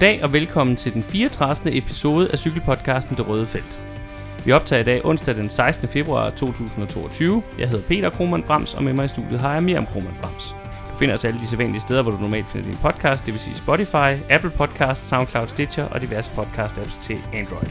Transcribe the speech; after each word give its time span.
Goddag 0.00 0.24
og 0.24 0.32
velkommen 0.32 0.76
til 0.76 0.94
den 0.94 1.02
34. 1.02 1.76
episode 1.76 2.30
af 2.32 2.38
cykelpodcasten 2.38 3.16
Det 3.16 3.28
Røde 3.28 3.46
Felt. 3.46 3.82
Vi 4.44 4.52
optager 4.52 4.80
i 4.80 4.84
dag 4.84 5.04
onsdag 5.04 5.34
den 5.34 5.50
16. 5.50 5.88
februar 5.88 6.30
2022. 6.30 7.42
Jeg 7.58 7.68
hedder 7.68 7.84
Peter 7.84 8.10
Krohmann 8.10 8.42
Brams, 8.42 8.74
og 8.74 8.84
med 8.84 8.92
mig 8.92 9.04
i 9.04 9.08
studiet 9.08 9.40
har 9.40 9.52
jeg 9.52 9.62
Miriam 9.62 9.86
Krohmann 9.86 10.16
Brams. 10.20 10.56
Du 10.90 10.96
finder 10.96 11.14
os 11.14 11.24
alle 11.24 11.40
de 11.40 11.46
sædvanlige 11.46 11.80
steder, 11.80 12.02
hvor 12.02 12.12
du 12.12 12.18
normalt 12.18 12.46
finder 12.48 12.66
din 12.70 12.78
podcast, 12.82 13.26
det 13.26 13.34
vil 13.34 13.40
sige 13.40 13.56
Spotify, 13.56 14.22
Apple 14.30 14.50
Podcast, 14.50 15.08
SoundCloud, 15.08 15.48
Stitcher 15.48 15.84
og 15.84 16.00
diverse 16.00 16.30
podcast-apps 16.36 17.02
til 17.02 17.18
Android. 17.34 17.68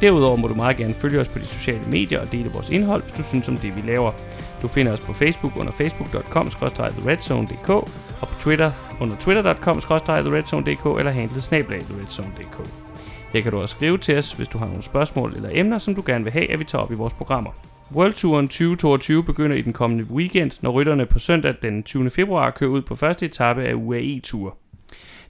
Derudover 0.00 0.36
må 0.36 0.48
du 0.48 0.54
meget 0.54 0.76
gerne 0.76 0.94
følge 0.94 1.20
os 1.20 1.28
på 1.28 1.38
de 1.38 1.46
sociale 1.46 1.84
medier 1.86 2.20
og 2.20 2.32
dele 2.32 2.50
vores 2.50 2.70
indhold, 2.70 3.02
hvis 3.02 3.12
du 3.12 3.22
synes 3.22 3.48
om 3.48 3.56
det, 3.56 3.76
vi 3.76 3.90
laver. 3.90 4.12
Du 4.62 4.68
finder 4.68 4.92
os 4.92 5.00
på 5.00 5.12
Facebook 5.12 5.56
under 5.56 5.72
facebook.com-theredzone.dk 5.72 7.70
og 8.20 8.28
på 8.28 8.40
Twitter 8.40 8.72
under 9.00 9.16
twitter.com-theredzone.dk 9.16 10.98
eller 10.98 11.10
handlet 11.10 11.42
snablag 11.42 11.80
theredzone.dk. 11.80 12.68
Her 13.32 13.40
kan 13.40 13.52
du 13.52 13.60
også 13.60 13.76
skrive 13.76 13.98
til 13.98 14.18
os, 14.18 14.32
hvis 14.32 14.48
du 14.48 14.58
har 14.58 14.66
nogle 14.66 14.82
spørgsmål 14.82 15.32
eller 15.36 15.48
emner, 15.52 15.78
som 15.78 15.94
du 15.94 16.02
gerne 16.06 16.24
vil 16.24 16.32
have, 16.32 16.50
at 16.52 16.58
vi 16.58 16.64
tager 16.64 16.82
op 16.82 16.92
i 16.92 16.94
vores 16.94 17.12
programmer. 17.12 17.50
World 17.94 18.12
Touren 18.12 18.48
2022 18.48 19.24
begynder 19.24 19.56
i 19.56 19.62
den 19.62 19.72
kommende 19.72 20.04
weekend, 20.04 20.50
når 20.60 20.70
rytterne 20.70 21.06
på 21.06 21.18
søndag 21.18 21.54
den 21.62 21.82
20. 21.82 22.10
februar 22.10 22.50
kører 22.50 22.70
ud 22.70 22.82
på 22.82 22.96
første 22.96 23.26
etape 23.26 23.62
af 23.62 23.74
UAE 23.74 24.20
Tour. 24.20 24.56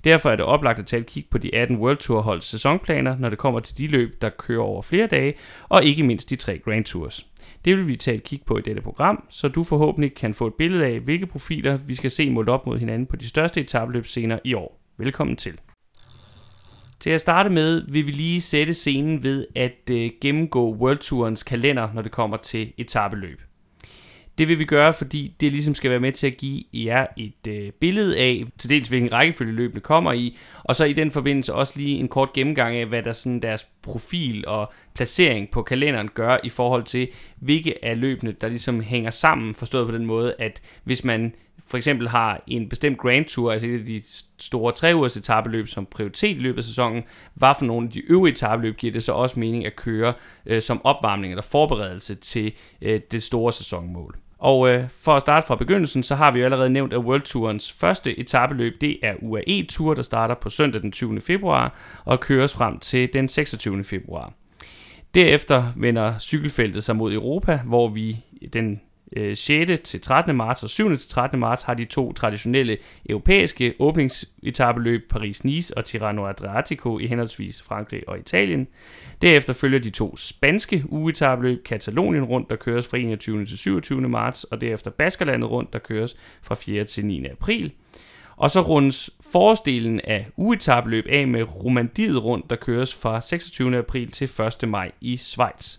Derfor 0.05 0.31
er 0.31 0.37
det 0.37 0.45
oplagt 0.45 0.78
at 0.78 0.87
tage 0.87 1.01
et 1.01 1.06
kig 1.06 1.25
på 1.31 1.39
de 1.39 1.55
18 1.55 1.77
World 1.77 1.97
Tour 1.97 2.20
holds 2.20 2.45
sæsonplaner, 2.45 3.19
når 3.19 3.28
det 3.28 3.39
kommer 3.39 3.61
til 3.61 3.78
de 3.78 3.87
løb, 3.87 4.23
der 4.23 4.28
kører 4.28 4.62
over 4.62 4.83
flere 4.83 5.06
dage, 5.06 5.34
og 5.69 5.84
ikke 5.84 6.03
mindst 6.03 6.31
de 6.31 6.36
tre 6.36 6.58
Grand 6.58 6.84
Tours. 6.84 7.27
Det 7.64 7.77
vil 7.77 7.86
vi 7.86 7.97
tage 7.97 8.16
et 8.16 8.25
kig 8.25 8.41
på 8.47 8.58
i 8.58 8.61
dette 8.61 8.83
program, 8.83 9.27
så 9.30 9.48
du 9.48 9.64
forhåbentlig 9.64 10.14
kan 10.14 10.34
få 10.34 10.47
et 10.47 10.55
billede 10.55 10.86
af, 10.86 11.00
hvilke 11.00 11.27
profiler 11.27 11.77
vi 11.77 11.94
skal 11.94 12.11
se 12.11 12.30
målt 12.30 12.48
op 12.48 12.67
mod 12.67 12.78
hinanden 12.78 13.06
på 13.06 13.17
de 13.17 13.28
største 13.28 13.61
etabløb 13.61 14.06
senere 14.06 14.41
i 14.44 14.55
år. 14.55 14.80
Velkommen 14.98 15.36
til. 15.36 15.61
Til 17.00 17.11
at 17.11 17.20
starte 17.20 17.50
med 17.50 17.83
vil 17.89 18.06
vi 18.06 18.11
lige 18.11 18.41
sætte 18.41 18.75
scenen 18.75 19.22
ved 19.22 19.47
at 19.56 19.91
øh, 19.91 20.11
gennemgå 20.20 20.75
World 20.75 20.98
Tourens 20.98 21.42
kalender, 21.42 21.92
når 21.92 22.02
det 22.02 22.12
kommer 22.12 22.36
til 22.36 22.72
etabeløb. 22.78 23.41
Det 24.41 24.48
vil 24.48 24.58
vi 24.58 24.64
gøre, 24.64 24.92
fordi 24.92 25.34
det 25.41 25.52
ligesom 25.52 25.74
skal 25.74 25.91
være 25.91 26.00
med 26.00 26.12
til 26.12 26.27
at 26.27 26.36
give 26.36 26.64
jer 26.74 27.06
et 27.16 27.46
øh, 27.48 27.72
billede 27.72 28.19
af, 28.19 28.44
til 28.58 28.70
dels 28.70 28.88
hvilken 28.88 29.12
rækkefølge 29.12 29.52
løbene 29.52 29.80
kommer 29.80 30.12
i, 30.12 30.38
og 30.64 30.77
så 30.77 30.84
i 30.84 30.92
den 30.92 31.10
forbindelse 31.10 31.55
også 31.55 31.72
lige 31.77 31.98
en 31.98 32.08
kort 32.08 32.33
gennemgang 32.33 32.77
af, 32.77 32.86
hvad 32.86 33.02
der 33.02 33.12
sådan 33.12 33.42
deres 33.42 33.66
profil 33.83 34.44
og 34.46 34.72
placering 34.94 35.50
på 35.50 35.62
kalenderen 35.62 36.08
gør 36.14 36.38
i 36.44 36.48
forhold 36.48 36.84
til, 36.84 37.08
hvilke 37.41 37.84
af 37.84 38.00
løbene, 38.00 38.33
der 38.33 38.48
ligesom 38.48 38.80
hænger 38.80 39.11
sammen, 39.11 39.55
forstået 39.55 39.86
på 39.86 39.94
den 39.94 40.06
måde, 40.06 40.34
at 40.38 40.62
hvis 40.84 41.05
man 41.05 41.34
for 41.66 41.77
eksempel 41.77 42.08
har 42.08 42.42
en 42.46 42.68
bestemt 42.68 42.98
Grand 42.98 43.24
Tour, 43.24 43.52
altså 43.52 43.68
et 43.68 43.78
af 43.78 43.84
de 43.84 44.02
store 44.38 44.72
tre 44.72 44.92
ugers 44.94 45.16
etabeløb 45.16 45.68
som 45.68 45.86
prioritet 45.86 46.36
i 46.36 46.41
løbet 46.41 46.58
af 46.58 46.64
sæsonen, 46.64 47.02
hvad 47.34 47.55
for 47.58 47.64
nogle 47.64 47.86
af 47.86 47.92
de 47.92 48.00
øvrige 48.00 48.33
etabeløb 48.33 48.77
giver 48.77 48.92
det 48.92 49.02
så 49.02 49.12
også 49.12 49.41
mening 49.41 49.66
at 49.66 49.77
køre 49.77 50.12
øh, 50.46 50.62
som 50.62 50.80
opvarmning 50.84 51.33
eller 51.33 51.42
forberedelse 51.42 52.14
til 52.14 52.52
øh, 52.83 53.00
det 53.11 53.22
store 53.22 53.52
sæsonmål. 53.52 54.16
Og 54.41 54.69
øh, 54.69 54.84
for 55.00 55.16
at 55.16 55.20
starte 55.20 55.46
fra 55.46 55.56
begyndelsen, 55.56 56.02
så 56.02 56.14
har 56.14 56.30
vi 56.30 56.38
jo 56.38 56.44
allerede 56.44 56.70
nævnt, 56.70 56.92
at 56.92 56.98
World 56.98 57.22
Tourens 57.22 57.72
første 57.72 58.19
etabeløb, 58.19 58.80
det 58.80 58.98
er 59.02 59.14
UAE 59.22 59.66
Tour, 59.69 59.94
der 59.94 60.02
starter 60.02 60.34
på 60.34 60.48
søndag 60.50 60.83
den 60.83 60.92
20. 60.92 61.20
februar 61.20 61.74
og 62.05 62.20
køres 62.20 62.52
frem 62.52 62.78
til 62.78 63.12
den 63.12 63.28
26. 63.28 63.84
februar. 63.84 64.33
Derefter 65.14 65.72
vender 65.77 66.18
cykelfeltet 66.18 66.84
sig 66.84 66.96
mod 66.96 67.12
Europa, 67.12 67.61
hvor 67.64 67.88
vi 67.88 68.16
den 68.52 68.80
Øh, 69.16 69.36
6. 69.36 69.80
Til 69.85 70.01
13. 70.01 70.36
marts 70.36 70.62
og 70.62 70.68
7. 70.68 70.96
til 70.98 71.08
13. 71.08 71.40
marts 71.40 71.62
har 71.62 71.74
de 71.74 71.85
to 71.85 72.12
traditionelle 72.12 72.79
europæiske 73.08 73.74
åbningsetabeløb 73.79 75.12
Paris-Nice 75.14 75.70
og 75.77 75.85
Tirano 75.85 76.27
Adriatico 76.27 76.98
i 76.98 77.07
henholdsvis 77.07 77.62
Frankrig 77.62 78.08
og 78.08 78.18
Italien. 78.18 78.68
Derefter 79.23 79.52
følger 79.52 79.79
de 79.79 79.90
to 79.90 80.17
spanske 80.17 80.85
ugetabeløb 80.89 81.64
Katalonien 81.64 82.24
rundt, 82.24 82.51
der 82.51 82.57
køres 82.57 82.86
fra 82.86 82.98
21. 82.98 83.46
til 83.46 83.58
27. 83.58 84.08
marts, 84.08 84.45
og 84.45 84.61
derefter 84.61 84.90
Baskerlandet 84.90 85.51
rundt, 85.51 85.73
der 85.73 85.79
køres 85.79 86.17
fra 86.42 86.55
4. 86.55 86.85
til 86.85 87.06
9. 87.06 87.27
april. 87.27 87.73
Og 88.36 88.51
så 88.51 88.61
rundes 88.61 89.11
forårsdelen 89.33 90.01
af 90.05 90.27
ugetabeløb 90.36 91.06
af 91.08 91.29
med 91.29 91.42
Romandiet 91.42 92.24
rundt, 92.24 92.51
der 92.51 92.56
køres 92.56 92.95
fra 92.95 93.20
26. 93.20 93.79
april 93.79 94.11
til 94.11 94.30
1. 94.62 94.68
maj 94.68 94.90
i 95.01 95.17
Schweiz. 95.17 95.79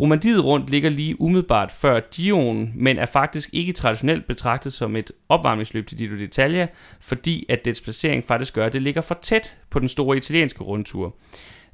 Romandiet 0.00 0.44
rundt 0.44 0.70
ligger 0.70 0.90
lige 0.90 1.20
umiddelbart 1.20 1.72
før 1.72 2.00
Dion, 2.00 2.72
men 2.76 2.98
er 2.98 3.06
faktisk 3.06 3.50
ikke 3.52 3.72
traditionelt 3.72 4.26
betragtet 4.26 4.72
som 4.72 4.96
et 4.96 5.10
opvarmningsløb 5.28 5.86
til 5.86 5.98
Giro 5.98 6.14
d'Italia, 6.14 6.66
fordi 7.00 7.46
at 7.48 7.64
dets 7.64 7.80
placering 7.80 8.24
faktisk 8.24 8.54
gør, 8.54 8.66
at 8.66 8.72
det 8.72 8.82
ligger 8.82 9.00
for 9.00 9.18
tæt 9.22 9.56
på 9.70 9.78
den 9.78 9.88
store 9.88 10.16
italienske 10.16 10.64
rundtur. 10.64 11.16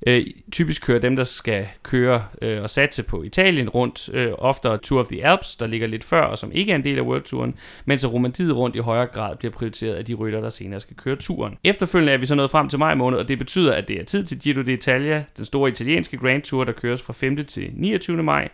Øh, 0.07 0.27
typisk 0.53 0.87
kører 0.87 0.99
dem, 0.99 1.17
der 1.17 1.25
skal 1.25 1.67
køre 1.83 2.25
øh, 2.43 2.63
og 2.63 2.71
satse 2.71 3.03
på 3.03 3.23
Italien 3.23 3.69
rundt, 3.69 4.09
øh, 4.13 4.33
oftere 4.39 4.79
Tour 4.79 5.01
of 5.01 5.07
the 5.07 5.27
Alps, 5.27 5.57
der 5.57 5.67
ligger 5.67 5.87
lidt 5.87 6.05
før, 6.05 6.21
og 6.21 6.39
som 6.39 6.53
ikke 6.53 6.73
er 6.73 6.77
en 6.77 6.85
del 6.85 6.99
af 6.99 7.03
World 7.03 7.23
Touren, 7.23 7.55
mens 7.85 8.13
Romandiet 8.13 8.57
rundt 8.57 8.77
i 8.77 8.79
højere 8.79 9.07
grad 9.07 9.37
bliver 9.37 9.53
prioriteret 9.53 9.95
af 9.95 10.05
de 10.05 10.15
rytter, 10.15 10.41
der 10.41 10.51
senere 10.51 10.81
skal 10.81 10.97
køre 10.97 11.17
turen. 11.17 11.59
Efterfølgende 11.65 12.13
er 12.13 12.19
vi 12.19 12.27
så 12.27 12.35
nået 12.35 12.51
frem 12.51 12.69
til 12.69 12.79
maj 12.79 12.95
måned, 12.95 13.19
og 13.19 13.29
det 13.29 13.39
betyder, 13.39 13.73
at 13.73 13.89
det 13.89 14.01
er 14.01 14.05
tid 14.05 14.25
til 14.25 14.39
Giro 14.41 14.61
d'Italia, 14.61 15.23
den 15.37 15.45
store 15.45 15.71
italienske 15.71 16.17
Grand 16.17 16.43
Tour, 16.43 16.65
der 16.65 16.73
køres 16.73 17.03
fra 17.03 17.13
5. 17.13 17.45
til 17.45 17.71
29. 17.75 18.23
maj. 18.23 18.49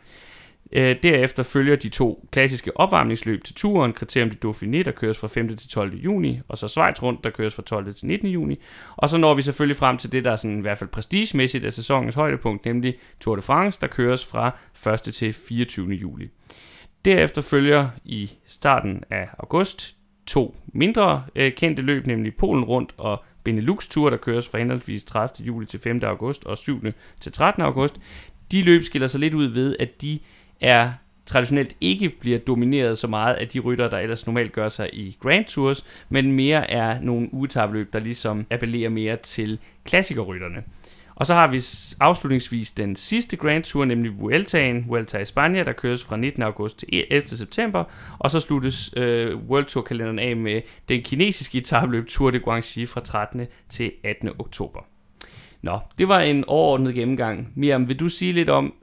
Øh, 0.72 0.96
derefter 1.02 1.42
følger 1.42 1.76
de 1.76 1.88
to 1.88 2.28
klassiske 2.32 2.76
opvarmningsløb 2.76 3.44
til 3.44 3.54
turen, 3.54 3.92
Kriterium 3.92 4.30
de 4.30 4.48
Dauphiné, 4.48 4.82
der 4.82 4.92
køres 4.92 5.18
fra 5.18 5.28
5. 5.28 5.56
til 5.56 5.68
12. 5.68 5.94
juni, 5.94 6.40
og 6.48 6.58
så 6.58 6.68
Schweiz 6.68 7.02
rundt, 7.02 7.24
der 7.24 7.30
køres 7.30 7.54
fra 7.54 7.62
12. 7.62 7.94
til 7.94 8.06
19. 8.06 8.28
juni. 8.28 8.58
Og 8.96 9.08
så 9.08 9.16
når 9.16 9.34
vi 9.34 9.42
selvfølgelig 9.42 9.76
frem 9.76 9.98
til 9.98 10.12
det, 10.12 10.24
der 10.24 10.32
er 10.32 10.36
sådan, 10.36 10.58
i 10.58 10.60
hvert 10.60 10.78
fald 10.78 10.90
prestigemæssigt 10.90 11.64
af 11.64 11.72
sæsonens 11.72 12.14
højdepunkt, 12.14 12.64
nemlig 12.64 12.94
Tour 13.20 13.36
de 13.36 13.42
France, 13.42 13.80
der 13.80 13.86
køres 13.86 14.26
fra 14.26 14.56
1. 14.92 15.00
til 15.14 15.32
24. 15.32 15.92
juli. 15.92 16.28
Derefter 17.04 17.42
følger 17.42 17.88
i 18.04 18.30
starten 18.46 19.04
af 19.10 19.28
august 19.38 19.96
to 20.26 20.56
mindre 20.66 21.24
øh, 21.36 21.52
kendte 21.52 21.82
løb, 21.82 22.06
nemlig 22.06 22.34
Polen 22.34 22.64
rundt 22.64 22.94
og 22.96 23.24
Benelux 23.44 23.88
Tour, 23.88 24.10
der 24.10 24.16
køres 24.16 24.48
fra 24.48 24.58
henholdsvis 24.58 25.04
30. 25.04 25.46
juli 25.46 25.66
til 25.66 25.80
5. 25.80 26.00
august 26.02 26.44
og 26.44 26.58
7. 26.58 26.82
til 27.20 27.32
13. 27.32 27.62
august. 27.62 28.00
De 28.52 28.62
løb 28.62 28.82
skiller 28.82 29.08
sig 29.08 29.20
lidt 29.20 29.34
ud 29.34 29.46
ved, 29.46 29.76
at 29.80 30.02
de 30.02 30.18
er 30.60 30.92
traditionelt 31.26 31.76
ikke 31.80 32.08
bliver 32.20 32.38
domineret 32.38 32.98
så 32.98 33.06
meget 33.06 33.34
af 33.34 33.48
de 33.48 33.58
rytter, 33.58 33.90
der 33.90 33.98
ellers 33.98 34.26
normalt 34.26 34.52
gør 34.52 34.68
sig 34.68 34.90
i 34.92 35.16
Grand 35.20 35.44
Tours, 35.44 35.86
men 36.08 36.32
mere 36.32 36.70
er 36.70 37.00
nogle 37.00 37.34
ugetabløb, 37.34 37.92
der 37.92 37.98
ligesom 37.98 38.46
appellerer 38.50 38.90
mere 38.90 39.16
til 39.16 39.58
klassikerrytterne. 39.84 40.62
Og 41.14 41.26
så 41.26 41.34
har 41.34 41.46
vi 41.46 41.62
afslutningsvis 42.00 42.70
den 42.70 42.96
sidste 42.96 43.36
Grand 43.36 43.62
Tour, 43.62 43.84
nemlig 43.84 44.20
Vueltaen, 44.20 44.84
Vuelta 44.88 45.18
i 45.18 45.24
Spanien, 45.24 45.66
der 45.66 45.72
køres 45.72 46.04
fra 46.04 46.16
19. 46.16 46.42
august 46.42 46.78
til 46.78 46.86
e- 46.92 47.06
11. 47.10 47.28
september, 47.28 47.84
og 48.18 48.30
så 48.30 48.40
sluttes 48.40 48.94
øh, 48.96 49.36
World 49.36 49.64
Tour 49.64 49.82
kalenderen 49.82 50.18
af 50.18 50.36
med 50.36 50.60
den 50.88 51.02
kinesiske 51.02 51.58
etabløb 51.58 52.08
Tour 52.08 52.30
de 52.30 52.38
Guangxi 52.38 52.86
fra 52.86 53.00
13. 53.00 53.46
til 53.68 53.92
18. 54.04 54.28
oktober. 54.38 54.80
Nå, 55.62 55.78
det 55.98 56.08
var 56.08 56.20
en 56.20 56.44
overordnet 56.46 56.94
gennemgang. 56.94 57.52
Miriam, 57.54 57.88
vil 57.88 58.00
du 58.00 58.08
sige 58.08 58.32
lidt 58.32 58.50
om, 58.50 58.74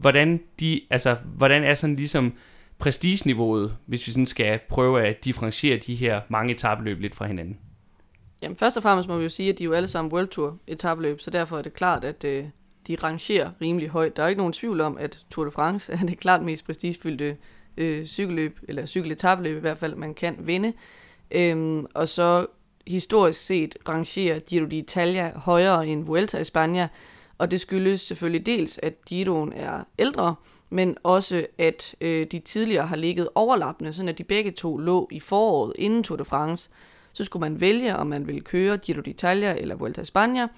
hvordan, 0.00 0.40
de, 0.60 0.80
altså, 0.90 1.16
hvordan 1.36 1.64
er 1.64 1.74
sådan 1.74 1.96
ligesom 1.96 2.32
prestigeniveauet, 2.78 3.76
hvis 3.86 4.06
vi 4.06 4.12
sådan 4.12 4.26
skal 4.26 4.60
prøve 4.68 5.06
at 5.06 5.24
differentiere 5.24 5.76
de 5.76 5.94
her 5.94 6.20
mange 6.28 6.52
etabløb 6.52 7.00
lidt 7.00 7.14
fra 7.14 7.26
hinanden? 7.26 7.58
Jamen 8.42 8.56
først 8.56 8.76
og 8.76 8.82
fremmest 8.82 9.08
må 9.08 9.16
vi 9.16 9.22
jo 9.22 9.28
sige, 9.28 9.48
at 9.48 9.58
de 9.58 9.62
er 9.62 9.66
jo 9.66 9.72
alle 9.72 9.88
sammen 9.88 10.12
World 10.12 10.28
Tour 10.28 10.58
etabløb, 10.66 11.20
så 11.20 11.30
derfor 11.30 11.58
er 11.58 11.62
det 11.62 11.74
klart, 11.74 12.04
at 12.04 12.24
øh, 12.24 12.44
de 12.86 12.96
rangerer 12.96 13.50
rimelig 13.60 13.88
højt. 13.88 14.16
Der 14.16 14.22
er 14.22 14.28
ikke 14.28 14.38
nogen 14.38 14.52
tvivl 14.52 14.80
om, 14.80 14.98
at 14.98 15.18
Tour 15.30 15.44
de 15.44 15.50
France 15.50 15.92
er 15.92 15.96
det 15.96 16.20
klart 16.20 16.42
mest 16.42 16.66
prestigefyldte 16.66 17.36
øh, 17.76 18.06
cykelløb, 18.06 18.58
eller 18.68 18.86
cykeletabløb 18.86 19.56
i 19.56 19.60
hvert 19.60 19.78
fald, 19.78 19.94
man 19.94 20.14
kan 20.14 20.36
vinde. 20.38 20.72
Øhm, 21.30 21.86
og 21.94 22.08
så 22.08 22.46
historisk 22.86 23.40
set 23.40 23.76
rangerer 23.88 24.38
Giro 24.38 24.66
d'Italia 24.66 25.38
højere 25.38 25.86
end 25.86 26.04
Vuelta 26.04 26.38
i 26.38 26.44
Spanien, 26.44 26.88
og 27.40 27.50
det 27.50 27.60
skyldes 27.60 28.00
selvfølgelig 28.00 28.46
dels, 28.46 28.80
at 28.82 29.04
Giroen 29.04 29.52
er 29.52 29.84
ældre, 29.98 30.34
men 30.70 30.96
også 31.02 31.46
at 31.58 31.94
øh, 32.00 32.26
de 32.32 32.38
tidligere 32.38 32.86
har 32.86 32.96
ligget 32.96 33.28
overlappende, 33.34 33.92
sådan 33.92 34.08
at 34.08 34.18
de 34.18 34.24
begge 34.24 34.50
to 34.50 34.76
lå 34.76 35.08
i 35.12 35.20
foråret 35.20 35.72
inden 35.78 36.02
Tour 36.04 36.16
de 36.16 36.24
France. 36.24 36.70
Så 37.12 37.24
skulle 37.24 37.40
man 37.40 37.60
vælge, 37.60 37.96
om 37.96 38.06
man 38.06 38.26
ville 38.26 38.40
køre 38.40 38.78
Giro 38.78 39.00
d'Italia 39.00 39.60
eller 39.60 39.74
Vuelta 39.74 40.00
a 40.00 40.04
España. 40.04 40.48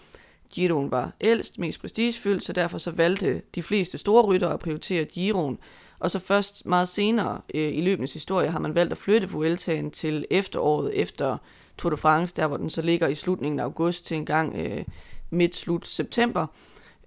Giroen 0.50 0.90
var 0.90 1.12
ældst, 1.20 1.58
mest 1.58 1.81
prestigefyldt, 1.81 2.44
så 2.44 2.52
derfor 2.52 2.79
så 2.79 2.90
valgte 2.90 3.43
de 3.55 3.62
fleste 3.62 3.99
store 3.99 4.23
rytter 4.23 4.49
at 4.49 4.61
prioritere 4.61 5.05
Giroen. 5.05 5.58
Og 5.99 6.11
så 6.11 6.19
først 6.19 6.67
meget 6.67 6.88
senere 6.88 7.40
øh, 7.55 7.75
i 7.75 7.81
løbens 7.81 8.12
historie 8.12 8.50
har 8.50 8.58
man 8.58 8.75
valgt 8.75 8.93
at 8.93 8.99
flytte 8.99 9.31
Vueltaen 9.31 9.90
til 9.90 10.26
efteråret 10.31 10.90
efter 10.94 11.37
Tour 11.78 11.90
de 11.90 11.96
France, 11.96 12.35
der 12.37 12.46
hvor 12.46 12.56
den 12.56 12.70
så 12.70 12.82
ligger 12.82 13.08
i 13.08 13.14
slutningen 13.14 13.61
af 13.61 13.64
august 13.64 14.06
til 14.06 14.17
en 14.17 14.26
gang 14.26 14.56
øh, 14.56 14.85
midt-slut 15.31 15.87
september. 15.87 16.46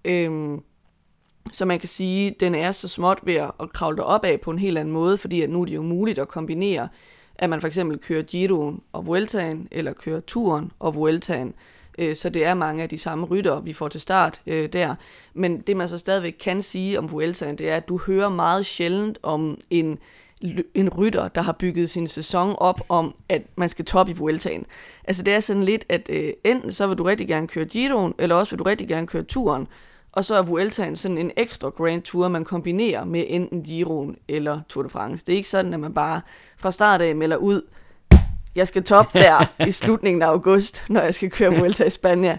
Øhm, 0.05 0.61
så 1.51 1.65
man 1.65 1.79
kan 1.79 1.89
sige, 1.89 2.35
den 2.39 2.55
er 2.55 2.71
så 2.71 2.87
småt 2.87 3.19
ved 3.23 3.33
at 3.35 3.73
kravle 3.73 4.03
op 4.03 4.25
af 4.25 4.41
på 4.41 4.51
en 4.51 4.59
helt 4.59 4.77
anden 4.77 4.93
måde, 4.93 5.17
fordi 5.17 5.41
at 5.41 5.49
nu 5.49 5.61
er 5.61 5.65
det 5.65 5.75
jo 5.75 5.81
muligt 5.81 6.19
at 6.19 6.27
kombinere, 6.27 6.87
at 7.35 7.49
man 7.49 7.61
for 7.61 7.67
eksempel 7.67 7.97
kører 7.97 8.23
Giroen 8.23 8.81
og 8.93 9.05
Vueltaen, 9.07 9.67
eller 9.71 9.93
kører 9.93 10.19
Turen 10.19 10.71
og 10.79 10.95
Vueltaen. 10.95 11.53
øh, 11.97 12.15
så 12.15 12.29
det 12.29 12.45
er 12.45 12.53
mange 12.53 12.83
af 12.83 12.89
de 12.89 12.97
samme 12.97 13.25
rytter, 13.25 13.59
vi 13.59 13.73
får 13.73 13.87
til 13.87 14.01
start 14.01 14.41
øh, 14.47 14.73
der. 14.73 14.95
Men 15.33 15.59
det 15.59 15.77
man 15.77 15.87
så 15.87 15.97
stadigvæk 15.97 16.35
kan 16.39 16.61
sige 16.61 16.99
om 16.99 17.11
Vueltaen, 17.11 17.57
det 17.57 17.69
er, 17.69 17.75
at 17.75 17.89
du 17.89 17.99
hører 18.07 18.29
meget 18.29 18.65
sjældent 18.65 19.17
om 19.23 19.57
en 19.69 19.99
en 20.73 20.89
rytter, 20.89 21.27
der 21.27 21.41
har 21.41 21.51
bygget 21.51 21.89
sin 21.89 22.07
sæson 22.07 22.55
op 22.57 22.81
om, 22.89 23.15
at 23.29 23.41
man 23.55 23.69
skal 23.69 23.85
top 23.85 24.09
i 24.09 24.13
Vueltaen. 24.13 24.65
Altså 25.03 25.23
det 25.23 25.33
er 25.33 25.39
sådan 25.39 25.63
lidt, 25.63 25.85
at 25.89 26.09
øh, 26.09 26.33
enten 26.43 26.71
så 26.71 26.87
vil 26.87 26.97
du 26.97 27.03
rigtig 27.03 27.27
gerne 27.27 27.47
køre 27.47 27.65
Giroen, 27.65 28.13
eller 28.19 28.35
også 28.35 28.51
vil 28.51 28.59
du 28.59 28.63
rigtig 28.63 28.87
gerne 28.87 29.07
køre 29.07 29.23
turen, 29.23 29.67
og 30.15 30.25
så 30.25 30.35
er 30.35 30.41
Vueltaen 30.41 30.95
sådan 30.95 31.17
en 31.17 31.31
ekstra 31.37 31.69
Grand 31.69 32.01
Tour, 32.01 32.27
man 32.27 32.43
kombinerer 32.43 33.03
med 33.03 33.25
enten 33.27 33.63
Giroen 33.63 34.15
eller 34.27 34.61
Tour 34.69 34.83
de 34.83 34.89
France. 34.89 35.25
Det 35.25 35.33
er 35.33 35.37
ikke 35.37 35.49
sådan, 35.49 35.73
at 35.73 35.79
man 35.79 35.93
bare 35.93 36.21
fra 36.57 36.71
start 36.71 37.01
af 37.01 37.15
melder 37.15 37.37
ud, 37.37 37.61
jeg 38.55 38.67
skal 38.67 38.83
top 38.83 39.13
der 39.23 39.65
i 39.67 39.71
slutningen 39.71 40.21
af 40.21 40.27
august, 40.27 40.85
når 40.89 41.01
jeg 41.01 41.13
skal 41.13 41.31
køre 41.31 41.55
Vuelta 41.55 41.83
i 41.83 41.89
Spanien. 41.89 42.37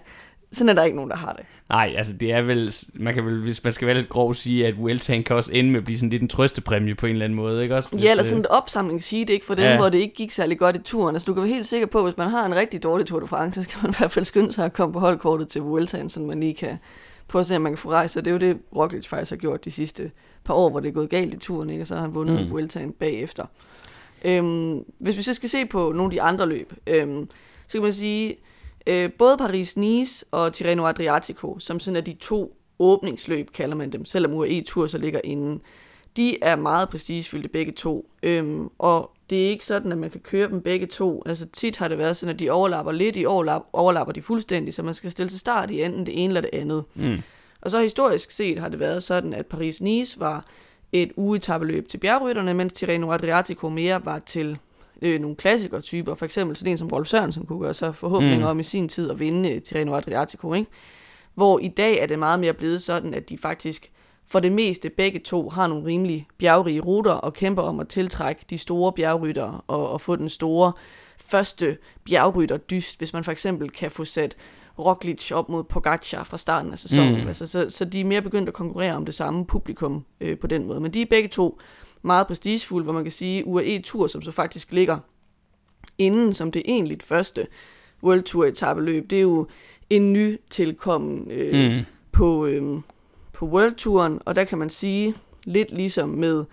Sådan 0.52 0.68
er 0.68 0.72
der 0.72 0.84
ikke 0.84 0.96
nogen, 0.96 1.10
der 1.10 1.16
har 1.16 1.32
det. 1.32 1.44
Nej, 1.68 1.94
altså 1.96 2.12
det 2.12 2.32
er 2.32 2.42
vel, 2.42 2.74
man 2.94 3.14
kan 3.14 3.26
vel, 3.26 3.40
hvis 3.40 3.64
man 3.64 3.72
skal 3.72 3.86
være 3.86 3.96
lidt 3.96 4.08
grov, 4.08 4.34
sige, 4.34 4.66
at 4.66 4.78
Vueltaen 4.78 5.22
kan 5.22 5.36
også 5.36 5.52
ende 5.52 5.70
med 5.70 5.80
at 5.80 5.84
blive 5.84 5.98
sådan 5.98 6.10
lidt 6.10 6.22
en 6.22 6.28
trøstepræmie 6.28 6.94
på 6.94 7.06
en 7.06 7.12
eller 7.12 7.24
anden 7.24 7.36
måde, 7.36 7.62
ikke 7.62 7.76
også? 7.76 7.88
Hvis, 7.88 8.02
ja, 8.02 8.10
eller 8.10 8.24
sådan 8.24 8.40
et 8.40 8.46
opsamlingsheat, 8.46 9.30
ikke 9.30 9.46
for 9.46 9.54
dem, 9.54 9.64
ja. 9.64 9.76
hvor 9.76 9.88
det 9.88 9.98
ikke 9.98 10.14
gik 10.14 10.30
særlig 10.30 10.58
godt 10.58 10.76
i 10.76 10.78
turen. 10.78 11.16
Altså 11.16 11.26
du 11.26 11.34
kan 11.34 11.42
være 11.42 11.52
helt 11.52 11.66
sikker 11.66 11.86
på, 11.86 11.98
at 11.98 12.04
hvis 12.04 12.16
man 12.16 12.30
har 12.30 12.46
en 12.46 12.54
rigtig 12.54 12.82
dårlig 12.82 13.06
Tour 13.06 13.20
de 13.20 13.26
France, 13.26 13.62
så 13.62 13.70
skal 13.70 13.78
man 13.82 13.90
i 13.90 13.94
hvert 13.98 14.12
fald 14.12 14.24
skynde 14.24 14.52
sig 14.52 14.64
at 14.64 14.72
komme 14.72 14.92
på 14.92 15.00
holdkortet 15.00 15.48
til 15.48 15.62
Vueltaen, 15.62 16.08
så 16.08 16.20
man 16.20 16.40
lige 16.40 16.54
kan 16.54 16.78
prøve 17.28 17.40
at 17.40 17.46
se, 17.46 17.56
om 17.56 17.62
man 17.62 17.72
kan 17.72 17.78
få 17.78 17.90
rejst. 17.90 18.16
Og 18.16 18.24
det 18.24 18.30
er 18.30 18.32
jo 18.32 18.38
det, 18.38 18.58
Roglic 18.76 19.08
faktisk 19.08 19.30
har 19.30 19.36
gjort 19.36 19.64
de 19.64 19.70
sidste 19.70 20.10
par 20.44 20.54
år, 20.54 20.70
hvor 20.70 20.80
det 20.80 20.88
er 20.88 20.92
gået 20.92 21.10
galt 21.10 21.34
i 21.34 21.38
turen, 21.38 21.70
ikke? 21.70 21.82
og 21.82 21.86
så 21.86 21.94
har 21.94 22.02
han 22.02 22.14
vundet 22.14 22.44
mm. 22.44 22.50
Vueltaen 22.50 22.92
bagefter. 22.92 23.46
Øhm, 24.24 24.84
hvis 24.98 25.16
vi 25.16 25.22
så 25.22 25.34
skal 25.34 25.48
se 25.48 25.66
på 25.66 25.92
nogle 25.92 26.04
af 26.04 26.10
de 26.10 26.22
andre 26.22 26.48
løb, 26.48 26.72
øhm, 26.86 27.28
så 27.66 27.72
kan 27.72 27.82
man 27.82 27.92
sige, 27.92 28.36
øh, 28.86 29.12
både 29.12 29.36
Paris-Nice 29.40 30.22
og 30.30 30.52
Tirreno 30.52 30.86
Adriatico, 30.86 31.58
som 31.58 31.80
sådan 31.80 31.96
er 31.96 32.00
de 32.00 32.12
to 32.12 32.56
åbningsløb, 32.78 33.50
kalder 33.50 33.76
man 33.76 33.92
dem, 33.92 34.04
selvom 34.04 34.32
UAE 34.32 34.62
Tour 34.62 34.86
så 34.86 34.98
ligger 34.98 35.20
inden, 35.24 35.60
de 36.16 36.42
er 36.42 36.56
meget 36.56 36.88
prestigefyldte 36.88 37.48
begge 37.48 37.72
to. 37.72 38.10
Øhm, 38.22 38.68
og 38.78 39.10
det 39.30 39.44
er 39.44 39.48
ikke 39.48 39.66
sådan, 39.66 39.92
at 39.92 39.98
man 39.98 40.10
kan 40.10 40.20
køre 40.20 40.48
dem 40.48 40.60
begge 40.60 40.86
to. 40.86 41.22
Altså 41.26 41.46
tit 41.46 41.76
har 41.76 41.88
det 41.88 41.98
været 41.98 42.16
sådan, 42.16 42.34
at 42.34 42.40
de 42.40 42.50
overlapper 42.50 42.92
lidt, 42.92 43.16
i 43.16 43.26
overlap, 43.26 43.62
overlapper 43.72 44.12
de 44.12 44.22
fuldstændig, 44.22 44.74
så 44.74 44.82
man 44.82 44.94
skal 44.94 45.10
stille 45.10 45.30
sig 45.30 45.40
start 45.40 45.70
i 45.70 45.82
enten 45.82 46.06
det 46.06 46.24
ene 46.24 46.30
eller 46.30 46.40
det 46.40 46.50
andet. 46.52 46.84
Mm. 46.94 47.18
Og 47.60 47.70
så 47.70 47.82
historisk 47.82 48.30
set 48.30 48.58
har 48.58 48.68
det 48.68 48.80
været 48.80 49.02
sådan, 49.02 49.32
at 49.32 49.46
Paris-Nice 49.54 50.18
var 50.18 50.44
et 50.92 51.12
ugetabeløb 51.16 51.88
til 51.88 51.98
bjergrytterne, 51.98 52.54
mens 52.54 52.72
Tirreno 52.72 53.12
Adriatico 53.12 53.68
mere 53.68 54.04
var 54.04 54.18
til 54.18 54.58
øh, 55.02 55.20
nogle 55.20 55.36
klassiker-typer. 55.36 56.14
For 56.14 56.24
eksempel 56.24 56.56
sådan 56.56 56.72
en 56.72 56.78
som 56.78 56.88
Rolf 56.88 57.08
Sørensen 57.08 57.46
kunne 57.46 57.60
gøre 57.60 57.74
sig 57.74 57.94
forhåbninger 57.94 58.46
mm. 58.46 58.50
om 58.50 58.60
i 58.60 58.62
sin 58.62 58.88
tid 58.88 59.10
at 59.10 59.18
vinde 59.18 59.50
øh, 59.52 59.62
Tirreno 59.62 59.94
Adriatico. 59.94 60.54
Ikke? 60.54 60.70
Hvor 61.34 61.58
i 61.58 61.68
dag 61.68 61.98
er 61.98 62.06
det 62.06 62.18
meget 62.18 62.40
mere 62.40 62.52
blevet 62.52 62.82
sådan, 62.82 63.14
at 63.14 63.28
de 63.28 63.38
faktisk 63.38 63.90
for 64.28 64.40
det 64.40 64.52
meste 64.52 64.90
begge 64.90 65.18
to 65.18 65.48
har 65.48 65.66
nogle 65.66 65.86
rimelig 65.86 66.26
bjergrige 66.38 66.80
ruter 66.80 67.12
og 67.12 67.34
kæmper 67.34 67.62
om 67.62 67.80
at 67.80 67.88
tiltrække 67.88 68.44
de 68.50 68.58
store 68.58 68.92
bjergrytter 68.92 69.64
og, 69.66 69.90
og 69.90 70.00
få 70.00 70.16
den 70.16 70.28
store 70.28 70.72
første 71.18 71.78
bjergrytter 72.04 72.56
dyst, 72.56 72.98
hvis 72.98 73.12
man 73.12 73.24
for 73.24 73.32
eksempel 73.32 73.70
kan 73.70 73.90
få 73.90 74.04
sat 74.04 74.36
Roglic 74.78 75.32
op 75.32 75.48
mod 75.48 75.64
Pogacar 75.64 76.24
fra 76.24 76.36
starten 76.36 76.72
af 76.72 76.78
sæsonen. 76.78 77.20
Mm. 77.20 77.28
Altså, 77.28 77.46
så, 77.46 77.70
så 77.70 77.84
de 77.84 78.00
er 78.00 78.04
mere 78.04 78.22
begyndt 78.22 78.48
at 78.48 78.54
konkurrere 78.54 78.94
om 78.94 79.04
det 79.04 79.14
samme 79.14 79.46
publikum 79.46 80.04
øh, 80.20 80.38
på 80.38 80.46
den 80.46 80.66
måde. 80.66 80.80
Men 80.80 80.90
de 80.90 81.02
er 81.02 81.06
begge 81.10 81.28
to 81.28 81.58
meget 82.02 82.26
prestigefulde, 82.26 82.84
hvor 82.84 82.92
man 82.92 83.04
kan 83.04 83.12
sige, 83.12 83.46
UAE 83.46 83.82
Tour, 83.82 84.06
som 84.06 84.22
så 84.22 84.30
faktisk 84.30 84.72
ligger 84.72 84.98
inden 85.98 86.32
som 86.32 86.52
det 86.52 86.62
egentlig 86.64 86.98
første 87.02 87.46
World 88.02 88.22
Tour 88.22 88.44
etabeløb, 88.44 89.10
det 89.10 89.16
er 89.16 89.22
jo 89.22 89.46
en 89.90 90.12
ny 90.12 90.40
tilkommen 90.50 91.30
øh, 91.30 91.76
mm. 91.76 91.84
på, 92.12 92.46
øh, 92.46 92.80
på 93.36 93.46
Worldtouren, 93.46 94.20
og 94.24 94.34
der 94.34 94.44
kan 94.44 94.58
man 94.58 94.70
sige, 94.70 95.14
lidt 95.44 95.70
ligesom 95.70 96.08
med 96.08 96.44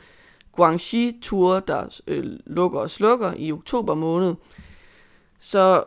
Guangxi 0.52 1.20
Tour, 1.22 1.60
der 1.60 2.02
øh, 2.08 2.26
lukker 2.46 2.80
og 2.80 2.90
slukker 2.90 3.34
i 3.38 3.52
oktober 3.52 3.96
måned, 3.96 4.34
så 5.40 5.84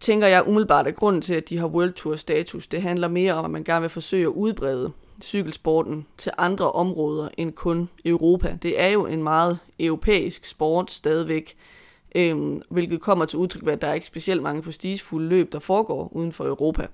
tænker 0.00 0.26
jeg 0.26 0.48
umiddelbart, 0.48 0.86
at 0.86 0.94
grunden 0.94 1.22
til, 1.22 1.34
at 1.34 1.48
de 1.48 1.58
har 1.58 1.66
World 1.66 1.92
Tour 1.92 2.16
status, 2.16 2.66
det 2.66 2.82
handler 2.82 3.08
mere 3.08 3.34
om, 3.34 3.44
at 3.44 3.50
man 3.50 3.64
gerne 3.64 3.80
vil 3.80 3.90
forsøge 3.90 4.22
at 4.22 4.28
udbrede 4.28 4.92
cykelsporten 5.22 6.06
til 6.18 6.32
andre 6.38 6.72
områder 6.72 7.28
end 7.36 7.52
kun 7.52 7.88
Europa. 8.04 8.58
Det 8.62 8.80
er 8.80 8.88
jo 8.88 9.06
en 9.06 9.22
meget 9.22 9.58
europæisk 9.80 10.46
sport 10.46 10.90
stadigvæk, 10.90 11.56
øhm, 12.14 12.62
hvilket 12.70 13.00
kommer 13.00 13.24
til 13.24 13.38
udtryk 13.38 13.64
ved, 13.64 13.72
at 13.72 13.82
der 13.82 13.88
er 13.88 13.94
ikke 13.94 14.06
specielt 14.06 14.42
mange 14.42 14.62
prestigefulde 14.62 15.28
løb, 15.28 15.52
der 15.52 15.58
foregår 15.58 16.08
uden 16.12 16.32
for 16.32 16.44
Europa. 16.44 16.86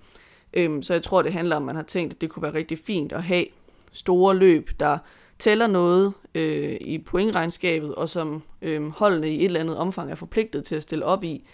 Øhm, 0.53 0.83
så 0.83 0.93
jeg 0.93 1.03
tror, 1.03 1.23
det 1.23 1.33
handler 1.33 1.57
om, 1.57 1.63
at 1.63 1.67
man 1.67 1.77
har 1.77 1.83
tænkt, 1.83 2.15
at 2.15 2.21
det 2.21 2.31
kunne 2.31 2.43
være 2.43 2.55
rigtig 2.55 2.79
fint 2.79 3.13
at 3.13 3.23
have 3.23 3.45
store 3.93 4.37
løb, 4.37 4.71
der 4.81 4.99
tæller 5.39 5.67
noget 5.67 6.13
øh, 6.35 6.77
i 6.81 6.99
pointregnskabet, 6.99 7.95
og 7.95 8.09
som 8.09 8.43
øh, 8.63 8.89
holdene 8.89 9.31
i 9.31 9.39
et 9.39 9.45
eller 9.45 9.61
andet 9.61 9.77
omfang 9.77 10.11
er 10.11 10.15
forpligtet 10.15 10.65
til 10.65 10.77
at 10.77 10.83
stille 10.83 11.05
op 11.05 11.25
i, 11.25 11.45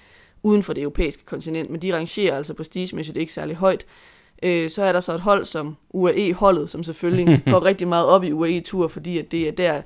uden 0.43 0.63
for 0.63 0.73
det 0.73 0.83
europæiske 0.83 1.25
kontinent, 1.25 1.71
men 1.71 1.83
de 1.83 1.97
rangerer 1.97 2.37
altså 2.37 2.55
prestigemæssigt 2.55 3.19
ikke 3.19 3.33
særlig 3.33 3.57
højt. 3.57 3.87
Øh, 4.43 4.71
så 4.71 4.83
er 4.83 4.93
der 4.93 5.01
så 5.01 5.15
et 5.15 5.21
hold 5.21 5.45
som 5.45 5.77
UAE-holdet, 5.91 6.71
som 6.71 6.83
selvfølgelig 6.83 7.43
går 7.53 7.65
rigtig 7.65 7.89
meget 7.89 8.07
op 8.07 8.25
i 8.25 8.33
UAE-tur, 8.33 8.89
fordi 8.89 9.19
at 9.19 9.33
det 9.33 9.49
er 9.49 9.53
der, 9.53 9.83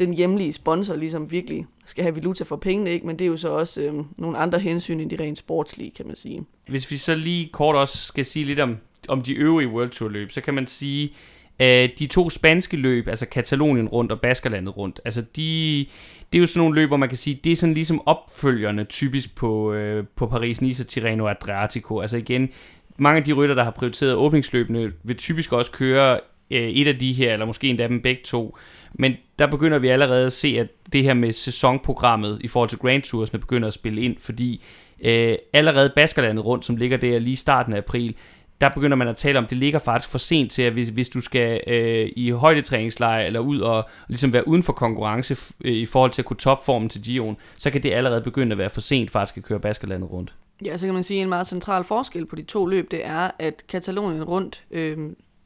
den 0.00 0.14
hjemlige 0.14 0.52
sponsor 0.52 0.96
ligesom 0.96 1.30
virkelig 1.30 1.66
skal 1.86 2.04
have 2.04 2.16
valuta 2.16 2.44
for 2.44 2.56
pengene, 2.56 2.90
ikke? 2.90 3.06
men 3.06 3.18
det 3.18 3.24
er 3.24 3.28
jo 3.28 3.36
så 3.36 3.48
også 3.48 3.82
øh, 3.82 3.94
nogle 4.18 4.38
andre 4.38 4.58
hensyn 4.58 5.00
end 5.00 5.10
de 5.10 5.16
rent 5.20 5.38
sportslige, 5.38 5.90
kan 5.90 6.06
man 6.06 6.16
sige. 6.16 6.42
Hvis 6.68 6.90
vi 6.90 6.96
så 6.96 7.14
lige 7.14 7.48
kort 7.52 7.76
også 7.76 7.98
skal 7.98 8.24
sige 8.24 8.44
lidt 8.44 8.60
om, 8.60 8.76
om 9.08 9.22
de 9.22 9.32
øvrige 9.32 9.68
World 9.68 9.90
Tour 9.90 10.08
løb, 10.08 10.32
så 10.32 10.40
kan 10.40 10.54
man 10.54 10.66
sige, 10.66 11.12
at 11.58 11.90
de 11.98 12.06
to 12.06 12.30
spanske 12.30 12.76
løb, 12.76 13.08
altså 13.08 13.26
Katalonien 13.26 13.88
rundt 13.88 14.12
og 14.12 14.20
Baskerlandet 14.20 14.76
rundt, 14.76 15.00
altså 15.04 15.20
de, 15.36 15.86
det 16.32 16.38
er 16.38 16.40
jo 16.40 16.46
sådan 16.46 16.60
nogle 16.60 16.80
løb, 16.80 16.88
hvor 16.88 16.96
man 16.96 17.08
kan 17.08 17.18
sige, 17.18 17.40
det 17.44 17.52
er 17.52 17.56
sådan 17.56 17.74
ligesom 17.74 18.02
opfølgerne 18.06 18.84
typisk 18.84 19.36
på, 19.36 19.72
øh, 19.72 20.04
på 20.16 20.26
Paris-Nice 20.26 20.82
og 20.82 20.86
Tirreno 20.88 21.28
Adriatico. 21.28 22.00
Altså 22.00 22.16
igen, 22.16 22.48
mange 22.96 23.18
af 23.18 23.24
de 23.24 23.32
rytter, 23.32 23.54
der 23.54 23.64
har 23.64 23.70
prioriteret 23.70 24.14
åbningsløbene, 24.14 24.92
vil 25.02 25.16
typisk 25.16 25.52
også 25.52 25.70
køre 25.70 26.20
øh, 26.50 26.68
et 26.68 26.86
af 26.86 26.98
de 26.98 27.12
her, 27.12 27.32
eller 27.32 27.46
måske 27.46 27.68
endda 27.68 27.88
dem 27.88 28.02
begge 28.02 28.22
to. 28.24 28.56
Men 28.94 29.14
der 29.38 29.46
begynder 29.46 29.78
vi 29.78 29.88
allerede 29.88 30.26
at 30.26 30.32
se, 30.32 30.56
at 30.58 30.66
det 30.92 31.02
her 31.02 31.14
med 31.14 31.32
sæsonprogrammet 31.32 32.38
i 32.40 32.48
forhold 32.48 32.68
til 32.68 32.78
Grand 32.78 33.02
Toursne 33.02 33.38
begynder 33.38 33.68
at 33.68 33.74
spille 33.74 34.02
ind, 34.02 34.16
fordi 34.20 34.64
øh, 35.04 35.36
allerede 35.52 35.92
Baskerlandet 35.96 36.44
rundt, 36.44 36.64
som 36.64 36.76
ligger 36.76 36.96
der 36.96 37.18
lige 37.18 37.32
i 37.32 37.36
starten 37.36 37.72
af 37.72 37.78
april, 37.78 38.14
der 38.60 38.68
begynder 38.68 38.96
man 38.96 39.08
at 39.08 39.16
tale 39.16 39.38
om, 39.38 39.44
at 39.44 39.50
det 39.50 39.58
ligger 39.58 39.78
faktisk 39.78 40.10
for 40.10 40.18
sent 40.18 40.50
til, 40.50 40.62
at 40.62 40.72
hvis, 40.72 40.88
hvis 40.88 41.08
du 41.08 41.20
skal 41.20 41.60
øh, 41.66 42.08
i 42.16 42.30
højdetræningsleje 42.30 43.26
eller 43.26 43.40
ud 43.40 43.60
og, 43.60 43.76
og 43.76 43.84
ligesom 44.08 44.32
være 44.32 44.48
uden 44.48 44.62
for 44.62 44.72
konkurrence 44.72 45.36
øh, 45.64 45.72
i 45.72 45.86
forhold 45.86 46.10
til 46.10 46.22
at 46.22 46.26
kunne 46.26 46.36
topformen 46.36 46.88
til 46.88 47.02
Gion, 47.02 47.36
så 47.56 47.70
kan 47.70 47.82
det 47.82 47.92
allerede 47.92 48.20
begynde 48.20 48.52
at 48.52 48.58
være 48.58 48.70
for 48.70 48.80
sent 48.80 49.10
faktisk 49.10 49.36
at 49.36 49.42
køre 49.42 49.60
Baskerlandet 49.60 50.10
rundt. 50.10 50.34
Ja, 50.64 50.76
så 50.76 50.86
kan 50.86 50.94
man 50.94 51.02
sige, 51.02 51.20
at 51.20 51.22
en 51.22 51.28
meget 51.28 51.46
central 51.46 51.84
forskel 51.84 52.26
på 52.26 52.36
de 52.36 52.42
to 52.42 52.66
løb, 52.66 52.90
det 52.90 53.06
er, 53.06 53.30
at 53.38 53.62
Katalonien 53.68 54.24
rundt 54.24 54.64
øh, 54.70 54.98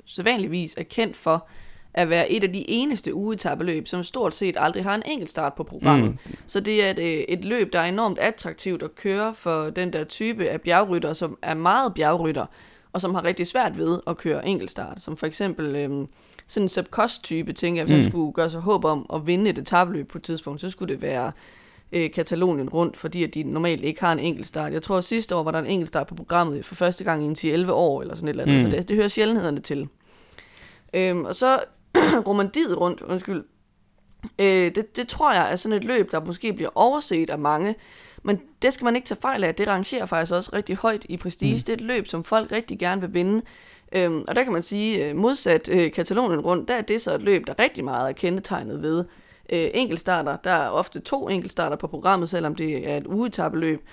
sædvanligvis 0.06 0.74
er 0.76 0.82
kendt 0.82 1.16
for 1.16 1.48
at 1.94 2.10
være 2.10 2.32
et 2.32 2.44
af 2.44 2.52
de 2.52 2.70
eneste 2.70 3.14
ugetabeløb, 3.14 3.88
som 3.88 4.02
stort 4.02 4.34
set 4.34 4.56
aldrig 4.58 4.84
har 4.84 4.94
en 4.94 5.02
enkelt 5.06 5.30
start 5.30 5.54
på 5.54 5.62
programmet. 5.62 6.10
Mm. 6.10 6.34
Så 6.46 6.60
det 6.60 6.84
er 6.84 6.90
et, 6.90 6.98
øh, 6.98 7.24
et 7.28 7.44
løb, 7.44 7.72
der 7.72 7.80
er 7.80 7.84
enormt 7.88 8.18
attraktivt 8.18 8.82
at 8.82 8.94
køre 8.94 9.34
for 9.34 9.70
den 9.70 9.92
der 9.92 10.04
type 10.04 10.48
af 10.48 10.60
bjergrytter, 10.60 11.12
som 11.12 11.38
er 11.42 11.54
meget 11.54 11.94
bjergrytter, 11.94 12.46
og 12.92 13.00
som 13.00 13.14
har 13.14 13.24
rigtig 13.24 13.46
svært 13.46 13.78
ved 13.78 14.00
at 14.06 14.16
køre 14.16 14.46
enkeltstart. 14.46 15.02
Som 15.02 15.16
for 15.16 15.26
eksempel 15.26 15.76
øh, 15.76 16.06
sådan 16.46 16.64
en 16.64 16.68
Sepp 16.68 16.88
type 17.22 17.52
tænker 17.52 17.80
jeg, 17.80 17.86
hvis 17.86 17.96
mm. 17.96 18.02
han 18.02 18.10
skulle 18.10 18.32
gøre 18.32 18.50
sig 18.50 18.60
håb 18.60 18.84
om 18.84 19.06
at 19.14 19.26
vinde 19.26 19.50
et 19.50 19.58
etabeløb 19.58 20.08
på 20.08 20.18
et 20.18 20.24
tidspunkt, 20.24 20.60
så 20.60 20.70
skulle 20.70 20.94
det 20.94 21.02
være 21.02 21.32
øh, 21.92 22.10
Katalonien 22.10 22.68
rundt, 22.68 22.96
fordi 22.96 23.24
at 23.24 23.34
de 23.34 23.42
normalt 23.42 23.84
ikke 23.84 24.00
har 24.00 24.12
en 24.12 24.18
enkelt 24.18 24.46
start. 24.46 24.72
Jeg 24.72 24.82
tror, 24.82 24.98
at 24.98 25.04
sidste 25.04 25.36
år 25.36 25.42
var 25.42 25.50
der 25.50 25.58
en 25.58 25.66
enkelt 25.66 25.88
start 25.88 26.06
på 26.06 26.14
programmet 26.14 26.64
for 26.64 26.74
første 26.74 27.04
gang 27.04 27.44
i 27.44 27.54
10-11 27.54 27.70
år, 27.70 28.00
eller 28.00 28.14
sådan 28.14 28.28
et 28.28 28.30
eller 28.30 28.44
andet, 28.44 28.64
mm. 28.64 28.70
så 28.70 28.76
det, 28.76 28.88
det 28.88 28.96
hører 28.96 29.08
sjældenhederne 29.08 29.60
til. 29.60 29.88
Øhm, 30.94 31.24
og 31.24 31.34
så 31.34 31.60
Romandiet 32.28 32.80
rundt, 32.80 33.00
undskyld, 33.00 33.44
øh, 34.38 34.74
det, 34.74 34.96
det 34.96 35.08
tror 35.08 35.32
jeg 35.34 35.52
er 35.52 35.56
sådan 35.56 35.78
et 35.78 35.84
løb, 35.84 36.12
der 36.12 36.24
måske 36.24 36.52
bliver 36.52 36.70
overset 36.74 37.30
af 37.30 37.38
mange, 37.38 37.74
men 38.22 38.40
det 38.62 38.72
skal 38.72 38.84
man 38.84 38.96
ikke 38.96 39.06
tage 39.06 39.20
fejl 39.20 39.44
af, 39.44 39.54
det 39.54 39.68
rangerer 39.68 40.06
faktisk 40.06 40.32
også 40.32 40.50
rigtig 40.52 40.76
højt 40.76 41.06
i 41.08 41.16
prestige. 41.16 41.54
Mm. 41.54 41.58
Det 41.58 41.68
er 41.68 41.72
et 41.72 41.80
løb, 41.80 42.06
som 42.06 42.24
folk 42.24 42.52
rigtig 42.52 42.78
gerne 42.78 43.00
vil 43.00 43.14
vinde. 43.14 43.42
Øhm, 43.92 44.24
og 44.28 44.36
der 44.36 44.42
kan 44.42 44.52
man 44.52 44.62
sige, 44.62 45.08
øh, 45.08 45.16
modsat 45.16 45.68
øh, 45.72 45.92
Katalonien 45.92 46.40
rundt, 46.40 46.68
der 46.68 46.74
er 46.74 46.80
det 46.80 47.02
så 47.02 47.14
et 47.14 47.22
løb, 47.22 47.46
der 47.46 47.58
rigtig 47.58 47.84
meget 47.84 48.08
er 48.08 48.12
kendetegnet 48.12 48.82
ved 48.82 49.04
øh, 49.50 49.70
enkeltstarter. 49.74 50.36
Der 50.36 50.50
er 50.50 50.68
ofte 50.68 51.00
to 51.00 51.28
enkeltstarter 51.28 51.76
på 51.76 51.86
programmet, 51.86 52.28
selvom 52.28 52.54
det 52.54 52.90
er 52.90 52.96
et 52.96 53.06
ugetabeløb. 53.06 53.84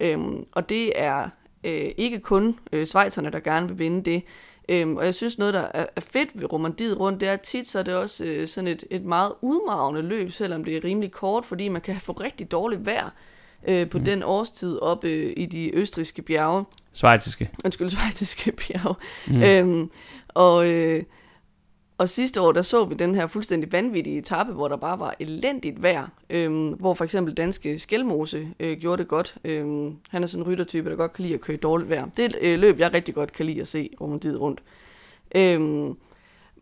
Øhm, 0.00 0.44
og 0.52 0.68
det 0.68 0.92
er 1.02 1.28
øh, 1.64 1.90
ikke 1.96 2.20
kun 2.20 2.58
øh, 2.72 2.86
svejserne, 2.86 3.30
der 3.30 3.40
gerne 3.40 3.68
vil 3.68 3.78
vinde 3.78 4.10
det. 4.10 4.22
Øhm, 4.68 4.96
og 4.96 5.04
jeg 5.04 5.14
synes 5.14 5.38
noget, 5.38 5.54
der 5.54 5.66
er, 5.74 5.86
er 5.96 6.00
fedt 6.00 6.28
ved 6.34 6.52
Romandiet 6.52 7.00
rundt, 7.00 7.20
det 7.20 7.28
er 7.28 7.36
tit, 7.36 7.68
så 7.68 7.78
er 7.78 7.82
det 7.82 7.94
også 7.94 8.24
øh, 8.24 8.48
sådan 8.48 8.68
et, 8.68 8.84
et 8.90 9.04
meget 9.04 9.32
udmavende 9.40 10.02
løb, 10.02 10.30
selvom 10.30 10.64
det 10.64 10.76
er 10.76 10.84
rimelig 10.84 11.12
kort, 11.12 11.44
fordi 11.44 11.68
man 11.68 11.80
kan 11.80 12.00
få 12.00 12.12
rigtig 12.12 12.50
dårligt 12.50 12.86
vejr. 12.86 13.10
øh, 13.68 13.88
på 13.90 13.98
mm. 13.98 14.04
den 14.04 14.22
årstid 14.22 14.78
oppe 14.78 15.08
øh, 15.08 15.32
i 15.36 15.46
de 15.46 15.74
østriske 15.74 16.22
bjerge. 16.22 16.64
Schweiziske. 16.92 17.50
Undskyld, 17.64 17.90
schweiziske 17.96 18.52
bjerge. 18.52 18.94
Mm. 19.26 19.42
Øhm, 19.42 19.90
og, 20.28 20.68
øh, 20.68 21.02
og 21.98 22.08
sidste 22.08 22.40
år, 22.40 22.52
der 22.52 22.62
så 22.62 22.84
vi 22.84 22.94
den 22.94 23.14
her 23.14 23.26
fuldstændig 23.26 23.72
vanvittige 23.72 24.18
etape, 24.18 24.52
hvor 24.52 24.68
der 24.68 24.76
bare 24.76 24.98
var 24.98 25.14
elendigt 25.20 25.82
vejr. 25.82 26.06
Øhm, 26.30 26.68
hvor 26.68 26.94
for 26.94 27.04
eksempel 27.04 27.34
danske 27.34 27.78
Skelmose 27.78 28.48
øh, 28.60 28.78
gjorde 28.78 29.02
det 29.02 29.08
godt. 29.08 29.34
Øhm, 29.44 29.96
han 30.08 30.22
er 30.22 30.26
sådan 30.26 30.44
en 30.44 30.50
ryttertype, 30.52 30.90
der 30.90 30.96
godt 30.96 31.12
kan 31.12 31.22
lide 31.22 31.34
at 31.34 31.40
køre 31.40 31.54
i 31.54 31.60
dårligt 31.60 31.90
vejr. 31.90 32.08
Det 32.16 32.24
er 32.24 32.28
et 32.28 32.36
øh, 32.40 32.58
løb, 32.58 32.78
jeg 32.78 32.94
rigtig 32.94 33.14
godt 33.14 33.32
kan 33.32 33.46
lide 33.46 33.60
at 33.60 33.68
se 33.68 33.90
romantiet 34.00 34.40
rundt. 34.40 34.62
Øhm, 35.34 35.96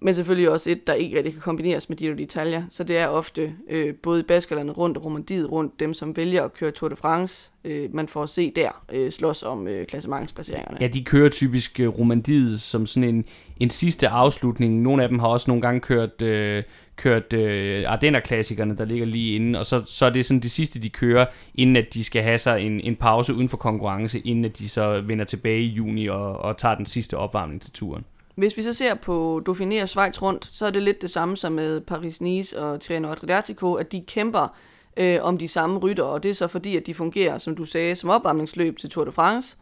men 0.00 0.14
selvfølgelig 0.14 0.50
også 0.50 0.70
et, 0.70 0.86
der 0.86 0.94
ikke 0.94 1.16
rigtig 1.16 1.32
kan 1.32 1.42
kombineres 1.42 1.88
med 1.88 1.96
Giro 1.96 2.14
d'Italia. 2.14 2.62
Så 2.70 2.84
det 2.84 2.96
er 2.96 3.06
ofte 3.06 3.52
øh, 3.70 3.94
både 3.94 4.22
Baskerlandet 4.22 4.78
rundt 4.78 4.96
og 4.96 5.04
Romandiet 5.04 5.52
rundt, 5.52 5.80
dem 5.80 5.94
som 5.94 6.16
vælger 6.16 6.42
at 6.44 6.54
køre 6.54 6.70
Tour 6.70 6.88
de 6.88 6.96
France, 6.96 7.50
øh, 7.64 7.94
man 7.94 8.08
får 8.08 8.22
at 8.22 8.28
se 8.28 8.52
der 8.56 8.84
øh, 8.92 9.10
slås 9.10 9.42
om 9.42 9.68
øh, 9.68 9.86
klassementsplaceringerne. 9.86 10.78
Ja, 10.80 10.86
de 10.86 11.04
kører 11.04 11.28
typisk 11.28 11.80
øh, 11.80 11.88
Romandiet 11.88 12.60
som 12.60 12.86
sådan 12.86 13.08
en, 13.08 13.24
en 13.60 13.70
sidste 13.70 14.08
afslutning. 14.08 14.82
Nogle 14.82 15.02
af 15.02 15.08
dem 15.08 15.18
har 15.18 15.28
også 15.28 15.50
nogle 15.50 15.62
gange 15.62 15.80
kørt... 15.80 16.22
Øh, 16.22 16.62
kørt 16.96 17.32
øh, 17.32 17.84
Ardenner-klassikerne, 17.86 18.76
der 18.76 18.84
ligger 18.84 19.06
lige 19.06 19.34
inde, 19.34 19.58
og 19.58 19.66
så, 19.66 19.82
så 19.86 20.06
er 20.06 20.10
det 20.10 20.24
sådan 20.24 20.40
de 20.40 20.50
sidste, 20.50 20.82
de 20.82 20.88
kører, 20.88 21.26
inden 21.54 21.76
at 21.76 21.94
de 21.94 22.04
skal 22.04 22.22
have 22.22 22.38
sig 22.38 22.66
en, 22.66 22.80
en 22.80 22.96
pause 22.96 23.34
uden 23.34 23.48
for 23.48 23.56
konkurrence, 23.56 24.20
inden 24.20 24.44
at 24.44 24.58
de 24.58 24.68
så 24.68 25.00
vender 25.00 25.24
tilbage 25.24 25.60
i 25.60 25.66
juni 25.66 26.06
og, 26.06 26.36
og 26.38 26.56
tager 26.56 26.74
den 26.74 26.86
sidste 26.86 27.16
opvarmning 27.16 27.62
til 27.62 27.72
turen. 27.72 28.04
Hvis 28.36 28.56
vi 28.56 28.62
så 28.62 28.72
ser 28.72 28.94
på 28.94 29.42
Dauphiné 29.48 29.82
og 29.82 29.88
Schweiz 29.88 30.22
rundt, 30.22 30.48
så 30.52 30.66
er 30.66 30.70
det 30.70 30.82
lidt 30.82 31.02
det 31.02 31.10
samme 31.10 31.36
som 31.36 31.52
med 31.52 31.80
Paris-Nice 31.90 32.60
og 32.60 32.80
Tirreno 32.80 33.10
Adriatico, 33.10 33.74
at 33.74 33.92
de 33.92 34.04
kæmper 34.06 34.56
øh, 34.96 35.18
om 35.22 35.38
de 35.38 35.48
samme 35.48 35.78
rytter, 35.78 36.04
og 36.04 36.22
det 36.22 36.30
er 36.30 36.34
så 36.34 36.48
fordi, 36.48 36.76
at 36.76 36.86
de 36.86 36.94
fungerer, 36.94 37.38
som 37.38 37.56
du 37.56 37.64
sagde, 37.64 37.96
som 37.96 38.10
opvarmningsløb 38.10 38.78
til 38.78 38.90
Tour 38.90 39.04
de 39.04 39.12
France. 39.12 39.56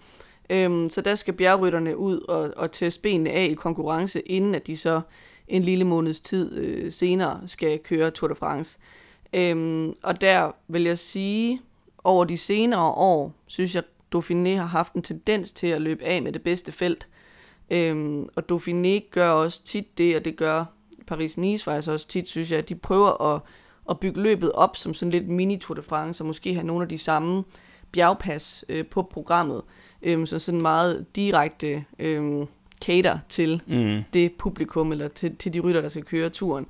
Øhm, 0.51 0.91
så 0.91 1.01
der 1.01 1.15
skal 1.15 1.35
bjergrytterne 1.35 1.97
ud 1.97 2.21
og, 2.21 2.53
og 2.57 2.73
teste 2.73 3.03
benene 3.03 3.31
af 3.31 3.49
i 3.51 3.55
konkurrence, 3.55 4.21
inden 4.21 4.55
at 4.55 4.67
de 4.67 4.77
så 4.77 5.01
en 5.49 5.63
lille 5.63 5.85
måneds 5.85 6.21
tid 6.21 6.57
øh, 6.59 6.93
senere 6.93 7.41
skal 7.47 7.79
køre 7.79 8.11
Tour 8.11 8.29
de 8.29 8.35
France. 8.35 8.79
Øhm, 9.33 9.95
og 10.03 10.21
der 10.21 10.53
vil 10.69 10.83
jeg 10.83 10.99
sige, 10.99 11.61
over 12.05 12.25
de 12.25 12.39
senere 12.39 12.91
år, 12.91 13.33
synes 13.47 13.75
jeg, 13.75 13.83
Dauphiné 14.17 14.49
har 14.49 14.67
haft 14.67 14.93
en 14.93 15.03
tendens 15.03 15.53
til 15.53 15.67
at 15.67 15.83
løbe 15.83 16.05
af 16.05 16.23
med 16.23 16.33
det 16.33 16.43
bedste 16.43 16.73
felt. 16.73 17.09
Øhm, 17.71 18.29
og 18.37 18.43
Dauphiné 18.53 19.11
gør 19.11 19.31
også 19.31 19.65
tit 19.65 19.99
det, 19.99 20.17
og 20.17 20.25
det 20.25 20.37
gør 20.37 20.65
Paris-Nice 21.13 21.65
faktisk 21.65 21.89
også 21.89 22.09
tit, 22.09 22.29
synes 22.29 22.51
jeg, 22.51 22.59
at 22.59 22.69
de 22.69 22.75
prøver 22.75 23.35
at, 23.35 23.41
at 23.91 24.01
bygge 24.01 24.23
løbet 24.23 24.53
op 24.53 24.77
som 24.77 24.95
sådan 24.95 25.11
lidt 25.11 25.25
mini-Tour 25.29 25.75
de 25.75 25.83
France, 25.83 26.23
og 26.23 26.27
måske 26.27 26.55
have 26.55 26.67
nogle 26.67 26.83
af 26.83 26.89
de 26.89 26.99
samme 26.99 27.45
bjergpas 27.93 28.65
øh, 28.69 28.87
på 28.87 29.03
programmet, 29.03 29.63
øhm, 30.03 30.27
så 30.27 30.39
sådan 30.39 30.63
meget 30.63 31.07
direkte 31.17 31.85
øhm, 31.99 32.47
cater 32.85 33.19
til 33.29 33.63
mm. 33.67 34.03
det 34.13 34.33
publikum, 34.33 34.93
eller 34.93 35.09
til, 35.09 35.37
til 35.37 35.55
de 35.55 35.61
rytter, 35.61 35.81
der 35.81 35.89
skal 35.89 36.05
køre 36.05 36.29
turen. 36.29 36.67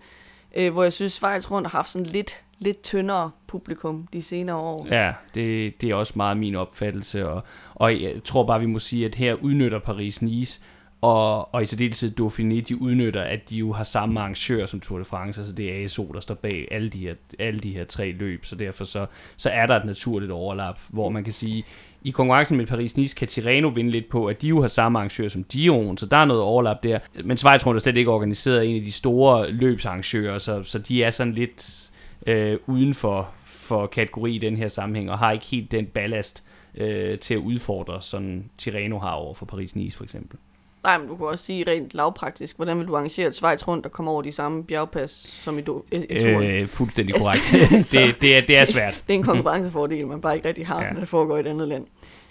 Øh, 0.57 0.73
hvor 0.73 0.83
jeg 0.83 0.93
synes, 0.93 1.13
Schweiz 1.13 1.51
rundt 1.51 1.69
har 1.69 1.79
haft 1.79 1.91
sådan 1.91 2.07
lidt, 2.07 2.43
lidt 2.59 2.83
tyndere 2.83 3.31
publikum 3.47 4.09
de 4.13 4.23
senere 4.23 4.57
år. 4.57 4.87
Ja, 4.91 5.13
det, 5.35 5.81
det 5.81 5.91
er 5.91 5.95
også 5.95 6.13
meget 6.17 6.37
min 6.37 6.55
opfattelse, 6.55 7.29
og, 7.29 7.43
og 7.75 8.03
jeg 8.03 8.25
tror 8.25 8.47
bare, 8.47 8.61
vi 8.61 8.67
må 8.67 8.79
sige, 8.79 9.07
at 9.07 9.15
her 9.15 9.35
udnytter 9.35 9.79
Paris-Nice 9.79 10.63
og, 11.05 11.55
og 11.55 11.63
i 11.63 11.67
særdeleshed 11.67 12.21
Dauphiné, 12.21 12.61
de 12.69 12.81
udnytter, 12.81 13.23
at 13.23 13.51
de 13.51 13.57
jo 13.57 13.73
har 13.73 13.85
samme 13.85 14.21
arrangør 14.21 14.67
som 14.67 14.81
Tour 14.81 14.99
de 14.99 15.05
France, 15.05 15.41
altså 15.41 15.55
det 15.55 15.73
er 15.73 15.85
ASO, 15.85 16.11
der 16.15 16.21
står 16.21 16.35
bag 16.35 16.69
alle 16.71 16.89
de 16.89 16.99
her, 16.99 17.15
alle 17.39 17.61
de 17.61 17.73
her 17.73 17.85
tre 17.85 18.13
løb, 18.13 18.45
så 18.45 18.57
derfor 18.57 18.85
så, 18.85 19.07
så 19.37 19.51
er 19.51 19.67
der 19.67 19.77
et 19.77 19.85
naturligt 19.85 20.33
overlap, 20.33 20.79
hvor 20.89 21.09
man 21.09 21.25
kan 21.25 21.33
sige, 21.33 21.65
i 22.03 22.11
konkurrencen 22.11 22.57
med 22.57 22.67
Paris-Nice 22.67 23.15
kan 23.15 23.29
Tirreno 23.29 23.69
vinde 23.69 23.91
lidt 23.91 24.09
på, 24.09 24.27
at 24.27 24.43
de 24.43 24.49
jo 24.49 24.61
har 24.61 24.69
samme 24.69 24.99
arrangør 24.99 25.29
som 25.29 25.45
Dion, 25.45 25.99
så 25.99 26.07
der 26.07 26.17
er 26.17 26.25
noget 26.25 26.43
overlap 26.43 26.83
der. 26.83 26.99
Men 27.25 27.37
Schweiz 27.37 27.67
rundt 27.67 27.79
er 27.79 27.83
slet 27.83 27.97
ikke 27.97 28.11
organiseret 28.11 28.71
en 28.71 28.77
af 28.77 28.83
de 28.83 28.93
store 28.93 29.51
løbsarrangører, 29.51 30.39
så, 30.39 30.63
så 30.63 30.79
de 30.79 31.03
er 31.03 31.11
sådan 31.11 31.33
lidt 31.33 31.91
øh, 32.27 32.59
uden 32.67 32.95
for, 32.95 33.31
for 33.45 33.87
kategori 33.87 34.35
i 34.35 34.39
den 34.39 34.57
her 34.57 34.69
sammenhæng, 34.69 35.11
og 35.11 35.19
har 35.19 35.33
ikke 35.33 35.47
helt 35.47 35.73
den 35.73 35.87
ballast 35.87 36.45
øh, 36.75 37.19
til 37.19 37.35
at 37.35 37.39
udfordre, 37.39 38.03
sådan 38.03 38.51
Tirreno 38.59 38.99
har 38.99 39.13
over 39.13 39.35
for 39.35 39.47
Paris-Nice 39.47 39.97
for 39.97 40.05
eksempel. 40.05 40.39
Nej, 40.85 40.99
men 40.99 41.09
du 41.09 41.17
kan 41.17 41.27
også 41.27 41.45
sige 41.45 41.65
rent 41.71 41.95
lavpraktisk, 41.95 42.57
hvordan 42.57 42.79
vil 42.79 42.87
du 42.87 42.97
arrangere 42.97 43.29
et 43.29 43.35
Schweiz 43.35 43.69
rundt, 43.69 43.85
der 43.85 43.91
kommer 43.91 44.13
over 44.13 44.23
de 44.23 44.33
samme 44.33 44.65
bjergpas 44.65 45.11
som 45.43 45.59
i, 45.59 45.63
do, 45.63 45.85
i, 45.93 45.97
i 45.97 46.21
turen? 46.21 46.43
Øh, 46.43 46.69
fuldstændig 46.69 47.15
korrekt. 47.21 47.43
det, 47.93 48.23
det, 48.23 48.37
er, 48.37 48.41
det 48.41 48.59
er 48.59 48.65
svært. 48.65 49.03
det 49.07 49.15
er 49.15 49.19
en 49.19 49.25
konkurrencefordel, 49.25 50.07
man 50.07 50.21
bare 50.21 50.37
ikke 50.37 50.49
rigtig 50.49 50.67
har, 50.67 50.83
ja. 50.83 50.93
når 50.93 51.01
det 51.01 51.09
foregår 51.09 51.37
i 51.37 51.41
et 51.41 51.47
andet 51.47 51.69
land. 51.69 51.87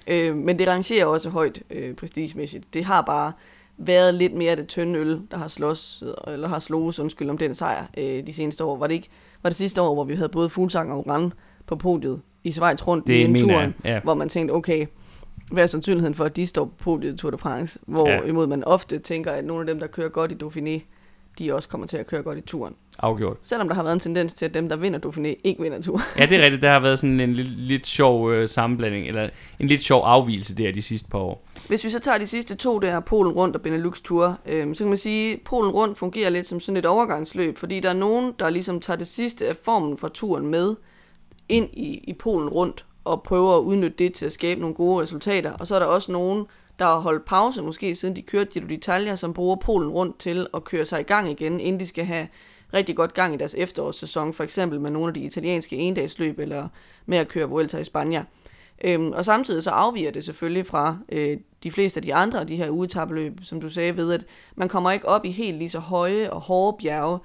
Øh, 0.08 0.36
men 0.36 0.60
det 0.60 0.68
rangerer 0.68 1.06
også 1.06 1.30
højt 1.30 1.62
øh, 1.70 1.96
prestigemæssigt. 1.96 2.74
Det 2.74 2.86
har 2.86 3.02
bare 3.02 3.32
været 3.78 4.14
lidt 4.14 4.34
mere 4.34 4.56
det 4.56 4.68
tynde 4.68 5.00
øl, 5.00 5.22
der 5.32 5.38
har 5.38 5.48
slås, 5.48 6.04
eller 6.28 6.48
har 6.48 6.60
slået, 6.60 7.00
undskyld, 7.00 7.30
om 7.30 7.38
den 7.38 7.56
sejr 7.56 7.86
øh, 7.98 8.28
de 8.28 8.34
seneste 8.34 8.64
år. 8.64 8.78
Var 8.78 8.88
det 8.88 8.94
ikke 8.94 9.10
var 9.44 9.50
det 9.50 9.58
sidste 9.58 9.82
år, 9.82 9.94
hvor 9.94 10.04
vi 10.04 10.16
havde 10.16 10.30
både 10.30 10.50
Fuglsang 10.50 10.92
og 10.92 10.98
Oran 10.98 11.34
på 11.68 11.76
podiet 11.76 12.22
i 12.44 12.52
Schweiz 12.52 12.88
rundt 12.88 13.08
det 13.08 13.14
i 13.14 13.24
en 13.24 13.40
turen, 13.40 13.76
ja. 13.86 14.00
hvor 14.04 14.14
man 14.14 14.30
tænkte, 14.30 14.52
okay, 14.52 14.86
hvad 15.52 15.64
er 15.64 15.68
sandsynligheden 15.68 16.16
for, 16.16 16.26
at 16.26 16.36
de 16.36 16.48
står 16.48 16.66
på 16.66 16.74
podiet 16.80 17.14
i 17.14 17.18
Tour 17.18 17.32
de 17.32 17.38
France, 17.38 17.80
hvor 17.88 18.10
ja. 18.10 18.46
man 18.46 18.64
ofte 18.64 19.00
tænker, 19.00 19.32
at 19.32 19.46
nogle 19.46 19.62
af 19.62 19.68
dem, 19.68 19.80
der 19.80 19.88
kører 19.88 20.10
godt 20.10 20.32
i 20.32 20.36
Dauphiné, 20.44 20.82
de 21.40 21.54
også 21.54 21.70
kommer 21.70 21.88
til 21.88 21.98
at 21.98 22.08
køre 22.08 22.24
godt 22.24 22.38
i 22.38 22.42
turen. 22.42 22.76
Afgjort. 23.00 23.38
Selvom 23.42 23.68
der 23.68 23.76
har 23.76 23.84
været 23.84 23.94
en 23.94 24.00
tendens 24.00 24.34
til, 24.34 24.46
at 24.46 24.54
dem, 24.54 24.70
der 24.70 24.76
vinder 24.76 25.00
Dauphiné, 25.00 25.42
ikke 25.44 25.62
vinder 25.62 25.82
turen. 25.82 26.02
ja, 26.20 26.26
det 26.26 26.38
er 26.38 26.42
rigtigt. 26.42 26.62
Der 26.62 26.72
har 26.72 26.80
været 26.80 27.00
sådan 27.00 27.20
en 27.20 27.34
lidt, 27.34 27.48
lidt 27.48 27.88
sjov 27.88 28.32
øh, 28.32 28.50
sammenblanding, 28.50 29.08
eller 29.08 29.30
en 29.60 29.68
lidt 29.68 29.84
sjov 29.84 30.04
afvielse 30.06 30.56
der 30.56 30.72
de 30.72 30.82
sidste 30.82 31.10
par 31.10 31.20
år. 31.20 31.48
Hvis 31.68 31.84
vi 31.84 31.90
så 31.90 32.00
tager 32.00 32.18
de 32.18 32.28
sidste 32.28 32.56
to 32.56 32.80
der, 32.80 33.00
Polen 33.00 33.34
rundt 33.34 33.56
og 33.56 33.62
Benelux 33.62 34.02
Tour, 34.02 34.40
øh, 34.46 34.76
så 34.76 34.84
kan 34.84 34.90
man 34.90 34.98
sige, 34.98 35.34
at 35.34 35.40
Polen 35.46 35.72
rundt 35.72 35.98
fungerer 35.98 36.30
lidt 36.30 36.48
som 36.48 36.60
sådan 36.60 36.78
et 36.78 36.86
overgangsløb, 36.86 37.58
fordi 37.58 37.80
der 37.80 37.90
er 37.90 37.94
nogen, 37.94 38.34
der 38.40 38.50
ligesom 38.50 38.80
tager 38.80 38.98
det 38.98 39.08
sidste 39.08 39.48
af 39.48 39.56
formen 39.56 39.98
fra 39.98 40.10
turen 40.10 40.48
med 40.48 40.76
ind 41.50 41.70
i, 41.74 42.04
i 42.08 42.14
Polen 42.14 42.50
rundt, 42.50 42.86
og 43.04 43.24
prøver 43.24 43.58
at 43.58 43.62
udnytte 43.62 43.98
det 43.98 44.14
til 44.14 44.26
at 44.26 44.32
skabe 44.32 44.62
nogle 44.62 44.76
gode 44.76 45.02
resultater. 45.02 45.52
Og 45.52 45.68
så 45.68 45.76
er 45.76 45.80
der 45.80 45.86
også 45.86 46.12
nogen, 46.12 46.46
der 46.80 46.86
har 46.86 47.00
holdt 47.00 47.26
pause, 47.26 47.62
måske 47.62 47.96
siden 47.96 48.16
de 48.16 48.22
kørte 48.22 48.52
Giro 48.52 48.66
d'Italia, 48.66 49.16
som 49.16 49.34
bruger 49.34 49.56
Polen 49.56 49.90
rundt 49.90 50.20
til 50.20 50.48
at 50.54 50.64
køre 50.64 50.86
sig 50.86 51.00
i 51.00 51.04
gang 51.04 51.32
igen, 51.32 51.60
inden 51.60 51.80
de 51.80 51.88
skal 51.88 52.06
have 52.06 52.28
rigtig 52.74 52.96
godt 52.96 53.14
gang 53.14 53.34
i 53.34 53.38
deres 53.38 53.56
efterårssæson, 53.58 54.34
for 54.34 54.44
eksempel 54.44 54.82
med 54.82 54.92
nogle 54.92 55.08
af 55.08 55.14
de 55.14 55.20
italienske 55.20 55.76
endagsløb, 55.76 56.40
eller 56.40 56.68
med 57.06 57.18
at 57.18 57.28
køre 57.28 57.50
Vuelta 57.50 57.78
i 57.78 57.84
Spanien. 57.84 58.24
Øhm, 58.84 59.12
og 59.12 59.26
samtidig 59.26 59.64
så 59.64 59.70
afviger 59.70 60.12
det 60.12 60.24
selvfølgelig 60.24 60.66
fra 60.66 60.98
øh, 61.10 61.38
de 61.64 61.72
fleste 61.72 61.98
af 61.98 62.02
de 62.02 62.14
andre 62.14 62.40
af 62.40 62.48
de 62.48 62.56
her 62.56 62.70
ugetabeløb, 62.70 63.40
som 63.44 63.62
du 63.62 63.70
sagde 63.70 63.98
ved, 63.98 64.14
at 64.14 64.26
man 64.56 64.70
kommer 64.70 64.92
ikke 64.92 65.08
op 65.08 65.26
i 65.26 65.32
helt 65.32 65.58
lige 65.58 65.70
så 65.70 65.80
høje 65.80 66.30
og 66.30 66.42
hårde 66.42 66.78
bjerge, 66.84 67.20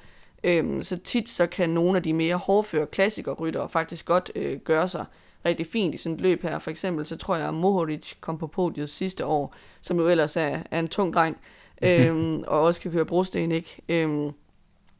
øhm, 0.44 0.82
så 0.82 0.96
tit 0.96 1.28
så 1.28 1.46
kan 1.46 1.70
nogle 1.70 1.96
af 1.96 2.02
de 2.02 2.12
mere 2.12 2.36
hårdføre 2.36 2.86
klassikerryttere 2.86 3.68
faktisk 3.68 4.06
godt 4.06 4.32
øh, 4.34 4.58
gøre 4.58 4.88
sig 4.88 5.04
rigtig 5.48 5.66
fint 5.66 5.94
i 5.94 5.98
sådan 5.98 6.14
et 6.14 6.20
løb 6.20 6.42
her. 6.42 6.58
For 6.58 6.70
eksempel 6.70 7.06
så 7.06 7.16
tror 7.16 7.36
jeg, 7.36 7.48
at 7.48 7.54
Mohoric 7.54 8.14
kom 8.20 8.38
på 8.38 8.46
podiet 8.46 8.88
sidste 8.88 9.26
år, 9.26 9.54
som 9.80 9.98
jo 9.98 10.08
ellers 10.08 10.36
er, 10.36 10.58
er 10.70 10.78
en 10.78 10.88
tung 10.88 11.14
dreng, 11.14 11.36
øhm, 11.82 12.44
og 12.46 12.60
også 12.60 12.80
kan 12.80 12.92
køre 12.92 13.04
brosten, 13.04 13.52
ikke? 13.52 13.82
Øhm, 13.88 14.30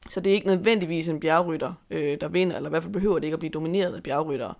så 0.09 0.21
det 0.21 0.31
er 0.31 0.35
ikke 0.35 0.47
nødvendigvis 0.47 1.09
en 1.09 1.21
bjergrytter, 1.21 1.73
øh, 1.91 2.17
der 2.21 2.29
vinder, 2.29 2.57
eller 2.57 2.69
i 2.69 2.73
hvert 2.73 2.83
fald 2.83 2.93
behøver 2.93 3.15
det 3.15 3.25
ikke 3.25 3.35
at 3.35 3.39
blive 3.39 3.51
domineret 3.51 3.95
af 3.95 4.03
bjergryttere. 4.03 4.55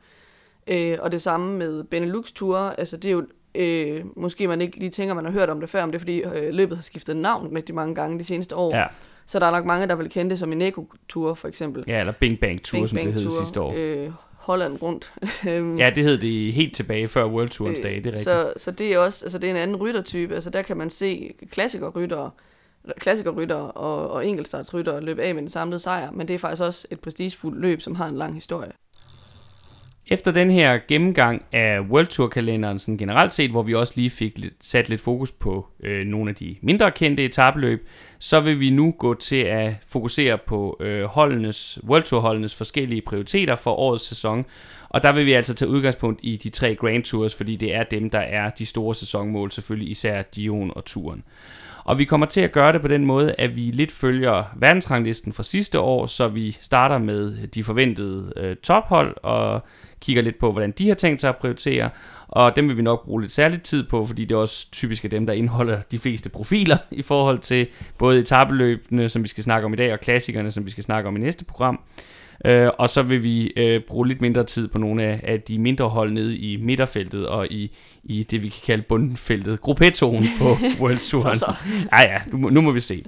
Øh, 0.67 0.99
og 1.01 1.13
det 1.13 1.23
samme 1.23 1.59
med 1.59 1.85
Benelux 1.85 2.33
Tour, 2.33 2.57
altså 2.57 2.97
det 2.97 3.09
er 3.09 3.13
jo, 3.13 3.27
øh, 3.55 4.05
måske 4.17 4.49
man 4.49 4.61
ikke 4.61 4.79
lige 4.79 4.91
tænker, 4.91 5.15
man 5.15 5.25
har 5.25 5.33
hørt 5.33 5.51
om 5.51 5.61
det 5.61 5.71
før, 5.71 5.85
men 5.85 5.93
det 5.93 5.97
er 5.97 6.01
fordi 6.01 6.23
øh, 6.23 6.55
løbet 6.55 6.77
har 6.77 6.83
skiftet 6.83 7.17
navn 7.17 7.57
de 7.67 7.73
mange 7.73 7.95
gange 7.95 8.19
de 8.19 8.25
seneste 8.25 8.57
år. 8.57 8.77
Ja. 8.77 8.87
Så 9.27 9.39
der 9.39 9.47
er 9.47 9.51
nok 9.51 9.65
mange, 9.65 9.87
der 9.87 9.95
vil 9.95 10.11
kende 10.11 10.31
det 10.31 10.39
som 10.39 10.53
en 10.53 10.63
Eco 10.63 10.93
Tour 11.09 11.35
for 11.35 11.49
eksempel. 11.49 11.85
Ja, 11.87 12.01
eller 12.01 12.13
Bing 12.13 12.41
Bang 12.41 12.65
Tour, 12.65 12.79
Bing 12.79 12.89
som 12.89 12.97
Bang 12.97 13.07
det 13.07 13.15
hed 13.15 13.29
sidste 13.29 13.61
år. 13.61 13.75
Øh, 13.77 14.11
Holland 14.49 14.83
rundt. 14.83 15.13
ja, 15.81 15.91
det 15.95 16.05
hed 16.05 16.19
det 16.19 16.53
helt 16.53 16.75
tilbage 16.75 17.09
før 17.09 17.25
World 17.25 17.49
Tourens 17.49 17.79
øh, 17.79 17.83
dag, 17.83 17.95
det 17.95 18.07
er 18.07 18.11
rigtigt. 18.11 18.25
Så, 18.25 18.53
så 18.57 18.71
det 18.71 18.95
er 18.95 18.99
også, 18.99 19.25
altså 19.25 19.39
det 19.39 19.47
er 19.47 19.51
en 19.51 19.57
anden 19.57 19.77
ryttertype, 19.77 20.35
altså 20.35 20.51
der 20.51 20.63
kan 20.63 20.77
man 20.77 20.91
se 20.91 21.35
klassikerryttere, 21.51 22.31
klassikerrytter 22.97 23.57
og, 23.57 24.11
og 24.11 24.27
enkeltstartsrytter 24.27 25.01
løbe 25.01 25.23
af 25.23 25.35
med 25.35 25.43
den 25.43 25.49
samlede 25.49 25.79
sejr, 25.79 26.11
men 26.11 26.29
det 26.29 26.35
er 26.35 26.39
faktisk 26.39 26.63
også 26.63 26.89
et 26.91 27.01
prestigefuldt 27.01 27.61
løb, 27.61 27.81
som 27.81 27.95
har 27.95 28.07
en 28.07 28.17
lang 28.17 28.35
historie. 28.35 28.73
Efter 30.11 30.31
den 30.31 30.51
her 30.51 30.79
gennemgang 30.89 31.43
af 31.53 31.81
World 31.81 32.07
Tour 32.07 32.29
kalenderen 32.29 32.79
sådan 32.79 32.99
generelt 32.99 33.33
set, 33.33 33.51
hvor 33.51 33.63
vi 33.63 33.75
også 33.75 33.93
lige 33.97 34.11
fik 34.11 34.39
lidt, 34.39 34.55
sat 34.61 34.89
lidt 34.89 35.01
fokus 35.01 35.33
på 35.33 35.67
øh, 35.83 36.07
nogle 36.07 36.31
af 36.31 36.35
de 36.35 36.57
mindre 36.61 36.91
kendte 36.91 37.25
etabeløb, 37.25 37.89
så 38.19 38.41
vil 38.41 38.61
vi 38.61 38.71
nu 38.71 38.95
gå 38.99 39.15
til 39.15 39.41
at 39.41 39.75
fokusere 39.89 40.39
på 40.39 40.77
øh, 40.81 41.05
holdenes, 41.05 41.79
World 41.85 42.03
Tour 42.03 42.21
holdenes 42.21 42.55
forskellige 42.55 43.03
prioriteter 43.03 43.57
for 43.57 43.71
årets 43.71 44.05
sæson. 44.05 44.45
Og 44.89 45.03
der 45.03 45.13
vil 45.13 45.27
vi 45.27 45.33
altså 45.33 45.55
tage 45.55 45.69
udgangspunkt 45.69 46.21
i 46.23 46.37
de 46.37 46.49
tre 46.49 46.75
Grand 46.75 47.03
Tours, 47.03 47.35
fordi 47.35 47.57
det 47.57 47.75
er 47.75 47.83
dem, 47.83 48.11
der 48.11 48.19
er 48.19 48.51
de 48.51 48.67
store 48.67 48.95
sæsonmål, 48.95 49.51
selvfølgelig 49.51 49.91
især 49.91 50.23
Giroen 50.23 50.73
og 50.77 50.85
Turen. 50.85 51.23
Og 51.85 51.99
vi 51.99 52.05
kommer 52.05 52.27
til 52.27 52.41
at 52.41 52.53
gøre 52.53 52.73
det 52.73 52.81
på 52.81 52.89
den 52.89 53.05
måde, 53.05 53.35
at 53.39 53.57
vi 53.57 53.61
lidt 53.61 53.93
følger 53.93 54.45
verdensranglisten 54.57 55.33
fra 55.33 55.43
sidste 55.43 55.81
år, 55.81 56.07
så 56.07 56.29
vi 56.29 56.57
starter 56.61 56.99
med 56.99 57.47
de 57.47 57.65
forventede 57.65 58.33
øh, 58.37 58.57
tophold 58.57 59.17
og 59.23 59.63
kigger 60.01 60.23
lidt 60.23 60.39
på, 60.39 60.53
hvordan 60.53 60.71
de 60.71 60.89
har 60.89 60.95
tænkt 60.95 61.21
sig 61.21 61.29
at 61.29 61.37
prioritere. 61.37 61.91
Og 62.29 62.57
dem 62.57 62.69
vil 62.69 62.77
vi 62.77 62.83
nok 62.83 63.05
bruge 63.05 63.21
lidt 63.21 63.33
særligt 63.33 63.63
tid 63.63 63.85
på, 63.85 64.07
fordi 64.07 64.25
det 64.25 64.35
er 64.35 64.39
også 64.39 64.71
typisk 64.73 65.05
er 65.05 65.09
dem, 65.09 65.27
der 65.27 65.33
indeholder 65.33 65.81
de 65.91 65.99
fleste 65.99 66.29
profiler 66.29 66.77
i 66.91 67.03
forhold 67.03 67.39
til 67.39 67.67
både 67.99 68.19
etabeløbene, 68.19 69.09
som 69.09 69.23
vi 69.23 69.29
skal 69.29 69.45
snakke 69.45 69.67
om 69.67 69.73
i 69.73 69.77
dag, 69.77 69.93
og 69.93 70.01
klassikerne, 70.01 70.51
som 70.51 70.67
vi 70.67 70.71
skal 70.71 70.85
snakke 70.85 71.09
om 71.09 71.17
i 71.17 71.21
næste 71.21 71.45
program. 71.45 71.81
Øh, 72.45 72.71
og 72.79 72.89
så 72.89 73.03
vil 73.03 73.23
vi 73.23 73.53
øh, 73.57 73.81
bruge 73.81 74.09
lidt 74.09 74.21
mindre 74.21 74.45
tid 74.45 74.69
på 74.69 74.79
nogle 74.79 75.03
af, 75.03 75.21
af 75.23 75.41
de 75.41 75.59
mindre 75.59 75.89
hold 75.89 76.13
nede 76.13 76.37
i 76.37 76.57
midterfeltet 76.57 77.29
og 77.29 77.47
i, 77.47 77.77
i 78.05 78.23
det, 78.23 78.43
vi 78.43 78.49
kan 78.49 78.63
kalde 78.67 78.83
bundfeltet, 78.83 79.61
gruppetonen 79.61 80.29
på 80.39 80.45
World 80.81 81.11
Touren. 81.11 81.39
så, 81.39 81.55
så. 81.61 81.73
Ja, 81.93 82.01
ja, 82.01 82.21
nu, 82.33 82.49
nu 82.49 82.61
må 82.61 82.71
vi 82.71 82.81
se. 82.81 83.05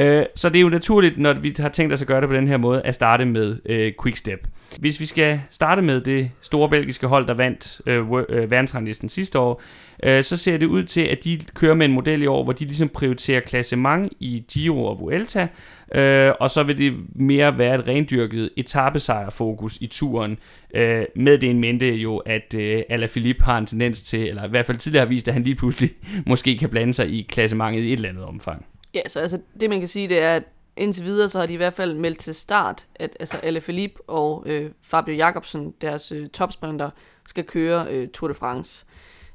Øh, 0.00 0.24
så 0.34 0.48
det 0.48 0.56
er 0.56 0.62
jo 0.62 0.68
naturligt, 0.68 1.18
når 1.18 1.32
vi 1.32 1.54
har 1.58 1.68
tænkt 1.68 1.92
os 1.92 2.02
at 2.02 2.08
gøre 2.08 2.20
det 2.20 2.28
på 2.28 2.34
den 2.34 2.48
her 2.48 2.56
måde, 2.56 2.82
at 2.82 2.94
starte 2.94 3.24
med 3.24 3.56
øh, 3.66 3.92
Quickstep. 4.02 4.46
Hvis 4.78 5.00
vi 5.00 5.06
skal 5.06 5.40
starte 5.50 5.82
med 5.82 6.00
det 6.00 6.30
store 6.40 6.68
belgiske 6.68 7.06
hold, 7.06 7.26
der 7.26 7.34
vandt 7.34 7.80
øh, 7.86 8.12
øh, 8.28 8.50
verdensranglisten 8.50 9.08
sidste 9.08 9.38
år, 9.38 9.62
øh, 10.02 10.22
så 10.22 10.36
ser 10.36 10.56
det 10.56 10.66
ud 10.66 10.82
til, 10.82 11.00
at 11.00 11.24
de 11.24 11.40
kører 11.54 11.74
med 11.74 11.86
en 11.86 11.92
model 11.92 12.22
i 12.22 12.26
år, 12.26 12.44
hvor 12.44 12.52
de 12.52 12.64
ligesom 12.64 12.88
prioriterer 12.88 13.40
klassement 13.40 14.12
i 14.20 14.44
Giro 14.52 14.84
og 14.84 15.00
Vuelta, 15.00 15.48
øh, 15.94 16.32
og 16.40 16.50
så 16.50 16.62
vil 16.62 16.78
det 16.78 16.94
mere 17.14 17.58
være 17.58 17.74
et 17.74 17.86
rendyrket 17.86 18.50
etappesejrfokus 18.56 19.78
i 19.80 19.86
turen, 19.86 20.38
øh, 20.74 21.04
med 21.16 21.38
det 21.38 21.50
en 21.50 21.60
mente 21.60 21.86
jo, 21.86 22.16
at 22.16 22.54
øh, 22.58 22.82
Alaphilippe 22.88 23.44
har 23.44 23.58
en 23.58 23.66
tendens 23.66 24.02
til, 24.02 24.28
eller 24.28 24.46
i 24.46 24.50
hvert 24.50 24.66
fald 24.66 24.78
tidligere 24.78 25.06
har 25.06 25.08
vist, 25.08 25.28
at 25.28 25.34
han 25.34 25.44
lige 25.44 25.56
pludselig 25.56 25.90
måske 26.26 26.58
kan 26.58 26.68
blande 26.68 26.94
sig 26.94 27.08
i 27.08 27.26
klassementet 27.28 27.82
i 27.82 27.86
et 27.86 27.92
eller 27.92 28.08
andet 28.08 28.24
omfang. 28.24 28.66
Ja, 28.94 29.08
så 29.08 29.20
altså, 29.20 29.38
det 29.60 29.70
man 29.70 29.78
kan 29.78 29.88
sige, 29.88 30.08
det 30.08 30.22
er, 30.22 30.36
at 30.36 30.42
indtil 30.76 31.04
videre, 31.04 31.28
så 31.28 31.38
har 31.38 31.46
de 31.46 31.52
i 31.52 31.56
hvert 31.56 31.74
fald 31.74 31.94
meldt 31.94 32.18
til 32.18 32.34
start, 32.34 32.86
at 32.94 33.16
altså 33.20 33.36
Alaphilippe 33.36 34.02
og 34.06 34.42
øh, 34.46 34.70
Fabio 34.82 35.14
Jacobsen, 35.14 35.74
deres 35.80 36.12
øh, 36.12 36.28
topsprinter, 36.28 36.90
skal 37.26 37.44
køre 37.44 37.86
øh, 37.90 38.08
Tour 38.08 38.28
de 38.28 38.34
France. 38.34 38.86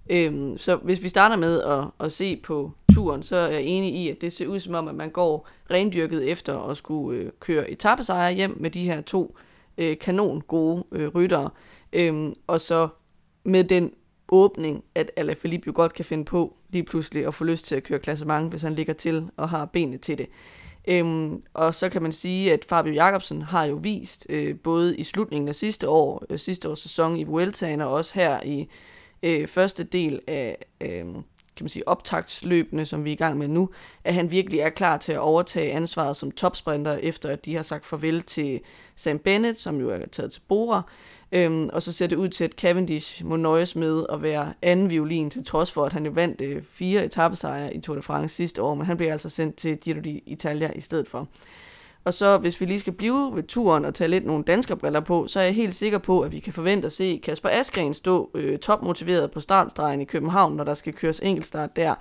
Øhm, 0.10 0.58
så 0.58 0.76
hvis 0.76 1.04
vi 1.04 1.10
starter 1.10 1.36
med 1.36 1.62
at, 1.62 2.06
at 2.06 2.12
se 2.12 2.38
på 2.38 2.72
turen, 2.94 3.24
så 3.24 3.36
er 3.36 3.48
jeg 3.48 3.64
enig 3.64 3.96
i, 3.96 4.10
at 4.10 4.22
det 4.22 4.34
ser 4.34 4.48
ud 4.48 4.60
som 4.60 4.76
om, 4.76 4.88
at 4.88 4.96
man 4.96 5.10
går 5.10 5.48
rendyrket 5.72 6.28
efter 6.28 6.60
at 6.60 6.78
skulle 6.78 7.20
øh, 7.20 7.32
køre 7.40 7.70
etappesejre 7.70 8.34
hjem 8.34 8.58
med 8.60 8.72
de 8.72 8.84
her 8.84 9.02
to 9.02 9.38
øh, 9.78 9.98
kanon 9.98 10.42
gode 10.42 10.84
øh, 10.92 11.08
ryttere. 11.08 11.50
Øhm, 11.94 12.34
og 12.48 12.62
så 12.62 12.88
med 13.44 13.64
den 13.64 13.92
åbning, 14.30 14.84
at 14.96 15.12
Alaphilippe 15.16 15.68
jo 15.68 15.74
godt 15.76 15.94
kan 15.94 16.06
finde 16.06 16.26
på 16.26 16.56
lige 16.70 16.84
pludselig 16.84 17.28
at 17.28 17.34
få 17.34 17.44
lyst 17.44 17.66
til 17.66 17.76
at 17.76 17.84
køre 17.84 18.00
klassement, 18.00 18.50
hvis 18.50 18.62
han 18.62 18.76
ligger 18.76 18.94
til 18.94 19.30
og 19.38 19.50
har 19.50 19.66
benene 19.66 19.98
til 19.98 20.18
det. 20.18 20.28
Øhm, 20.88 21.44
og 21.54 21.74
så 21.74 21.90
kan 21.90 22.02
man 22.02 22.12
sige, 22.12 22.54
at 22.54 22.66
Fabio 22.70 22.94
Jacobsen 22.94 23.42
har 23.42 23.66
jo 23.66 23.76
vist, 23.76 24.26
øh, 24.30 24.56
både 24.60 24.98
i 24.98 25.04
slutningen 25.04 25.48
af 25.48 25.56
sidste 25.56 25.90
år, 25.90 26.24
øh, 26.30 26.40
sidste 26.40 26.70
års 26.70 26.80
sæson 26.80 27.18
i 27.18 27.24
Vueltaen, 27.24 27.82
og 27.82 27.92
også 27.92 28.16
her 28.16 28.44
i 28.44 28.70
øh, 29.24 29.48
første 29.48 29.84
del 29.84 30.22
af 30.28 30.66
øh, 30.82 31.06
kan 31.60 31.64
man 31.64 31.70
sige, 31.70 31.88
optagtsløbene, 31.88 32.86
som 32.86 33.06
vi 33.06 33.10
er 33.10 33.14
i 33.14 33.18
gang 33.18 33.38
med 33.38 33.48
nu, 33.48 33.70
at 34.04 34.14
han 34.14 34.32
virkelig 34.32 34.60
er 34.60 34.70
klar 34.70 34.98
til 34.98 35.12
at 35.12 35.20
overtage 35.20 35.72
ansvaret 35.72 36.16
som 36.16 36.32
topsprinter, 36.32 36.94
efter 36.94 37.30
at 37.30 37.46
de 37.46 37.56
har 37.56 37.64
sagt 37.64 37.86
farvel 37.86 38.22
til 38.22 38.60
Sam 38.96 39.20
Bennett, 39.20 39.60
som 39.60 39.80
jo 39.80 39.90
er 39.90 40.06
taget 40.12 40.32
til 40.32 40.42
Bora, 40.48 40.82
Øhm, 41.32 41.70
og 41.74 41.82
så 41.82 41.94
ser 41.94 42.08
det 42.08 42.16
ud 42.16 42.30
til, 42.30 42.44
at 42.44 42.52
Cavendish 42.52 43.26
må 43.26 43.36
nøjes 43.36 43.76
med 43.76 44.06
at 44.10 44.22
være 44.22 44.54
anden 44.62 44.90
violin, 44.90 45.30
til 45.30 45.46
trods 45.46 45.72
for, 45.72 45.86
at 45.86 45.94
han 45.94 46.06
jo 46.06 46.12
vandt 46.12 46.42
øh, 46.42 46.64
fire 46.72 47.06
etappesejre 47.06 47.76
i 47.76 47.82
Tour 47.82 47.96
de 47.96 48.02
France 48.02 48.36
sidste 48.36 48.62
år, 48.62 48.76
men 48.76 48.86
han 48.86 48.98
bliver 48.98 49.12
altså 49.12 49.30
sendt 49.30 49.56
til 49.56 49.78
Giro 49.78 50.00
d'Italia 50.00 50.78
i 50.78 50.82
stedet 50.82 51.08
for. 51.08 51.28
Og 52.04 52.14
så 52.14 52.38
hvis 52.38 52.62
vi 52.62 52.66
lige 52.66 52.80
skal 52.80 52.94
blive 52.94 53.32
ved 53.36 53.44
turen 53.44 53.86
og 53.86 53.94
tage 53.94 54.08
lidt 54.08 54.26
nogle 54.26 54.44
danske 54.44 54.76
briller 54.76 55.00
på, 55.00 55.28
så 55.28 55.40
er 55.40 55.44
jeg 55.44 55.56
helt 55.56 55.76
sikker 55.76 55.98
på, 55.98 56.22
at 56.22 56.32
vi 56.32 56.40
kan 56.40 56.54
forvente 56.54 56.86
at 56.86 56.92
se 56.92 57.22
Kasper 57.24 57.50
Askren 57.50 57.94
stå 57.94 58.30
øh, 58.36 58.60
topmotiveret 58.60 59.32
på 59.32 59.40
startstregen 59.40 60.02
i 60.02 60.06
København, 60.06 60.56
når 60.56 60.64
der 60.64 60.74
skal 60.74 60.94
køres 60.94 61.20
enkeltstart 61.20 61.76
der. 61.76 61.96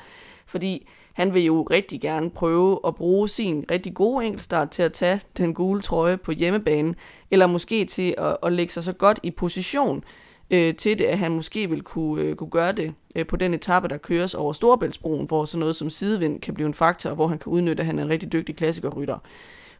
Fordi 0.46 0.88
han 1.12 1.34
vil 1.34 1.44
jo 1.44 1.62
rigtig 1.62 2.00
gerne 2.00 2.30
prøve 2.30 2.80
at 2.86 2.94
bruge 2.94 3.28
sin 3.28 3.64
rigtig 3.70 3.94
gode 3.94 4.26
enkeltstart 4.26 4.70
til 4.70 4.82
at 4.82 4.92
tage 4.92 5.20
den 5.36 5.54
gule 5.54 5.82
trøje 5.82 6.16
på 6.16 6.32
hjemmebane, 6.32 6.94
eller 7.30 7.46
måske 7.46 7.84
til 7.84 8.14
at, 8.18 8.36
at 8.42 8.52
lægge 8.52 8.72
sig 8.72 8.84
så 8.84 8.92
godt 8.92 9.20
i 9.22 9.30
position 9.30 10.04
øh, 10.50 10.74
til 10.74 10.98
det, 10.98 11.04
at 11.04 11.18
han 11.18 11.32
måske 11.32 11.70
vil 11.70 11.82
kunne, 11.82 12.22
øh, 12.22 12.36
kunne 12.36 12.50
gøre 12.50 12.72
det 12.72 12.94
øh, 13.16 13.26
på 13.26 13.36
den 13.36 13.54
etape, 13.54 13.88
der 13.88 13.96
køres 13.96 14.34
over 14.34 14.52
Storebæltsbroen, 14.52 15.26
hvor 15.26 15.44
sådan 15.44 15.60
noget 15.60 15.76
som 15.76 15.90
sidevind 15.90 16.40
kan 16.40 16.54
blive 16.54 16.66
en 16.66 16.74
faktor, 16.74 17.14
hvor 17.14 17.28
han 17.28 17.38
kan 17.38 17.52
udnytte, 17.52 17.80
at 17.80 17.86
han 17.86 17.98
er 17.98 18.02
en 18.02 18.10
rigtig 18.10 18.32
dygtig 18.32 18.56
klassikerrytter. 18.56 19.18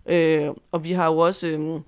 Øh, 0.07 0.49
og 0.73 0.85
vi 0.85 0.93
har 0.93 1.07
jo 1.07 1.19
også... 1.19 1.47
Øh, 1.47 1.81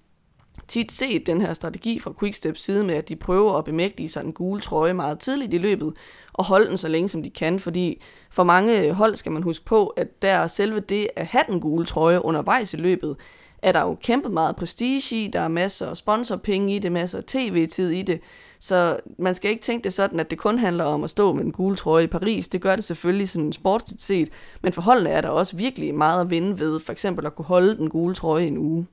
tit 0.68 0.92
set 0.92 1.26
den 1.26 1.40
her 1.40 1.52
strategi 1.52 1.98
fra 1.98 2.12
Quicksteps 2.20 2.62
side 2.62 2.84
med, 2.84 2.94
at 2.94 3.08
de 3.08 3.16
prøver 3.16 3.52
at 3.52 3.64
bemægtige 3.64 4.08
sig 4.08 4.24
den 4.24 4.32
gule 4.32 4.60
trøje 4.60 4.94
meget 4.94 5.18
tidligt 5.18 5.54
i 5.54 5.58
løbet, 5.58 5.92
og 6.32 6.44
holde 6.44 6.66
den 6.66 6.78
så 6.78 6.88
længe 6.88 7.08
som 7.08 7.22
de 7.22 7.30
kan, 7.30 7.58
fordi 7.58 8.02
for 8.30 8.44
mange 8.44 8.92
hold 8.92 9.16
skal 9.16 9.32
man 9.32 9.42
huske 9.42 9.64
på, 9.64 9.86
at 9.86 10.22
der 10.22 10.46
selve 10.46 10.80
det 10.80 11.08
at 11.16 11.26
have 11.26 11.44
den 11.48 11.60
gule 11.60 11.86
trøje 11.86 12.24
undervejs 12.24 12.74
i 12.74 12.76
løbet, 12.76 13.16
er 13.62 13.72
der 13.72 13.80
jo 13.80 13.96
kæmpet 14.02 14.32
meget 14.32 14.56
prestige 14.56 15.24
i, 15.24 15.28
der 15.28 15.40
er 15.40 15.48
masser 15.48 15.86
af 15.86 15.96
sponsorpenge 15.96 16.76
i 16.76 16.78
det, 16.78 16.92
masser 16.92 17.18
af 17.18 17.24
tv-tid 17.24 17.90
i 17.90 18.02
det, 18.02 18.20
så 18.60 19.00
man 19.18 19.34
skal 19.34 19.50
ikke 19.50 19.62
tænke 19.62 19.84
det 19.84 19.92
sådan, 19.92 20.20
at 20.20 20.30
det 20.30 20.38
kun 20.38 20.58
handler 20.58 20.84
om 20.84 21.04
at 21.04 21.10
stå 21.10 21.32
med 21.32 21.44
en 21.44 21.52
gule 21.52 21.76
trøje 21.76 22.04
i 22.04 22.06
Paris. 22.06 22.48
Det 22.48 22.60
gør 22.60 22.76
det 22.76 22.84
selvfølgelig 22.84 23.28
sådan 23.28 23.52
sportsligt 23.52 24.02
set, 24.02 24.28
men 24.62 24.72
for 24.72 24.82
holdene 24.82 25.10
er 25.10 25.20
der 25.20 25.28
også 25.28 25.56
virkelig 25.56 25.94
meget 25.94 26.20
at 26.20 26.30
vinde 26.30 26.58
ved, 26.58 26.80
for 26.80 26.92
eksempel 26.92 27.26
at 27.26 27.34
kunne 27.34 27.44
holde 27.44 27.76
den 27.76 27.90
gule 27.90 28.14
trøje 28.14 28.46
en 28.46 28.58
uge. 28.58 28.86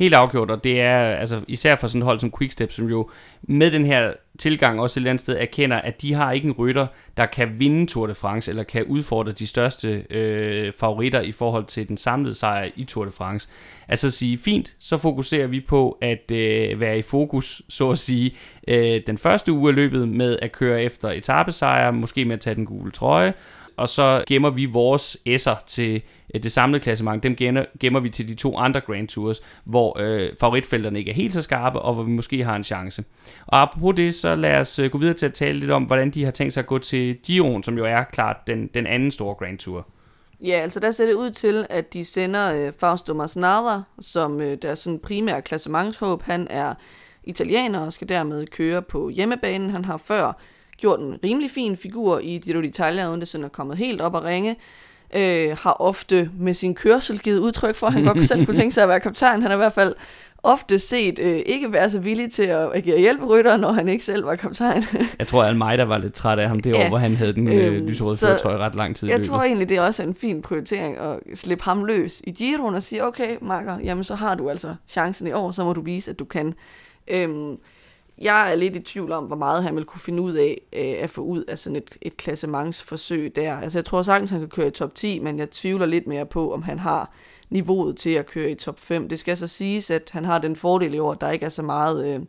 Helt 0.00 0.14
afgjort, 0.14 0.50
og 0.50 0.64
det 0.64 0.80
er 0.80 0.98
altså 0.98 1.40
især 1.48 1.76
for 1.76 1.86
sådan 1.86 2.02
et 2.02 2.04
hold 2.04 2.20
som 2.20 2.32
Quickstep, 2.38 2.72
som 2.72 2.88
jo 2.88 3.10
med 3.42 3.70
den 3.70 3.86
her 3.86 4.12
tilgang 4.38 4.80
også 4.80 4.94
et 4.94 5.00
eller 5.00 5.10
andet 5.10 5.20
sted 5.20 5.36
erkender, 5.40 5.76
at 5.76 6.02
de 6.02 6.12
har 6.12 6.32
ikke 6.32 6.46
en 6.46 6.52
rytter, 6.52 6.86
der 7.16 7.26
kan 7.26 7.58
vinde 7.58 7.86
Tour 7.86 8.06
de 8.06 8.14
France, 8.14 8.50
eller 8.50 8.62
kan 8.62 8.84
udfordre 8.84 9.32
de 9.32 9.46
største 9.46 10.04
øh, 10.10 10.72
favoritter 10.78 11.20
i 11.20 11.32
forhold 11.32 11.64
til 11.64 11.88
den 11.88 11.96
samlede 11.96 12.34
sejr 12.34 12.68
i 12.76 12.84
Tour 12.84 13.04
de 13.04 13.10
France. 13.10 13.48
Altså 13.88 14.06
at 14.06 14.12
sige, 14.12 14.38
fint, 14.38 14.76
så 14.78 14.96
fokuserer 14.96 15.46
vi 15.46 15.60
på 15.60 15.98
at 16.00 16.30
øh, 16.32 16.80
være 16.80 16.98
i 16.98 17.02
fokus, 17.02 17.62
så 17.68 17.90
at 17.90 17.98
sige, 17.98 18.34
øh, 18.68 19.00
den 19.06 19.18
første 19.18 19.52
uge 19.52 19.70
af 19.70 19.74
løbet 19.74 20.08
med 20.08 20.38
at 20.42 20.52
køre 20.52 20.82
efter 20.82 21.10
etappesejre, 21.10 21.92
måske 21.92 22.24
med 22.24 22.34
at 22.34 22.40
tage 22.40 22.54
den 22.54 22.66
gule 22.66 22.90
trøje, 22.90 23.34
og 23.76 23.88
så 23.88 24.24
gemmer 24.26 24.50
vi 24.50 24.64
vores 24.64 25.16
S'er 25.28 25.64
til 25.66 26.02
Øh, 26.34 26.42
det 26.42 26.52
samlede 26.52 26.82
klassement, 26.82 27.22
dem 27.22 27.36
gemmer, 27.36 27.64
gemmer 27.80 28.00
vi 28.00 28.10
til 28.10 28.28
de 28.28 28.34
to 28.34 28.56
andre 28.56 28.80
Grand 28.80 29.08
Tours, 29.08 29.40
hvor 29.64 29.96
øh, 30.00 30.30
favoritfelterne 30.40 30.98
ikke 30.98 31.10
er 31.10 31.14
helt 31.14 31.34
så 31.34 31.42
skarpe, 31.42 31.78
og 31.78 31.94
hvor 31.94 32.02
vi 32.02 32.10
måske 32.10 32.44
har 32.44 32.56
en 32.56 32.64
chance. 32.64 33.04
Og 33.46 33.62
apropos 33.62 33.96
det, 33.96 34.14
så 34.14 34.34
lad 34.34 34.60
os 34.60 34.78
øh, 34.78 34.90
gå 34.90 34.98
videre 34.98 35.14
til 35.14 35.26
at 35.26 35.34
tale 35.34 35.58
lidt 35.58 35.70
om, 35.70 35.82
hvordan 35.82 36.10
de 36.10 36.24
har 36.24 36.30
tænkt 36.30 36.54
sig 36.54 36.60
at 36.60 36.66
gå 36.66 36.78
til 36.78 37.16
Giroen, 37.16 37.62
som 37.62 37.78
jo 37.78 37.84
er 37.84 38.04
klart 38.04 38.36
den, 38.46 38.66
den 38.74 38.86
anden 38.86 39.10
store 39.10 39.34
Grand 39.34 39.58
Tour. 39.58 39.86
Ja, 40.44 40.52
altså 40.52 40.80
der 40.80 40.90
ser 40.90 41.06
det 41.06 41.14
ud 41.14 41.30
til, 41.30 41.66
at 41.70 41.92
de 41.92 42.04
sender 42.04 42.54
øh, 42.54 42.72
Fausto 42.78 43.14
Masnada, 43.14 43.80
som 43.98 44.40
øh, 44.40 44.58
deres 44.62 44.78
sådan 44.78 44.98
primære 44.98 45.42
klassementshåb. 45.42 46.22
Han 46.22 46.46
er 46.50 46.74
italiener 47.24 47.80
og 47.80 47.92
skal 47.92 48.08
dermed 48.08 48.46
køre 48.46 48.82
på 48.82 49.08
hjemmebanen. 49.08 49.70
Han 49.70 49.84
har 49.84 49.96
før 49.96 50.40
gjort 50.76 51.00
en 51.00 51.18
rimelig 51.24 51.50
fin 51.50 51.76
figur 51.76 52.18
i 52.18 52.38
Giro 52.38 52.60
d'Italia, 52.60 53.08
uden 53.08 53.20
det 53.20 53.28
sådan 53.28 53.44
er 53.44 53.48
kommet 53.48 53.76
helt 53.76 54.00
op 54.00 54.16
at 54.16 54.24
ringe. 54.24 54.56
Øh, 55.14 55.56
har 55.60 55.76
ofte 55.80 56.30
med 56.38 56.54
sin 56.54 56.74
kørsel 56.74 57.18
givet 57.18 57.38
udtryk 57.38 57.74
for, 57.74 57.86
at 57.86 57.92
han 57.92 58.04
godt 58.04 58.26
selv 58.26 58.46
kunne 58.46 58.56
tænke 58.56 58.74
sig 58.74 58.82
at 58.82 58.88
være 58.88 59.00
kaptajn. 59.00 59.42
Han 59.42 59.50
har 59.50 59.56
i 59.56 59.62
hvert 59.62 59.72
fald 59.72 59.94
ofte 60.42 60.78
set 60.78 61.18
øh, 61.18 61.40
ikke 61.46 61.72
være 61.72 61.90
så 61.90 62.00
villig 62.00 62.32
til 62.32 62.42
at 62.42 62.68
agere 62.74 62.98
hjælperytter, 62.98 63.56
når 63.56 63.72
han 63.72 63.88
ikke 63.88 64.04
selv 64.04 64.26
var 64.26 64.34
kaptajn. 64.34 64.84
jeg 65.18 65.26
tror, 65.26 65.44
at 65.44 65.56
mig 65.56 65.78
der 65.78 65.84
var 65.84 65.98
lidt 65.98 66.14
træt 66.14 66.38
af 66.38 66.48
ham 66.48 66.60
det 66.60 66.70
ja, 66.70 66.84
år, 66.84 66.88
hvor 66.88 66.98
han 66.98 67.16
havde 67.16 67.32
den 67.32 67.48
øh, 67.48 67.66
øhm, 67.66 67.86
lyserøde 67.86 68.16
førtrøje 68.16 68.56
ret 68.58 68.74
lang 68.74 68.96
tid 68.96 69.08
Jeg 69.08 69.16
løbet. 69.16 69.28
tror 69.28 69.42
egentlig, 69.42 69.68
det 69.68 69.76
er 69.76 69.80
også 69.82 70.02
en 70.02 70.14
fin 70.14 70.42
prioritering 70.42 70.98
at 70.98 71.18
slippe 71.34 71.64
ham 71.64 71.84
løs 71.84 72.22
i 72.24 72.30
Giroen 72.30 72.74
og 72.74 72.82
sige, 72.82 73.04
okay, 73.04 73.36
Marker, 73.40 73.78
jamen 73.84 74.04
så 74.04 74.14
har 74.14 74.34
du 74.34 74.50
altså 74.50 74.74
chancen 74.88 75.26
i 75.26 75.32
år, 75.32 75.50
så 75.50 75.64
må 75.64 75.72
du 75.72 75.80
vise, 75.80 76.10
at 76.10 76.18
du 76.18 76.24
kan. 76.24 76.54
Øhm, 77.08 77.56
jeg 78.20 78.52
er 78.52 78.54
lidt 78.54 78.76
i 78.76 78.80
tvivl 78.80 79.12
om, 79.12 79.24
hvor 79.24 79.36
meget 79.36 79.62
han 79.62 79.76
vil 79.76 79.84
kunne 79.84 80.00
finde 80.00 80.22
ud 80.22 80.32
af 80.32 80.60
øh, 80.72 80.94
at 81.02 81.10
få 81.10 81.20
ud 81.20 81.44
af 81.44 81.58
sådan 81.58 81.76
et, 81.76 81.96
et 82.02 82.16
klassementsforsøg 82.16 83.36
der. 83.36 83.56
Altså 83.56 83.78
jeg 83.78 83.84
tror 83.84 84.02
sagtens, 84.02 84.30
han 84.30 84.40
kan 84.40 84.48
køre 84.48 84.66
i 84.66 84.70
top 84.70 84.94
10, 84.94 85.18
men 85.18 85.38
jeg 85.38 85.50
tvivler 85.50 85.86
lidt 85.86 86.06
mere 86.06 86.26
på, 86.26 86.54
om 86.54 86.62
han 86.62 86.78
har 86.78 87.12
niveauet 87.50 87.96
til 87.96 88.10
at 88.10 88.26
køre 88.26 88.50
i 88.50 88.54
top 88.54 88.80
5. 88.80 89.08
Det 89.08 89.18
skal 89.18 89.36
så 89.36 89.46
siges, 89.46 89.90
at 89.90 90.10
han 90.12 90.24
har 90.24 90.38
den 90.38 90.56
fordel 90.56 90.94
i 90.94 90.98
år, 90.98 91.12
at 91.12 91.20
der 91.20 91.30
ikke 91.30 91.46
er 91.46 91.50
så 91.50 91.62
meget 91.62 92.06
øh, 92.06 92.20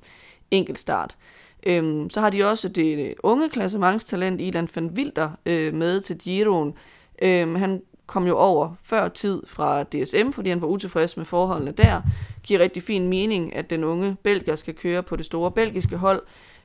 enkeltstart. 0.51 1.17
Øhm, 1.65 2.09
så 2.09 2.21
har 2.21 2.29
de 2.29 2.43
også 2.43 2.69
det 2.69 3.09
øh, 3.09 3.15
unge 3.23 3.49
klassementstalent 3.49 4.41
Ilan 4.41 4.69
van 4.75 4.85
Wilder 4.85 5.29
øh, 5.45 5.73
med 5.73 6.01
til 6.01 6.17
Giroen. 6.17 6.73
Øhm, 7.21 7.55
han 7.55 7.81
kom 8.11 8.27
jo 8.27 8.37
over 8.37 8.75
før 8.83 9.07
tid 9.07 9.41
fra 9.47 9.83
DSM, 9.83 10.31
fordi 10.31 10.49
han 10.49 10.61
var 10.61 10.67
utilfreds 10.67 11.17
med 11.17 11.25
forholdene 11.25 11.71
der. 11.71 12.01
Giver 12.43 12.59
rigtig 12.59 12.83
fin 12.83 13.07
mening, 13.07 13.55
at 13.55 13.69
den 13.69 13.83
unge 13.83 14.15
belgier 14.23 14.55
skal 14.55 14.73
køre 14.73 15.03
på 15.03 15.15
det 15.15 15.25
store 15.25 15.51
belgiske 15.51 15.97
hold. 15.97 16.21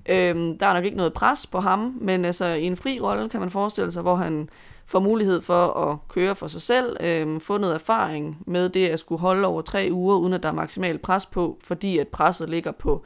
Øhm, 0.08 0.58
der 0.58 0.66
er 0.66 0.74
nok 0.74 0.84
ikke 0.84 0.96
noget 0.96 1.12
pres 1.12 1.46
på 1.46 1.60
ham, 1.60 1.98
men 2.00 2.24
altså 2.24 2.44
i 2.44 2.64
en 2.64 2.76
fri 2.76 3.00
rolle 3.00 3.28
kan 3.28 3.40
man 3.40 3.50
forestille 3.50 3.92
sig, 3.92 4.02
hvor 4.02 4.14
han 4.14 4.48
får 4.86 5.00
mulighed 5.00 5.42
for 5.42 5.66
at 5.66 5.98
køre 6.08 6.34
for 6.34 6.46
sig 6.46 6.62
selv, 6.62 6.96
øhm, 7.00 7.40
få 7.40 7.58
noget 7.58 7.74
erfaring 7.74 8.38
med 8.46 8.68
det 8.68 8.88
at 8.88 9.00
skulle 9.00 9.20
holde 9.20 9.48
over 9.48 9.62
tre 9.62 9.88
uger, 9.92 10.16
uden 10.16 10.32
at 10.32 10.42
der 10.42 10.48
er 10.48 10.52
maksimal 10.52 10.98
pres 10.98 11.26
på, 11.26 11.58
fordi 11.64 11.98
at 11.98 12.08
presset 12.08 12.50
ligger 12.50 12.72
på 12.72 13.04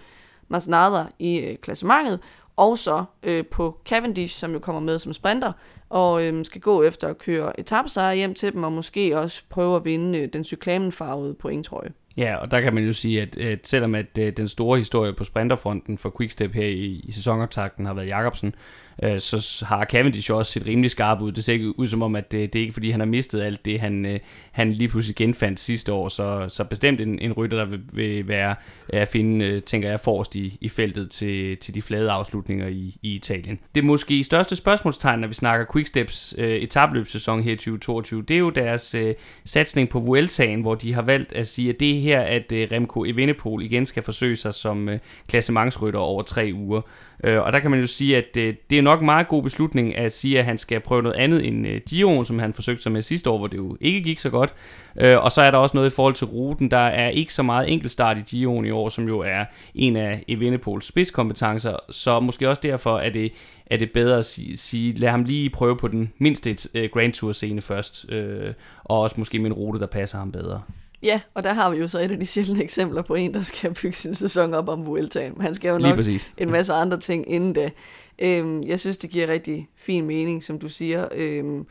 Masnada 0.48 1.04
i 1.18 1.38
øh, 1.38 1.56
klassementet, 1.56 2.20
og 2.60 2.78
så 2.78 3.04
øh, 3.22 3.46
på 3.46 3.80
Cavendish, 3.88 4.38
som 4.38 4.52
jo 4.52 4.58
kommer 4.58 4.80
med 4.80 4.98
som 4.98 5.12
sprinter, 5.12 5.52
og 5.88 6.24
øh, 6.24 6.44
skal 6.44 6.60
gå 6.60 6.82
efter 6.82 7.08
at 7.08 7.18
køre 7.18 7.60
etappesejre 7.60 8.16
hjem 8.16 8.34
til 8.34 8.52
dem, 8.52 8.64
og 8.64 8.72
måske 8.72 9.18
også 9.18 9.42
prøve 9.48 9.76
at 9.76 9.84
vinde 9.84 10.18
øh, 10.18 10.28
den 10.32 10.44
cyklamenfarvede 10.44 11.34
pointtrøje. 11.34 11.90
Ja, 12.16 12.36
og 12.36 12.50
der 12.50 12.60
kan 12.60 12.74
man 12.74 12.84
jo 12.84 12.92
sige, 12.92 13.22
at, 13.22 13.36
at 13.36 13.66
selvom 13.66 13.94
at, 13.94 14.18
at 14.18 14.36
den 14.36 14.48
store 14.48 14.78
historie 14.78 15.12
på 15.12 15.24
sprinterfronten 15.24 15.98
for 15.98 16.14
Quickstep 16.18 16.52
her 16.52 16.66
i, 16.66 17.04
i 17.04 17.12
sæsonoptakten 17.12 17.86
har 17.86 17.94
været 17.94 18.06
Jacobsen, 18.06 18.54
øh, 19.02 19.18
så 19.18 19.64
har 19.68 19.84
Cavendish 19.84 20.32
også 20.32 20.52
set 20.52 20.66
rimelig 20.66 20.90
skarp 20.90 21.20
ud. 21.20 21.32
Det 21.32 21.44
ser 21.44 21.52
ikke 21.52 21.78
ud 21.78 21.86
som 21.86 22.02
om, 22.02 22.16
at 22.16 22.32
det, 22.32 22.52
det 22.52 22.58
er 22.58 22.62
ikke 22.62 22.72
fordi, 22.72 22.90
han 22.90 23.00
har 23.00 23.06
mistet 23.06 23.40
alt 23.40 23.64
det, 23.64 23.80
han, 23.80 24.06
øh, 24.06 24.20
han 24.52 24.72
lige 24.72 24.88
pludselig 24.88 25.16
genfandt 25.16 25.60
sidste 25.60 25.92
år. 25.92 26.08
Så, 26.08 26.44
så 26.48 26.64
bestemt 26.64 27.00
en, 27.00 27.18
en 27.18 27.32
rytter, 27.32 27.56
der 27.58 27.64
vil, 27.64 27.80
vil 27.92 28.28
være 28.28 28.54
at 28.88 29.08
finde, 29.08 29.46
øh, 29.46 29.62
tænker 29.62 29.90
jeg, 29.90 30.00
forrest 30.00 30.34
i, 30.34 30.58
i 30.60 30.68
feltet 30.68 31.10
til, 31.10 31.56
til 31.56 31.74
de 31.74 31.82
flade 31.82 32.10
afslutninger 32.10 32.66
i, 32.66 32.98
i 33.02 33.14
Italien. 33.14 33.58
Det 33.74 33.84
måske 33.84 34.24
største 34.24 34.56
spørgsmålstegn, 34.56 35.20
når 35.20 35.28
vi 35.28 35.34
snakker 35.34 35.66
Quicksteps 35.72 36.34
øh, 36.38 36.50
etabløbssæson 36.50 37.42
her 37.42 37.52
i 37.52 37.56
2022, 37.56 38.22
det 38.22 38.34
er 38.34 38.38
jo 38.38 38.50
deres 38.50 38.94
øh, 38.94 39.14
satsning 39.44 39.88
på 39.88 40.00
Vueltaen, 40.00 40.60
hvor 40.60 40.74
de 40.74 40.94
har 40.94 41.02
valgt 41.02 41.32
at 41.32 41.48
sige, 41.48 41.68
at 41.68 41.80
det 41.80 41.96
er 41.96 42.00
her, 42.00 42.20
at 42.20 42.52
øh, 42.52 42.68
Remco 42.72 43.04
Evenepoel 43.04 43.64
igen 43.64 43.86
skal 43.86 44.02
forsøge 44.02 44.36
sig 44.36 44.54
som 44.54 44.88
øh, 44.88 44.98
klassementsrytter 45.28 46.00
over 46.00 46.22
tre 46.22 46.50
uger. 46.54 46.80
Øh, 47.24 47.42
og 47.42 47.52
der 47.52 47.58
kan 47.58 47.70
man 47.70 47.80
jo 47.80 47.86
sige, 47.86 48.16
at 48.16 48.36
øh, 48.36 48.54
det 48.70 48.78
er 48.78 48.82
nok 48.82 49.00
en 49.00 49.06
meget 49.06 49.28
god 49.28 49.42
beslutning 49.42 49.96
at 49.96 50.12
sige, 50.12 50.38
at 50.38 50.44
han 50.44 50.58
skal 50.58 50.80
prøve 50.80 51.02
noget 51.02 51.16
andet 51.16 51.46
end 51.46 51.66
øh, 51.66 51.80
Giroen, 51.88 52.24
som 52.24 52.38
han 52.38 52.54
forsøgte 52.54 52.82
sig 52.82 52.92
med 52.92 53.02
sidste 53.02 53.30
år, 53.30 53.38
hvor 53.38 53.46
det 53.46 53.56
jo 53.56 53.76
ikke 53.80 54.00
gik 54.00 54.18
så 54.18 54.30
godt. 54.30 54.54
Øh, 55.00 55.24
og 55.24 55.32
så 55.32 55.42
er 55.42 55.50
der 55.50 55.58
også 55.58 55.76
noget 55.76 55.90
i 55.90 55.94
forhold 55.94 56.14
til 56.14 56.26
ruten. 56.26 56.70
Der 56.70 56.76
er 56.76 57.08
ikke 57.08 57.34
så 57.34 57.42
meget 57.42 57.72
enkeltstart 57.72 58.18
i 58.18 58.20
Giroen 58.20 58.64
i 58.64 58.70
år, 58.70 58.88
som 58.88 59.08
jo 59.08 59.18
er 59.18 59.44
en 59.74 59.96
af 59.96 60.24
Evenepoels 60.28 60.86
spidskompetencer. 60.86 61.76
Så 61.90 62.20
måske 62.20 62.48
også 62.48 62.62
derfor 62.62 62.98
er 62.98 63.10
det, 63.10 63.32
er 63.66 63.76
det 63.76 63.90
bedre 63.92 64.18
at 64.18 64.24
sige, 64.24 64.56
sige, 64.56 64.98
lad 64.98 65.10
ham 65.10 65.24
lige 65.24 65.50
prøve 65.50 65.76
på 65.76 65.88
den 65.88 66.12
mindste 66.18 66.56
øh, 66.74 66.90
Grand 66.92 67.12
Tour 67.12 67.32
scene 67.32 67.62
først. 67.62 68.06
Øh, 68.12 68.52
og 68.84 69.00
også 69.00 69.14
måske 69.18 69.38
med 69.38 69.46
en 69.46 69.54
rute, 69.54 69.80
der 69.80 69.86
passer 69.86 70.18
ham 70.18 70.32
bedre. 70.32 70.62
Ja, 71.02 71.20
og 71.34 71.44
der 71.44 71.52
har 71.52 71.70
vi 71.70 71.76
jo 71.76 71.88
så 71.88 71.98
et 71.98 72.10
af 72.10 72.18
de 72.18 72.26
sjældne 72.26 72.62
eksempler 72.62 73.02
på 73.02 73.14
en, 73.14 73.34
der 73.34 73.42
skal 73.42 73.74
bygge 73.74 73.96
sin 73.96 74.14
sæson 74.14 74.54
op 74.54 74.68
om 74.68 74.86
Vueltaen. 74.86 75.40
Han 75.40 75.54
skal 75.54 75.68
jo 75.68 75.78
nok 75.78 75.98
en 76.38 76.50
masse 76.50 76.72
andre 76.72 77.00
ting 77.00 77.30
inden 77.30 77.52
da. 77.52 77.70
Øhm, 78.18 78.62
jeg 78.62 78.80
synes, 78.80 78.98
det 78.98 79.10
giver 79.10 79.28
rigtig 79.28 79.68
fin 79.76 80.06
mening, 80.06 80.44
som 80.44 80.58
du 80.58 80.68
siger, 80.68 81.08
øhm, 81.14 81.66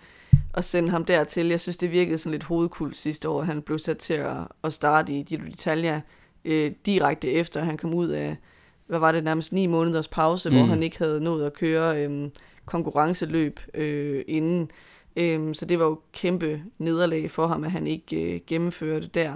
at 0.54 0.64
sende 0.64 0.90
ham 0.90 1.06
dertil. 1.06 1.48
Jeg 1.48 1.60
synes, 1.60 1.78
det 1.78 1.92
virkede 1.92 2.18
sådan 2.18 2.32
lidt 2.32 2.44
hovedkult 2.44 2.98
sidste 2.98 3.30
år. 3.30 3.42
Han 3.42 3.62
blev 3.62 3.80
sat 3.80 3.98
til 3.98 4.14
at, 4.14 4.38
at 4.64 4.74
starte 4.74 5.14
i 5.14 5.24
Giro 5.24 5.42
d'Italia 5.42 6.02
øh, 6.46 6.72
direkte 6.86 7.32
efter, 7.32 7.64
han 7.64 7.78
kom 7.78 7.94
ud 7.94 8.08
af, 8.08 8.38
hvad 8.88 9.00
var 9.00 9.12
det, 9.12 9.24
nærmest 9.24 9.54
ni 9.54 9.68
måneders 9.68 10.08
pause, 10.08 10.50
mm. 10.50 10.56
hvor 10.56 10.66
han 10.66 10.84
ikke 10.84 10.98
havde 10.98 11.22
nået 11.22 11.46
at 11.46 11.54
køre 11.54 12.06
øh, 12.06 12.30
konkurrenceløb 12.66 13.60
øh, 13.74 14.24
inden. 14.28 14.72
Øhm, 15.20 15.54
så 15.54 15.66
det 15.66 15.80
var 15.80 15.86
jo 15.86 16.00
kæmpe 16.12 16.64
nederlag 16.78 17.32
for 17.32 17.48
ham, 17.48 17.64
at 17.64 17.72
han 17.72 17.88
ikke 17.88 18.34
øh, 18.34 18.42
gennemførte 18.48 19.08
der. 19.08 19.36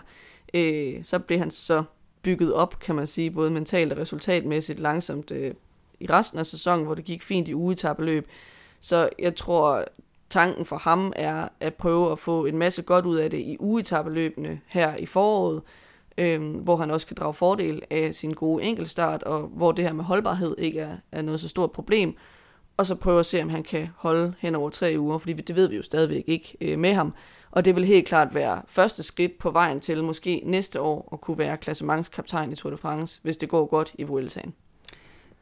Øh, 0.54 1.04
så 1.04 1.20
blev 1.20 1.40
han 1.40 1.52
så 1.52 1.84
bygget 2.22 2.54
op, 2.54 2.80
kan 2.80 2.96
man 2.96 3.08
sige, 3.08 3.32
både 3.32 3.52
mentalt 3.52 3.92
og 3.92 3.98
resultatmæssigt 3.98 4.80
langsomt 4.80 5.32
øh, 5.32 5.54
i 6.00 6.06
resten 6.10 6.40
af 6.40 6.46
sæsonen, 6.46 6.86
hvor 6.86 6.96
det 6.96 7.06
gik 7.06 7.24
fint 7.24 7.48
i 7.48 7.56
ugetabeløb. 7.56 8.28
Så 8.80 9.10
jeg 9.20 9.36
tror, 9.36 9.86
tanken 10.30 10.66
for 10.66 10.78
ham 10.78 11.14
er 11.16 11.48
at 11.60 11.74
prøve 11.74 12.12
at 12.12 12.20
få 12.20 12.46
en 12.46 12.58
masse 12.58 12.82
godt 12.82 13.06
ud 13.06 13.18
af 13.18 13.30
det 13.30 13.40
i 13.40 13.58
ugetabeløbene 13.60 14.60
her 14.68 14.96
i 14.96 15.06
foråret, 15.06 15.62
øh, 16.18 16.56
hvor 16.56 16.78
han 16.78 16.92
også 16.92 17.08
kan 17.08 17.18
drage 17.20 17.34
fordel 17.34 17.82
af 17.90 18.16
sin 18.16 18.32
gode 18.32 18.64
enkeltstart, 18.64 19.24
og 19.24 19.42
hvor 19.42 19.72
det 19.72 19.86
her 19.86 19.94
med 19.94 20.04
holdbarhed 20.04 20.56
ikke 20.58 20.80
er, 20.80 20.98
er 21.12 21.22
noget 21.22 21.40
så 21.40 21.48
stort 21.48 21.72
problem 21.72 22.16
og 22.78 22.86
så 22.86 22.96
prøve 22.96 23.20
at 23.20 23.26
se, 23.26 23.42
om 23.42 23.50
han 23.50 23.64
kan 23.64 23.90
holde 23.96 24.34
hen 24.40 24.56
over 24.56 24.70
tre 24.70 24.96
uger, 24.98 25.18
fordi 25.18 25.34
det 25.34 25.56
ved 25.56 25.70
vi 25.70 25.76
jo 25.76 25.84
stadigvæk 25.84 26.24
ikke 26.28 26.58
øh, 26.62 26.80
med 26.80 26.94
ham. 26.94 27.14
Og 27.52 27.66
det 27.66 27.76
vil 27.76 27.86
helt 27.86 28.08
klart 28.08 28.36
være 28.36 28.62
første 28.68 29.04
skridt 29.04 29.38
på 29.38 29.52
vejen 29.52 29.80
til 29.80 30.04
måske 30.04 30.42
næste 30.46 30.82
år 30.82 31.10
at 31.14 31.22
kunne 31.22 31.38
være 31.38 31.58
klassementskaptajn 31.58 32.52
i 32.52 32.56
Tour 32.56 32.72
de 32.72 32.78
France, 32.78 33.20
hvis 33.24 33.38
det 33.38 33.50
går 33.50 33.66
godt 33.66 33.94
i 33.98 34.04
Vueltaen. 34.04 34.54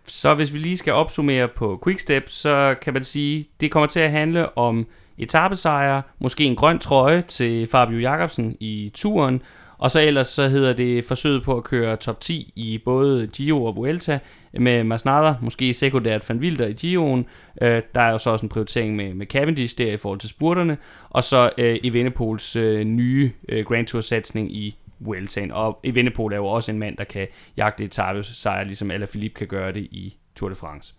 Så 0.05 0.33
hvis 0.33 0.53
vi 0.53 0.59
lige 0.59 0.77
skal 0.77 0.93
opsummere 0.93 1.47
på 1.47 1.81
Quickstep, 1.83 2.29
så 2.29 2.75
kan 2.81 2.93
man 2.93 3.03
sige, 3.03 3.45
det 3.61 3.71
kommer 3.71 3.87
til 3.87 3.99
at 3.99 4.11
handle 4.11 4.57
om 4.57 4.87
etappesejre, 5.17 6.01
måske 6.19 6.43
en 6.43 6.55
grøn 6.55 6.79
trøje 6.79 7.21
til 7.21 7.67
Fabio 7.67 7.99
Jacobsen 7.99 8.57
i 8.59 8.91
turen, 8.93 9.41
og 9.81 9.91
så 9.91 10.01
ellers 10.01 10.27
så 10.27 10.47
hedder 10.47 10.73
det 10.73 11.05
forsøget 11.05 11.43
på 11.43 11.57
at 11.57 11.63
køre 11.63 11.95
top 11.95 12.21
10 12.21 12.53
i 12.55 12.77
både 12.77 13.27
Giro 13.27 13.65
og 13.65 13.75
Vuelta 13.75 14.19
med 14.53 14.83
Masnada, 14.83 15.35
måske 15.41 15.73
sekundært 15.73 16.29
Van 16.29 16.37
Wilder 16.37 16.67
i 16.67 16.73
Giroen. 16.73 17.25
Øh, 17.61 17.81
der 17.95 18.01
er 18.01 18.11
jo 18.11 18.17
så 18.17 18.29
også 18.29 18.45
en 18.45 18.49
prioritering 18.49 18.95
med, 18.95 19.13
med 19.13 19.25
Cavendish 19.25 19.77
der 19.77 19.93
i 19.93 19.97
forhold 19.97 20.19
til 20.19 20.29
spurterne. 20.29 20.77
Og 21.09 21.23
så 21.23 21.49
øh, 21.57 21.79
Evenepoels 21.83 22.55
øh, 22.55 22.83
nye 22.83 23.31
øh, 23.49 23.65
Grand 23.65 23.87
Tour 23.87 24.01
satsning 24.01 24.55
i 24.55 24.77
Vueltaen. 24.99 25.51
Og 25.51 25.79
Evenepoel 25.83 26.33
er 26.33 26.37
jo 26.37 26.45
også 26.45 26.71
en 26.71 26.79
mand, 26.79 26.97
der 26.97 27.03
kan 27.03 27.27
jagte 27.57 27.83
etape 27.83 28.23
sejr, 28.23 28.63
ligesom 28.63 28.91
Alaphilippe 28.91 29.37
kan 29.37 29.47
gøre 29.47 29.73
det 29.73 29.83
i 29.83 30.15
Tour 30.35 30.49
de 30.49 30.55
France. 30.55 30.93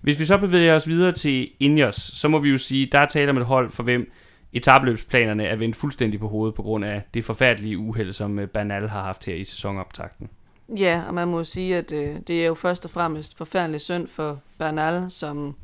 Hvis 0.00 0.20
vi 0.20 0.26
så 0.26 0.38
bevæger 0.38 0.76
os 0.76 0.88
videre 0.88 1.12
til 1.12 1.50
Ineos, 1.60 1.94
så 1.94 2.28
må 2.28 2.38
vi 2.38 2.50
jo 2.50 2.58
sige, 2.58 2.88
der 2.92 2.98
er 2.98 3.06
tale 3.06 3.30
om 3.30 3.36
et 3.36 3.44
hold, 3.44 3.70
for 3.70 3.82
hvem 3.82 4.12
etabløbsplanerne 4.52 5.44
er 5.46 5.56
vendt 5.56 5.76
fuldstændig 5.76 6.20
på 6.20 6.28
hovedet 6.28 6.54
på 6.54 6.62
grund 6.62 6.84
af 6.84 7.02
det 7.14 7.24
forfærdelige 7.24 7.78
uheld, 7.78 8.12
som 8.12 8.38
øh, 8.38 8.48
Bernal 8.48 8.88
har 8.88 9.02
haft 9.02 9.24
her 9.24 9.34
i 9.34 9.44
sæsonoptakten. 9.44 10.30
Ja, 10.78 11.02
og 11.08 11.14
man 11.14 11.28
må 11.28 11.44
sige, 11.44 11.76
at 11.76 11.92
øh, 11.92 12.16
det 12.26 12.42
er 12.42 12.46
jo 12.46 12.54
først 12.54 12.84
og 12.84 12.90
fremmest 12.90 13.36
forfærdelig 13.36 13.80
synd 13.80 14.08
for 14.08 14.40
Bernal, 14.58 15.10
som 15.10 15.56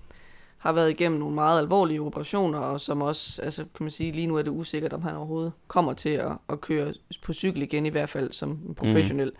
har 0.59 0.73
været 0.73 0.91
igennem 0.91 1.19
nogle 1.19 1.35
meget 1.35 1.59
alvorlige 1.59 2.03
operationer, 2.03 2.59
og 2.59 2.81
som 2.81 3.03
også, 3.03 3.43
altså 3.43 3.63
kan 3.63 3.85
man 3.85 3.91
sige, 3.91 4.13
lige 4.13 4.27
nu 4.27 4.37
er 4.37 4.43
det 4.43 4.51
usikkert, 4.51 4.93
om 4.93 5.03
han 5.03 5.17
overhovedet 5.17 5.53
kommer 5.67 5.93
til 5.93 6.09
at, 6.09 6.33
at 6.49 6.61
køre 6.61 6.95
på 7.23 7.33
cykel 7.33 7.63
igen, 7.63 7.87
i 7.87 7.89
hvert 7.89 8.09
fald 8.09 8.33
som 8.33 8.75
professionel. 8.77 9.33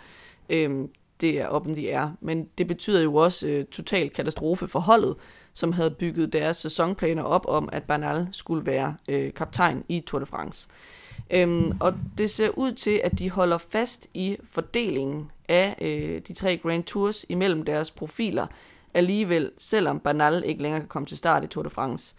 Mm. 0.51 0.55
Øhm, 0.55 0.89
det 1.21 1.41
er 1.41 1.47
op, 1.47 1.67
de 1.67 1.91
er. 1.91 2.11
Men 2.21 2.49
det 2.59 2.67
betyder 2.67 3.03
jo 3.03 3.15
også 3.15 3.47
øh, 3.47 3.65
total 3.65 4.11
katastrofe 4.11 4.69
for 4.69 4.81
holdet, 4.81 5.15
som 5.55 5.73
havde 5.73 5.91
bygget 5.91 6.33
deres 6.33 6.57
sæsonplaner 6.57 7.23
op 7.23 7.47
om, 7.49 7.69
at 7.73 7.83
Bernal 7.83 8.29
skulle 8.33 8.67
være 8.67 8.97
øh, 9.09 9.35
kaptajn 9.35 9.85
i 9.89 10.01
Tour 10.01 10.21
de 10.21 10.27
France. 10.27 10.69
Øhm, 11.31 11.73
og 11.81 11.95
det 12.19 12.31
ser 12.31 12.59
ud 12.59 12.73
til, 12.73 13.01
at 13.05 13.19
de 13.19 13.31
holder 13.31 13.59
fast 13.59 14.07
i 14.15 14.37
fordelingen 14.45 15.31
af 15.49 15.77
øh, 15.81 16.21
de 16.29 16.33
tre 16.33 16.57
Grand 16.57 16.85
Tours 16.85 17.25
imellem 17.29 17.63
deres 17.63 17.91
profiler 17.91 18.47
alligevel, 18.95 19.51
selvom 19.59 20.01
Bernal 20.01 20.43
ikke 20.47 20.63
længere 20.63 20.81
kan 20.81 20.89
komme 20.89 21.07
til 21.07 21.19
start 21.19 21.45
i 21.45 21.47
Tour 21.47 21.63
de 21.63 21.71
France. 21.71 22.15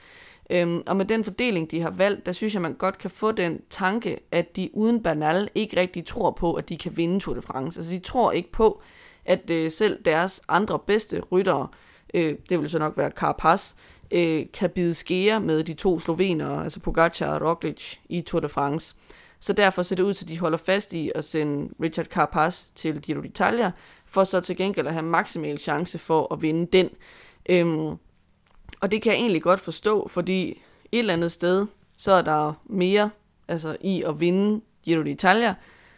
Øhm, 0.49 0.83
og 0.87 0.95
med 0.95 1.05
den 1.05 1.23
fordeling, 1.23 1.71
de 1.71 1.81
har 1.81 1.89
valgt, 1.89 2.25
der 2.25 2.31
synes 2.31 2.53
jeg, 2.53 2.61
man 2.61 2.73
godt 2.73 2.97
kan 2.97 3.09
få 3.09 3.31
den 3.31 3.61
tanke, 3.69 4.19
at 4.31 4.55
de 4.55 4.69
uden 4.73 5.03
Bernal 5.03 5.49
ikke 5.55 5.79
rigtig 5.79 6.05
tror 6.05 6.31
på, 6.31 6.53
at 6.53 6.69
de 6.69 6.77
kan 6.77 6.97
vinde 6.97 7.19
Tour 7.19 7.35
de 7.35 7.41
France. 7.41 7.79
Altså 7.79 7.91
de 7.91 7.99
tror 7.99 8.31
ikke 8.31 8.51
på, 8.51 8.81
at 9.25 9.49
øh, 9.49 9.71
selv 9.71 10.03
deres 10.05 10.41
andre 10.47 10.79
bedste 10.79 11.21
ryttere 11.31 11.67
øh, 11.71 11.92
øh, 12.13 12.35
det 12.49 12.59
vil 12.59 12.69
så 12.69 12.79
nok 12.79 12.97
være 12.97 13.09
Carapaz, 13.09 13.73
øh, 14.11 14.45
kan 14.53 14.69
bide 14.69 14.93
skære 14.93 15.39
med 15.39 15.63
de 15.63 15.73
to 15.73 15.99
slovenere, 15.99 16.63
altså 16.63 16.79
Pogacar 16.79 17.39
og 17.39 17.49
Roglic 17.49 17.95
i 18.09 18.21
Tour 18.21 18.39
de 18.39 18.49
France. 18.49 18.95
Så 19.39 19.53
derfor 19.53 19.81
ser 19.81 19.95
det 19.95 20.03
ud 20.03 20.13
til, 20.13 20.25
at 20.25 20.29
de 20.29 20.39
holder 20.39 20.57
fast 20.57 20.93
i 20.93 21.11
at 21.15 21.23
sende 21.23 21.73
Richard 21.81 22.05
Carapaz 22.05 22.65
til 22.75 23.01
Giro 23.01 23.21
d'Italia, 23.21 23.71
for 24.05 24.23
så 24.23 24.39
til 24.39 24.57
gengæld 24.57 24.87
at 24.87 24.93
have 24.93 25.05
maksimal 25.05 25.57
chance 25.57 25.97
for 25.97 26.33
at 26.33 26.41
vinde 26.41 26.65
den. 26.65 26.89
Øhm, 27.49 27.97
og 28.81 28.91
det 28.91 29.01
kan 29.01 29.11
jeg 29.11 29.19
egentlig 29.19 29.41
godt 29.41 29.59
forstå, 29.59 30.07
fordi 30.07 30.49
et 30.91 30.99
eller 30.99 31.13
andet 31.13 31.31
sted, 31.31 31.65
så 31.97 32.11
er 32.11 32.21
der 32.21 32.53
mere 32.65 33.09
altså, 33.47 33.77
i 33.81 34.03
at 34.03 34.19
vinde 34.19 34.61
Giro 34.83 35.01
d'Italia 35.01 35.53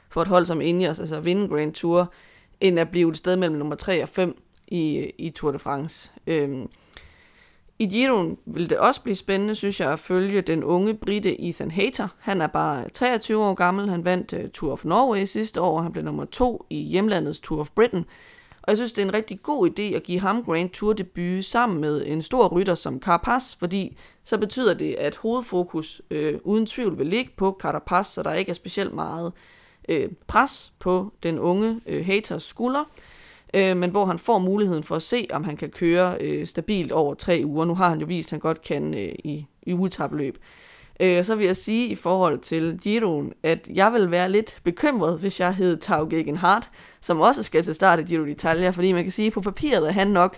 for 0.09 0.21
et 0.21 0.27
hold 0.27 0.45
som 0.45 0.61
Ineos, 0.61 0.99
altså 0.99 1.15
at 1.15 1.25
vinde 1.25 1.47
Grand 1.47 1.73
Tour, 1.73 2.13
end 2.61 2.79
at 2.79 2.89
blive 2.89 3.09
et 3.09 3.17
sted 3.17 3.35
mellem 3.35 3.57
nummer 3.57 3.75
3 3.75 4.03
og 4.03 4.09
5 4.09 4.44
i, 4.67 5.11
i 5.17 5.29
Tour 5.29 5.51
de 5.51 5.59
France. 5.59 6.11
Øhm, 6.27 6.69
I 7.79 7.85
Giroen 7.85 8.37
vil 8.45 8.69
det 8.69 8.77
også 8.77 9.01
blive 9.01 9.15
spændende, 9.15 9.55
synes 9.55 9.79
jeg, 9.79 9.91
at 9.91 9.99
følge 9.99 10.41
den 10.41 10.63
unge 10.63 10.93
brite 10.93 11.41
Ethan 11.41 11.71
Hayter. 11.71 12.07
Han 12.19 12.41
er 12.41 12.47
bare 12.47 12.89
23 12.89 13.43
år 13.43 13.53
gammel. 13.53 13.89
Han 13.89 14.05
vandt 14.05 14.33
uh, 14.33 14.49
Tour 14.53 14.71
of 14.71 14.85
Norway 14.85 15.25
sidste 15.25 15.61
år. 15.61 15.81
Han 15.81 15.91
blev 15.91 16.03
nummer 16.03 16.25
to 16.25 16.65
i 16.69 16.77
hjemlandets 16.77 17.39
Tour 17.39 17.59
of 17.59 17.69
Britain. 17.75 18.05
Og 18.65 18.69
jeg 18.71 18.77
synes, 18.77 18.91
det 18.93 19.01
er 19.01 19.05
en 19.05 19.13
rigtig 19.13 19.43
god 19.43 19.69
idé 19.69 19.81
at 19.81 20.03
give 20.03 20.19
ham 20.19 20.43
Grand 20.43 20.69
Tour 20.69 20.93
debut 20.93 21.45
sammen 21.45 21.81
med 21.81 22.05
en 22.05 22.21
stor 22.21 22.47
rytter 22.47 22.75
som 22.75 22.99
Carapaz, 22.99 23.55
fordi 23.55 23.97
så 24.23 24.37
betyder 24.37 24.73
det, 24.73 24.93
at 24.93 25.15
hovedfokus 25.15 26.01
øh, 26.11 26.39
uden 26.43 26.65
tvivl 26.65 26.97
vil 26.97 27.07
ligge 27.07 27.31
på 27.37 27.57
Carapaz, 27.61 28.07
så 28.07 28.23
der 28.23 28.33
ikke 28.33 28.49
er 28.49 28.53
specielt 28.53 28.93
meget 28.93 29.33
øh, 29.89 30.09
pres 30.27 30.73
på 30.79 31.13
den 31.23 31.39
unge 31.39 31.81
øh, 31.85 32.05
haters 32.05 32.43
skulder, 32.43 32.83
øh, 33.55 33.77
men 33.77 33.89
hvor 33.89 34.05
han 34.05 34.19
får 34.19 34.39
muligheden 34.39 34.83
for 34.83 34.95
at 34.95 35.01
se, 35.01 35.27
om 35.33 35.43
han 35.43 35.57
kan 35.57 35.69
køre 35.69 36.17
øh, 36.21 36.47
stabilt 36.47 36.91
over 36.91 37.13
tre 37.13 37.41
uger. 37.45 37.65
Nu 37.65 37.75
har 37.75 37.89
han 37.89 37.99
jo 37.99 38.05
vist, 38.05 38.27
at 38.27 38.31
han 38.31 38.39
godt 38.39 38.61
kan 38.61 38.93
øh, 38.93 39.13
i, 39.23 39.45
i 39.63 39.73
ugetabløb. 39.73 40.37
Øh, 40.99 41.23
så 41.23 41.35
vil 41.35 41.45
jeg 41.45 41.55
sige 41.55 41.87
i 41.87 41.95
forhold 41.95 42.39
til 42.39 42.79
Giroen, 42.81 43.33
at 43.43 43.67
jeg 43.73 43.93
vil 43.93 44.11
være 44.11 44.31
lidt 44.31 44.57
bekymret, 44.63 45.19
hvis 45.19 45.39
jeg 45.39 45.55
hed 45.55 45.77
Tau 45.77 46.07
Gegenhardt, 46.09 46.69
som 47.01 47.19
også 47.19 47.43
skal 47.43 47.63
til 47.63 47.75
start 47.75 47.99
i 47.99 48.03
Giro 48.03 48.25
d'Italia, 48.25 48.69
fordi 48.69 48.91
man 48.91 49.03
kan 49.03 49.11
sige, 49.11 49.27
at 49.27 49.33
på 49.33 49.41
papiret 49.41 49.87
er 49.87 49.91
han 49.91 50.07
nok 50.07 50.37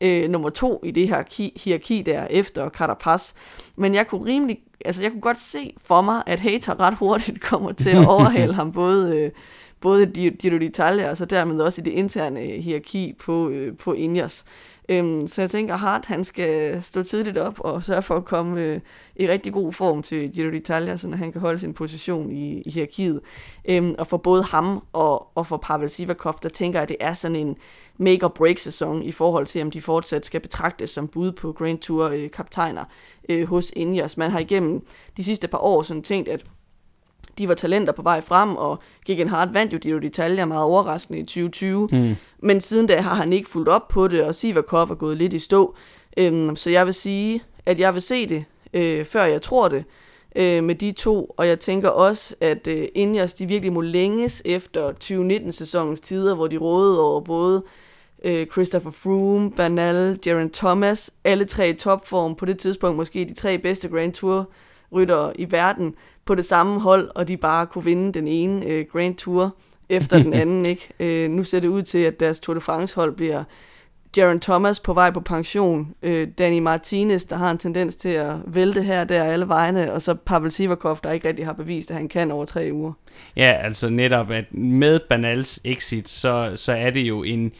øh, 0.00 0.30
nummer 0.30 0.50
to 0.50 0.80
i 0.84 0.90
det 0.90 1.08
her 1.08 1.50
hierarki 1.64 2.02
der 2.02 2.26
efter 2.30 2.68
Carapaz. 2.68 3.32
Men 3.76 3.94
jeg 3.94 4.06
kunne 4.06 4.24
rimelig, 4.24 4.58
altså 4.84 5.02
jeg 5.02 5.10
kunne 5.10 5.20
godt 5.20 5.40
se 5.40 5.74
for 5.84 6.00
mig, 6.00 6.22
at 6.26 6.40
Hater 6.40 6.80
ret 6.80 6.94
hurtigt 6.94 7.40
kommer 7.40 7.72
til 7.72 7.90
at 7.90 8.06
overhale 8.14 8.54
ham 8.54 8.72
både, 8.72 9.16
øh, 9.16 9.30
både 9.84 10.10
i 10.14 10.30
Giro 10.30 10.56
d'Italia 10.56 11.10
og 11.10 11.16
så 11.16 11.24
dermed 11.24 11.60
også 11.60 11.80
i 11.80 11.84
det 11.84 11.90
interne 11.90 12.40
øh, 12.40 12.62
hierarki 12.62 13.14
på, 13.18 13.48
øh, 13.48 13.76
på 13.76 13.92
Ingers. 13.92 14.44
Øhm, 14.88 15.26
så 15.26 15.42
jeg 15.42 15.50
tænker, 15.50 15.76
Hart 15.76 16.06
han 16.06 16.24
skal 16.24 16.82
stå 16.82 17.02
tidligt 17.02 17.38
op 17.38 17.60
og 17.60 17.84
sørge 17.84 18.02
for 18.02 18.16
at 18.16 18.24
komme 18.24 18.60
øh, 18.60 18.80
i 19.16 19.28
rigtig 19.28 19.52
god 19.52 19.72
form 19.72 20.02
til 20.02 20.32
Giro 20.32 20.50
d'Italia, 20.50 20.96
så 20.96 21.10
han 21.16 21.32
kan 21.32 21.40
holde 21.40 21.58
sin 21.58 21.74
position 21.74 22.32
i, 22.32 22.62
i 22.66 22.70
hierarkiet. 22.70 23.20
Øhm, 23.64 23.94
og 23.98 24.06
for 24.06 24.16
både 24.16 24.42
ham 24.42 24.82
og, 24.92 25.26
og 25.34 25.46
for 25.46 25.56
Pavel 25.56 25.90
Sivakov, 25.90 26.34
der 26.42 26.48
tænker 26.48 26.78
jeg, 26.78 26.82
at 26.82 26.88
det 26.88 26.96
er 27.00 27.12
sådan 27.12 27.36
en 27.36 27.56
make-or-break-sæson 27.98 29.02
i 29.02 29.12
forhold 29.12 29.46
til, 29.46 29.62
om 29.62 29.70
de 29.70 29.80
fortsat 29.80 30.26
skal 30.26 30.40
betragtes 30.40 30.90
som 30.90 31.08
bud 31.08 31.32
på 31.32 31.52
Grand 31.52 31.78
Tour-kaptajner 31.78 32.84
øh, 33.28 33.40
øh, 33.40 33.48
hos 33.48 33.72
Ingers. 33.76 34.16
Man 34.16 34.30
har 34.30 34.38
igennem 34.38 34.86
de 35.16 35.24
sidste 35.24 35.48
par 35.48 35.58
år 35.58 35.82
sådan 35.82 36.02
tænkt, 36.02 36.28
at 36.28 36.44
de 37.38 37.48
var 37.48 37.54
talenter 37.54 37.92
på 37.92 38.02
vej 38.02 38.20
frem, 38.20 38.56
og 38.56 38.78
Gegenhardt 39.06 39.54
vandt 39.54 39.72
jo 39.72 39.78
Giro 39.78 39.98
d'Italia 39.98 40.44
meget 40.44 40.64
overraskende 40.64 41.18
i 41.18 41.22
2020. 41.22 41.88
Mm. 41.92 42.14
Men 42.38 42.60
siden 42.60 42.86
da 42.86 43.00
har 43.00 43.14
han 43.14 43.32
ikke 43.32 43.48
fulgt 43.48 43.68
op 43.68 43.88
på 43.88 44.08
det, 44.08 44.22
og 44.22 44.34
Sivakov 44.34 44.90
er 44.90 44.94
gået 44.94 45.16
lidt 45.16 45.32
i 45.32 45.38
stå. 45.38 45.74
Øhm, 46.16 46.56
så 46.56 46.70
jeg 46.70 46.86
vil 46.86 46.94
sige, 46.94 47.42
at 47.66 47.78
jeg 47.78 47.94
vil 47.94 48.02
se 48.02 48.28
det, 48.28 48.44
øh, 48.74 49.04
før 49.04 49.24
jeg 49.24 49.42
tror 49.42 49.68
det, 49.68 49.84
øh, 50.36 50.64
med 50.64 50.74
de 50.74 50.92
to. 50.92 51.34
Og 51.36 51.48
jeg 51.48 51.60
tænker 51.60 51.88
også, 51.88 52.34
at 52.40 52.66
øh, 52.66 52.88
Ingers, 52.94 53.34
de 53.34 53.46
virkelig 53.46 53.72
må 53.72 53.80
længes 53.80 54.42
efter 54.44 54.92
2019-sæsonens 55.04 56.00
tider, 56.00 56.34
hvor 56.34 56.46
de 56.46 56.56
rådede 56.56 57.00
over 57.00 57.20
både 57.20 57.62
øh, 58.24 58.46
Christopher 58.46 58.90
Froome, 58.90 59.50
Bernal, 59.50 60.18
Jaron 60.26 60.50
Thomas, 60.50 61.10
alle 61.24 61.44
tre 61.44 61.68
i 61.68 61.72
topform 61.72 62.34
på 62.34 62.44
det 62.44 62.58
tidspunkt, 62.58 62.96
måske 62.96 63.24
de 63.24 63.34
tre 63.34 63.58
bedste 63.58 63.88
Grand 63.88 64.12
Tour 64.12 64.50
ryttere 64.92 65.40
i 65.40 65.52
verden 65.52 65.94
på 66.24 66.34
det 66.34 66.44
samme 66.44 66.80
hold, 66.80 67.10
og 67.14 67.28
de 67.28 67.36
bare 67.36 67.66
kunne 67.66 67.84
vinde 67.84 68.12
den 68.12 68.28
ene 68.28 68.66
øh, 68.66 68.86
Grand 68.92 69.14
Tour 69.14 69.56
efter 69.88 70.22
den 70.22 70.34
anden. 70.42 70.66
ikke. 70.66 70.88
Øh, 71.00 71.30
nu 71.30 71.44
ser 71.44 71.60
det 71.60 71.68
ud 71.68 71.82
til, 71.82 71.98
at 71.98 72.20
deres 72.20 72.40
Tour 72.40 72.54
de 72.54 72.60
France 72.60 72.94
hold 72.94 73.16
bliver 73.16 73.44
Jaron 74.16 74.40
Thomas 74.40 74.80
på 74.80 74.92
vej 74.92 75.10
på 75.10 75.20
pension, 75.20 75.94
øh, 76.02 76.28
Danny 76.38 76.58
Martinez, 76.58 77.24
der 77.24 77.36
har 77.36 77.50
en 77.50 77.58
tendens 77.58 77.96
til 77.96 78.08
at 78.08 78.34
vælte 78.46 78.82
her 78.82 79.00
og 79.00 79.08
der 79.08 79.24
alle 79.24 79.48
vegne, 79.48 79.92
og 79.92 80.02
så 80.02 80.14
Pavel 80.14 80.50
Sivakov, 80.50 80.98
der 81.04 81.12
ikke 81.12 81.28
rigtig 81.28 81.46
har 81.46 81.52
bevist, 81.52 81.90
at 81.90 81.96
han 81.96 82.08
kan 82.08 82.30
over 82.30 82.44
tre 82.44 82.70
uger. 82.72 82.92
Ja, 83.36 83.52
altså 83.62 83.90
netop, 83.90 84.30
at 84.30 84.44
med 84.54 85.00
Banals 85.08 85.60
exit, 85.64 86.08
så, 86.08 86.52
så 86.54 86.72
er 86.72 86.90
det 86.90 87.00
jo 87.00 87.22
en, 87.22 87.52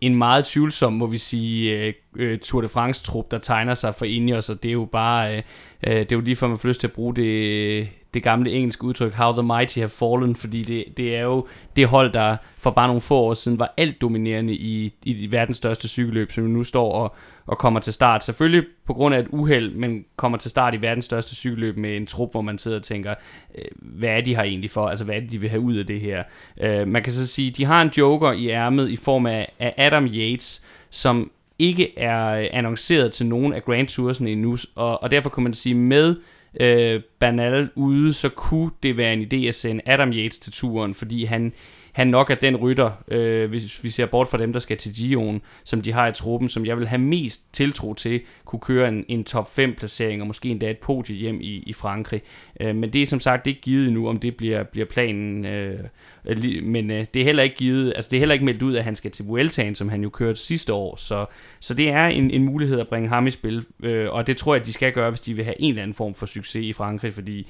en 0.00 0.14
meget 0.14 0.44
tvivlsom, 0.44 0.92
må 0.92 1.06
vi 1.06 1.18
sige, 1.18 1.78
øh, 1.78 1.92
øh, 2.16 2.38
Tour 2.38 2.60
de 2.60 2.68
France-trup, 2.68 3.30
der 3.30 3.38
tegner 3.38 3.74
sig 3.74 3.94
for 3.94 4.04
Ineos, 4.04 4.48
og 4.50 4.62
det 4.62 4.68
er 4.68 4.72
jo 4.72 4.84
bare, 4.84 5.36
øh, 5.36 5.42
det 5.86 6.12
er 6.12 6.16
jo 6.16 6.20
lige 6.20 6.36
for, 6.36 6.46
at 6.46 6.50
man 6.50 6.58
får 6.58 6.68
lyst 6.68 6.80
til 6.80 6.86
at 6.86 6.92
bruge 6.92 7.16
det, 7.16 7.88
det 8.14 8.22
gamle 8.22 8.50
engelske 8.50 8.84
udtryk, 8.84 9.12
how 9.12 9.32
the 9.32 9.42
mighty 9.42 9.78
have 9.78 9.88
fallen, 9.88 10.36
fordi 10.36 10.62
det, 10.62 10.84
det 10.96 11.16
er 11.16 11.22
jo 11.22 11.46
det 11.76 11.86
hold, 11.86 12.12
der 12.12 12.36
for 12.58 12.70
bare 12.70 12.86
nogle 12.86 13.00
få 13.00 13.16
år 13.16 13.34
siden 13.34 13.58
var 13.58 13.74
alt 13.76 14.00
dominerende 14.00 14.54
i, 14.54 14.94
i 15.04 15.30
verdens 15.30 15.56
største 15.56 15.88
cykelløb, 15.88 16.32
som 16.32 16.44
nu 16.44 16.64
står 16.64 16.92
og, 16.92 17.14
og 17.46 17.58
kommer 17.58 17.80
til 17.80 17.92
start. 17.92 18.24
Selvfølgelig 18.24 18.64
på 18.86 18.94
grund 18.94 19.14
af 19.14 19.18
et 19.18 19.26
uheld, 19.30 19.74
men 19.74 20.04
kommer 20.16 20.38
til 20.38 20.50
start 20.50 20.74
i 20.74 20.82
verdens 20.82 21.04
største 21.04 21.34
cykelløb 21.34 21.76
med 21.76 21.96
en 21.96 22.06
trup, 22.06 22.30
hvor 22.30 22.40
man 22.40 22.58
sidder 22.58 22.76
og 22.76 22.82
tænker, 22.82 23.14
øh, 23.58 23.64
hvad 23.76 24.08
er 24.08 24.20
de 24.20 24.36
her 24.36 24.42
egentlig 24.42 24.70
for? 24.70 24.86
Altså, 24.86 25.04
hvad 25.04 25.14
er 25.14 25.20
det, 25.20 25.30
de 25.30 25.40
vil 25.40 25.50
have 25.50 25.62
ud 25.62 25.76
af 25.76 25.86
det 25.86 26.00
her? 26.00 26.22
Øh, 26.60 26.88
man 26.88 27.02
kan 27.02 27.12
så 27.12 27.26
sige, 27.26 27.50
de 27.50 27.64
har 27.64 27.82
en 27.82 27.90
joker 27.98 28.32
i 28.32 28.48
ærmet 28.48 28.90
i 28.90 28.96
form 28.96 29.26
af, 29.26 29.52
af 29.58 29.74
Adam 29.76 30.06
Yates, 30.06 30.66
som 30.90 31.30
ikke 31.58 31.98
er 31.98 32.28
øh, 32.28 32.46
annonceret 32.52 33.12
til 33.12 33.26
nogen 33.26 33.52
af 33.52 33.64
Grand 33.64 33.88
Tours'ene 33.88 34.26
endnu, 34.26 34.56
og, 34.74 35.02
og 35.02 35.10
derfor 35.10 35.30
kan 35.30 35.42
man 35.42 35.54
sige, 35.54 35.74
med 35.74 36.16
øh, 36.60 37.02
Banal 37.18 37.70
ude, 37.74 38.12
så 38.12 38.28
kunne 38.28 38.70
det 38.82 38.96
være 38.96 39.12
en 39.12 39.22
idé 39.32 39.46
at 39.48 39.54
sende 39.54 39.82
Adam 39.86 40.12
Yates 40.12 40.38
til 40.38 40.52
turen, 40.52 40.94
fordi 40.94 41.24
han, 41.24 41.52
han 41.92 42.06
nok 42.06 42.30
er 42.30 42.34
den 42.34 42.56
rytter, 42.56 42.90
øh, 43.08 43.48
hvis 43.48 43.84
vi 43.84 43.90
ser 43.90 44.06
bort 44.06 44.28
fra 44.28 44.38
dem, 44.38 44.52
der 44.52 44.60
skal 44.60 44.76
til 44.76 44.94
Gion, 44.94 45.42
som 45.64 45.82
de 45.82 45.92
har 45.92 46.08
i 46.08 46.12
truppen, 46.12 46.48
som 46.48 46.66
jeg 46.66 46.78
vil 46.78 46.88
have 46.88 46.98
mest 46.98 47.52
tiltro 47.52 47.94
til, 47.94 48.20
kunne 48.44 48.60
køre 48.60 48.88
en, 48.88 49.04
en 49.08 49.24
top 49.24 49.54
5 49.54 49.74
placering, 49.74 50.20
og 50.20 50.26
måske 50.26 50.48
endda 50.48 50.70
et 50.70 50.78
podie 50.78 51.16
hjem 51.16 51.38
i, 51.40 51.62
i 51.66 51.72
Frankrig. 51.72 52.22
Øh, 52.60 52.76
men 52.76 52.92
det 52.92 53.02
er 53.02 53.06
som 53.06 53.20
sagt 53.20 53.46
ikke 53.46 53.60
givet 53.60 53.86
endnu, 53.86 54.08
om 54.08 54.18
det 54.18 54.36
bliver, 54.36 54.62
bliver 54.62 54.86
planen. 54.86 55.44
Øh, 55.44 55.78
øh 56.24 56.62
men 56.62 56.90
øh, 56.90 57.06
det 57.14 57.20
er 57.20 57.24
heller 57.24 57.42
ikke 57.42 57.56
givet, 57.56 57.92
altså 57.96 58.08
det 58.10 58.16
er 58.16 58.20
heller 58.20 58.32
ikke 58.32 58.44
meldt 58.44 58.62
ud, 58.62 58.76
at 58.76 58.84
han 58.84 58.96
skal 58.96 59.10
til 59.10 59.24
Vueltaen, 59.24 59.74
som 59.74 59.88
han 59.88 60.02
jo 60.02 60.10
kørte 60.10 60.40
sidste 60.40 60.72
år. 60.72 60.96
Så, 60.96 61.26
så 61.60 61.74
det 61.74 61.88
er 61.88 62.06
en, 62.06 62.30
en 62.30 62.44
mulighed 62.44 62.80
at 62.80 62.88
bringe 62.88 63.08
ham 63.08 63.26
i 63.26 63.30
spil, 63.30 63.64
øh, 63.82 64.10
og 64.10 64.26
det 64.26 64.36
tror 64.36 64.54
jeg, 64.54 64.66
de 64.66 64.72
skal 64.72 64.92
gøre, 64.92 65.10
hvis 65.10 65.20
de 65.20 65.34
vil 65.34 65.44
have 65.44 65.60
en 65.60 65.68
eller 65.68 65.82
anden 65.82 65.94
form 65.94 66.14
for 66.14 66.26
succes 66.26 66.64
i 66.64 66.72
Frankrig, 66.72 67.14
fordi 67.14 67.46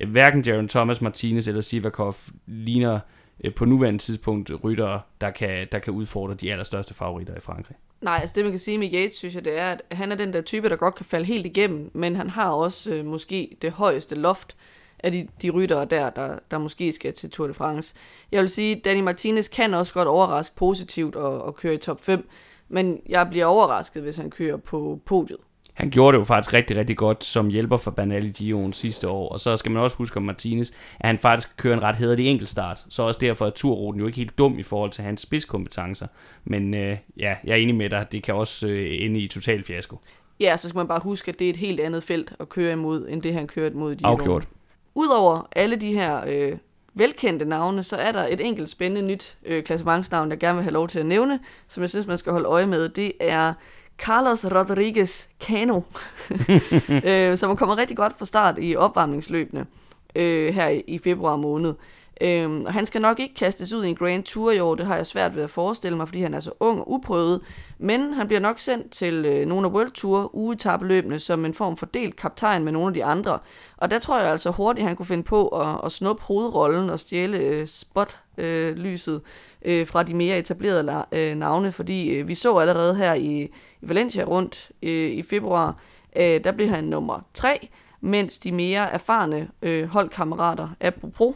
øh, 0.00 0.10
hverken 0.10 0.42
Jaron 0.42 0.68
Thomas, 0.68 1.00
Martinez 1.00 1.48
eller 1.48 1.60
Sivakov 1.60 2.16
ligner 2.46 2.94
øh, 2.94 3.00
Øh, 3.44 3.54
på 3.54 3.64
nuværende 3.64 3.98
tidspunkt 3.98 4.50
rytter, 4.64 5.00
der 5.20 5.30
kan, 5.30 5.68
der 5.72 5.78
kan 5.78 5.92
udfordre 5.92 6.34
de 6.34 6.52
allerstørste 6.52 6.94
favoritter 6.94 7.34
i 7.36 7.40
Frankrig. 7.40 7.76
Nej, 8.00 8.18
altså 8.20 8.34
det 8.34 8.44
man 8.44 8.52
kan 8.52 8.58
sige 8.58 8.78
med 8.78 8.92
Yates, 8.92 9.12
synes 9.12 9.34
jeg, 9.34 9.44
det 9.44 9.58
er, 9.58 9.70
at 9.70 9.82
han 9.92 10.12
er 10.12 10.16
den 10.16 10.32
der 10.32 10.40
type, 10.40 10.68
der 10.68 10.76
godt 10.76 10.94
kan 10.94 11.06
falde 11.06 11.26
helt 11.26 11.46
igennem, 11.46 11.90
men 11.94 12.16
han 12.16 12.30
har 12.30 12.50
også 12.50 12.94
øh, 12.94 13.04
måske 13.04 13.56
det 13.62 13.72
højeste 13.72 14.14
loft 14.14 14.56
af 14.98 15.12
de, 15.12 15.28
de 15.42 15.50
ryttere 15.50 15.84
der, 15.84 16.10
der, 16.10 16.38
der 16.50 16.58
måske 16.58 16.92
skal 16.92 17.12
til 17.12 17.30
Tour 17.30 17.46
de 17.46 17.54
France. 17.54 17.94
Jeg 18.32 18.40
vil 18.40 18.50
sige, 18.50 18.80
Danny 18.84 19.00
Martinez 19.00 19.48
kan 19.48 19.74
også 19.74 19.94
godt 19.94 20.08
overraske 20.08 20.56
positivt 20.56 21.16
og, 21.16 21.42
og 21.42 21.56
køre 21.56 21.74
i 21.74 21.78
top 21.78 22.00
5, 22.00 22.28
men 22.68 23.00
jeg 23.08 23.28
bliver 23.30 23.46
overrasket, 23.46 24.02
hvis 24.02 24.16
han 24.16 24.30
kører 24.30 24.56
på 24.56 25.00
podiet. 25.04 25.38
Han 25.76 25.90
gjorde 25.90 26.14
det 26.14 26.18
jo 26.18 26.24
faktisk 26.24 26.54
rigtig, 26.54 26.76
rigtig 26.76 26.96
godt 26.96 27.24
som 27.24 27.48
hjælper 27.48 27.76
for 27.76 27.90
Bernal 27.90 28.24
i 28.24 28.28
Gion 28.28 28.72
sidste 28.72 29.08
år. 29.08 29.28
Og 29.28 29.40
så 29.40 29.56
skal 29.56 29.72
man 29.72 29.82
også 29.82 29.96
huske 29.96 30.16
om 30.16 30.22
Martinez, 30.22 30.70
at 31.00 31.06
han 31.06 31.18
faktisk 31.18 31.56
kører 31.56 31.76
en 31.76 31.82
ret 31.82 31.96
hederlig 31.96 32.26
enkeltstart. 32.26 32.84
Så 32.88 33.02
også 33.02 33.20
derfor 33.20 33.46
er 33.46 33.50
turruten 33.50 34.00
jo 34.00 34.06
ikke 34.06 34.16
helt 34.16 34.38
dum 34.38 34.58
i 34.58 34.62
forhold 34.62 34.90
til 34.90 35.04
hans 35.04 35.20
spidskompetencer. 35.20 36.06
Men 36.44 36.74
øh, 36.74 36.96
ja, 37.16 37.34
jeg 37.44 37.52
er 37.52 37.56
enig 37.56 37.74
med 37.74 37.90
dig, 37.90 38.06
det 38.12 38.22
kan 38.22 38.34
også 38.34 38.68
øh, 38.68 38.96
ende 39.00 39.20
i 39.20 39.28
total 39.28 39.64
fiasko. 39.64 39.98
Ja, 40.40 40.56
så 40.56 40.68
skal 40.68 40.78
man 40.78 40.88
bare 40.88 41.00
huske, 41.00 41.28
at 41.28 41.38
det 41.38 41.44
er 41.44 41.50
et 41.50 41.56
helt 41.56 41.80
andet 41.80 42.02
felt 42.02 42.32
at 42.40 42.48
køre 42.48 42.72
imod, 42.72 43.08
end 43.08 43.22
det 43.22 43.34
han 43.34 43.46
kørte 43.46 43.76
mod 43.76 43.96
Gion. 43.96 44.10
Afgjort. 44.10 44.48
Udover 44.94 45.48
alle 45.56 45.76
de 45.76 45.92
her 45.92 46.24
øh, 46.26 46.58
velkendte 46.94 47.44
navne, 47.44 47.82
så 47.82 47.96
er 47.96 48.12
der 48.12 48.26
et 48.30 48.46
enkelt 48.46 48.70
spændende 48.70 49.08
nyt 49.08 49.36
øh, 49.46 49.64
klassementsnavn, 49.64 50.30
jeg 50.30 50.38
gerne 50.38 50.56
vil 50.56 50.62
have 50.62 50.72
lov 50.72 50.88
til 50.88 50.98
at 50.98 51.06
nævne, 51.06 51.40
som 51.68 51.80
jeg 51.80 51.90
synes, 51.90 52.06
man 52.06 52.18
skal 52.18 52.32
holde 52.32 52.48
øje 52.48 52.66
med. 52.66 52.88
Det 52.88 53.12
er 53.20 53.54
Carlos 53.98 54.44
Rodriguez 54.44 55.26
Cano, 55.40 55.80
øh, 57.10 57.38
som 57.38 57.50
er 57.50 57.54
kommet 57.54 57.78
rigtig 57.78 57.96
godt 57.96 58.18
fra 58.18 58.26
start 58.26 58.54
i 58.58 58.76
opvarmningsløbene 58.76 59.66
øh, 60.16 60.54
her 60.54 60.68
i, 60.68 60.82
i 60.86 60.98
februar 60.98 61.36
måned. 61.36 61.74
Øhm, 62.20 62.62
og 62.66 62.72
han 62.72 62.86
skal 62.86 63.00
nok 63.00 63.20
ikke 63.20 63.34
kastes 63.34 63.72
ud 63.72 63.84
i 63.84 63.88
en 63.88 63.96
Grand 63.96 64.24
Tour 64.24 64.50
i 64.50 64.58
år, 64.58 64.74
det 64.74 64.86
har 64.86 64.96
jeg 64.96 65.06
svært 65.06 65.36
ved 65.36 65.42
at 65.42 65.50
forestille 65.50 65.96
mig, 65.96 66.08
fordi 66.08 66.22
han 66.22 66.34
er 66.34 66.40
så 66.40 66.50
ung 66.60 66.80
og 66.80 66.92
uprøvet. 66.92 67.40
Men 67.78 68.12
han 68.12 68.26
bliver 68.26 68.40
nok 68.40 68.58
sendt 68.58 68.90
til 68.90 69.24
øh, 69.24 69.46
nogle 69.46 69.66
af 69.66 69.70
World 69.70 69.90
Tour 69.90 70.34
ugetabeløbene 70.34 71.18
som 71.18 71.44
en 71.44 71.54
form 71.54 71.76
for 71.76 71.86
delt 71.86 72.16
kaptajn 72.16 72.64
med 72.64 72.72
nogle 72.72 72.88
af 72.88 72.94
de 72.94 73.04
andre. 73.04 73.38
Og 73.76 73.90
der 73.90 73.98
tror 73.98 74.18
jeg 74.18 74.30
altså 74.30 74.50
hurtigt, 74.50 74.86
han 74.86 74.96
kunne 74.96 75.06
finde 75.06 75.22
på 75.22 75.48
at, 75.48 75.80
at 75.84 75.92
snuppe 75.92 76.22
hovedrollen 76.22 76.90
og 76.90 77.00
stjæle 77.00 77.38
øh, 77.38 77.66
spotlyset 77.66 79.14
øh, 79.14 79.20
øh, 79.66 79.86
fra 79.86 80.02
de 80.02 80.14
mere 80.14 80.38
etablerede 80.38 81.04
øh, 81.12 81.34
navne, 81.34 81.72
fordi 81.72 82.08
øh, 82.08 82.28
vi 82.28 82.34
så 82.34 82.56
allerede 82.56 82.94
her 82.94 83.14
i, 83.14 83.42
i 83.42 83.88
Valencia 83.88 84.24
rundt 84.24 84.70
øh, 84.82 85.10
i 85.10 85.22
februar, 85.22 85.76
øh, 86.16 86.44
der 86.44 86.52
blev 86.52 86.68
han 86.68 86.84
nummer 86.84 87.20
3, 87.34 87.68
mens 88.00 88.38
de 88.38 88.52
mere 88.52 88.92
erfarne 88.92 89.48
øh, 89.62 89.88
holdkammerater, 89.88 90.68
apropos 90.80 91.34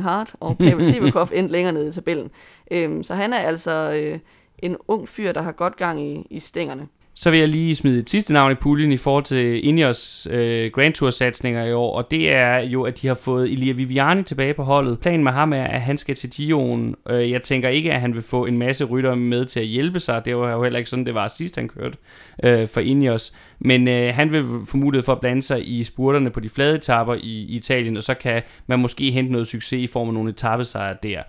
Hart 0.00 0.34
og 0.40 0.58
Pavel 0.58 0.86
Sivakov, 0.92 1.28
endte 1.32 1.52
længere 1.52 1.72
nede 1.72 1.88
i 1.88 1.92
tabellen. 1.92 2.30
Øhm, 2.70 3.02
så 3.02 3.14
han 3.14 3.32
er 3.32 3.38
altså 3.38 4.00
øh, 4.02 4.18
en 4.58 4.76
ung 4.88 5.08
fyr, 5.08 5.32
der 5.32 5.42
har 5.42 5.52
godt 5.52 5.76
gang 5.76 6.00
i, 6.02 6.26
i 6.30 6.40
stængerne. 6.40 6.88
Så 7.22 7.30
vil 7.30 7.38
jeg 7.38 7.48
lige 7.48 7.74
smide 7.74 8.00
et 8.00 8.10
sidste 8.10 8.32
navn 8.32 8.52
i 8.52 8.54
puljen 8.54 8.92
i 8.92 8.96
forhold 8.96 9.24
til 9.24 9.68
Ineos 9.68 10.28
øh, 10.30 10.70
Grand 10.70 10.94
Tour 10.94 11.10
satsninger 11.10 11.64
i 11.64 11.72
år, 11.72 11.96
og 11.96 12.10
det 12.10 12.32
er 12.32 12.58
jo, 12.58 12.82
at 12.82 13.02
de 13.02 13.06
har 13.06 13.14
fået 13.14 13.52
Elia 13.52 13.72
Viviani 13.72 14.22
tilbage 14.22 14.54
på 14.54 14.62
holdet. 14.62 15.00
Planen 15.00 15.24
med 15.24 15.32
ham 15.32 15.52
er, 15.52 15.64
at 15.64 15.80
han 15.80 15.98
skal 15.98 16.14
til 16.14 16.28
Gio'en. 16.28 17.12
Øh, 17.12 17.30
jeg 17.30 17.42
tænker 17.42 17.68
ikke, 17.68 17.92
at 17.92 18.00
han 18.00 18.14
vil 18.14 18.22
få 18.22 18.46
en 18.46 18.58
masse 18.58 18.84
rytter 18.84 19.14
med 19.14 19.44
til 19.44 19.60
at 19.60 19.66
hjælpe 19.66 20.00
sig. 20.00 20.22
Det 20.24 20.36
var 20.36 20.52
jo 20.52 20.62
heller 20.62 20.78
ikke 20.78 20.90
sådan, 20.90 21.06
det 21.06 21.14
var 21.14 21.28
sidst, 21.28 21.56
han 21.56 21.68
kørte 21.68 21.98
øh, 22.44 22.68
for 22.68 22.80
Ineos. 22.80 23.32
Men 23.58 23.88
øh, 23.88 24.14
han 24.14 24.32
vil 24.32 24.44
få 24.66 24.76
mulighed 24.76 25.04
for 25.04 25.12
at 25.12 25.20
blande 25.20 25.42
sig 25.42 25.68
i 25.68 25.84
spurterne 25.84 26.30
på 26.30 26.40
de 26.40 26.48
flade 26.48 26.76
etapper 26.76 27.14
i, 27.14 27.20
i 27.20 27.56
Italien, 27.56 27.96
og 27.96 28.02
så 28.02 28.14
kan 28.14 28.42
man 28.66 28.78
måske 28.78 29.10
hente 29.10 29.32
noget 29.32 29.46
succes 29.46 29.80
i 29.80 29.86
form 29.86 30.08
af 30.08 30.14
nogle 30.14 30.30
etappesejre 30.30 30.96
der. 31.02 31.22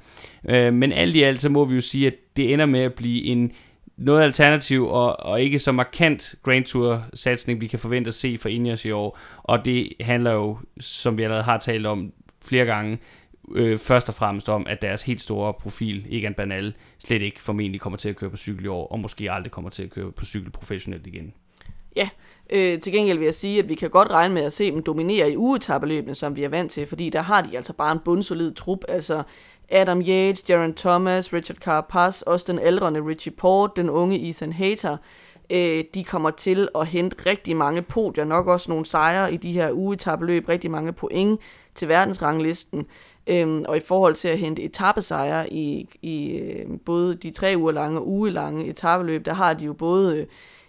Øh, 0.49 0.73
men 0.73 0.91
alt 0.91 1.15
i 1.15 1.21
alt, 1.21 1.41
så 1.41 1.49
må 1.49 1.65
vi 1.65 1.75
jo 1.75 1.81
sige, 1.81 2.07
at 2.07 2.13
det 2.37 2.53
ender 2.53 2.65
med 2.65 2.79
at 2.79 2.93
blive 2.93 3.23
en 3.23 3.51
noget 3.97 4.23
alternativ 4.23 4.87
og, 4.87 5.19
og 5.19 5.41
ikke 5.41 5.59
så 5.59 5.71
markant 5.71 6.35
Grand 6.43 6.65
Tour 6.65 7.05
satsning, 7.13 7.61
vi 7.61 7.67
kan 7.67 7.79
forvente 7.79 8.07
at 8.07 8.13
se 8.13 8.37
for 8.37 8.49
Ineos 8.49 8.85
i 8.85 8.91
år. 8.91 9.19
Og 9.43 9.65
det 9.65 9.93
handler 10.01 10.31
jo, 10.31 10.57
som 10.79 11.17
vi 11.17 11.23
allerede 11.23 11.43
har 11.43 11.57
talt 11.57 11.85
om 11.85 12.13
flere 12.45 12.65
gange, 12.65 12.97
øh, 13.51 13.77
først 13.77 14.09
og 14.09 14.15
fremmest 14.15 14.49
om, 14.49 14.67
at 14.67 14.81
deres 14.81 15.03
helt 15.03 15.21
store 15.21 15.53
profil, 15.53 16.05
Egan 16.09 16.33
Bernal, 16.33 16.73
slet 16.99 17.21
ikke 17.21 17.41
formentlig 17.41 17.81
kommer 17.81 17.97
til 17.97 18.09
at 18.09 18.15
køre 18.15 18.29
på 18.29 18.37
cykel 18.37 18.65
i 18.65 18.67
år, 18.67 18.87
og 18.87 18.99
måske 18.99 19.31
aldrig 19.31 19.51
kommer 19.51 19.69
til 19.69 19.83
at 19.83 19.89
køre 19.89 20.11
på 20.11 20.25
cykel 20.25 20.51
professionelt 20.51 21.07
igen. 21.07 21.33
Ja, 21.95 22.09
øh, 22.49 22.79
til 22.79 22.93
gengæld 22.93 23.17
vil 23.17 23.25
jeg 23.25 23.33
sige, 23.33 23.59
at 23.59 23.69
vi 23.69 23.75
kan 23.75 23.89
godt 23.89 24.11
regne 24.11 24.33
med 24.33 24.43
at 24.43 24.53
se 24.53 24.71
dem 24.71 24.83
dominere 24.83 25.31
i 25.31 25.37
ugetabeløbene, 25.37 26.15
som 26.15 26.35
vi 26.35 26.43
er 26.43 26.49
vant 26.49 26.71
til, 26.71 26.87
fordi 26.87 27.09
der 27.09 27.21
har 27.21 27.41
de 27.41 27.55
altså 27.55 27.73
bare 27.73 27.91
en 27.91 27.99
bundsolid 28.05 28.53
trup. 28.53 28.79
Altså, 28.87 29.23
Adam 29.69 30.01
Yates, 30.01 30.49
Jaron 30.49 30.73
Thomas, 30.73 31.33
Richard 31.33 31.57
Carapaz, 31.57 32.21
også 32.21 32.51
den 32.51 32.59
ældrende 32.59 33.05
Richie 33.05 33.33
Port, 33.33 33.75
den 33.75 33.89
unge 33.89 34.29
Ethan 34.29 34.53
Hayter, 34.53 34.97
øh, 35.49 35.83
de 35.93 36.03
kommer 36.03 36.29
til 36.29 36.67
at 36.75 36.87
hente 36.87 37.25
rigtig 37.25 37.55
mange 37.55 37.81
podier, 37.81 38.25
nok 38.25 38.47
også 38.47 38.71
nogle 38.71 38.85
sejre 38.85 39.33
i 39.33 39.37
de 39.37 39.51
her 39.51 39.71
ugetabeløb, 39.71 40.49
rigtig 40.49 40.71
mange 40.71 40.93
point 40.93 41.39
til 41.75 41.87
verdensranglisten. 41.87 42.85
Øhm, 43.27 43.65
og 43.67 43.77
i 43.77 43.79
forhold 43.79 44.15
til 44.15 44.27
at 44.27 44.37
hente 44.37 44.61
etappesejre 44.61 45.53
i, 45.53 45.89
i 46.01 46.29
øh, 46.29 46.65
både 46.85 47.15
de 47.15 47.31
tre 47.31 47.53
uger 47.57 47.71
lange 47.71 47.99
og 47.99 48.07
ugelange 48.07 48.65
etabeløb, 48.65 49.25
der 49.25 49.33
har 49.33 49.53
de 49.53 49.65
jo 49.65 49.73
både 49.73 50.17
øh, 50.17 50.25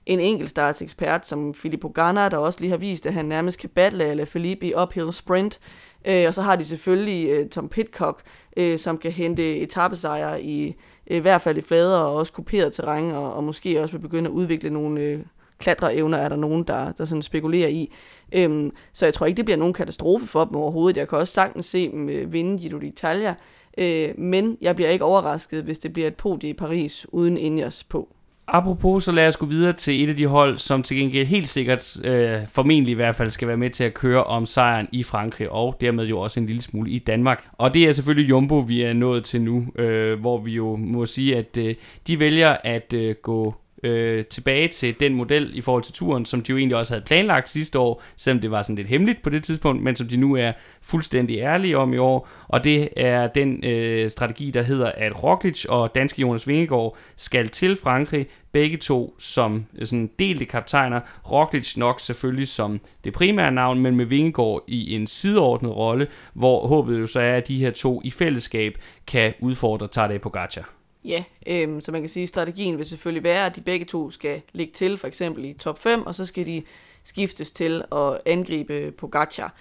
en 0.07 0.21
enkeltstartsekspert 0.21 1.27
som 1.27 1.55
Filippo 1.55 1.89
Ganna, 1.89 2.29
der 2.29 2.37
også 2.37 2.61
lige 2.61 2.71
har 2.71 2.77
vist, 2.77 3.07
at 3.07 3.15
han 3.15 3.25
nærmest 3.25 3.59
kan 3.59 3.71
battle 3.71 4.05
eller 4.05 4.25
Felipe 4.25 4.67
i 4.67 4.75
uphill 4.75 5.13
sprint. 5.13 5.61
Øh, 6.05 6.25
og 6.29 6.35
så 6.35 6.43
har 6.43 6.57
de 6.57 6.65
selvfølgelig 6.65 7.29
øh, 7.29 7.49
Tom 7.49 7.69
Pitcock, 7.69 8.23
øh, 8.57 8.79
som 8.79 8.99
kan 8.99 9.11
hente 9.11 9.57
etappesejre 9.57 10.43
i 10.43 10.77
øh, 11.07 11.17
i 11.17 11.21
hvert 11.21 11.41
fald 11.41 11.59
i 11.59 11.61
flader 11.61 11.99
og 11.99 12.15
også 12.15 12.33
kuperet 12.33 12.73
terræn, 12.73 13.11
og, 13.11 13.35
og 13.35 13.45
måske 13.45 13.83
også 13.83 13.97
vil 13.97 14.03
begynde 14.03 14.29
at 14.31 14.35
udvikle 14.35 14.71
nogle 14.71 15.01
øh, 15.01 15.21
klatreevner, 15.59 16.19
er 16.19 16.29
der 16.29 16.37
nogen, 16.37 16.63
der, 16.63 16.93
der 16.93 17.05
sådan 17.05 17.23
spekulerer 17.23 17.69
i. 17.69 17.93
Øhm, 18.33 18.71
så 18.93 19.07
jeg 19.07 19.15
tror 19.15 19.27
ikke, 19.27 19.37
det 19.37 19.45
bliver 19.45 19.59
nogen 19.59 19.75
katastrofe 19.75 20.27
for 20.27 20.45
dem 20.45 20.57
overhovedet. 20.57 20.97
Jeg 20.97 21.09
kan 21.09 21.19
også 21.19 21.33
sagtens 21.33 21.67
se 21.67 21.91
dem 21.91 22.09
øh, 22.09 22.33
vinde 22.33 22.59
Giro 22.59 22.79
d'Italia, 22.79 23.35
øh, 23.79 24.19
men 24.19 24.59
jeg 24.61 24.77
bliver 24.77 24.91
ikke 24.91 25.05
overrasket, 25.05 25.65
hvis 25.65 25.79
det 25.79 25.93
bliver 25.93 26.09
et 26.09 26.17
podie 26.17 26.51
i 26.51 26.55
Paris 26.55 27.07
uden 27.13 27.39
Ingers 27.39 27.85
på. 27.85 28.09
Apropos, 28.47 29.05
så 29.05 29.13
lad 29.13 29.29
os 29.29 29.37
gå 29.37 29.47
videre 29.47 29.73
til 29.73 30.05
et 30.05 30.09
af 30.09 30.17
de 30.17 30.27
hold, 30.27 30.57
som 30.57 30.83
til 30.83 30.97
gengæld 30.97 31.27
helt 31.27 31.49
sikkert, 31.49 31.97
øh, 32.05 32.41
formentlig 32.49 32.93
i 32.93 32.95
hvert 32.95 33.15
fald, 33.15 33.31
skal 33.31 33.49
være 33.49 33.57
med 33.57 33.71
til 33.71 33.85
at 33.85 33.95
køre 33.95 34.25
om 34.25 34.47
sejren 34.47 34.89
i 34.93 35.03
Frankrig, 35.03 35.51
og 35.51 35.77
dermed 35.81 36.07
jo 36.07 36.21
også 36.21 36.41
en 36.41 36.47
lille 36.47 36.63
smule 36.63 36.91
i 36.91 36.99
Danmark. 36.99 37.49
Og 37.53 37.75
det 37.75 37.89
er 37.89 37.93
selvfølgelig 37.93 38.31
Jumbo, 38.31 38.59
vi 38.59 38.83
er 38.83 38.93
nået 38.93 39.25
til 39.25 39.43
nu, 39.43 39.67
øh, 39.77 40.21
hvor 40.21 40.39
vi 40.39 40.53
jo 40.53 40.77
må 40.77 41.07
sige, 41.07 41.37
at 41.37 41.57
øh, 41.57 41.75
de 42.07 42.19
vælger 42.19 42.57
at 42.65 42.93
øh, 42.93 43.15
gå 43.23 43.55
øh, 43.85 44.25
tilbage 44.25 44.69
til 44.69 45.01
den 45.01 45.15
model 45.15 45.51
i 45.55 45.61
forhold 45.61 45.83
til 45.83 45.95
turen, 45.95 46.27
som 46.27 46.43
de 46.43 46.51
jo 46.51 46.59
egentlig 46.59 46.77
også 46.77 46.95
havde 46.95 47.05
planlagt 47.05 47.49
sidste 47.49 47.79
år, 47.79 48.03
selvom 48.17 48.41
det 48.41 48.51
var 48.51 48.63
sådan 48.63 48.77
lidt 48.77 48.89
hemmeligt 48.89 49.23
på 49.23 49.31
det 49.31 49.45
tidspunkt, 49.45 49.83
men 49.83 49.97
som 49.97 50.09
de 50.09 50.17
nu 50.17 50.37
er 50.37 50.53
fuldstændig 50.83 51.39
ærlige 51.39 51.79
om 51.79 51.95
i 51.95 51.99
år. 51.99 52.29
Og 52.49 52.65
det 52.65 52.89
er 52.97 53.27
den 53.27 53.65
øh, 53.65 54.11
strategi, 54.11 54.51
der 54.51 54.63
hedder, 54.63 54.93
at 54.97 55.25
Roglic 55.25 55.65
og 55.65 55.95
danske 55.95 56.21
Jonas 56.21 56.49
Vingegaard 56.49 56.97
skal 57.17 57.49
til 57.49 57.77
Frankrig, 57.77 58.27
begge 58.53 58.77
to 58.77 59.15
som 59.19 59.67
øh, 59.79 59.87
sådan 59.87 60.11
delte 60.19 60.45
kaptajner. 60.45 61.01
Roglic 61.31 61.77
nok 61.77 62.01
selvfølgelig 62.01 62.49
som 62.49 62.81
det 63.05 63.13
primære 63.13 63.53
navn, 63.53 63.81
men 63.81 63.97
med 63.97 64.05
Vingegaard 64.05 64.65
i 64.69 64.95
en 64.95 65.07
sideordnet 65.07 65.77
rolle, 65.77 66.07
hvor 66.35 66.67
håbet 66.67 67.01
jo 67.01 67.07
så 67.07 67.21
er, 67.21 67.37
at 67.37 67.49
de 67.49 67.59
her 67.59 67.71
to 67.71 68.01
i 68.05 68.11
fællesskab 68.11 68.79
kan 69.07 69.35
udfordre 69.41 69.89
Tadej 69.89 70.19
Pogacar. 70.19 70.84
Ja, 71.05 71.25
øhm, 71.47 71.81
så 71.81 71.93
man 71.93 72.03
kan 72.03 72.09
sige, 72.09 72.23
at 72.23 72.29
strategien 72.29 72.79
vil 72.79 72.87
selvfølgelig 72.87 73.25
være, 73.25 73.47
at 73.47 73.57
de 73.57 73.61
begge 73.61 73.87
to 73.87 74.11
skal 74.11 74.43
ligge 74.53 74.73
til, 74.73 74.99
for 74.99 75.07
eksempel 75.07 75.45
i 75.45 75.53
top 75.53 75.79
5, 75.79 76.07
og 76.07 76.15
så 76.15 76.27
skal 76.27 76.47
de 76.47 76.63
skiftes 77.05 77.53
til 77.53 77.85
at 77.93 78.21
angribe 78.27 78.93
Pogacar. 78.99 79.55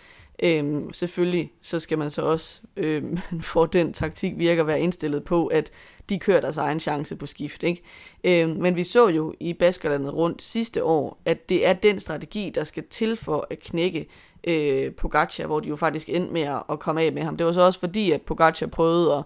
Øhm, 0.43 0.93
selvfølgelig 0.93 1.51
så 1.61 1.79
skal 1.79 1.97
man 1.97 2.11
så 2.11 2.21
også, 2.21 2.61
øhm, 2.77 3.17
for 3.51 3.65
den 3.65 3.93
taktik 3.93 4.33
virker, 4.37 4.63
være 4.63 4.81
indstillet 4.81 5.23
på, 5.23 5.47
at 5.47 5.71
de 6.09 6.19
kører 6.19 6.41
deres 6.41 6.57
egen 6.57 6.79
chance 6.79 7.15
på 7.15 7.25
skift. 7.25 7.63
Ikke? 7.63 7.81
Øhm, 8.23 8.61
men 8.61 8.75
vi 8.75 8.83
så 8.83 9.07
jo 9.07 9.33
i 9.39 9.53
Baskerlandet 9.53 10.13
rundt 10.13 10.41
sidste 10.41 10.83
år, 10.83 11.21
at 11.25 11.49
det 11.49 11.67
er 11.67 11.73
den 11.73 11.99
strategi, 11.99 12.51
der 12.55 12.63
skal 12.63 12.83
til 12.89 13.15
for 13.15 13.47
at 13.49 13.59
knække 13.59 14.07
øh, 14.43 14.91
Pogacar, 14.91 15.45
hvor 15.45 15.59
de 15.59 15.69
jo 15.69 15.75
faktisk 15.75 16.09
endte 16.09 16.33
med 16.33 16.59
at 16.69 16.79
komme 16.79 17.01
af 17.01 17.13
med 17.13 17.21
ham. 17.21 17.37
Det 17.37 17.45
var 17.45 17.51
så 17.51 17.61
også 17.61 17.79
fordi, 17.79 18.11
at 18.11 18.21
Pogacar 18.21 18.67
prøvede 18.67 19.13
at 19.13 19.23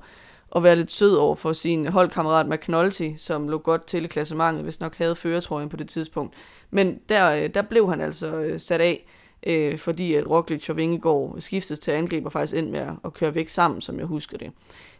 at 0.55 0.63
være 0.63 0.75
lidt 0.75 0.91
sød 0.91 1.15
over 1.15 1.35
for 1.35 1.53
sin 1.53 1.87
holdkammerat 1.87 2.47
McNulty, 2.47 3.09
som 3.17 3.49
lå 3.49 3.57
godt 3.57 3.85
til 3.85 4.05
i 4.05 4.07
klassementet, 4.07 4.63
hvis 4.63 4.79
nok 4.79 4.95
havde 4.95 5.15
føretrøjen 5.15 5.69
på 5.69 5.77
det 5.77 5.89
tidspunkt. 5.89 6.33
Men 6.71 6.99
der, 7.09 7.31
øh, 7.31 7.49
der 7.53 7.61
blev 7.61 7.89
han 7.89 8.01
altså 8.01 8.35
øh, 8.35 8.59
sat 8.59 8.81
af, 8.81 9.05
øh, 9.43 9.77
fordi 9.77 10.13
at 10.13 10.29
Roglic 10.29 10.69
og 10.69 10.77
Vingegaard 10.77 11.35
skiftes 11.39 11.79
til 11.79 11.91
angreb 11.91 12.25
og 12.25 12.31
faktisk 12.31 12.57
endte 12.57 12.71
med 12.71 12.87
at 13.05 13.13
køre 13.13 13.35
væk 13.35 13.49
sammen, 13.49 13.81
som 13.81 13.99
jeg 13.99 14.05
husker 14.05 14.37
det. 14.37 14.51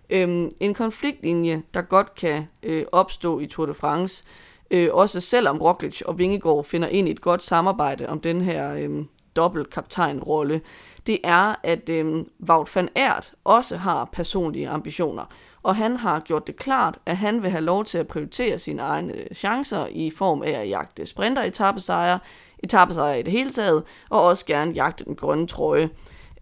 Øhm, 0.10 0.52
en 0.60 0.74
konfliktlinje, 0.74 1.62
der 1.74 1.82
godt 1.82 2.16
kan 2.16 2.48
øh, 2.64 2.86
opstå 2.92 3.40
i 3.40 3.48
Tour 3.48 3.66
de 3.66 3.74
France, 3.74 4.24
øh, 4.72 4.90
også 4.92 5.20
selvom 5.22 5.58
Roglic 5.58 6.02
og 6.02 6.18
Vingegaard 6.18 6.66
finder 6.66 6.88
ind 6.88 7.08
i 7.08 7.12
et 7.12 7.22
godt 7.22 7.44
samarbejde 7.44 8.10
om 8.10 8.20
den 8.20 8.42
her 8.42 8.74
øh, 8.74 9.06
dobbeltkaptajnrolle, 9.36 10.62
det 11.08 11.20
er, 11.24 11.56
at 11.64 11.90
øh, 11.90 12.26
Wout 12.50 12.76
van 12.76 12.90
Aert 12.96 13.34
også 13.44 13.78
har 13.78 14.10
personlige 14.14 14.70
ambitioner. 14.70 15.24
Og 15.64 15.76
han 15.76 15.98
har 15.98 16.20
gjort 16.20 16.48
det 16.48 16.56
klart, 16.56 17.00
at 17.06 17.18
han 17.18 17.44
vil 17.44 17.50
have 17.50 17.64
lov 17.64 17.86
til 17.86 17.98
at 17.98 18.08
prioritere 18.08 18.60
sine 18.60 18.82
egne 18.82 19.14
øh, 19.14 19.26
chancer 19.36 19.88
i 19.92 20.10
form 20.10 20.42
af 20.42 20.52
at 20.52 20.70
jagte 20.70 21.06
sprinter 21.06 21.44
etappesejre, 21.44 22.20
etappesejre 22.64 23.20
i 23.20 23.24
det 23.24 23.32
hele 23.32 23.50
taget, 23.50 23.84
og 24.10 24.24
også 24.24 24.46
gerne 24.46 24.72
jagte 24.72 25.06
den 25.06 25.16
grønne 25.16 25.48
trøje. 25.48 25.90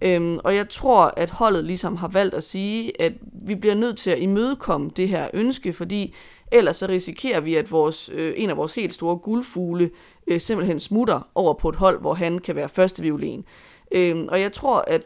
Øhm, 0.01 0.39
og 0.43 0.55
jeg 0.55 0.69
tror, 0.69 1.13
at 1.17 1.29
holdet 1.29 1.63
ligesom 1.63 1.95
har 1.95 2.07
valgt 2.07 2.35
at 2.35 2.43
sige, 2.43 3.01
at 3.01 3.13
vi 3.47 3.55
bliver 3.55 3.75
nødt 3.75 3.97
til 3.97 4.11
at 4.11 4.19
imødekomme 4.19 4.91
det 4.95 5.09
her 5.09 5.27
ønske, 5.33 5.73
fordi 5.73 6.15
ellers 6.51 6.75
så 6.75 6.87
risikerer 6.87 7.39
vi, 7.39 7.55
at 7.55 7.71
vores, 7.71 8.09
øh, 8.13 8.33
en 8.37 8.49
af 8.49 8.57
vores 8.57 8.75
helt 8.75 8.93
store 8.93 9.17
guldfugle 9.17 9.89
øh, 10.27 10.39
simpelthen 10.39 10.79
smutter 10.79 11.27
over 11.35 11.53
på 11.53 11.69
et 11.69 11.75
hold, 11.75 12.01
hvor 12.01 12.13
han 12.13 12.39
kan 12.39 12.55
være 12.55 12.69
første 12.69 13.01
violin. 13.01 13.45
Øhm, 13.91 14.27
og 14.31 14.41
jeg 14.41 14.53
tror, 14.53 14.83
at 14.87 15.03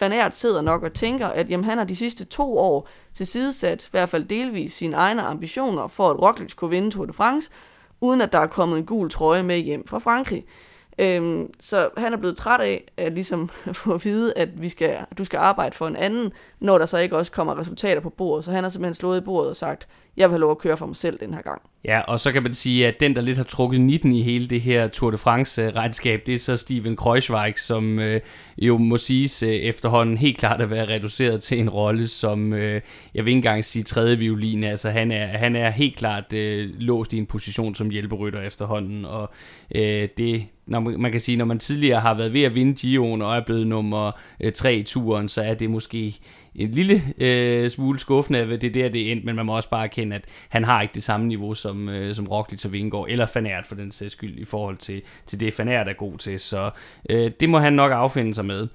Van 0.00 0.12
Aert 0.12 0.34
sidder 0.34 0.60
nok 0.60 0.82
og 0.82 0.92
tænker, 0.92 1.26
at 1.26 1.50
jamen, 1.50 1.64
han 1.64 1.78
har 1.78 1.84
de 1.84 1.96
sidste 1.96 2.24
to 2.24 2.58
år 2.58 2.88
tilsidesat, 3.14 3.84
i 3.84 3.88
hvert 3.90 4.08
fald 4.08 4.24
delvis, 4.24 4.72
sine 4.72 4.96
egne 4.96 5.22
ambitioner 5.22 5.88
for, 5.88 6.10
at 6.10 6.22
Roglic 6.22 6.54
kunne 6.54 6.70
vinde 6.70 6.90
Tour 6.90 7.04
de 7.04 7.12
France, 7.12 7.50
uden 8.00 8.20
at 8.20 8.32
der 8.32 8.38
er 8.38 8.46
kommet 8.46 8.78
en 8.78 8.86
gul 8.86 9.10
trøje 9.10 9.42
med 9.42 9.58
hjem 9.58 9.86
fra 9.86 9.98
Frankrig. 9.98 10.44
Øhm, 10.98 11.52
så 11.60 11.88
han 11.96 12.12
er 12.12 12.16
blevet 12.16 12.36
træt 12.36 12.60
af 12.60 12.84
at 12.96 13.12
ligesom 13.12 13.50
få 13.72 13.94
at 13.94 14.04
vide, 14.04 14.32
at 14.36 14.62
vi 14.62 14.68
skal, 14.68 14.96
du 15.18 15.24
skal 15.24 15.38
arbejde 15.38 15.76
for 15.76 15.86
en 15.88 15.96
anden, 15.96 16.32
når 16.60 16.78
der 16.78 16.86
så 16.86 16.98
ikke 16.98 17.16
også 17.16 17.32
kommer 17.32 17.58
resultater 17.58 18.00
på 18.00 18.10
bordet. 18.10 18.44
Så 18.44 18.50
han 18.50 18.64
har 18.64 18.70
simpelthen 18.70 18.94
slået 18.94 19.18
i 19.18 19.24
bordet 19.24 19.50
og 19.50 19.56
sagt, 19.56 19.88
jeg 20.16 20.28
vil 20.28 20.32
have 20.32 20.40
lov 20.40 20.50
at 20.50 20.58
køre 20.58 20.76
for 20.76 20.86
mig 20.86 20.96
selv 20.96 21.18
den 21.18 21.34
her 21.34 21.42
gang. 21.42 21.62
Ja, 21.84 22.00
og 22.00 22.20
så 22.20 22.32
kan 22.32 22.42
man 22.42 22.54
sige, 22.54 22.86
at 22.86 23.00
den, 23.00 23.16
der 23.16 23.22
lidt 23.22 23.36
har 23.36 23.44
trukket 23.44 23.80
19 23.80 24.12
i 24.12 24.22
hele 24.22 24.48
det 24.48 24.60
her 24.60 24.88
Tour 24.88 25.10
de 25.10 25.18
France-regnskab, 25.18 26.20
øh, 26.20 26.26
det 26.26 26.34
er 26.34 26.38
så 26.38 26.56
Steven 26.56 26.96
Kreuzweig, 26.96 27.58
som 27.58 27.98
øh, 27.98 28.20
jo 28.58 28.78
må 28.78 28.96
siges 28.96 29.42
øh, 29.42 29.48
efterhånden 29.48 30.16
helt 30.16 30.38
klart 30.38 30.60
at 30.60 30.70
være 30.70 30.88
reduceret 30.88 31.42
til 31.42 31.60
en 31.60 31.70
rolle 31.70 32.08
som, 32.08 32.52
øh, 32.52 32.80
jeg 33.14 33.24
vil 33.24 33.30
ikke 33.30 33.36
engang 33.36 33.64
sige 33.64 33.82
tredje 33.82 34.16
violin, 34.16 34.64
altså 34.64 34.90
han 34.90 35.12
er, 35.12 35.26
han 35.26 35.56
er 35.56 35.70
helt 35.70 35.96
klart 35.96 36.32
øh, 36.32 36.70
låst 36.78 37.12
i 37.12 37.18
en 37.18 37.26
position 37.26 37.74
som 37.74 37.90
hjælperytter 37.90 38.42
efterhånden, 38.42 39.04
og 39.04 39.30
øh, 39.74 40.08
det, 40.18 40.46
når 40.66 40.80
man, 40.80 41.00
man 41.00 41.10
kan 41.10 41.20
sige, 41.20 41.36
når 41.36 41.44
man 41.44 41.58
tidligere 41.58 42.00
har 42.00 42.14
været 42.14 42.32
ved 42.32 42.42
at 42.42 42.54
vinde 42.54 42.72
Gio'en 42.80 43.24
og 43.24 43.36
er 43.36 43.44
blevet 43.46 43.66
nummer 43.66 44.12
øh, 44.40 44.72
i 44.72 44.82
turen, 44.82 45.28
så 45.28 45.42
er 45.42 45.54
det 45.54 45.70
måske 45.70 46.16
en 46.54 46.70
lille 46.70 47.02
øh, 47.18 47.70
smule 47.70 48.00
skuffende, 48.00 48.38
at 48.38 48.60
det 48.60 48.64
er 48.64 48.72
der, 48.72 48.88
det 48.88 49.08
er 49.08 49.12
endt, 49.12 49.24
men 49.24 49.36
man 49.36 49.46
må 49.46 49.56
også 49.56 49.70
bare 49.70 49.84
erkende, 49.84 50.16
at 50.16 50.24
han 50.48 50.64
har 50.64 50.82
ikke 50.82 50.94
det 50.94 51.02
samme 51.02 51.26
niveau 51.26 51.54
som, 51.54 51.88
øh, 51.88 52.14
som 52.14 52.26
Roglic 52.26 52.64
og 52.64 52.72
Vingegaard, 52.72 53.06
eller 53.08 53.26
Fanert 53.26 53.66
for 53.66 53.74
den 53.74 53.92
sags 53.92 54.12
skyld, 54.12 54.38
i 54.38 54.44
forhold 54.44 54.76
til, 54.76 55.02
til 55.26 55.40
det, 55.40 55.54
Fanert 55.54 55.88
er 55.88 55.92
god 55.92 56.18
til. 56.18 56.38
Så 56.38 56.70
øh, 57.10 57.30
det 57.40 57.48
må 57.48 57.58
han 57.58 57.72
nok 57.72 57.92
affinde 57.92 58.34
sig 58.34 58.44
med. 58.44 58.68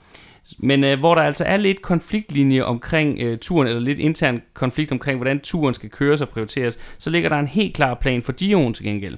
Men 0.57 0.84
øh, 0.84 0.99
hvor 0.99 1.16
der 1.16 1.22
altså 1.22 1.43
er 1.43 1.57
lidt 1.57 1.82
konfliktlinje 1.82 2.63
omkring 2.63 3.20
øh, 3.20 3.38
turen, 3.38 3.68
eller 3.68 3.82
lidt 3.82 3.99
intern 3.99 4.41
konflikt 4.53 4.91
omkring, 4.91 5.18
hvordan 5.18 5.39
turen 5.39 5.74
skal 5.74 5.89
køres 5.89 6.22
og 6.22 6.30
prioriteres, 6.30 6.80
så 6.97 7.09
ligger 7.09 7.30
der 7.30 7.39
en 7.39 7.47
helt 7.47 7.76
klar 7.76 7.93
plan 7.93 8.22
for 8.22 8.32
Dion 8.32 8.74
til 8.74 8.86
gengæld. 8.86 9.18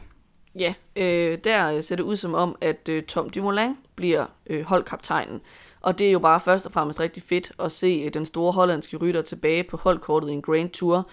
Ja, 0.60 0.74
øh, 0.96 1.38
der 1.44 1.76
øh, 1.76 1.84
ser 1.84 1.96
det 1.96 2.04
ud 2.04 2.16
som 2.16 2.34
om, 2.34 2.56
at 2.62 2.90
øh, 2.90 3.04
Tom 3.04 3.30
Dumoulin 3.30 3.78
bliver 3.96 4.26
øh, 4.48 4.64
holdkaptajnen. 4.64 5.42
Og 5.82 6.00
det 6.00 6.08
er 6.08 6.12
jo 6.12 6.20
bare 6.20 6.40
først 6.40 6.66
og 6.66 6.72
fremmest 6.72 7.00
rigtig 7.00 7.24
fedt 7.24 7.52
at 7.60 7.72
se 7.72 8.02
øh, 8.06 8.14
den 8.14 8.26
store 8.26 8.52
hollandske 8.52 8.98
rytter 8.98 9.22
tilbage 9.22 9.64
på 9.64 9.78
holdkortet 9.78 10.30
i 10.30 10.34
en 10.34 10.42
Grand 10.42 10.70
Tour. 10.70 11.10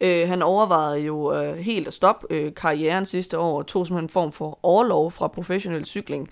Øh, 0.00 0.28
han 0.28 0.42
overvejede 0.42 0.98
jo 0.98 1.34
øh, 1.34 1.56
helt 1.56 1.86
at 1.88 1.94
stoppe 1.94 2.26
øh, 2.30 2.54
karrieren 2.54 3.06
sidste 3.06 3.38
år 3.38 3.58
og 3.58 3.66
tog 3.66 3.86
simpelthen 3.86 4.04
en 4.04 4.08
form 4.12 4.32
for 4.32 4.58
overlov 4.62 5.10
fra 5.10 5.28
professionel 5.28 5.84
cykling. 5.84 6.28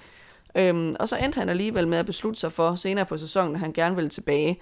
Øhm, 0.55 0.97
og 1.01 1.09
så 1.09 1.17
endte 1.17 1.39
han 1.39 1.49
alligevel 1.49 1.89
med 1.89 1.99
at 1.99 2.07
beslutte 2.07 2.41
sig 2.41 2.53
for 2.53 2.75
senere 2.75 3.07
på 3.07 3.17
sæsonen, 3.17 3.55
at 3.55 3.61
han 3.61 3.73
gerne 3.73 3.95
ville 3.95 4.11
tilbage. 4.11 4.61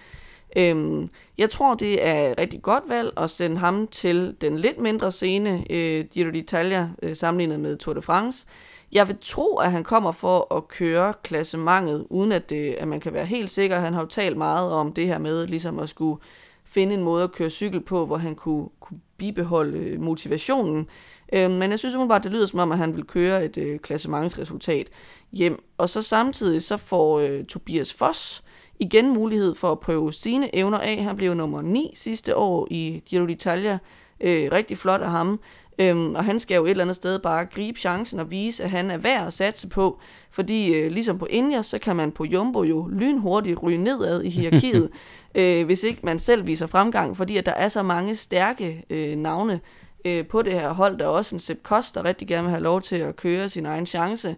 Øhm, 0.56 1.08
jeg 1.38 1.50
tror, 1.50 1.74
det 1.74 2.06
er 2.06 2.30
et 2.30 2.38
rigtig 2.38 2.62
godt 2.62 2.84
valg 2.88 3.12
at 3.16 3.30
sende 3.30 3.56
ham 3.56 3.86
til 3.86 4.36
den 4.40 4.58
lidt 4.58 4.78
mindre 4.78 5.12
scene, 5.12 5.64
øh, 5.70 6.04
Giro 6.04 6.28
d'Italia, 6.28 6.84
øh, 7.02 7.16
sammenlignet 7.16 7.60
med 7.60 7.76
Tour 7.76 7.94
de 7.94 8.02
France. 8.02 8.46
Jeg 8.92 9.08
vil 9.08 9.16
tro, 9.20 9.56
at 9.56 9.72
han 9.72 9.84
kommer 9.84 10.12
for 10.12 10.54
at 10.56 10.68
køre 10.68 11.14
klassementet, 11.22 12.06
uden 12.10 12.32
at, 12.32 12.50
det, 12.50 12.72
at 12.72 12.88
man 12.88 13.00
kan 13.00 13.12
være 13.12 13.26
helt 13.26 13.50
sikker. 13.50 13.80
Han 13.80 13.94
har 13.94 14.00
jo 14.00 14.06
talt 14.06 14.36
meget 14.36 14.72
om 14.72 14.92
det 14.92 15.06
her 15.06 15.18
med 15.18 15.46
ligesom 15.46 15.78
at 15.78 15.88
skulle 15.88 16.20
finde 16.64 16.94
en 16.94 17.02
måde 17.02 17.24
at 17.24 17.32
køre 17.32 17.50
cykel 17.50 17.80
på, 17.80 18.06
hvor 18.06 18.16
han 18.16 18.34
kunne, 18.34 18.68
kunne 18.80 19.00
bibeholde 19.18 19.78
øh, 19.78 20.00
motivationen. 20.00 20.86
Øh, 21.32 21.50
men 21.50 21.70
jeg 21.70 21.78
synes 21.78 21.94
umiddelbart, 21.94 22.24
det 22.24 22.32
lyder 22.32 22.46
som 22.46 22.58
om, 22.58 22.72
at 22.72 22.78
han 22.78 22.96
vil 22.96 23.04
køre 23.04 23.44
et 23.44 23.56
øh, 23.56 23.78
klassementsresultat 23.78 24.88
hjem. 25.32 25.64
Og 25.78 25.88
så 25.88 26.02
samtidig 26.02 26.62
så 26.62 26.76
får 26.76 27.20
øh, 27.20 27.44
Tobias 27.44 27.94
Foss 27.94 28.42
igen 28.80 29.08
mulighed 29.08 29.54
for 29.54 29.72
at 29.72 29.80
prøve 29.80 30.12
sine 30.12 30.56
evner 30.56 30.78
af. 30.78 31.02
Han 31.02 31.16
blev 31.16 31.34
nummer 31.34 31.62
9 31.62 31.92
sidste 31.94 32.36
år 32.36 32.68
i 32.70 33.02
Giro 33.06 33.26
d'Italia. 33.26 33.78
Øh, 34.20 34.48
rigtig 34.52 34.78
flot 34.78 35.00
af 35.00 35.10
ham. 35.10 35.40
Øhm, 35.78 36.14
og 36.14 36.24
han 36.24 36.40
skal 36.40 36.54
jo 36.54 36.64
et 36.64 36.70
eller 36.70 36.84
andet 36.84 36.96
sted 36.96 37.18
bare 37.18 37.46
gribe 37.46 37.78
chancen 37.80 38.20
og 38.20 38.30
vise, 38.30 38.64
at 38.64 38.70
han 38.70 38.90
er 38.90 38.96
værd 38.96 39.26
at 39.26 39.32
satse 39.32 39.68
på. 39.68 40.00
Fordi 40.30 40.74
øh, 40.74 40.90
ligesom 40.90 41.18
på 41.18 41.26
India, 41.30 41.62
så 41.62 41.78
kan 41.78 41.96
man 41.96 42.12
på 42.12 42.24
Jumbo 42.24 42.62
jo 42.62 42.88
lynhurtigt 42.92 43.62
ryge 43.62 43.78
nedad 43.78 44.22
i 44.22 44.30
hierarkiet, 44.30 44.90
øh, 45.34 45.64
hvis 45.64 45.82
ikke 45.82 46.00
man 46.02 46.18
selv 46.18 46.46
viser 46.46 46.66
fremgang. 46.66 47.16
Fordi 47.16 47.36
at 47.36 47.46
der 47.46 47.52
er 47.52 47.68
så 47.68 47.82
mange 47.82 48.16
stærke 48.16 48.84
øh, 48.90 49.16
navne 49.16 49.60
øh, 50.04 50.26
på 50.26 50.42
det 50.42 50.52
her 50.52 50.72
hold. 50.72 50.98
Der 50.98 51.04
er 51.04 51.08
også 51.08 51.34
en 51.34 51.40
Sepp 51.40 51.62
Kost, 51.62 51.94
der 51.94 52.04
rigtig 52.04 52.28
gerne 52.28 52.42
vil 52.42 52.50
have 52.50 52.62
lov 52.62 52.80
til 52.80 52.96
at 52.96 53.16
køre 53.16 53.48
sin 53.48 53.66
egen 53.66 53.86
chance. 53.86 54.36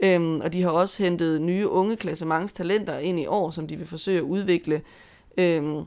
Øhm, 0.00 0.40
og 0.40 0.52
de 0.52 0.62
har 0.62 0.70
også 0.70 1.02
hentet 1.02 1.42
nye 1.42 1.68
unge 1.68 1.96
klassementstalenter 1.96 2.98
ind 2.98 3.20
i 3.20 3.26
år, 3.26 3.50
som 3.50 3.66
de 3.66 3.76
vil 3.76 3.86
forsøge 3.86 4.18
at 4.18 4.22
udvikle. 4.22 4.80
Øhm, 5.38 5.84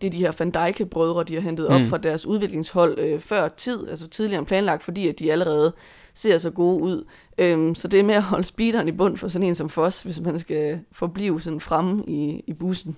det 0.00 0.06
er 0.06 0.10
de 0.10 0.18
her 0.18 0.32
Van 0.38 0.50
Dijk-brødre, 0.50 1.24
de 1.24 1.34
har 1.34 1.40
hentet 1.40 1.68
op 1.68 1.80
mm. 1.80 1.86
fra 1.86 1.98
deres 1.98 2.26
udviklingshold 2.26 2.98
øh, 2.98 3.20
før 3.20 3.48
tid, 3.48 3.88
altså 3.88 4.08
tidligere 4.08 4.38
end 4.38 4.46
planlagt, 4.46 4.82
fordi 4.82 5.08
at 5.08 5.18
de 5.18 5.32
allerede 5.32 5.72
ser 6.14 6.38
så 6.38 6.50
gode 6.50 6.82
ud. 6.82 7.04
Øhm, 7.38 7.74
så 7.74 7.88
det 7.88 8.00
er 8.00 8.04
med 8.04 8.14
at 8.14 8.22
holde 8.22 8.44
speederen 8.44 8.88
i 8.88 8.92
bund 8.92 9.16
for 9.16 9.28
sådan 9.28 9.48
en 9.48 9.54
som 9.54 9.68
Foss, 9.68 10.02
hvis 10.02 10.20
man 10.20 10.38
skal 10.38 10.80
forblive 10.92 11.40
sådan 11.40 11.60
fremme 11.60 12.04
i, 12.06 12.44
i 12.46 12.52
bussen. 12.52 12.96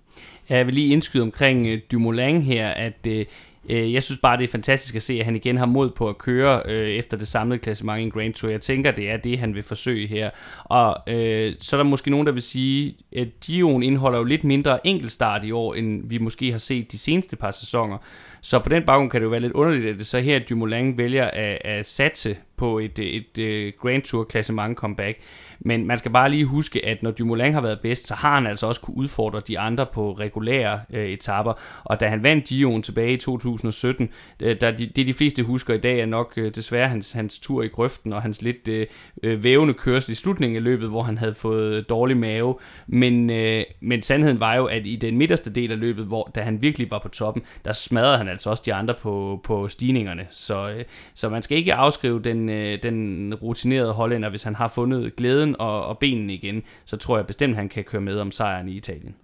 Ja, 0.50 0.56
jeg 0.56 0.66
vil 0.66 0.74
lige 0.74 0.92
indskyde 0.92 1.22
omkring 1.22 1.72
uh, 1.72 1.78
Dumoulin 1.92 2.42
her, 2.42 2.68
at 2.68 3.06
uh, 3.06 3.22
Øh, 3.70 3.92
jeg 3.92 4.02
synes 4.02 4.20
bare, 4.20 4.36
det 4.36 4.44
er 4.44 4.48
fantastisk 4.48 4.94
at 4.94 5.02
se, 5.02 5.18
at 5.18 5.24
han 5.24 5.36
igen 5.36 5.56
har 5.56 5.66
mod 5.66 5.90
på 5.90 6.08
at 6.08 6.18
køre 6.18 6.62
øh, 6.64 6.88
efter 6.88 7.16
det 7.16 7.28
samlede 7.28 7.58
klassement 7.58 8.00
i 8.00 8.02
en 8.02 8.10
Grand 8.10 8.34
Tour. 8.34 8.50
Jeg 8.50 8.60
tænker, 8.60 8.90
det 8.90 9.10
er 9.10 9.16
det, 9.16 9.38
han 9.38 9.54
vil 9.54 9.62
forsøge 9.62 10.06
her. 10.06 10.30
Og 10.64 11.14
øh, 11.14 11.52
så 11.60 11.76
er 11.76 11.78
der 11.78 11.88
måske 11.90 12.10
nogen, 12.10 12.26
der 12.26 12.32
vil 12.32 12.42
sige, 12.42 12.96
at 13.16 13.28
Dion 13.46 13.82
indeholder 13.82 14.18
jo 14.18 14.24
lidt 14.24 14.44
mindre 14.44 14.86
enkeltstart 14.86 15.44
i 15.44 15.52
år, 15.52 15.74
end 15.74 16.08
vi 16.08 16.18
måske 16.18 16.50
har 16.50 16.58
set 16.58 16.92
de 16.92 16.98
seneste 16.98 17.36
par 17.36 17.50
sæsoner. 17.50 17.98
Så 18.40 18.58
på 18.58 18.68
den 18.68 18.82
baggrund 18.82 19.10
kan 19.10 19.20
det 19.20 19.24
jo 19.24 19.30
være 19.30 19.40
lidt 19.40 19.52
underligt, 19.52 19.86
at 19.86 19.98
det 19.98 20.06
så 20.06 20.20
her 20.20 20.38
Dumoulin 20.38 20.98
vælger 20.98 21.24
at, 21.24 21.58
at 21.64 21.86
satse 21.86 22.36
på 22.56 22.78
et, 22.78 22.98
et, 22.98 23.38
et 23.38 23.78
Grand 23.78 24.02
Tour 24.02 24.24
klassement 24.24 24.76
comeback. 24.76 25.18
Men 25.60 25.86
man 25.86 25.98
skal 25.98 26.10
bare 26.10 26.30
lige 26.30 26.44
huske, 26.44 26.86
at 26.86 27.02
når 27.02 27.10
Dumoulin 27.10 27.54
har 27.54 27.60
været 27.60 27.80
bedst, 27.80 28.06
så 28.06 28.14
har 28.14 28.34
han 28.34 28.46
altså 28.46 28.66
også 28.66 28.80
kunne 28.80 28.96
udfordre 28.96 29.40
de 29.48 29.58
andre 29.58 29.86
på 29.86 30.12
regulære 30.12 30.80
øh, 30.90 31.06
etapper. 31.06 31.52
Og 31.84 32.00
da 32.00 32.08
han 32.08 32.22
vandt 32.22 32.44
Giroen 32.44 32.82
tilbage 32.82 33.12
i 33.12 33.16
2017, 33.16 34.08
øh, 34.40 34.60
der 34.60 34.70
de, 34.70 34.86
det 34.86 35.06
de 35.06 35.12
fleste 35.12 35.42
husker 35.42 35.74
i 35.74 35.78
dag 35.78 36.00
er 36.00 36.06
nok 36.06 36.32
øh, 36.36 36.54
desværre 36.54 36.88
hans, 36.88 37.12
hans 37.12 37.38
tur 37.38 37.62
i 37.62 37.68
grøften 37.68 38.12
og 38.12 38.22
hans 38.22 38.42
lidt 38.42 38.68
øh, 38.68 38.86
øh, 39.22 39.44
vævende 39.44 39.74
kørsel 39.74 40.12
i 40.12 40.14
slutningen 40.14 40.56
af 40.56 40.62
løbet, 40.62 40.88
hvor 40.88 41.02
han 41.02 41.18
havde 41.18 41.34
fået 41.34 41.88
dårlig 41.88 42.16
mave. 42.16 42.54
Men, 42.86 43.30
øh, 43.30 43.64
men 43.80 44.02
sandheden 44.02 44.40
var 44.40 44.54
jo, 44.54 44.64
at 44.64 44.86
i 44.86 44.96
den 44.96 45.18
midterste 45.18 45.52
del 45.52 45.72
af 45.72 45.80
løbet, 45.80 46.04
hvor 46.04 46.30
da 46.34 46.40
han 46.40 46.62
virkelig 46.62 46.90
var 46.90 46.98
på 46.98 47.08
toppen, 47.08 47.42
der 47.64 47.72
smadrede 47.72 48.18
han 48.18 48.28
altså 48.28 48.50
også 48.50 48.62
de 48.66 48.74
andre 48.74 48.94
på, 48.94 49.40
på 49.44 49.68
stigningerne. 49.68 50.26
Så, 50.30 50.70
øh, 50.70 50.84
så 51.14 51.28
man 51.28 51.42
skal 51.42 51.58
ikke 51.58 51.74
afskrive 51.74 52.22
den, 52.22 52.48
øh, 52.48 52.82
den 52.82 53.34
rutinerede 53.34 53.92
hollænder, 53.92 54.28
hvis 54.28 54.42
han 54.42 54.54
har 54.54 54.68
fundet 54.68 55.16
glæden 55.16 55.45
og, 55.54 55.86
og 55.86 55.98
benene 55.98 56.34
igen, 56.34 56.62
så 56.84 56.96
tror 56.96 57.16
jeg 57.16 57.26
bestemt, 57.26 57.50
at 57.50 57.56
han 57.56 57.68
kan 57.68 57.84
køre 57.84 58.02
med 58.02 58.18
om 58.18 58.30
sejren 58.30 58.68
i 58.68 58.72
Italien. 58.72 59.14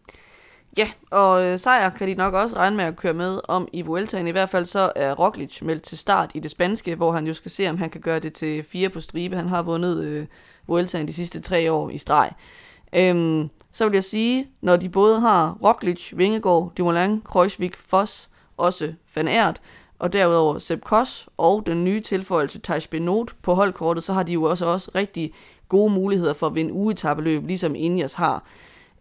Ja, 0.76 0.90
og 1.10 1.44
øh, 1.44 1.58
sejr 1.58 1.90
kan 1.90 2.08
de 2.08 2.14
nok 2.14 2.34
også 2.34 2.56
regne 2.56 2.76
med 2.76 2.84
at 2.84 2.96
køre 2.96 3.14
med 3.14 3.40
om 3.48 3.68
i 3.72 3.82
Vueltaen. 3.82 4.28
I 4.28 4.30
hvert 4.30 4.48
fald 4.48 4.64
så 4.64 4.92
er 4.96 5.14
Roglic 5.14 5.62
meldt 5.62 5.82
til 5.82 5.98
start 5.98 6.30
i 6.34 6.40
det 6.40 6.50
spanske, 6.50 6.94
hvor 6.94 7.12
han 7.12 7.26
jo 7.26 7.34
skal 7.34 7.50
se, 7.50 7.70
om 7.70 7.78
han 7.78 7.90
kan 7.90 8.00
gøre 8.00 8.18
det 8.18 8.32
til 8.32 8.62
fire 8.62 8.88
på 8.88 9.00
stribe. 9.00 9.36
Han 9.36 9.48
har 9.48 9.62
vundet 9.62 10.04
øh, 10.04 10.26
Vueltaen 10.66 11.08
de 11.08 11.12
sidste 11.12 11.40
tre 11.40 11.72
år 11.72 11.90
i 11.90 11.98
streg. 11.98 12.30
Øhm, 12.92 13.50
så 13.72 13.88
vil 13.88 13.96
jeg 13.96 14.04
sige, 14.04 14.46
når 14.60 14.76
de 14.76 14.88
både 14.88 15.20
har 15.20 15.58
Roglic, 15.62 16.12
Vingegaard, 16.16 16.72
Dumoulin, 16.78 17.22
Kreuzvik, 17.24 17.76
Foss, 17.76 18.30
også 18.56 18.92
Van 19.14 19.28
Aert, 19.28 19.60
og 19.98 20.12
derudover 20.12 20.58
Sepp 20.58 20.84
Kos 20.84 21.28
og 21.36 21.66
den 21.66 21.84
nye 21.84 22.00
tilføjelse 22.00 22.58
Tej 22.58 22.80
Benot 22.90 23.34
på 23.42 23.54
holdkortet, 23.54 24.04
så 24.04 24.12
har 24.12 24.22
de 24.22 24.32
jo 24.32 24.42
også, 24.42 24.66
også 24.66 24.90
rigtig 24.94 25.32
gode 25.72 25.92
muligheder 25.92 26.32
for 26.32 26.46
at 26.46 26.54
vinde 26.54 26.72
ugetabeløb, 26.72 27.46
ligesom 27.46 27.74
Ineos 27.74 28.12
har. 28.12 28.44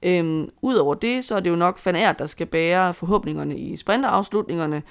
Øhm, 0.03 0.49
Udover 0.61 0.93
det, 0.95 1.25
så 1.25 1.35
er 1.35 1.39
det 1.39 1.49
jo 1.49 1.55
nok 1.55 1.85
Van 1.85 1.95
Aert, 1.95 2.19
der 2.19 2.25
skal 2.25 2.47
bære 2.47 2.93
forhåbningerne 2.93 3.57
i 3.57 3.77
sprinterafslutningerne, 3.77 4.83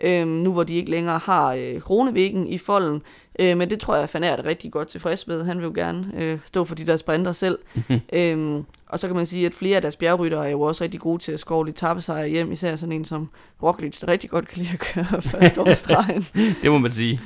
øhm, 0.00 0.28
nu 0.28 0.52
hvor 0.52 0.62
de 0.62 0.74
ikke 0.74 0.90
længere 0.90 1.18
har 1.18 1.52
øh, 1.52 1.80
kronevæggen 1.80 2.46
i 2.46 2.58
folden. 2.58 3.02
Øh, 3.38 3.56
men 3.56 3.70
det 3.70 3.80
tror 3.80 3.96
jeg, 3.96 4.08
Van 4.14 4.24
Aert 4.24 4.38
er 4.38 4.44
rigtig 4.44 4.72
godt 4.72 4.88
tilfreds 4.88 5.26
med. 5.26 5.44
Han 5.44 5.58
vil 5.58 5.64
jo 5.64 5.72
gerne 5.74 6.12
øh, 6.16 6.38
stå 6.44 6.64
for 6.64 6.74
de 6.74 6.86
der 6.86 6.96
sprinter 6.96 7.32
selv. 7.32 7.58
øhm, 8.12 8.64
og 8.88 8.98
så 8.98 9.06
kan 9.06 9.16
man 9.16 9.26
sige, 9.26 9.46
at 9.46 9.54
flere 9.54 9.76
af 9.76 9.82
deres 9.82 9.96
bjergryttere 9.96 10.46
er 10.46 10.50
jo 10.50 10.60
også 10.60 10.84
rigtig 10.84 11.00
gode 11.00 11.22
til 11.22 11.32
at 11.32 11.40
skovle 11.40 11.72
tappesejre 11.72 12.28
hjem, 12.28 12.52
især 12.52 12.76
sådan 12.76 12.92
en 12.92 13.04
som 13.04 13.28
Roglic, 13.62 14.00
der 14.00 14.08
rigtig 14.08 14.30
godt 14.30 14.48
kan 14.48 14.58
lide 14.62 14.72
at 14.72 14.78
køre 14.78 15.22
første 15.32 15.60
årstregen. 15.60 16.26
det 16.62 16.70
må 16.70 16.78
man 16.78 16.92
sige. 16.92 17.20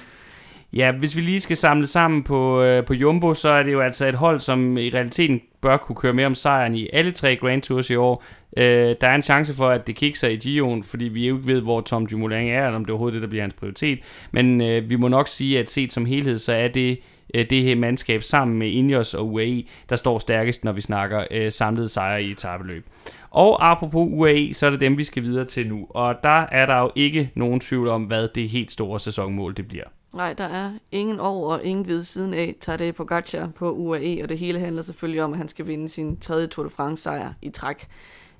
Ja, 0.72 0.92
hvis 0.92 1.16
vi 1.16 1.20
lige 1.20 1.40
skal 1.40 1.56
samle 1.56 1.86
sammen 1.86 2.22
på, 2.22 2.62
øh, 2.62 2.84
på 2.84 2.94
Jumbo, 2.94 3.34
så 3.34 3.48
er 3.48 3.62
det 3.62 3.72
jo 3.72 3.80
altså 3.80 4.06
et 4.06 4.14
hold, 4.14 4.40
som 4.40 4.78
i 4.78 4.90
realiteten 4.90 5.40
bør 5.60 5.76
kunne 5.76 5.96
køre 5.96 6.12
med 6.12 6.24
om 6.24 6.34
sejren 6.34 6.74
i 6.74 6.88
alle 6.92 7.12
tre 7.12 7.36
Grand 7.36 7.62
Tours 7.62 7.90
i 7.90 7.96
år. 7.96 8.24
Øh, 8.56 8.96
der 9.00 9.08
er 9.08 9.14
en 9.14 9.22
chance 9.22 9.54
for, 9.54 9.68
at 9.68 9.86
det 9.86 9.96
kikser 9.96 10.28
i 10.28 10.36
Gion, 10.36 10.84
fordi 10.84 11.04
vi 11.04 11.28
jo 11.28 11.36
ikke 11.36 11.46
ved, 11.46 11.60
hvor 11.60 11.80
Tom 11.80 12.06
Dumoulin 12.06 12.48
er, 12.48 12.66
eller 12.66 12.76
om 12.76 12.84
det 12.84 12.90
er 12.90 12.92
overhovedet 12.92 13.14
det, 13.14 13.22
der 13.22 13.28
bliver 13.28 13.42
hans 13.42 13.54
prioritet. 13.54 13.98
Men 14.32 14.60
øh, 14.60 14.90
vi 14.90 14.96
må 14.96 15.08
nok 15.08 15.28
sige, 15.28 15.58
at 15.58 15.70
set 15.70 15.92
som 15.92 16.06
helhed, 16.06 16.38
så 16.38 16.52
er 16.52 16.68
det 16.68 17.00
øh, 17.34 17.50
det 17.50 17.62
her 17.62 17.76
mandskab 17.76 18.22
sammen 18.22 18.58
med 18.58 18.68
Ineos 18.68 19.14
og 19.14 19.32
UAE, 19.32 19.62
der 19.88 19.96
står 19.96 20.18
stærkest, 20.18 20.64
når 20.64 20.72
vi 20.72 20.80
snakker 20.80 21.24
øh, 21.30 21.52
samlet 21.52 21.90
sejre 21.90 22.22
i 22.22 22.30
etabeløb. 22.30 22.86
Og 23.30 23.70
apropos 23.70 24.08
UAE, 24.12 24.54
så 24.54 24.66
er 24.66 24.70
det 24.70 24.80
dem, 24.80 24.98
vi 24.98 25.04
skal 25.04 25.22
videre 25.22 25.44
til 25.44 25.68
nu. 25.68 25.86
Og 25.90 26.14
der 26.22 26.46
er 26.52 26.66
der 26.66 26.78
jo 26.78 26.90
ikke 26.94 27.30
nogen 27.34 27.60
tvivl 27.60 27.88
om, 27.88 28.04
hvad 28.04 28.28
det 28.34 28.48
helt 28.48 28.72
store 28.72 29.00
sæsonmål 29.00 29.56
det 29.56 29.68
bliver. 29.68 29.84
Nej, 30.12 30.32
der 30.32 30.44
er 30.44 30.72
ingen 30.92 31.20
over 31.20 31.52
og 31.52 31.64
ingen 31.64 31.86
ved 31.86 32.02
siden 32.02 32.34
af 32.34 32.56
Tadej 32.60 32.92
Pogacar 32.92 33.46
på 33.54 33.72
UAE, 33.72 34.22
og 34.22 34.28
det 34.28 34.38
hele 34.38 34.60
handler 34.60 34.82
selvfølgelig 34.82 35.22
om, 35.22 35.32
at 35.32 35.38
han 35.38 35.48
skal 35.48 35.66
vinde 35.66 35.88
sin 35.88 36.16
tredje 36.16 36.46
Tour 36.46 36.64
de 36.64 36.70
France 36.70 37.02
sejr 37.02 37.32
i 37.42 37.50
træk. 37.50 37.88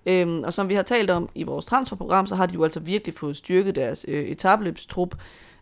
Øhm, 0.07 0.43
og 0.43 0.55
som 0.55 0.69
vi 0.69 0.75
har 0.75 0.83
talt 0.83 1.11
om 1.11 1.29
i 1.35 1.43
vores 1.43 1.65
transferprogram, 1.65 2.27
så 2.27 2.35
har 2.35 2.47
de 2.47 2.55
jo 2.55 2.63
altså 2.63 2.81
virkelig 2.81 3.15
fået 3.15 3.37
styrket 3.37 3.75
deres 3.75 4.07
øh, 4.09 4.25
etabløbstrup, 4.25 5.15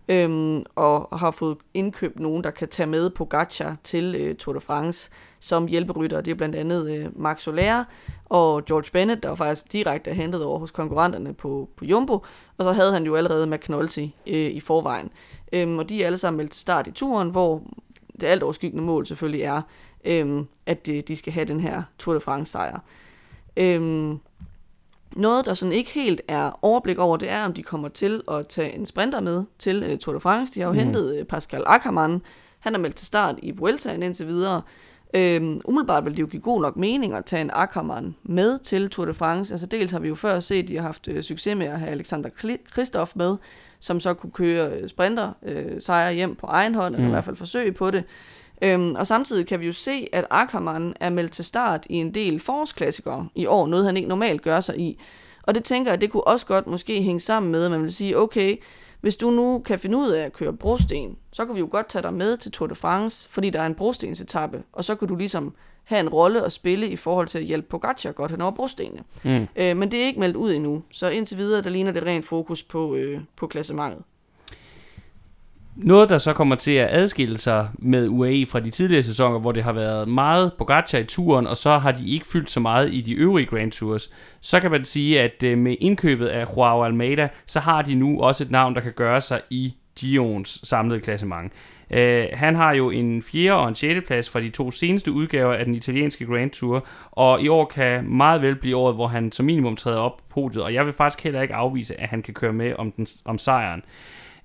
øhm, 0.09 0.64
og 0.74 1.18
har 1.18 1.30
fået 1.30 1.56
indkøbt 1.74 2.20
nogen, 2.20 2.44
der 2.44 2.50
kan 2.50 2.68
tage 2.68 2.86
med 2.86 3.11
Pogacar 3.11 3.76
til 3.84 4.14
øh, 4.14 4.36
Tour 4.36 4.54
de 4.54 4.61
France 4.61 5.11
som 5.40 5.66
hjælperytter. 5.66 6.20
Det 6.20 6.30
er 6.30 6.34
blandt 6.34 6.54
andet 6.54 6.90
øh, 6.90 7.20
Max 7.20 7.42
Soler 7.42 7.84
og 8.24 8.64
George 8.64 8.90
Bennett, 8.92 9.22
der 9.22 9.28
var 9.28 9.36
faktisk 9.36 9.72
direkte 9.72 10.14
hentet 10.14 10.44
over 10.44 10.59
hos 10.59 10.70
konkurrenterne 10.70 11.34
på, 11.34 11.68
på 11.76 11.84
Jumbo, 11.84 12.14
og 12.59 12.64
så 12.64 12.72
havde 12.72 12.92
han 12.92 13.04
jo 13.04 13.16
allerede 13.16 13.46
McNulty 13.46 14.06
øh, 14.26 14.50
i 14.50 14.61
forvejen. 14.61 15.11
Øhm, 15.53 15.78
og 15.78 15.88
de 15.88 16.03
er 16.03 16.07
alle 16.07 16.18
sammen 16.18 16.36
meldt 16.36 16.53
til 16.53 16.61
start 16.61 16.86
i 16.86 16.90
turen, 16.90 17.30
hvor 17.30 17.62
det 18.20 18.26
alt 18.26 18.42
overskyggende 18.42 18.84
mål 18.84 19.07
selvfølgelig 19.07 19.42
er, 19.42 19.62
øhm, 20.05 20.46
at 20.66 20.86
de, 20.86 21.03
de 21.03 21.16
skal 21.16 21.32
have 21.32 21.46
den 21.46 21.61
her 21.61 21.82
Tour 21.99 22.14
de 22.14 22.20
France 22.20 22.53
sejr. 22.53 22.78
Øhm, 23.57 24.18
noget, 25.16 25.44
der 25.44 25.55
sådan 25.55 25.72
ikke 25.72 25.90
helt 25.90 26.20
er 26.28 26.59
overblik 26.62 26.99
over, 26.99 27.16
det 27.16 27.30
er, 27.30 27.44
om 27.44 27.53
de 27.53 27.62
kommer 27.62 27.88
til 27.88 28.22
at 28.30 28.49
tage 28.49 28.74
en 28.74 28.86
sprinter 28.86 29.20
med 29.20 29.44
til 29.59 29.92
uh, 29.92 29.99
Tour 29.99 30.14
de 30.14 30.20
France. 30.20 30.55
De 30.55 30.61
har 30.61 30.66
jo 30.66 30.72
mm. 30.72 30.78
hentet 30.78 31.20
uh, 31.20 31.26
Pascal 31.26 31.62
Ackermann. 31.66 32.22
Han 32.59 32.74
er 32.74 32.78
meldt 32.78 32.96
til 32.96 33.07
start 33.07 33.34
i 33.42 33.51
Vueltaen 33.51 34.03
indtil 34.03 34.26
videre. 34.26 34.62
Øhm, 35.14 35.61
umiddelbart 35.64 36.05
vil 36.05 36.12
det 36.12 36.20
jo 36.20 36.26
give 36.26 36.42
god 36.42 36.62
nok 36.62 36.76
mening 36.76 37.14
at 37.14 37.24
tage 37.24 37.40
en 37.40 37.51
Ackermann 37.53 38.16
med 38.22 38.59
til 38.59 38.90
Tour 38.90 39.07
de 39.07 39.14
France. 39.14 39.55
Altså 39.55 39.66
dels 39.66 39.92
har 39.92 39.99
vi 39.99 40.09
jo 40.09 40.14
før 40.14 40.40
set, 40.40 40.62
at 40.62 40.68
de 40.68 40.76
har 40.76 40.82
haft 40.82 41.09
øh, 41.09 41.22
succes 41.22 41.57
med 41.57 41.66
at 41.66 41.78
have 41.78 41.90
Alexander 41.90 42.30
Kristoff 42.70 43.12
med, 43.16 43.36
som 43.81 44.01
så 44.01 44.14
kunne 44.14 44.33
køre 44.33 44.70
øh, 44.70 44.89
sprinter 44.89 45.33
øh, 45.43 45.81
sejre 45.81 46.14
hjem 46.14 46.35
på 46.35 46.47
egen 46.47 46.74
hånd, 46.74 46.95
mm. 46.95 47.01
eller 47.01 47.09
i 47.09 47.12
hvert 47.12 47.24
fald 47.24 47.37
forsøge 47.37 47.72
på 47.72 47.91
det. 47.91 48.05
Øhm, 48.62 48.95
og 48.95 49.07
samtidig 49.07 49.47
kan 49.47 49.61
vi 49.61 49.66
jo 49.66 49.72
se, 49.72 50.09
at 50.12 50.26
Ackermann 50.31 50.95
er 51.01 51.11
meldt 51.11 51.33
til 51.33 51.45
start 51.45 51.87
i 51.91 51.95
en 51.95 52.14
del 52.14 52.41
forårsklassikere 52.41 53.29
i 53.35 53.47
år, 53.47 53.66
noget 53.66 53.87
han 53.87 53.97
ikke 53.97 54.09
normalt 54.09 54.43
gør 54.43 54.61
sig 54.61 54.79
i. 54.79 55.01
Og 55.43 55.55
det 55.55 55.64
tænker 55.64 55.93
jeg, 55.93 56.01
det 56.01 56.11
kunne 56.11 56.26
også 56.26 56.47
godt 56.47 56.66
måske 56.66 57.03
hænge 57.03 57.20
sammen 57.20 57.53
med, 57.53 57.64
at 57.64 57.70
man 57.70 57.83
vil 57.83 57.95
sige, 57.95 58.18
okay, 58.18 58.57
hvis 59.01 59.16
du 59.16 59.31
nu 59.31 59.59
kan 59.59 59.79
finde 59.79 59.99
ud 59.99 60.11
af 60.11 60.24
at 60.24 60.33
køre 60.33 60.53
brosten, 60.53 61.16
så 61.33 61.47
kan 61.47 61.55
vi 61.55 61.61
jo 61.61 61.68
godt 61.70 61.89
tage 61.89 62.03
dig 62.03 62.14
med 62.14 62.37
til 62.37 62.53
Tour 62.53 62.66
de 62.66 62.74
France, 62.74 63.29
fordi 63.31 63.51
der 63.51 63.61
er 63.61 63.66
en 63.66 63.74
brostensetappe, 63.74 64.62
og 64.72 64.85
så 64.85 64.95
kan 64.95 65.09
du 65.09 65.16
ligesom 65.16 65.55
have 65.89 66.01
en 66.01 66.09
rolle 66.09 66.45
at 66.45 66.53
spille 66.53 66.89
i 66.89 66.97
forhold 66.97 67.26
til 67.26 67.39
at 67.39 67.45
hjælpe 67.45 67.68
Pogacar 67.68 68.12
godt 68.12 68.30
hen 68.30 68.41
over 68.41 68.53
brostenene. 68.53 69.03
Mm. 69.22 69.47
Øh, 69.57 69.76
men 69.76 69.91
det 69.91 70.03
er 70.03 70.07
ikke 70.07 70.20
meldt 70.20 70.36
ud 70.36 70.53
endnu, 70.53 70.82
så 70.91 71.09
indtil 71.09 71.39
videre, 71.39 71.62
der 71.62 71.70
ligner 71.70 71.93
det 71.93 72.03
rent 72.03 72.26
fokus 72.26 72.62
på, 72.62 72.95
øh, 72.95 73.20
på 73.36 73.47
klassementet. 73.47 74.03
Noget, 75.76 76.09
der 76.09 76.18
så 76.18 76.32
kommer 76.32 76.55
til 76.55 76.70
at 76.70 76.89
adskille 76.91 77.39
sig 77.39 77.68
med 77.78 78.09
UAE 78.09 78.47
fra 78.47 78.61
de 78.61 78.70
tidligere 78.70 79.03
sæsoner, 79.03 79.39
hvor 79.39 79.53
det 79.53 79.64
har 79.64 79.72
været 79.72 80.09
meget 80.09 80.53
Pogacar 80.59 80.99
i 80.99 81.05
turen, 81.05 81.47
og 81.47 81.57
så 81.57 81.78
har 81.78 81.93
de 81.93 82.09
ikke 82.09 82.26
fyldt 82.26 82.51
så 82.51 82.61
meget 82.61 82.93
i 82.93 83.01
de 83.01 83.12
øvrige 83.12 83.47
Grand 83.47 83.72
Tours, 83.72 84.11
så 84.41 84.61
kan 84.61 84.70
man 84.70 84.84
sige, 84.84 85.20
at 85.20 85.43
øh, 85.43 85.59
med 85.59 85.76
indkøbet 85.80 86.26
af 86.26 86.47
Joao 86.57 86.84
Almeida, 86.84 87.28
så 87.47 87.61
har 87.61 87.82
de 87.82 87.95
nu 87.95 88.20
også 88.20 88.45
et 88.45 88.51
navn, 88.51 88.74
der 88.74 88.80
kan 88.80 88.93
gøre 88.93 89.20
sig 89.20 89.41
i 89.51 89.74
Gions 89.99 90.61
samlede 90.64 91.01
klassement. 91.01 91.53
Uh, 91.91 92.39
han 92.39 92.55
har 92.55 92.72
jo 92.72 92.91
en 92.91 93.22
4. 93.22 93.53
og 93.53 93.68
en 93.68 93.74
6. 93.74 94.07
plads 94.07 94.30
fra 94.30 94.41
de 94.41 94.51
to 94.51 94.70
seneste 94.70 95.12
udgaver 95.12 95.53
af 95.53 95.64
den 95.64 95.74
italienske 95.74 96.26
Grand 96.26 96.51
Tour, 96.51 96.86
og 97.12 97.43
i 97.43 97.49
år 97.49 97.64
kan 97.64 98.05
meget 98.05 98.43
vel 98.43 98.57
blive 98.57 98.76
året, 98.76 98.95
hvor 98.95 99.07
han 99.07 99.32
som 99.32 99.47
minimum 99.47 99.76
træder 99.76 99.99
op 99.99 100.16
på 100.16 100.22
podiet, 100.28 100.64
og 100.64 100.74
jeg 100.74 100.86
vil 100.86 100.93
faktisk 100.93 101.24
heller 101.24 101.43
ikke 101.43 101.55
afvise, 101.55 102.01
at 102.01 102.09
han 102.09 102.22
kan 102.22 102.34
køre 102.34 102.53
med 102.53 102.74
om, 102.78 102.93
den, 102.93 103.07
om 103.24 103.39
sejren. 103.39 103.82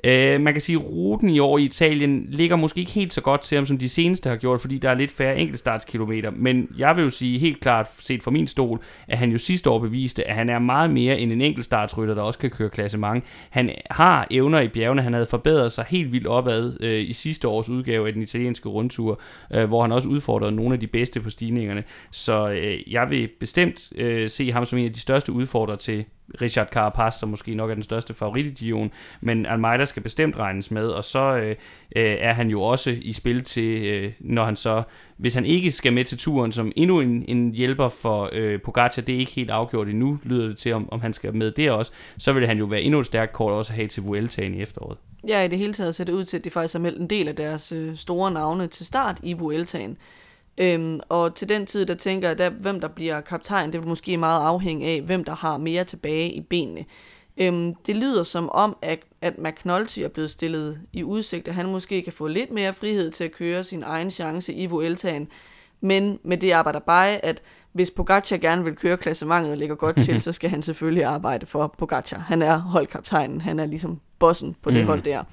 Øh, 0.04 0.42
man 0.42 0.54
kan 0.54 0.62
sige, 0.62 0.76
at 0.80 0.86
ruten 0.86 1.30
i 1.30 1.40
år 1.40 1.58
i 1.58 1.64
Italien 1.64 2.26
ligger 2.30 2.56
måske 2.56 2.80
ikke 2.80 2.92
helt 2.92 3.14
så 3.14 3.22
godt 3.22 3.42
til 3.42 3.56
ham, 3.56 3.66
som 3.66 3.78
de 3.78 3.90
seneste 3.90 4.30
har 4.30 4.38
gjort, 4.38 4.62
fordi 4.62 4.78
der 4.78 4.90
er 4.90 4.94
lidt 4.94 5.12
færre 5.12 5.38
enkeltstartskilometer. 5.38 6.32
Men 6.32 6.68
jeg 6.78 6.96
vil 6.96 7.04
jo 7.04 7.10
sige 7.10 7.40
helt 7.40 7.60
klart, 7.60 7.90
set 8.00 8.24
fra 8.24 8.32
min 8.32 8.48
stol, 8.48 8.80
at 9.08 9.18
han 9.18 9.32
jo 9.32 9.38
sidste 9.38 9.70
år 9.70 9.80
beviste, 9.80 10.28
at 10.28 10.36
han 10.36 10.50
er 10.50 10.60
meget 10.60 10.90
mere 10.90 11.20
end 11.20 11.32
en 11.32 11.42
enkeltstartsrytter, 11.42 12.16
der 12.16 12.22
også 12.22 12.40
kan 12.40 12.50
køre 12.50 12.70
klassement. 12.70 13.24
Han 13.50 13.70
har 13.92 14.28
evner 14.32 14.60
i 14.60 14.68
bjergene, 14.68 15.02
han 15.02 15.14
havde 15.14 15.26
forbedret 15.26 15.72
sig 15.72 15.86
helt 15.90 16.12
vildt 16.12 16.28
opad 16.28 16.78
øh, 16.80 17.10
i 17.10 17.14
sidste 17.14 17.48
års 17.48 17.70
udgave 17.70 18.08
af 18.08 18.14
den 18.14 18.22
italienske 18.22 18.70
rundtur, 18.70 19.22
øh, 19.54 19.66
hvor 19.66 19.82
han 19.82 19.92
også 19.92 20.10
udfordrede 20.10 20.52
nogle 20.52 20.74
af 20.74 20.80
de 20.80 20.88
bedste 20.88 21.22
på 21.22 21.30
stigningerne. 21.30 21.84
Så 22.12 22.50
øh, 22.50 22.94
jeg 22.94 23.10
vil 23.10 23.30
bestemt 23.40 23.92
øh, 23.96 24.30
se 24.30 24.52
ham 24.52 24.66
som 24.66 24.80
en 24.80 24.86
af 24.86 24.94
de 24.94 25.00
største 25.00 25.32
udfordrere 25.32 25.78
til 25.78 26.06
Richard 26.42 26.68
Carapaz, 26.68 27.14
som 27.14 27.30
måske 27.30 27.56
nok 27.56 27.70
er 27.70 27.74
den 27.74 27.84
største 27.84 28.14
favorit 28.14 28.46
i 28.46 28.66
Gion, 28.66 28.92
men 29.22 29.46
Almeida 29.46 29.86
skal 29.86 30.04
bestemt 30.04 30.38
regnes 30.38 30.72
med, 30.72 30.88
og 30.88 31.04
så 31.04 31.20
øh, 31.20 31.56
øh, 31.96 32.16
er 32.20 32.34
han 32.34 32.50
jo 32.50 32.62
også 32.62 32.98
i 33.02 33.14
spil 33.14 33.44
til, 33.44 33.86
øh, 33.86 34.12
når 34.20 34.46
han 34.46 34.56
så, 34.56 34.84
hvis 35.18 35.34
han 35.34 35.46
ikke 35.46 35.72
skal 35.72 35.94
med 35.94 36.06
til 36.06 36.18
turen 36.18 36.52
som 36.52 36.72
endnu 36.76 37.00
en, 37.00 37.26
en 37.28 37.52
hjælper 37.52 37.90
for 37.90 38.30
øh, 38.32 38.62
Pogacar, 38.62 39.02
det 39.02 39.16
er 39.16 39.20
ikke 39.20 39.32
helt 39.32 39.50
afgjort 39.50 39.88
endnu, 39.88 40.20
lyder 40.24 40.48
det 40.48 40.58
til, 40.58 40.74
om, 40.74 40.90
om 40.92 41.02
han 41.02 41.14
skal 41.14 41.36
med 41.36 41.52
der 41.52 41.72
også, 41.72 41.92
så 42.18 42.34
vil 42.34 42.48
han 42.48 42.58
jo 42.58 42.66
være 42.66 42.82
endnu 42.82 43.00
et 43.00 43.06
stærkt 43.06 43.34
kort 43.34 43.54
også 43.54 43.74
at 43.74 43.76
have 43.76 43.88
til 43.88 44.04
Vueltaen 44.04 44.54
i 44.54 44.62
efteråret. 44.62 44.98
Ja, 45.28 45.44
i 45.44 45.48
det 45.48 45.58
hele 45.58 45.74
taget 45.74 45.96
ser 45.96 46.04
det 46.04 46.14
ud 46.14 46.26
til, 46.26 46.38
at 46.38 46.44
de 46.44 46.50
faktisk 46.50 46.74
har 46.74 46.80
meldt 46.80 47.00
en 47.00 47.10
del 47.10 47.28
af 47.28 47.36
deres 47.36 47.72
øh, 47.72 47.98
store 47.98 48.32
navne 48.32 48.68
til 48.68 48.86
start 48.86 49.20
i 49.24 49.34
Vueltaen. 49.34 49.98
Øhm, 50.58 51.00
og 51.10 51.36
til 51.36 51.50
den 51.50 51.66
tid, 51.66 51.86
der 51.86 51.96
tænker 51.96 52.36
jeg, 52.38 52.50
hvem 52.50 52.82
der 52.82 52.88
bliver 52.88 53.22
kaptajn, 53.22 53.74
det 53.74 53.80
vil 53.80 53.88
måske 53.88 54.18
meget 54.18 54.46
afhænge 54.46 54.88
af, 54.88 55.02
hvem 55.02 55.24
der 55.24 55.36
har 55.36 55.58
mere 55.58 55.84
tilbage 55.84 56.32
i 56.32 56.42
benene. 56.42 56.86
Øhm, 57.38 57.74
det 57.74 57.98
lyder 57.98 58.24
som 58.24 58.50
om, 58.50 58.78
at, 58.82 59.00
at 59.22 59.34
McNulty 59.38 60.00
er 60.00 60.08
blevet 60.08 60.30
stillet 60.30 60.80
i 60.94 61.04
udsigt, 61.04 61.48
at 61.48 61.54
han 61.54 61.72
måske 61.72 62.02
kan 62.02 62.14
få 62.14 62.28
lidt 62.28 62.52
mere 62.52 62.74
frihed 62.74 63.12
til 63.12 63.24
at 63.24 63.32
køre 63.32 63.64
sin 63.64 63.84
egen 63.84 64.12
chance 64.12 64.54
i 64.54 64.66
Vueltaen. 64.66 65.28
Men 65.82 66.20
med 66.24 66.38
det 66.38 66.52
arbejder 66.52 66.80
bare, 66.80 67.26
at 67.26 67.42
hvis 67.72 67.92
Pogacar 67.92 68.38
gerne 68.38 68.64
vil 68.64 68.76
køre 68.76 68.98
klassementet 68.98 69.52
og 69.52 69.58
ligger 69.58 69.76
godt 69.76 70.02
til, 70.02 70.22
så 70.22 70.32
skal 70.32 70.50
han 70.50 70.62
selvfølgelig 70.62 71.04
arbejde 71.04 71.46
for 71.46 71.76
Pogacar. 71.78 72.20
Han 72.20 72.42
er 72.42 72.58
holdkaptajnen, 72.58 73.42
han 73.42 73.60
er 73.60 73.66
ligesom 73.66 74.00
bossen 74.20 74.56
på 74.62 74.72
det 74.72 74.82
mm. 74.82 74.88
hold 74.88 75.02
der. 75.02 75.24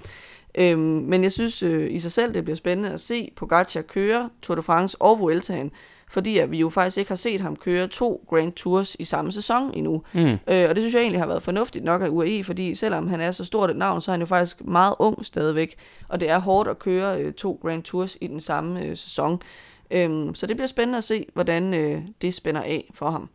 Øhm, 0.54 0.80
men 0.80 1.22
jeg 1.22 1.32
synes 1.32 1.62
øh, 1.62 1.92
i 1.92 1.98
sig 1.98 2.12
selv, 2.12 2.34
det 2.34 2.44
bliver 2.44 2.56
spændende 2.56 2.90
at 2.90 3.00
se 3.00 3.32
Pogacar 3.36 3.82
køre 3.82 4.30
Tour 4.42 4.56
de 4.56 4.62
France 4.62 4.96
og 5.00 5.20
Vueltaen, 5.20 5.70
fordi 6.08 6.38
at 6.38 6.50
vi 6.50 6.58
jo 6.58 6.68
faktisk 6.68 6.98
ikke 6.98 7.10
har 7.10 7.16
set 7.16 7.40
ham 7.40 7.56
køre 7.56 7.88
to 7.88 8.24
Grand 8.28 8.52
Tours 8.52 8.96
i 8.98 9.04
samme 9.04 9.32
sæson 9.32 9.74
endnu. 9.74 10.02
Mm. 10.12 10.20
Øh, 10.20 10.68
og 10.68 10.74
det 10.74 10.76
synes 10.78 10.94
jeg 10.94 11.00
egentlig 11.00 11.20
har 11.20 11.26
været 11.26 11.42
fornuftigt 11.42 11.84
nok 11.84 12.02
af 12.02 12.08
UAE, 12.08 12.44
fordi 12.44 12.74
selvom 12.74 13.08
han 13.08 13.20
er 13.20 13.30
så 13.30 13.44
stort 13.44 13.70
et 13.70 13.76
navn, 13.76 14.00
så 14.00 14.10
er 14.10 14.12
han 14.12 14.20
jo 14.20 14.26
faktisk 14.26 14.64
meget 14.64 14.94
ung 14.98 15.24
stadigvæk, 15.24 15.76
og 16.08 16.20
det 16.20 16.30
er 16.30 16.38
hårdt 16.38 16.68
at 16.68 16.78
køre 16.78 17.22
øh, 17.22 17.32
to 17.32 17.60
Grand 17.62 17.82
Tours 17.82 18.16
i 18.20 18.26
den 18.26 18.40
samme 18.40 18.84
øh, 18.84 18.96
sæson. 18.96 19.42
Øhm, 19.90 20.34
så 20.34 20.46
det 20.46 20.56
bliver 20.56 20.68
spændende 20.68 20.98
at 20.98 21.04
se, 21.04 21.26
hvordan 21.34 21.74
øh, 21.74 22.02
det 22.22 22.34
spænder 22.34 22.62
af 22.62 22.90
for 22.94 23.10
ham. 23.10 23.28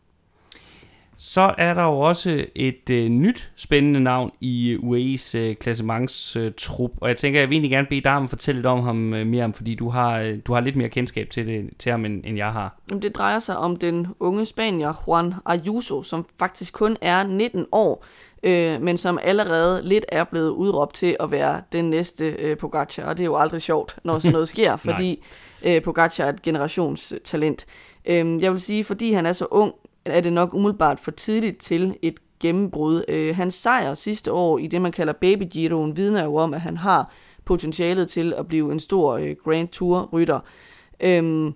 Så 1.17 1.53
er 1.57 1.73
der 1.73 1.83
jo 1.83 1.99
også 1.99 2.45
et 2.55 2.89
øh, 2.89 3.09
nyt 3.09 3.51
spændende 3.55 3.99
navn 3.99 4.31
i 4.41 4.77
UAE's 4.81 5.37
øh, 5.37 5.55
klassementstrup, 5.55 6.91
øh, 6.91 6.97
og 7.01 7.09
jeg 7.09 7.17
tænker, 7.17 7.39
jeg 7.39 7.49
vil 7.49 7.55
egentlig 7.55 7.71
gerne 7.71 7.87
bede 7.89 8.01
dig 8.01 8.11
om 8.11 8.23
at 8.23 8.29
fortælle 8.29 8.59
lidt 8.59 8.65
om 8.65 8.83
ham 8.83 9.13
øh, 9.13 9.27
mere 9.27 9.53
fordi 9.53 9.75
du 9.75 9.89
har, 9.89 10.19
øh, 10.19 10.39
du 10.45 10.53
har 10.53 10.59
lidt 10.59 10.75
mere 10.75 10.89
kendskab 10.89 11.29
til, 11.29 11.47
det, 11.47 11.69
til 11.79 11.91
ham, 11.91 12.05
end, 12.05 12.23
end 12.25 12.37
jeg 12.37 12.51
har. 12.51 12.79
Det 13.01 13.15
drejer 13.15 13.39
sig 13.39 13.57
om 13.57 13.75
den 13.75 14.07
unge 14.19 14.45
spanier 14.45 15.03
Juan 15.07 15.33
Ayuso, 15.45 16.03
som 16.03 16.25
faktisk 16.39 16.73
kun 16.73 16.97
er 17.01 17.23
19 17.23 17.65
år, 17.71 18.05
øh, 18.43 18.81
men 18.81 18.97
som 18.97 19.19
allerede 19.23 19.81
lidt 19.83 20.05
er 20.09 20.23
blevet 20.23 20.49
udråbt 20.49 20.95
til 20.95 21.15
at 21.19 21.31
være 21.31 21.61
den 21.71 21.89
næste 21.89 22.25
øh, 22.25 22.57
Pogacar, 22.57 23.03
og 23.03 23.17
det 23.17 23.23
er 23.23 23.27
jo 23.27 23.35
aldrig 23.35 23.61
sjovt, 23.61 23.97
når 24.03 24.19
sådan 24.19 24.31
noget 24.31 24.49
sker, 24.55 24.75
fordi 24.75 25.23
øh, 25.65 25.81
Pogacar 25.81 26.25
er 26.25 26.29
et 26.29 26.41
generationstalent. 26.41 27.65
Øh, 28.05 28.43
jeg 28.43 28.51
vil 28.51 28.59
sige, 28.59 28.83
fordi 28.83 29.11
han 29.11 29.25
er 29.25 29.33
så 29.33 29.45
ung, 29.51 29.73
er 30.05 30.21
det 30.21 30.33
nok 30.33 30.53
umiddelbart 30.53 30.99
for 30.99 31.11
tidligt 31.11 31.57
til 31.57 31.97
et 32.01 32.19
gennembrud. 32.39 33.03
Øh, 33.07 33.35
hans 33.35 33.53
sejr 33.53 33.93
sidste 33.93 34.31
år 34.31 34.57
i 34.57 34.67
det, 34.67 34.81
man 34.81 34.91
kalder 34.91 35.13
Baby 35.13 35.43
Giroen, 35.49 35.97
vidner 35.97 36.23
jo 36.23 36.35
om, 36.35 36.53
at 36.53 36.61
han 36.61 36.77
har 36.77 37.11
potentialet 37.45 38.09
til 38.09 38.33
at 38.37 38.47
blive 38.47 38.71
en 38.71 38.79
stor 38.79 39.13
øh, 39.17 39.35
Grand 39.43 39.67
Tour-rytter. 39.67 40.39
Øh, 40.99 41.51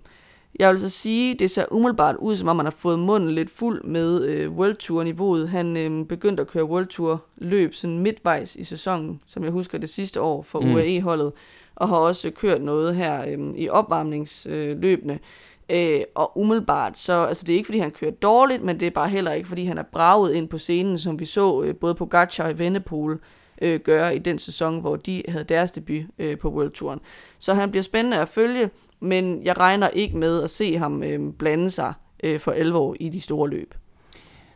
jeg 0.58 0.72
vil 0.72 0.80
så 0.80 0.88
sige, 0.88 1.34
det 1.34 1.50
ser 1.50 1.64
umiddelbart 1.70 2.16
ud, 2.16 2.36
som 2.36 2.48
om 2.48 2.56
man 2.56 2.66
har 2.66 2.70
fået 2.70 2.98
munden 2.98 3.30
lidt 3.30 3.50
fuld 3.50 3.84
med 3.84 4.24
øh, 4.24 4.52
World 4.52 4.76
Tour-niveauet. 4.76 5.48
Han 5.48 5.76
øh, 5.76 6.06
begyndte 6.06 6.40
at 6.40 6.48
køre 6.48 6.64
World 6.64 6.86
Tour-løb 6.86 7.74
sådan 7.74 7.98
midtvejs 7.98 8.56
i 8.56 8.64
sæsonen, 8.64 9.20
som 9.26 9.44
jeg 9.44 9.52
husker 9.52 9.78
det 9.78 9.88
sidste 9.88 10.20
år 10.20 10.42
for 10.42 10.60
mm. 10.60 10.74
UAE-holdet, 10.74 11.32
og 11.74 11.88
har 11.88 11.96
også 11.96 12.30
kørt 12.30 12.62
noget 12.62 12.96
her 12.96 13.24
øh, 13.28 13.38
i 13.56 13.68
opvarmningsløbene. 13.68 15.12
Øh, 15.12 15.18
Øh, 15.70 16.00
og 16.14 16.38
umiddelbart, 16.38 16.98
så 16.98 17.24
altså 17.24 17.44
det 17.46 17.52
er 17.52 17.56
ikke 17.56 17.66
fordi 17.66 17.78
han 17.78 17.90
kører 17.90 18.10
dårligt, 18.10 18.62
men 18.62 18.80
det 18.80 18.86
er 18.86 18.90
bare 18.90 19.08
heller 19.08 19.32
ikke 19.32 19.48
fordi 19.48 19.64
han 19.64 19.78
er 19.78 19.82
braget 19.82 20.34
ind 20.34 20.48
på 20.48 20.58
scenen, 20.58 20.98
som 20.98 21.20
vi 21.20 21.24
så 21.24 21.62
øh, 21.62 21.76
både 21.76 21.94
på 21.94 22.06
Gacha 22.06 22.42
og 22.42 22.58
Vennepol 22.58 23.20
øh, 23.62 23.80
gøre 23.80 24.16
i 24.16 24.18
den 24.18 24.38
sæson, 24.38 24.80
hvor 24.80 24.96
de 24.96 25.22
havde 25.28 25.44
deres 25.44 25.70
debut 25.70 26.02
øh, 26.18 26.38
på 26.38 26.50
World 26.50 26.70
Touren. 26.70 27.00
Så 27.38 27.54
han 27.54 27.70
bliver 27.70 27.82
spændende 27.82 28.18
at 28.18 28.28
følge, 28.28 28.70
men 29.00 29.44
jeg 29.44 29.58
regner 29.58 29.88
ikke 29.88 30.16
med 30.16 30.42
at 30.42 30.50
se 30.50 30.78
ham 30.78 31.02
øh, 31.02 31.32
blande 31.32 31.70
sig 31.70 31.92
øh, 32.24 32.40
for 32.40 32.52
11 32.52 32.78
år 32.78 32.96
i 33.00 33.08
de 33.08 33.20
store 33.20 33.48
løb. 33.48 33.74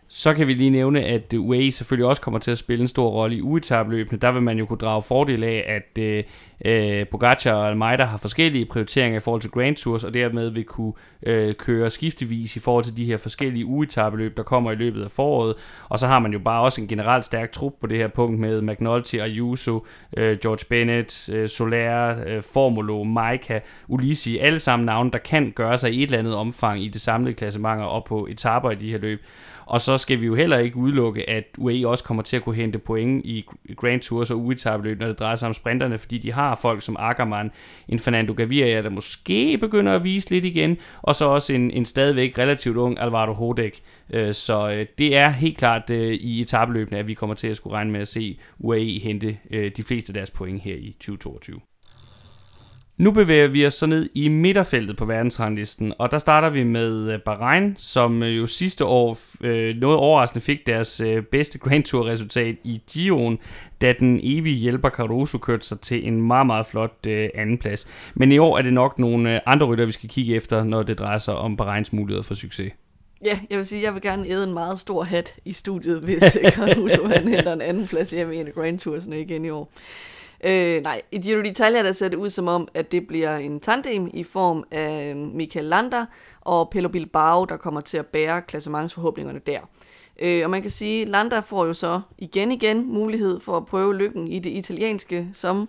Så 0.08 0.34
kan 0.34 0.46
vi 0.46 0.54
lige 0.54 0.70
nævne, 0.70 1.02
at 1.02 1.32
øh, 1.34 1.40
UAE 1.40 1.70
selvfølgelig 1.70 2.06
også 2.06 2.22
kommer 2.22 2.40
til 2.40 2.50
at 2.50 2.58
spille 2.58 2.82
en 2.82 2.88
stor 2.88 3.08
rolle 3.08 3.36
i 3.36 3.40
uetabløbene. 3.40 4.18
Der 4.18 4.32
vil 4.32 4.42
man 4.42 4.58
jo 4.58 4.66
kunne 4.66 4.78
drage 4.78 5.02
fordel 5.02 5.44
af, 5.44 5.64
at 5.66 6.02
øh, 6.02 6.24
øh, 6.64 7.06
Pogacar 7.06 7.52
og 7.52 7.68
Almeida 7.68 8.04
har 8.04 8.16
forskellige 8.16 8.66
prioriteringer 8.66 9.16
i 9.16 9.20
forhold 9.20 9.40
til 9.40 9.50
Grand 9.50 9.76
Tours, 9.76 10.04
og 10.04 10.14
dermed 10.14 10.50
vil 10.50 10.64
kunne 10.64 10.92
øh, 11.22 11.54
køre 11.54 11.90
skiftevis 11.90 12.56
i 12.56 12.58
forhold 12.58 12.84
til 12.84 12.96
de 12.96 13.04
her 13.04 13.16
forskellige 13.16 13.66
uetabløb, 13.66 14.36
der 14.36 14.42
kommer 14.42 14.72
i 14.72 14.74
løbet 14.74 15.04
af 15.04 15.10
foråret. 15.10 15.54
Og 15.88 15.98
så 15.98 16.06
har 16.06 16.18
man 16.18 16.32
jo 16.32 16.38
bare 16.38 16.62
også 16.62 16.80
en 16.80 16.88
generelt 16.88 17.24
stærk 17.24 17.52
trup 17.52 17.72
på 17.80 17.86
det 17.86 17.98
her 17.98 18.08
punkt 18.08 18.40
med 18.40 18.62
McNulty, 18.62 19.16
Ayuso, 19.16 19.86
øh, 20.16 20.38
George 20.38 20.64
Bennett, 20.68 21.28
øh, 21.32 21.48
Soler, 21.48 22.16
øh, 22.26 22.42
Formulo, 22.42 23.04
Maika, 23.04 23.60
Ulisi, 23.88 24.38
alle 24.38 24.60
sammen 24.60 24.86
navne, 24.86 25.10
der 25.10 25.18
kan 25.18 25.52
gøre 25.56 25.78
sig 25.78 25.92
i 25.94 26.02
et 26.02 26.06
eller 26.06 26.18
andet 26.18 26.34
omfang 26.34 26.82
i 26.82 26.88
det 26.88 27.00
samlede 27.00 27.34
klassement 27.34 27.82
og 27.82 28.04
på 28.04 28.26
etaper 28.30 28.70
i 28.70 28.74
de 28.74 28.90
her 28.90 28.98
løb. 28.98 29.20
Og 29.66 29.80
så 29.80 29.98
skal 29.98 30.20
vi 30.20 30.26
jo 30.26 30.34
heller 30.34 30.58
ikke 30.58 30.76
udelukke, 30.76 31.30
at 31.30 31.44
UAE 31.58 31.88
også 31.88 32.04
kommer 32.04 32.22
til 32.22 32.36
at 32.36 32.42
kunne 32.42 32.54
hente 32.54 32.78
point 32.78 33.24
i 33.24 33.46
Grand 33.76 34.00
Tours 34.00 34.30
og 34.30 34.38
uetabløb, 34.38 35.00
når 35.00 35.06
det 35.06 35.18
drejer 35.18 35.36
sig 35.36 35.48
om 35.48 35.54
sprinterne, 35.54 35.98
fordi 35.98 36.18
de 36.18 36.32
har 36.32 36.58
folk 36.62 36.82
som 36.82 36.96
Ackermann, 36.98 37.50
en 37.88 37.98
Fernando 37.98 38.32
Gaviria, 38.32 38.82
der 38.82 38.90
måske 38.90 39.58
begynder 39.58 39.92
at 39.92 40.04
vise 40.04 40.30
lidt 40.30 40.44
igen, 40.44 40.78
og 41.02 41.14
så 41.14 41.24
også 41.24 41.52
en, 41.52 41.70
en 41.70 41.84
stadigvæk 41.84 42.38
relativt 42.38 42.76
ung 42.76 43.00
Alvaro 43.00 43.32
Hodek. 43.32 43.82
Øh, 44.10 44.34
så 44.34 44.70
øh, 44.70 44.86
det 44.98 45.16
er 45.16 45.30
helt 45.30 45.58
klart 45.58 45.90
øh, 45.90 46.14
i 46.14 46.40
etabløbene, 46.40 46.98
at 46.98 47.06
vi 47.06 47.14
kommer 47.14 47.34
til 47.34 47.48
at 47.48 47.56
skulle 47.56 47.76
regne 47.76 47.90
med 47.90 48.00
at 48.00 48.08
se 48.08 48.38
UAE 48.58 49.00
hente 49.02 49.36
de 49.76 49.82
fleste 49.82 50.10
af 50.10 50.14
deres 50.14 50.30
point 50.30 50.62
her 50.62 50.74
i 50.74 50.96
2022. 51.00 51.60
Nu 52.96 53.10
bevæger 53.10 53.48
vi 53.48 53.66
os 53.66 53.74
så 53.74 53.86
ned 53.86 54.10
i 54.14 54.28
midterfeltet 54.28 54.96
på 54.96 55.04
verdensranglisten, 55.04 55.92
og 55.98 56.10
der 56.10 56.18
starter 56.18 56.50
vi 56.50 56.64
med 56.64 57.12
øh, 57.12 57.20
Bahrain, 57.20 57.74
som 57.76 58.22
øh, 58.22 58.36
jo 58.36 58.46
sidste 58.46 58.84
år 58.84 59.18
øh, 59.40 59.76
noget 59.76 59.96
overraskende 59.96 60.44
fik 60.44 60.66
deres 60.66 61.00
øh, 61.00 61.22
bedste 61.22 61.58
Grand 61.58 61.84
Tour 61.84 62.06
resultat 62.06 62.56
i 62.64 62.82
Giroen, 62.90 63.38
da 63.80 63.94
den 64.00 64.20
evige 64.22 64.56
hjælper 64.56 64.90
Caruso 64.90 65.38
kørte 65.38 65.66
sig 65.66 65.80
til 65.80 66.08
en 66.08 66.22
meget, 66.22 66.46
meget 66.46 66.66
flot 66.66 67.06
øh, 67.06 67.28
andenplads. 67.34 67.88
Men 68.14 68.32
i 68.32 68.38
år 68.38 68.58
er 68.58 68.62
det 68.62 68.72
nok 68.72 68.98
nogle 68.98 69.34
øh, 69.34 69.40
andre 69.46 69.66
rytter, 69.66 69.86
vi 69.86 69.92
skal 69.92 70.08
kigge 70.08 70.34
efter, 70.34 70.64
når 70.64 70.82
det 70.82 70.98
drejer 70.98 71.18
sig 71.18 71.34
om 71.34 71.56
Bahrains 71.56 71.92
muligheder 71.92 72.22
for 72.22 72.34
succes. 72.34 72.72
Ja, 73.24 73.38
jeg 73.50 73.58
vil 73.58 73.66
sige, 73.66 73.82
jeg 73.82 73.94
vil 73.94 74.02
gerne 74.02 74.28
æde 74.28 74.44
en 74.44 74.54
meget 74.54 74.78
stor 74.78 75.02
hat 75.02 75.34
i 75.44 75.52
studiet, 75.52 76.04
hvis 76.04 76.22
Caruso 76.56 77.08
han 77.08 77.28
henter 77.28 77.52
en 77.52 77.60
anden 77.60 77.86
plads 77.86 78.10
hjemme 78.10 78.36
i 78.36 78.38
en 78.38 78.48
Grand 78.54 78.80
Tours'ene 78.80 79.14
igen 79.14 79.44
i 79.44 79.50
år. 79.50 79.72
Øh, 80.46 80.82
nej, 80.82 81.02
i 81.12 81.18
Giro 81.18 81.40
d'Italia 81.42 81.84
der 81.84 81.92
ser 81.92 82.08
det 82.08 82.16
ud 82.16 82.30
som 82.30 82.48
om, 82.48 82.68
at 82.74 82.92
det 82.92 83.06
bliver 83.06 83.36
en 83.36 83.60
tandem 83.60 84.10
i 84.14 84.24
form 84.24 84.64
af 84.70 85.16
Michael 85.16 85.64
Landa 85.64 86.04
og 86.40 86.70
Pello 86.70 86.88
Bilbao, 86.88 87.44
der 87.44 87.56
kommer 87.56 87.80
til 87.80 87.98
at 87.98 88.06
bære 88.06 88.42
klassementsforhåbningerne 88.42 89.40
der. 89.46 89.60
Øh, 90.20 90.44
og 90.44 90.50
man 90.50 90.62
kan 90.62 90.70
sige, 90.70 91.02
at 91.02 91.08
Landa 91.08 91.40
får 91.40 91.66
jo 91.66 91.74
så 91.74 92.00
igen 92.18 92.52
igen 92.52 92.86
mulighed 92.86 93.40
for 93.40 93.56
at 93.56 93.66
prøve 93.66 93.94
lykken 93.94 94.28
i 94.28 94.38
det 94.38 94.50
italienske, 94.50 95.28
som 95.32 95.68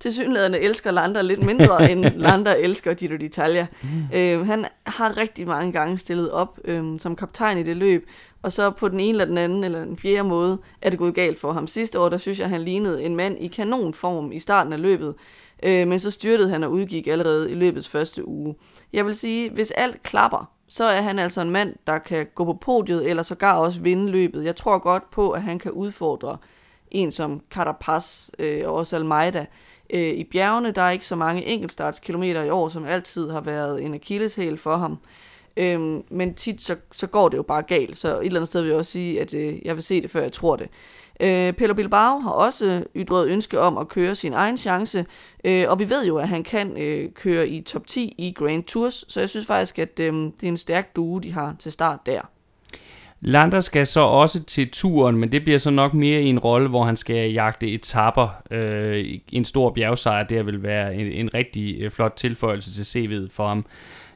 til 0.00 0.12
synligheden 0.12 0.54
elsker 0.54 0.90
Landa 0.90 1.20
lidt 1.22 1.42
mindre, 1.42 1.82
end 1.90 2.04
Landa 2.04 2.54
elsker 2.58 2.94
Giro 2.94 3.14
d'Italia. 3.14 3.66
Mm. 3.82 4.18
Øh, 4.18 4.46
han 4.46 4.66
har 4.86 5.16
rigtig 5.16 5.46
mange 5.46 5.72
gange 5.72 5.98
stillet 5.98 6.30
op 6.30 6.58
øh, 6.64 7.00
som 7.00 7.16
kaptajn 7.16 7.58
i 7.58 7.62
det 7.62 7.76
løb, 7.76 8.08
og 8.42 8.52
så 8.52 8.70
på 8.70 8.88
den 8.88 9.00
ene 9.00 9.10
eller 9.10 9.24
den 9.24 9.38
anden 9.38 9.64
eller 9.64 9.84
den 9.84 9.96
fjerde 9.96 10.28
måde 10.28 10.58
er 10.82 10.90
det 10.90 10.98
gået 10.98 11.14
galt 11.14 11.38
for 11.38 11.52
ham. 11.52 11.66
Sidste 11.66 12.00
år, 12.00 12.08
der 12.08 12.18
synes 12.18 12.38
jeg, 12.38 12.48
han 12.48 12.62
lignede 12.62 13.04
en 13.04 13.16
mand 13.16 13.38
i 13.40 13.46
kanonform 13.46 14.32
i 14.32 14.38
starten 14.38 14.72
af 14.72 14.80
løbet, 14.80 15.14
øh, 15.62 15.88
men 15.88 16.00
så 16.00 16.10
styrtede 16.10 16.48
han 16.48 16.64
og 16.64 16.72
udgik 16.72 17.06
allerede 17.06 17.50
i 17.50 17.54
løbets 17.54 17.88
første 17.88 18.28
uge. 18.28 18.54
Jeg 18.92 19.06
vil 19.06 19.14
sige, 19.14 19.50
hvis 19.50 19.70
alt 19.70 20.02
klapper, 20.02 20.50
så 20.68 20.84
er 20.84 21.00
han 21.00 21.18
altså 21.18 21.40
en 21.40 21.50
mand, 21.50 21.74
der 21.86 21.98
kan 21.98 22.26
gå 22.34 22.44
på 22.44 22.52
podiet, 22.52 23.10
eller 23.10 23.22
sågar 23.22 23.58
også 23.58 23.80
vinde 23.80 24.10
løbet. 24.10 24.44
Jeg 24.44 24.56
tror 24.56 24.78
godt 24.78 25.10
på, 25.10 25.30
at 25.30 25.42
han 25.42 25.58
kan 25.58 25.72
udfordre 25.72 26.36
en 26.90 27.12
som 27.12 27.40
Carapaz 27.50 28.30
øh, 28.38 28.62
og 28.68 28.74
også 28.74 28.96
Almeida. 28.96 29.46
Øh, 29.90 30.08
I 30.08 30.24
bjergene, 30.24 30.70
der 30.70 30.82
er 30.82 30.90
ikke 30.90 31.06
så 31.06 31.16
mange 31.16 31.44
enkeltstartskilometer 31.44 32.42
i 32.42 32.50
år, 32.50 32.68
som 32.68 32.84
altid 32.84 33.30
har 33.30 33.40
været 33.40 33.82
en 33.82 33.94
akilleshæl 33.94 34.58
for 34.58 34.76
ham. 34.76 34.98
Øhm, 35.56 36.02
men 36.10 36.34
tit 36.34 36.60
så, 36.60 36.76
så 36.92 37.06
går 37.06 37.28
det 37.28 37.36
jo 37.36 37.42
bare 37.42 37.62
galt, 37.62 37.96
så 37.96 38.08
et 38.08 38.26
eller 38.26 38.40
andet 38.40 38.48
sted 38.48 38.60
vil 38.60 38.68
jeg 38.68 38.78
også 38.78 38.92
sige, 38.92 39.20
at 39.20 39.34
øh, 39.34 39.66
jeg 39.66 39.74
vil 39.74 39.82
se 39.82 40.02
det, 40.02 40.10
før 40.10 40.22
jeg 40.22 40.32
tror 40.32 40.56
det. 40.56 40.68
Øh, 41.20 41.52
Pelo 41.52 41.74
Bilbao 41.74 42.18
har 42.18 42.30
også 42.30 42.84
ytret 42.96 43.28
ønske 43.28 43.60
om 43.60 43.78
at 43.78 43.88
køre 43.88 44.14
sin 44.14 44.32
egen 44.32 44.58
chance, 44.58 45.06
øh, 45.44 45.64
og 45.68 45.78
vi 45.78 45.90
ved 45.90 46.06
jo, 46.06 46.16
at 46.16 46.28
han 46.28 46.42
kan 46.42 46.76
øh, 46.76 47.10
køre 47.12 47.48
i 47.48 47.60
top 47.60 47.86
10 47.86 48.14
i 48.18 48.32
Grand 48.32 48.64
Tours, 48.64 49.04
så 49.08 49.20
jeg 49.20 49.28
synes 49.28 49.46
faktisk, 49.46 49.78
at 49.78 50.00
øh, 50.00 50.14
det 50.14 50.42
er 50.42 50.48
en 50.48 50.56
stærk 50.56 50.96
due, 50.96 51.20
de 51.20 51.32
har 51.32 51.56
til 51.58 51.72
start 51.72 52.06
der. 52.06 52.20
Lander 53.20 53.60
skal 53.60 53.86
så 53.86 54.00
også 54.00 54.42
til 54.42 54.70
turen, 54.70 55.16
men 55.16 55.32
det 55.32 55.44
bliver 55.44 55.58
så 55.58 55.70
nok 55.70 55.94
mere 55.94 56.22
i 56.22 56.28
en 56.28 56.38
rolle, 56.38 56.68
hvor 56.68 56.84
han 56.84 56.96
skal 56.96 57.32
jagte 57.32 57.68
etapper. 57.68 58.28
Øh, 58.50 59.04
en 59.32 59.44
stor 59.44 59.70
bjergsejr, 59.70 60.22
det 60.22 60.46
vil 60.46 60.62
være 60.62 60.94
en, 60.94 61.06
en 61.06 61.34
rigtig 61.34 61.82
øh, 61.82 61.90
flot 61.90 62.12
tilføjelse 62.16 62.72
til 62.72 62.82
CV'et 62.82 63.28
for 63.30 63.48
ham. 63.48 63.66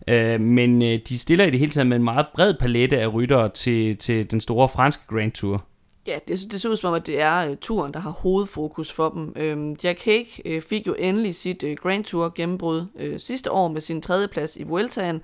Øh, 0.08 0.40
men 0.40 0.82
øh, 0.82 0.98
de 1.08 1.18
stiller 1.18 1.44
i 1.44 1.50
det 1.50 1.58
hele 1.58 1.72
taget 1.72 1.86
med 1.86 1.96
en 1.96 2.04
meget 2.04 2.26
bred 2.34 2.54
palette 2.54 3.00
af 3.00 3.14
ryttere 3.14 3.48
til, 3.48 3.96
til 3.96 4.30
den 4.30 4.40
store 4.40 4.68
franske 4.68 5.02
Grand 5.08 5.32
Tour. 5.32 5.64
Ja, 6.06 6.14
det, 6.14 6.30
altså, 6.30 6.46
det 6.50 6.60
ser 6.60 6.68
ud 6.68 6.76
som 6.76 6.88
om, 6.88 6.94
at 6.94 7.06
det 7.06 7.20
er 7.20 7.50
uh, 7.50 7.56
turen, 7.60 7.94
der 7.94 8.00
har 8.00 8.10
hovedfokus 8.10 8.92
for 8.92 9.08
dem. 9.08 9.32
Øhm, 9.36 9.76
Jack 9.84 10.04
Hague 10.04 10.26
øh, 10.44 10.62
fik 10.62 10.86
jo 10.86 10.94
endelig 10.98 11.34
sit 11.34 11.62
øh, 11.62 11.76
Grand 11.76 12.04
Tour 12.04 12.32
gennembrud 12.34 12.86
øh, 12.98 13.20
sidste 13.20 13.52
år 13.52 13.68
med 13.68 13.80
sin 13.80 14.02
tredjeplads 14.02 14.56
i 14.56 14.62
Vueltaen, 14.62 15.20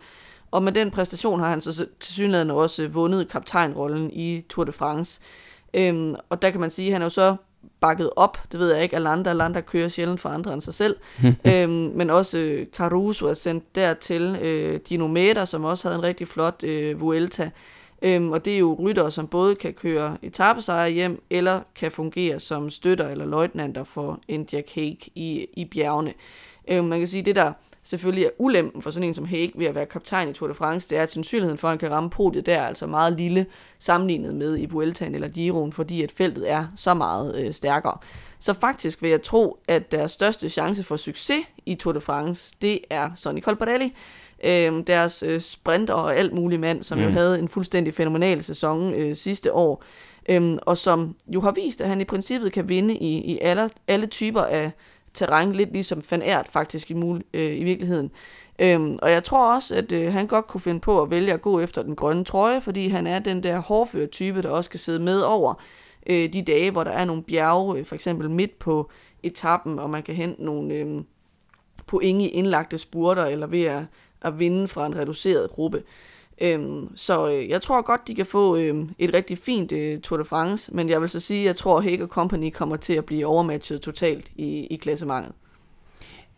og 0.50 0.62
med 0.62 0.72
den 0.72 0.90
præstation 0.90 1.40
har 1.40 1.50
han 1.50 1.60
så 1.60 1.86
til 2.00 2.50
også 2.50 2.88
vundet 2.88 3.28
kaptajnrollen 3.28 4.10
i 4.12 4.40
Tour 4.48 4.64
de 4.64 4.72
France. 4.72 5.20
Øhm, 5.74 6.14
og 6.28 6.42
der 6.42 6.50
kan 6.50 6.60
man 6.60 6.70
sige, 6.70 6.88
at 6.88 6.92
han 6.92 7.02
er 7.02 7.06
jo 7.06 7.10
så 7.10 7.36
bakket 7.80 8.10
op, 8.16 8.38
det 8.52 8.60
ved 8.60 8.74
jeg 8.74 8.82
ikke, 8.82 8.96
Alanda, 8.96 9.30
Alanda 9.30 9.60
kører 9.60 9.88
sjældent 9.88 10.20
for 10.20 10.28
andre 10.28 10.52
end 10.52 10.60
sig 10.60 10.74
selv, 10.74 10.96
øhm, 11.50 11.70
men 11.70 12.10
også 12.10 12.38
øh, 12.38 12.66
Caruso 12.76 13.26
er 13.26 13.34
sendt 13.34 13.74
dertil, 13.74 14.38
øh, 14.42 14.80
Dino 14.88 15.06
Meda, 15.06 15.44
som 15.44 15.64
også 15.64 15.88
havde 15.88 15.98
en 15.98 16.02
rigtig 16.02 16.28
flot 16.28 16.62
øh, 16.62 17.00
Vuelta, 17.00 17.50
øhm, 18.02 18.32
og 18.32 18.44
det 18.44 18.54
er 18.54 18.58
jo 18.58 18.76
ryttere, 18.80 19.10
som 19.10 19.26
både 19.26 19.54
kan 19.54 19.72
køre 19.72 20.16
etappesejre 20.22 20.90
hjem, 20.90 21.22
eller 21.30 21.60
kan 21.74 21.92
fungere 21.92 22.40
som 22.40 22.70
støtter 22.70 23.08
eller 23.08 23.24
løjtnanter 23.24 23.84
for 23.84 24.20
en 24.28 24.48
Jack 24.52 24.74
Hague 24.74 25.08
i, 25.14 25.46
i 25.56 25.64
bjergene. 25.64 26.14
Øhm, 26.68 26.84
man 26.84 26.98
kan 26.98 27.08
sige, 27.08 27.22
det 27.22 27.36
der 27.36 27.52
selvfølgelig 27.86 28.24
er 28.24 28.30
ulempen 28.38 28.82
for 28.82 28.90
sådan 28.90 29.08
en 29.08 29.14
som 29.14 29.24
Hague 29.24 29.52
ved 29.54 29.66
at 29.66 29.74
være 29.74 29.86
kaptajn 29.86 30.28
i 30.28 30.32
Tour 30.32 30.48
de 30.48 30.54
France, 30.54 30.88
det 30.88 30.98
er, 30.98 31.02
at 31.02 31.12
sandsynligheden 31.12 31.58
for, 31.58 31.68
at 31.68 31.72
han 31.72 31.78
kan 31.78 31.90
ramme 31.90 32.10
podiet 32.10 32.46
der 32.46 32.56
er 32.56 32.66
altså 32.66 32.86
meget 32.86 33.12
lille 33.12 33.46
sammenlignet 33.78 34.34
med 34.34 34.58
i 34.58 34.66
Vueltaen 34.66 35.14
eller 35.14 35.28
Giroen, 35.28 35.72
fordi 35.72 36.02
at 36.02 36.12
feltet 36.12 36.50
er 36.50 36.66
så 36.76 36.94
meget 36.94 37.36
øh, 37.36 37.54
stærkere. 37.54 37.98
Så 38.38 38.52
faktisk 38.52 39.02
vil 39.02 39.10
jeg 39.10 39.22
tro, 39.22 39.58
at 39.68 39.92
deres 39.92 40.12
største 40.12 40.48
chance 40.48 40.82
for 40.82 40.96
succes 40.96 41.42
i 41.66 41.74
Tour 41.74 41.92
de 41.92 42.00
France, 42.00 42.54
det 42.62 42.80
er 42.90 43.10
Sonny 43.14 43.42
Colbrelli, 43.42 43.94
øh, 44.44 44.86
deres 44.86 45.22
øh, 45.22 45.40
sprinter 45.40 45.94
og 45.94 46.16
alt 46.16 46.32
muligt 46.32 46.60
mand, 46.60 46.82
som 46.82 46.98
mm. 46.98 47.04
jo 47.04 47.10
havde 47.10 47.38
en 47.38 47.48
fuldstændig 47.48 47.94
fænomenal 47.94 48.42
sæson 48.42 48.94
øh, 48.94 49.16
sidste 49.16 49.52
år, 49.52 49.84
øh, 50.28 50.58
og 50.62 50.76
som 50.76 51.16
jo 51.28 51.40
har 51.40 51.52
vist, 51.52 51.80
at 51.80 51.88
han 51.88 52.00
i 52.00 52.04
princippet 52.04 52.52
kan 52.52 52.68
vinde 52.68 52.96
i, 52.96 53.18
i 53.18 53.38
alle, 53.38 53.70
alle 53.88 54.06
typer 54.06 54.42
af 54.42 54.70
terræn, 55.16 55.52
lidt 55.52 55.72
ligesom 55.72 56.02
Van 56.10 56.22
Aert 56.22 56.48
faktisk 56.48 56.90
i, 56.90 56.94
mul- 56.94 57.22
øh, 57.34 57.56
i 57.56 57.64
virkeligheden. 57.64 58.10
Øhm, 58.58 58.98
og 59.02 59.10
jeg 59.10 59.24
tror 59.24 59.54
også, 59.54 59.74
at 59.74 59.92
øh, 59.92 60.12
han 60.12 60.26
godt 60.26 60.46
kunne 60.46 60.60
finde 60.60 60.80
på 60.80 61.02
at 61.02 61.10
vælge 61.10 61.32
at 61.32 61.42
gå 61.42 61.60
efter 61.60 61.82
den 61.82 61.96
grønne 61.96 62.24
trøje, 62.24 62.60
fordi 62.60 62.88
han 62.88 63.06
er 63.06 63.18
den 63.18 63.42
der 63.42 63.58
hårdføre 63.58 64.06
type, 64.06 64.42
der 64.42 64.48
også 64.48 64.70
kan 64.70 64.80
sidde 64.80 65.00
med 65.00 65.20
over 65.20 65.54
øh, 66.06 66.32
de 66.32 66.42
dage, 66.42 66.70
hvor 66.70 66.84
der 66.84 66.90
er 66.90 67.04
nogle 67.04 67.22
bjerge, 67.22 67.78
øh, 67.78 67.86
for 67.86 67.94
eksempel 67.94 68.30
midt 68.30 68.58
på 68.58 68.90
etappen, 69.22 69.78
og 69.78 69.90
man 69.90 70.02
kan 70.02 70.14
hente 70.14 70.44
nogle 70.44 70.74
øh, 70.74 71.02
point 71.86 72.22
i 72.22 72.28
indlagte 72.28 72.78
spurter, 72.78 73.24
eller 73.24 73.46
ved 73.46 73.64
at, 73.64 73.82
at 74.22 74.38
vinde 74.38 74.68
fra 74.68 74.86
en 74.86 74.96
reduceret 74.96 75.50
gruppe. 75.50 75.82
Øhm, 76.40 76.96
så 76.96 77.30
øh, 77.30 77.48
jeg 77.48 77.62
tror 77.62 77.82
godt, 77.82 78.08
de 78.08 78.14
kan 78.14 78.26
få 78.26 78.56
øh, 78.56 78.88
et 78.98 79.14
rigtig 79.14 79.38
fint 79.38 79.72
øh, 79.72 80.00
Tour 80.00 80.18
de 80.18 80.24
France, 80.24 80.74
men 80.74 80.88
jeg 80.88 81.00
vil 81.00 81.08
så 81.08 81.20
sige, 81.20 81.40
at 81.40 81.46
jeg 81.46 81.56
tror, 81.56 81.78
at 81.78 81.84
Hager 81.84 82.06
Company 82.06 82.50
kommer 82.50 82.76
til 82.76 82.92
at 82.92 83.04
blive 83.04 83.26
overmatchet 83.26 83.80
totalt 83.80 84.32
i, 84.36 84.66
i 84.66 84.76
klassementet. 84.76 85.32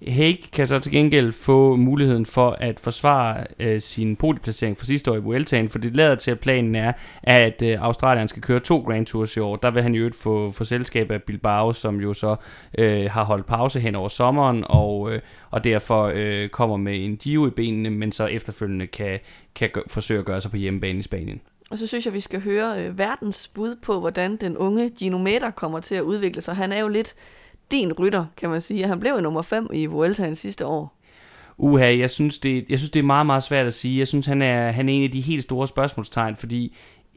Hague 0.06 0.42
kan 0.52 0.66
så 0.66 0.78
til 0.78 0.92
gengæld 0.92 1.32
få 1.32 1.76
muligheden 1.76 2.26
for 2.26 2.50
at 2.50 2.80
forsvare 2.80 3.46
øh, 3.58 3.80
sin 3.80 4.16
podieplacering 4.16 4.78
fra 4.78 4.86
sidste 4.86 5.10
år 5.10 5.16
i 5.16 5.18
Vueltaen, 5.18 5.68
for 5.68 5.78
det 5.78 5.96
lader 5.96 6.14
til, 6.14 6.30
at 6.30 6.40
planen 6.40 6.74
er, 6.74 6.92
at 7.22 7.62
øh, 7.62 7.76
Australien 7.80 8.28
skal 8.28 8.42
køre 8.42 8.60
to 8.60 8.78
Grand 8.78 9.06
Tours 9.06 9.36
i 9.36 9.40
år. 9.40 9.56
Der 9.56 9.70
vil 9.70 9.82
han 9.82 9.94
jo 9.94 10.10
få, 10.14 10.50
få 10.50 10.64
selskab 10.64 11.10
af 11.10 11.22
Bilbao, 11.22 11.72
som 11.72 12.00
jo 12.00 12.14
så 12.14 12.36
øh, 12.78 13.10
har 13.10 13.24
holdt 13.24 13.46
pause 13.46 13.80
hen 13.80 13.94
over 13.94 14.08
sommeren, 14.08 14.64
og, 14.66 15.12
øh, 15.12 15.20
og 15.50 15.64
derfor 15.64 16.12
øh, 16.14 16.48
kommer 16.48 16.76
med 16.76 17.04
en 17.04 17.16
Giro 17.16 17.46
i 17.46 17.50
benene, 17.50 17.90
men 17.90 18.12
så 18.12 18.26
efterfølgende 18.26 18.86
kan, 18.86 19.18
kan 19.54 19.70
gø- 19.78 19.88
forsøge 19.88 20.18
at 20.20 20.26
gøre 20.26 20.40
sig 20.40 20.50
på 20.50 20.56
hjemmebane 20.56 20.98
i 20.98 21.02
Spanien. 21.02 21.40
Og 21.70 21.78
så 21.78 21.86
synes 21.86 22.06
jeg, 22.06 22.14
vi 22.14 22.20
skal 22.20 22.40
høre 22.40 22.84
øh, 22.84 22.98
verdens 22.98 23.48
bud 23.48 23.76
på, 23.82 24.00
hvordan 24.00 24.36
den 24.36 24.56
unge 24.56 24.90
Gino 24.90 25.18
Meta 25.18 25.50
kommer 25.50 25.80
til 25.80 25.94
at 25.94 26.02
udvikle 26.02 26.42
sig. 26.42 26.56
Han 26.56 26.72
er 26.72 26.80
jo 26.80 26.88
lidt 26.88 27.14
din 27.70 27.92
rytter, 27.92 28.26
kan 28.36 28.50
man 28.50 28.60
sige. 28.60 28.86
Han 28.86 29.00
blev 29.00 29.12
jo 29.12 29.20
nummer 29.20 29.42
5 29.42 29.68
i 29.72 29.86
Vueltaen 29.86 30.34
sidste 30.34 30.66
år. 30.66 30.98
Uha, 31.58 31.98
jeg 31.98 32.10
synes, 32.10 32.38
det, 32.38 32.64
jeg 32.68 32.78
synes, 32.78 32.90
det 32.90 33.00
er 33.00 33.04
meget, 33.04 33.26
meget 33.26 33.42
svært 33.42 33.66
at 33.66 33.74
sige. 33.74 33.98
Jeg 33.98 34.08
synes, 34.08 34.26
han 34.26 34.42
er, 34.42 34.70
han 34.70 34.88
er 34.88 34.92
en 34.92 35.04
af 35.04 35.10
de 35.10 35.20
helt 35.20 35.42
store 35.42 35.68
spørgsmålstegn, 35.68 36.36
fordi 36.36 36.76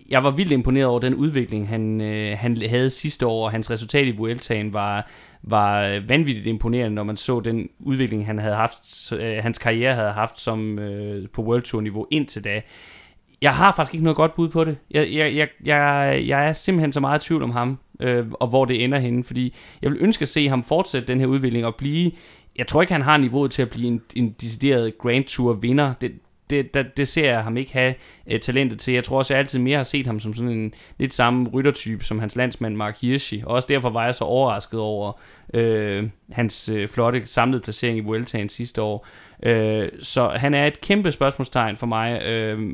jeg 0.09 0.23
var 0.23 0.31
vildt 0.31 0.51
imponeret 0.51 0.87
over 0.87 0.99
den 0.99 1.15
udvikling, 1.15 1.69
han, 1.69 2.01
øh, 2.01 2.37
han 2.37 2.57
havde 2.69 2.89
sidste 2.89 3.27
år, 3.27 3.45
og 3.45 3.51
hans 3.51 3.71
resultat 3.71 4.07
i 4.07 4.11
Vueltaen 4.11 4.73
var, 4.73 5.09
var 5.43 5.99
vanvittigt 6.07 6.47
imponerende, 6.47 6.95
når 6.95 7.03
man 7.03 7.17
så 7.17 7.39
den 7.39 7.69
udvikling, 7.79 8.25
han 8.25 8.39
havde 8.39 8.55
haft, 8.55 9.11
øh, 9.11 9.37
hans 9.43 9.57
karriere 9.57 9.95
havde 9.95 10.11
haft 10.11 10.39
som 10.39 10.79
øh, 10.79 11.29
på 11.29 11.41
World 11.41 11.61
Tour 11.61 11.81
niveau 11.81 12.07
indtil 12.11 12.43
da. 12.43 12.61
Jeg 13.41 13.55
har 13.55 13.75
faktisk 13.75 13.93
ikke 13.93 14.03
noget 14.03 14.17
godt 14.17 14.35
bud 14.35 14.49
på 14.49 14.63
det. 14.63 14.77
Jeg, 14.91 15.13
jeg, 15.13 15.35
jeg, 15.35 15.47
jeg, 15.65 16.23
jeg 16.27 16.47
er 16.47 16.53
simpelthen 16.53 16.93
så 16.93 16.99
meget 16.99 17.23
i 17.23 17.27
tvivl 17.27 17.43
om 17.43 17.51
ham, 17.51 17.79
øh, 17.99 18.25
og 18.31 18.47
hvor 18.47 18.65
det 18.65 18.83
ender 18.83 18.99
henne, 18.99 19.23
fordi 19.23 19.55
jeg 19.81 19.91
vil 19.91 19.97
ønske 20.01 20.23
at 20.23 20.29
se 20.29 20.49
ham 20.49 20.63
fortsætte 20.63 21.07
den 21.07 21.19
her 21.19 21.27
udvikling 21.27 21.65
og 21.65 21.75
blive, 21.75 22.11
jeg 22.55 22.67
tror 22.67 22.81
ikke 22.81 22.93
han 22.93 23.01
har 23.01 23.17
niveauet 23.17 23.51
til 23.51 23.61
at 23.61 23.69
blive 23.69 23.87
en, 23.87 24.01
en 24.15 24.35
decideret 24.41 24.97
Grand 24.97 25.25
Tour 25.25 25.53
vinder, 25.53 25.93
det, 26.01 26.11
det, 26.49 26.73
det, 26.73 26.97
det 26.97 27.07
ser 27.07 27.31
jeg 27.31 27.43
ham 27.43 27.57
ikke 27.57 27.73
have 27.73 27.95
øh, 28.31 28.39
talentet 28.39 28.79
til. 28.79 28.93
Jeg 28.93 29.03
tror 29.03 29.17
også, 29.17 29.33
jeg 29.33 29.39
altid 29.39 29.59
mere 29.59 29.77
har 29.77 29.83
set 29.83 30.07
ham 30.07 30.19
som 30.19 30.33
sådan 30.33 30.51
en 30.51 30.73
lidt 30.99 31.13
samme 31.13 31.49
ryttertype 31.49 32.03
som 32.03 32.19
hans 32.19 32.35
landsmand 32.35 32.75
Mark 32.75 33.01
Hirschi, 33.01 33.43
og 33.45 33.55
også 33.55 33.67
derfor 33.71 33.89
var 33.89 34.05
jeg 34.05 34.15
så 34.15 34.23
overrasket 34.23 34.79
over 34.79 35.19
øh, 35.53 36.09
hans 36.31 36.69
øh, 36.69 36.87
flotte 36.87 37.21
samlede 37.25 37.61
placering 37.61 37.97
i 37.97 38.01
Vueltaen 38.01 38.49
sidste 38.49 38.81
år. 38.81 39.07
Uh, 39.45 39.87
så 40.01 40.29
han 40.29 40.53
er 40.53 40.67
et 40.67 40.81
kæmpe 40.81 41.11
spørgsmålstegn 41.11 41.77
for 41.77 41.87
mig. 41.87 42.21
Uh, 42.55 42.73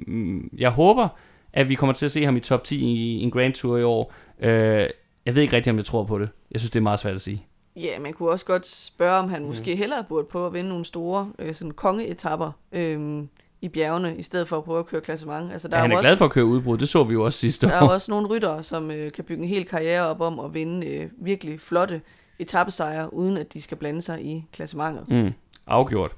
jeg 0.57 0.70
håber, 0.70 1.07
at 1.53 1.70
vi 1.70 1.76
kommer 1.76 1.93
til 1.93 2.05
at 2.05 2.11
se 2.11 2.26
ham 2.26 2.38
i 2.38 2.39
top 2.39 2.63
10 2.63 2.76
i, 2.76 3.18
i 3.20 3.24
en 3.24 3.32
Grand 3.32 3.53
Tour 3.53 3.78
i 3.78 3.84
år. 3.84 4.13
Uh, 4.39 4.47
jeg 4.47 5.36
ved 5.36 5.41
ikke 5.41 5.55
rigtig, 5.55 5.72
om 5.72 5.78
jeg 5.78 5.86
tror 5.86 6.03
på 6.03 6.20
det. 6.20 6.30
Jeg 6.51 6.61
synes, 6.61 6.72
det 6.72 6.80
er 6.80 6.84
meget 6.84 6.99
svært 6.99 7.15
at 7.15 7.22
sige. 7.22 7.45
Ja, 7.76 7.99
man 7.99 8.13
kunne 8.13 8.30
også 8.30 8.45
godt 8.45 8.68
spørge, 8.68 9.20
om 9.20 9.30
han 9.30 9.41
mm. 9.41 9.47
måske 9.47 9.76
hellere 9.76 10.03
burde 10.09 10.28
prøve 10.32 10.47
at 10.47 10.53
vinde 10.53 10.70
nogle 10.70 10.86
store 10.86 11.32
øh, 11.39 11.55
sådan 11.55 11.72
kongeetapper 11.72 12.51
øh, 12.72 13.24
i 13.61 13.70
bjergene, 13.70 14.18
i 14.18 14.24
stedet 14.24 14.47
for 14.47 14.57
at 14.57 14.63
prøve 14.63 14.80
at 14.80 14.86
køre 14.86 15.01
klassement. 15.01 15.53
Altså, 15.53 15.68
der 15.68 15.78
ja, 15.78 15.82
han 15.82 15.91
er, 15.91 15.95
er 15.95 15.97
også, 15.97 16.07
glad 16.07 16.18
for 16.18 16.26
at 16.26 16.32
køre 16.32 16.45
udbrud, 16.45 16.78
det 16.78 16.89
så 16.89 17.03
vi 17.03 17.13
jo 17.13 17.26
også 17.26 17.39
sidste 17.39 17.68
år. 17.68 17.72
Der 17.72 17.78
er 17.78 17.88
også 17.88 18.11
nogle 18.11 18.28
ryttere, 18.28 18.63
som 18.63 18.91
øh, 18.91 19.11
kan 19.11 19.24
bygge 19.24 19.43
en 19.43 19.49
hel 19.49 19.65
karriere 19.65 20.07
op 20.07 20.22
om 20.22 20.39
at 20.39 20.53
vinde 20.53 20.88
øh, 20.88 21.09
virkelig 21.18 21.59
flotte 21.59 22.01
etappesejre, 22.39 23.13
uden 23.13 23.38
at 23.38 23.53
de 23.53 23.61
skal 23.61 23.78
blande 23.78 24.01
sig 24.01 24.22
i 24.22 24.45
klassementet. 24.53 25.09
Mm, 25.09 25.34
afgjort. 25.68 26.11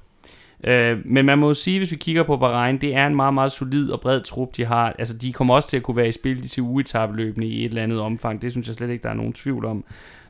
Øh, 0.64 0.98
men 1.04 1.26
man 1.26 1.38
må 1.38 1.46
jo 1.48 1.54
sige, 1.54 1.78
hvis 1.78 1.90
vi 1.90 1.96
kigger 1.96 2.22
på 2.22 2.36
Bahrain, 2.36 2.80
det 2.80 2.94
er 2.94 3.06
en 3.06 3.16
meget, 3.16 3.34
meget 3.34 3.52
solid 3.52 3.90
og 3.90 4.00
bred 4.00 4.20
trup, 4.20 4.56
de 4.56 4.64
har. 4.64 4.94
Altså, 4.98 5.16
de 5.16 5.32
kommer 5.32 5.54
også 5.54 5.68
til 5.68 5.76
at 5.76 5.82
kunne 5.82 5.96
være 5.96 6.08
i 6.08 6.12
spil 6.12 6.48
til 6.48 6.62
ugetabeløbene 6.62 7.46
i 7.46 7.64
et 7.64 7.68
eller 7.68 7.82
andet 7.82 8.00
omfang. 8.00 8.42
Det 8.42 8.50
synes 8.50 8.66
jeg 8.66 8.74
slet 8.74 8.90
ikke, 8.90 9.02
der 9.02 9.10
er 9.10 9.14
nogen 9.14 9.32
tvivl 9.32 9.64
om. 9.64 9.84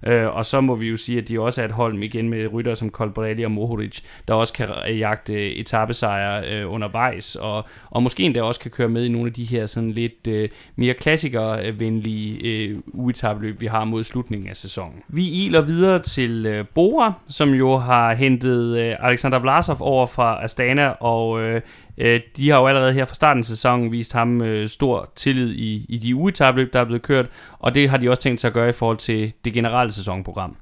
Øh, 0.07 0.37
og 0.37 0.47
så 0.47 0.61
må 0.61 0.75
vi 0.75 0.89
jo 0.89 0.97
sige, 0.97 1.19
at 1.19 1.29
de 1.29 1.41
også 1.41 1.61
er 1.63 1.65
et 1.65 1.73
hold 1.73 2.03
igen 2.03 2.29
med 2.29 2.53
rytter 2.53 2.75
som 2.75 2.91
Colbrelli 2.91 3.43
og 3.43 3.51
Mohoric, 3.51 4.01
der 4.29 4.35
også 4.35 4.53
kan 4.53 4.69
jagte 4.89 5.57
etappesejre 5.57 6.49
øh, 6.49 6.73
undervejs, 6.73 7.37
og, 7.37 7.65
og 7.91 8.03
måske 8.03 8.23
endda 8.23 8.43
også 8.43 8.61
kan 8.61 8.71
køre 8.71 8.89
med 8.89 9.05
i 9.05 9.09
nogle 9.09 9.27
af 9.27 9.33
de 9.33 9.45
her 9.45 9.67
sådan 9.67 9.91
lidt 9.91 10.27
øh, 10.29 10.49
mere 10.77 10.95
klassikervenlige 10.95 12.39
øh, 12.45 12.79
uetabløb, 12.87 13.61
vi 13.61 13.67
har 13.67 13.85
mod 13.85 14.05
slutningen 14.05 14.49
af 14.49 14.57
sæsonen. 14.57 15.03
Vi 15.09 15.29
iler 15.29 15.61
videre 15.61 15.99
til 15.99 16.47
øh, 16.47 16.65
Bora, 16.75 17.13
som 17.29 17.51
jo 17.51 17.77
har 17.77 18.15
hentet 18.15 18.79
øh, 18.79 18.97
Alexander 19.01 19.39
Vlasov 19.39 19.77
over 19.81 20.07
fra 20.07 20.45
Astana, 20.45 20.87
og 20.89 21.43
øh, 21.43 21.61
Øh, 22.01 22.21
de 22.37 22.51
har 22.51 22.59
jo 22.59 22.67
allerede 22.67 22.93
her 22.93 23.05
fra 23.05 23.15
starten 23.15 23.39
af 23.41 23.45
sæsonen 23.45 23.93
vist 23.93 24.13
ham 24.13 24.43
øh, 24.43 24.69
stor 24.69 25.13
tillid 25.17 25.51
i, 25.51 25.87
i 25.89 25.99
de 25.99 26.17
ugetabløb, 26.17 26.73
der 26.73 26.81
er 26.81 26.85
blevet 26.85 27.03
kørt, 27.03 27.27
og 27.59 27.75
det 27.75 27.91
har 27.91 27.97
de 27.97 28.11
også 28.11 28.23
tænkt 28.23 28.41
sig 28.41 28.49
at 28.49 28.55
gøre 28.55 28.69
i 28.69 28.73
forhold 28.73 28.97
til 28.97 29.33
det 29.45 29.53
generelle 29.53 29.93
sæsonprogram. 29.93 30.57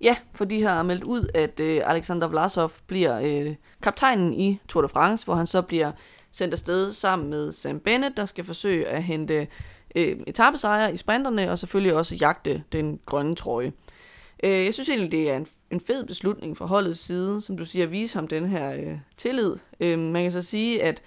Ja, 0.00 0.16
for 0.34 0.44
de 0.44 0.62
har 0.62 0.82
meldt 0.82 1.04
ud, 1.04 1.28
at 1.34 1.60
øh, 1.60 1.82
Alexander 1.84 2.28
Vlasov 2.28 2.70
bliver 2.86 3.20
øh, 3.20 3.54
kaptajnen 3.82 4.34
i 4.34 4.60
Tour 4.68 4.82
de 4.82 4.88
France, 4.88 5.24
hvor 5.24 5.34
han 5.34 5.46
så 5.46 5.62
bliver 5.62 5.92
sendt 6.30 6.54
afsted 6.54 6.92
sammen 6.92 7.30
med 7.30 7.52
Sam 7.52 7.80
Bennett, 7.80 8.16
der 8.16 8.24
skal 8.24 8.44
forsøge 8.44 8.86
at 8.86 9.02
hente 9.02 9.46
øh, 9.96 10.16
etappesejre 10.26 10.92
i 10.92 10.96
sprinterne, 10.96 11.50
og 11.50 11.58
selvfølgelig 11.58 11.94
også 11.94 12.14
jagte 12.14 12.62
den 12.72 13.00
grønne 13.06 13.34
trøje. 13.36 13.72
Øh, 14.44 14.64
jeg 14.64 14.74
synes 14.74 14.88
egentlig, 14.88 15.12
det 15.12 15.30
er 15.30 15.36
en, 15.36 15.46
en 15.70 15.80
fed 15.80 16.04
beslutning 16.04 16.56
fra 16.56 16.66
holdets 16.66 17.00
side, 17.00 17.40
som 17.40 17.56
du 17.56 17.64
siger, 17.64 17.84
at 17.84 17.92
vise 17.92 18.18
ham 18.18 18.28
den 18.28 18.46
her 18.46 18.72
øh, 18.72 18.98
tillid. 19.16 19.56
Øh, 19.80 19.98
man 19.98 20.22
kan 20.22 20.32
så 20.32 20.42
sige, 20.42 20.82
at 20.82 21.02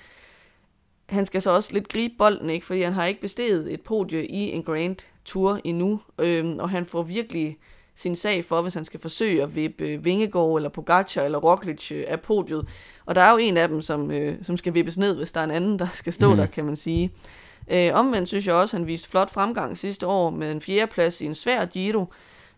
han 1.10 1.26
skal 1.26 1.42
så 1.42 1.52
også 1.52 1.74
lidt 1.74 1.90
gribe 1.90 2.14
bolden, 2.18 2.50
ikke? 2.50 2.66
fordi 2.66 2.82
han 2.82 2.94
har 2.94 3.06
ikke 3.06 3.22
besteget 3.22 3.74
et 3.74 3.82
podie 3.82 4.28
i 4.28 4.52
en 4.52 4.64
Grand 4.64 4.96
Tour 5.26 5.60
endnu, 5.64 6.02
øh, 6.20 6.56
og 6.56 6.70
han 6.70 6.86
får 6.86 7.04
virkelig 7.04 7.58
sin 7.96 8.16
sag 8.16 8.46
for, 8.46 8.62
hvis 8.62 8.74
han 8.74 8.86
skal 8.86 9.00
forsøge 9.00 9.44
at 9.44 9.56
vippe 9.56 9.84
øh, 9.84 10.06
Vingegaard 10.06 10.56
eller 10.56 10.70
Pogacar 10.70 11.24
eller 11.24 11.40
Roglic 11.40 11.92
øh, 11.92 12.06
af 12.08 12.22
podiet. 12.22 12.68
Og 13.06 13.16
der 13.16 13.22
er 13.22 13.32
jo 13.32 13.38
en 13.38 13.58
af 13.58 13.68
dem, 13.68 13.82
som, 13.82 14.12
øh, 14.12 14.38
som 14.44 14.58
skal 14.58 14.74
vippes 14.74 14.98
ned, 14.98 15.16
hvis 15.16 15.32
der 15.32 15.40
er 15.40 15.44
en 15.44 15.52
anden, 15.52 15.80
der 15.80 15.88
skal 15.94 16.14
stå 16.14 16.30
mm. 16.30 16.38
der, 16.38 16.46
kan 16.46 16.66
man 16.66 16.76
sige. 16.76 17.12
Øh, 17.72 17.92
omvendt 17.94 18.28
synes 18.28 18.48
jeg 18.48 18.56
også, 18.56 18.78
at 18.78 18.80
han 18.80 18.88
viste 18.88 19.10
flot 19.10 19.32
fremgang 19.32 19.78
sidste 19.78 20.08
år 20.08 20.30
med 20.30 20.52
en 20.52 20.62
fjerdeplads 20.62 21.22
i 21.22 21.26
en 21.26 21.36
svær 21.36 21.66
Giro, 21.66 22.06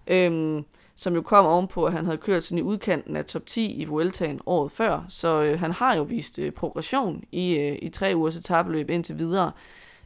øhm, 0.07 0.65
som 0.95 1.13
jo 1.13 1.21
kom 1.21 1.45
ovenpå, 1.45 1.85
at 1.85 1.93
han 1.93 2.05
havde 2.05 2.17
kørt 2.17 2.43
sådan 2.43 2.57
i 2.57 2.61
udkanten 2.61 3.15
af 3.15 3.25
top 3.25 3.45
10 3.45 3.73
i 3.73 3.85
Vueltaen 3.85 4.39
året 4.45 4.71
før. 4.71 5.05
Så 5.09 5.43
øh, 5.43 5.59
han 5.59 5.71
har 5.71 5.95
jo 5.95 6.03
vist 6.03 6.39
øh, 6.39 6.51
progression 6.51 7.23
i, 7.31 7.57
øh, 7.57 7.77
i 7.81 7.89
tre 7.89 8.11
ugers 8.15 8.35
etabeløb 8.35 8.89
indtil 8.89 9.17
videre. 9.17 9.51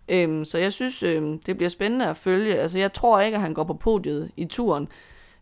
Øhm, 0.09 0.45
så 0.45 0.57
jeg 0.57 0.73
synes, 0.73 1.03
øh, 1.03 1.23
det 1.45 1.57
bliver 1.57 1.69
spændende 1.69 2.05
at 2.05 2.17
følge. 2.17 2.55
Altså, 2.55 2.79
jeg 2.79 2.93
tror 2.93 3.19
ikke, 3.19 3.35
at 3.35 3.41
han 3.41 3.53
går 3.53 3.63
på 3.63 3.73
podiet 3.73 4.31
i 4.37 4.45
turen. 4.45 4.87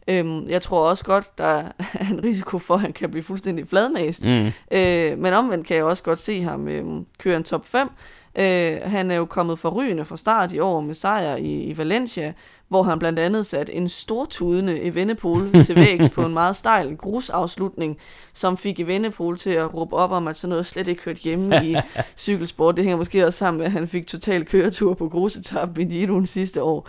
Øhm, 0.08 0.48
jeg 0.48 0.62
tror 0.62 0.90
også 0.90 1.04
godt, 1.04 1.38
der 1.38 1.46
er 1.94 2.10
en 2.12 2.24
risiko 2.24 2.58
for, 2.58 2.74
at 2.74 2.82
han 2.82 2.94
kan 2.94 3.12
blive 3.12 3.24
fuldstændig 3.24 3.68
fladmast. 3.68 4.26
Mm. 4.26 4.52
Øh, 4.72 5.18
men 5.18 5.34
omvendt 5.34 5.68
kan 5.68 5.78
jeg 5.78 5.86
også 5.86 6.04
godt 6.04 6.20
se 6.20 6.44
ham 6.44 6.68
øh, 6.68 6.86
køre 7.18 7.38
en 7.38 7.44
top 7.44 7.66
5. 7.66 7.90
Øh, 8.36 8.78
han 8.84 9.12
er 9.12 9.16
jo 9.16 9.26
kommet 9.26 9.60
forrygende 9.60 10.06
fra 10.06 10.18
start 10.18 10.52
i 10.52 10.60
år 10.60 10.82
med 10.82 10.94
sejr 10.94 11.36
i, 11.36 11.64
i 11.64 11.78
Valencia, 11.78 12.34
hvor 12.74 12.84
han 12.84 13.00
blandt 13.00 13.20
andet 13.20 13.46
satte 13.46 13.74
en 13.74 13.90
stortudende 13.90 14.82
Evenepoel 14.82 15.66
til 15.66 15.76
vægs 15.76 16.10
på 16.10 16.26
en 16.26 16.34
meget 16.34 16.56
stejl 16.56 16.98
grusafslutning, 16.98 17.98
som 18.34 18.58
fik 18.58 18.80
Evenepoel 18.80 19.38
til 19.38 19.50
at 19.50 19.74
råbe 19.74 19.96
op 19.96 20.12
om, 20.12 20.28
at 20.28 20.38
sådan 20.38 20.50
noget 20.50 20.66
slet 20.66 20.88
ikke 20.88 21.04
hørte 21.04 21.22
hjemme 21.22 21.66
i 21.66 21.76
cykelsport. 22.18 22.76
Det 22.76 22.84
hænger 22.84 22.98
måske 22.98 23.26
også 23.26 23.40
sammen 23.40 23.58
med, 23.58 23.66
at 23.66 23.72
han 23.72 23.88
fik 23.88 24.08
total 24.08 24.46
køretur 24.46 24.94
på 24.94 25.10
grusetappen 25.10 25.92
i 25.92 25.94
Giroen 25.94 26.28
sidste 26.28 26.64
år. 26.64 26.88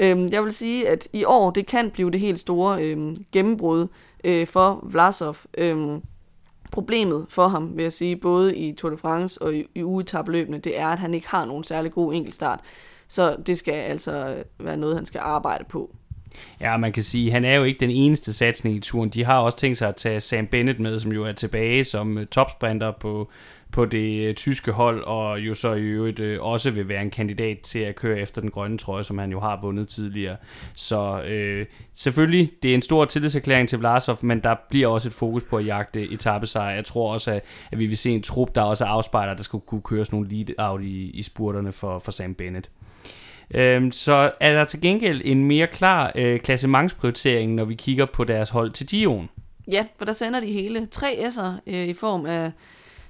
Øhm, 0.00 0.28
jeg 0.28 0.44
vil 0.44 0.52
sige, 0.52 0.88
at 0.88 1.08
i 1.12 1.24
år, 1.24 1.50
det 1.50 1.66
kan 1.66 1.90
blive 1.90 2.10
det 2.10 2.20
helt 2.20 2.40
store 2.40 2.82
øhm, 2.82 3.16
gennembrud 3.32 3.86
øh, 4.24 4.46
for 4.46 4.80
Vlasov. 4.82 5.36
Øhm, 5.58 6.02
problemet 6.70 7.26
for 7.28 7.48
ham, 7.48 7.76
vil 7.76 7.82
jeg 7.82 7.92
sige, 7.92 8.16
både 8.16 8.56
i 8.56 8.72
Tour 8.72 8.90
de 8.90 8.96
France 8.96 9.42
og 9.42 9.54
i, 9.54 9.66
i 9.74 9.82
ugetabløbene, 9.82 10.58
det 10.58 10.78
er, 10.78 10.88
at 10.88 10.98
han 10.98 11.14
ikke 11.14 11.28
har 11.28 11.44
nogen 11.44 11.64
særlig 11.64 11.92
god 11.92 12.14
enkeltstart. 12.14 12.60
Så 13.08 13.36
det 13.46 13.58
skal 13.58 13.74
altså 13.74 14.44
være 14.58 14.76
noget, 14.76 14.96
han 14.96 15.06
skal 15.06 15.20
arbejde 15.24 15.64
på. 15.68 15.96
Ja, 16.60 16.76
man 16.76 16.92
kan 16.92 17.02
sige, 17.02 17.30
han 17.30 17.44
er 17.44 17.54
jo 17.54 17.64
ikke 17.64 17.80
den 17.80 17.90
eneste 17.90 18.32
satsning 18.32 18.76
i 18.76 18.80
turen. 18.80 19.08
De 19.08 19.24
har 19.24 19.38
også 19.38 19.58
tænkt 19.58 19.78
sig 19.78 19.88
at 19.88 19.96
tage 19.96 20.20
Sam 20.20 20.46
Bennett 20.46 20.80
med, 20.80 20.98
som 20.98 21.12
jo 21.12 21.24
er 21.24 21.32
tilbage 21.32 21.84
som 21.84 22.18
øh, 22.18 22.26
topsprinter 22.26 22.92
på, 23.00 23.30
på 23.72 23.84
det 23.84 24.28
øh, 24.28 24.34
tyske 24.34 24.72
hold, 24.72 25.02
og 25.02 25.40
jo 25.40 25.54
så 25.54 25.72
i 25.72 25.82
øvrigt 25.82 26.20
øh, 26.20 26.42
også 26.42 26.70
vil 26.70 26.88
være 26.88 27.02
en 27.02 27.10
kandidat 27.10 27.58
til 27.58 27.78
at 27.78 27.96
køre 27.96 28.18
efter 28.18 28.40
den 28.40 28.50
grønne 28.50 28.78
trøje, 28.78 29.04
som 29.04 29.18
han 29.18 29.30
jo 29.30 29.40
har 29.40 29.60
vundet 29.62 29.88
tidligere. 29.88 30.36
Så 30.74 31.22
øh, 31.22 31.66
selvfølgelig, 31.92 32.50
det 32.62 32.70
er 32.70 32.74
en 32.74 32.82
stor 32.82 33.04
tillidserklæring 33.04 33.68
til 33.68 33.78
Vlasov, 33.78 34.18
men 34.22 34.40
der 34.40 34.56
bliver 34.70 34.88
også 34.88 35.08
et 35.08 35.14
fokus 35.14 35.44
på 35.44 35.56
at 35.56 35.66
jagte 35.66 36.12
etappesejr. 36.12 36.74
Jeg 36.74 36.84
tror 36.84 37.12
også, 37.12 37.30
at, 37.30 37.42
at 37.72 37.78
vi 37.78 37.86
vil 37.86 37.98
se 37.98 38.10
en 38.10 38.22
trup, 38.22 38.54
der 38.54 38.62
også 38.62 38.84
afspejler, 38.84 39.32
at 39.32 39.38
der 39.38 39.44
skal 39.44 39.60
kunne 39.60 39.82
køres 39.82 40.12
nogle 40.12 40.28
lead-out 40.28 40.82
i, 40.82 41.10
i 41.10 41.22
spurterne 41.22 41.72
for, 41.72 41.98
for 41.98 42.12
Sam 42.12 42.34
Bennett. 42.34 42.70
Øhm, 43.54 43.92
så 43.92 44.32
er 44.40 44.52
der 44.52 44.64
til 44.64 44.80
gengæld 44.80 45.20
en 45.24 45.44
mere 45.44 45.66
klar 45.66 46.12
øh, 46.14 46.40
klassementsprioritering, 46.40 47.54
når 47.54 47.64
vi 47.64 47.74
kigger 47.74 48.06
på 48.06 48.24
deres 48.24 48.50
hold 48.50 48.70
til 48.70 48.86
Gion. 48.86 49.28
Ja, 49.70 49.86
for 49.98 50.04
der 50.04 50.12
sender 50.12 50.40
de 50.40 50.52
hele 50.52 50.86
tre 50.86 51.28
S'er 51.28 51.60
øh, 51.66 51.88
i 51.88 51.94
form 51.94 52.26
af 52.26 52.52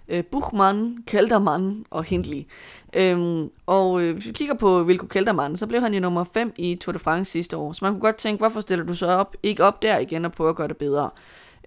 øh, 0.09 0.24
Buchmann, 0.24 0.99
Keldermann 1.07 1.84
og 1.91 2.05
Hindley. 2.05 2.47
Øhm, 2.95 3.51
og 3.66 4.03
øh, 4.03 4.14
hvis 4.14 4.26
vi 4.26 4.32
kigger 4.32 4.55
på 4.55 4.82
Wilco 4.82 5.07
Keldermann, 5.07 5.57
så 5.57 5.66
blev 5.66 5.80
han 5.80 5.95
jo 5.95 6.01
nummer 6.01 6.24
5 6.24 6.53
i 6.57 6.74
Tour 6.74 6.93
de 6.93 6.99
France 6.99 7.32
sidste 7.32 7.57
år. 7.57 7.72
Så 7.72 7.84
man 7.84 7.93
kunne 7.93 8.01
godt 8.01 8.16
tænke, 8.16 8.39
hvorfor 8.39 8.61
stiller 8.61 8.84
du 8.84 8.95
så 8.95 9.07
op, 9.07 9.37
ikke 9.43 9.64
op 9.64 9.82
der 9.82 9.99
igen 9.99 10.24
og 10.24 10.32
prøver 10.32 10.51
at 10.51 10.57
gøre 10.57 10.68
det 10.68 10.76
bedre? 10.76 11.11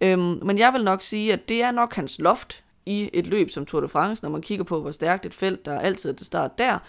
Øhm, 0.01 0.39
men 0.45 0.57
jeg 0.57 0.73
vil 0.73 0.83
nok 0.83 1.01
sige, 1.01 1.33
at 1.33 1.49
det 1.49 1.63
er 1.63 1.71
nok 1.71 1.93
hans 1.93 2.19
loft 2.19 2.63
i 2.85 3.09
et 3.13 3.27
løb 3.27 3.49
som 3.49 3.65
Tour 3.65 3.81
de 3.81 3.87
France, 3.87 4.23
når 4.23 4.29
man 4.29 4.41
kigger 4.41 4.65
på, 4.65 4.81
hvor 4.81 4.91
stærkt 4.91 5.25
et 5.25 5.33
felt, 5.33 5.65
der 5.65 5.71
er 5.71 5.79
altid 5.79 6.13
til 6.13 6.25
start 6.25 6.57
der. 6.57 6.79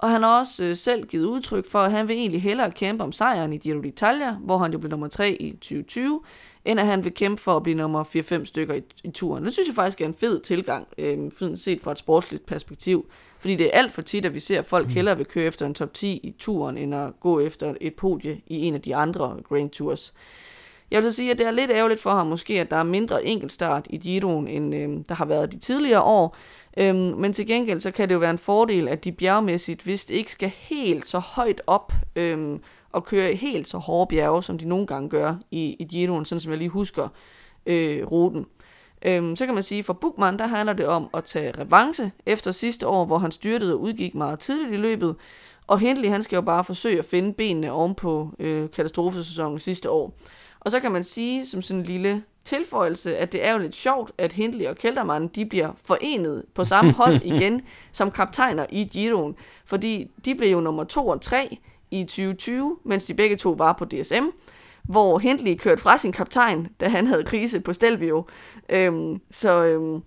Og 0.00 0.10
han 0.10 0.22
har 0.22 0.38
også 0.38 0.64
øh, 0.64 0.76
selv 0.76 1.06
givet 1.06 1.24
udtryk 1.24 1.70
for, 1.70 1.78
at 1.78 1.90
han 1.90 2.08
vil 2.08 2.16
egentlig 2.16 2.42
hellere 2.42 2.70
kæmpe 2.70 3.04
om 3.04 3.12
sejren 3.12 3.52
i 3.52 3.56
Giro 3.56 3.80
d'Italia, 3.80 4.30
hvor 4.44 4.58
han 4.58 4.72
jo 4.72 4.78
blev 4.78 4.90
nummer 4.90 5.08
3 5.08 5.32
i 5.32 5.50
2020, 5.52 6.20
end 6.64 6.80
at 6.80 6.86
han 6.86 7.04
vil 7.04 7.14
kæmpe 7.14 7.42
for 7.42 7.56
at 7.56 7.62
blive 7.62 7.76
nummer 7.76 8.04
4-5 8.04 8.44
stykker 8.44 8.74
i, 8.74 8.82
i 9.04 9.10
turen. 9.10 9.44
Det 9.44 9.52
synes 9.52 9.68
jeg 9.68 9.74
faktisk 9.74 10.00
er 10.00 10.06
en 10.06 10.14
fed 10.14 10.40
tilgang, 10.40 10.86
øh, 10.98 11.18
set 11.56 11.80
fra 11.80 11.92
et 11.92 11.98
sportsligt 11.98 12.46
perspektiv. 12.46 13.06
Fordi 13.38 13.56
det 13.56 13.66
er 13.66 13.78
alt 13.78 13.92
for 13.92 14.02
tit, 14.02 14.24
at 14.24 14.34
vi 14.34 14.40
ser, 14.40 14.58
at 14.58 14.66
folk 14.66 14.86
mm. 14.86 14.92
hellere 14.92 15.16
vil 15.16 15.26
køre 15.26 15.44
efter 15.44 15.66
en 15.66 15.74
top 15.74 15.94
10 15.94 16.12
i 16.12 16.34
turen, 16.38 16.78
end 16.78 16.94
at 16.94 17.20
gå 17.20 17.40
efter 17.40 17.74
et 17.80 17.94
podie 17.94 18.40
i 18.46 18.56
en 18.56 18.74
af 18.74 18.80
de 18.80 18.96
andre 18.96 19.36
Grand 19.48 19.70
Tours. 19.70 20.14
Jeg 20.90 21.02
vil 21.02 21.10
så 21.10 21.16
sige, 21.16 21.30
at 21.30 21.38
det 21.38 21.46
er 21.46 21.50
lidt 21.50 21.70
ærgerligt 21.70 22.00
for 22.00 22.10
ham 22.10 22.26
måske, 22.26 22.60
at 22.60 22.70
der 22.70 22.76
er 22.76 22.82
mindre 22.82 23.24
enkeltstart 23.26 23.86
i 23.90 23.96
Giroen, 23.96 24.48
end 24.48 24.74
øh, 24.74 24.88
der 25.08 25.14
har 25.14 25.24
været 25.24 25.52
de 25.52 25.58
tidligere 25.58 26.02
år. 26.02 26.36
Øhm, 26.76 26.96
men 26.96 27.32
til 27.32 27.46
gengæld, 27.46 27.80
så 27.80 27.90
kan 27.90 28.08
det 28.08 28.14
jo 28.14 28.18
være 28.18 28.30
en 28.30 28.38
fordel, 28.38 28.88
at 28.88 29.04
de 29.04 29.12
bjergmæssigt 29.12 29.86
vist 29.86 30.10
ikke 30.10 30.32
skal 30.32 30.48
helt 30.48 31.06
så 31.06 31.18
højt 31.18 31.62
op 31.66 31.92
øhm, 32.16 32.60
og 32.92 33.04
køre 33.04 33.34
helt 33.34 33.68
så 33.68 33.78
hårde 33.78 34.08
bjerge, 34.08 34.42
som 34.42 34.58
de 34.58 34.64
nogle 34.64 34.86
gange 34.86 35.08
gør 35.08 35.34
i, 35.50 35.76
i 35.78 35.84
Giroen, 35.84 36.24
sådan 36.24 36.40
som 36.40 36.50
jeg 36.50 36.58
lige 36.58 36.68
husker 36.68 37.08
øh, 37.66 38.06
ruten. 38.06 38.46
Øhm, 39.02 39.36
så 39.36 39.46
kan 39.46 39.54
man 39.54 39.62
sige, 39.62 39.78
at 39.78 39.84
for 39.84 39.92
Bukman, 39.92 40.38
der 40.38 40.46
handler 40.46 40.72
det 40.72 40.86
om 40.86 41.08
at 41.14 41.24
tage 41.24 41.52
revanche 41.58 42.12
efter 42.26 42.52
sidste 42.52 42.86
år, 42.86 43.04
hvor 43.04 43.18
han 43.18 43.32
styrtede 43.32 43.74
og 43.74 43.80
udgik 43.80 44.14
meget 44.14 44.38
tidligt 44.38 44.72
i 44.72 44.76
løbet. 44.76 45.16
Og 45.66 45.78
Hindley, 45.78 46.08
han 46.08 46.22
skal 46.22 46.36
jo 46.36 46.42
bare 46.42 46.64
forsøge 46.64 46.98
at 46.98 47.04
finde 47.04 47.32
benene 47.32 47.72
oven 47.72 47.94
på 47.94 48.30
øh, 48.38 48.70
katastrofesæsonen 48.70 49.58
sidste 49.58 49.90
år. 49.90 50.14
Og 50.60 50.70
så 50.70 50.80
kan 50.80 50.92
man 50.92 51.04
sige, 51.04 51.46
som 51.46 51.62
sådan 51.62 51.80
en 51.80 51.86
lille 51.86 52.22
tilføjelse, 52.44 53.16
at 53.16 53.32
det 53.32 53.46
er 53.46 53.52
jo 53.52 53.58
lidt 53.58 53.74
sjovt, 53.74 54.12
at 54.18 54.32
Hindley 54.32 54.66
og 54.66 54.76
Keltermann, 54.76 55.28
de 55.28 55.46
bliver 55.46 55.72
forenet 55.84 56.44
på 56.54 56.64
samme 56.64 56.92
hold 56.92 57.22
igen 57.34 57.62
som 57.92 58.10
kaptajner 58.10 58.66
i 58.70 58.84
Giroen. 58.84 59.34
Fordi 59.64 60.10
de 60.24 60.34
blev 60.34 60.52
jo 60.52 60.60
nummer 60.60 60.84
2 60.84 61.06
og 61.06 61.20
3 61.20 61.58
i 61.90 62.04
2020, 62.04 62.76
mens 62.84 63.04
de 63.04 63.14
begge 63.14 63.36
to 63.36 63.50
var 63.50 63.72
på 63.72 63.84
DSM, 63.84 64.24
hvor 64.82 65.18
Hindley 65.18 65.56
kørte 65.56 65.82
fra 65.82 65.98
sin 65.98 66.12
kaptajn, 66.12 66.68
da 66.80 66.88
han 66.88 67.06
havde 67.06 67.24
krise 67.24 67.60
på 67.60 67.72
Stelvio. 67.72 68.26
Øhm, 68.68 69.20
så 69.30 69.64
øhm, 69.64 70.02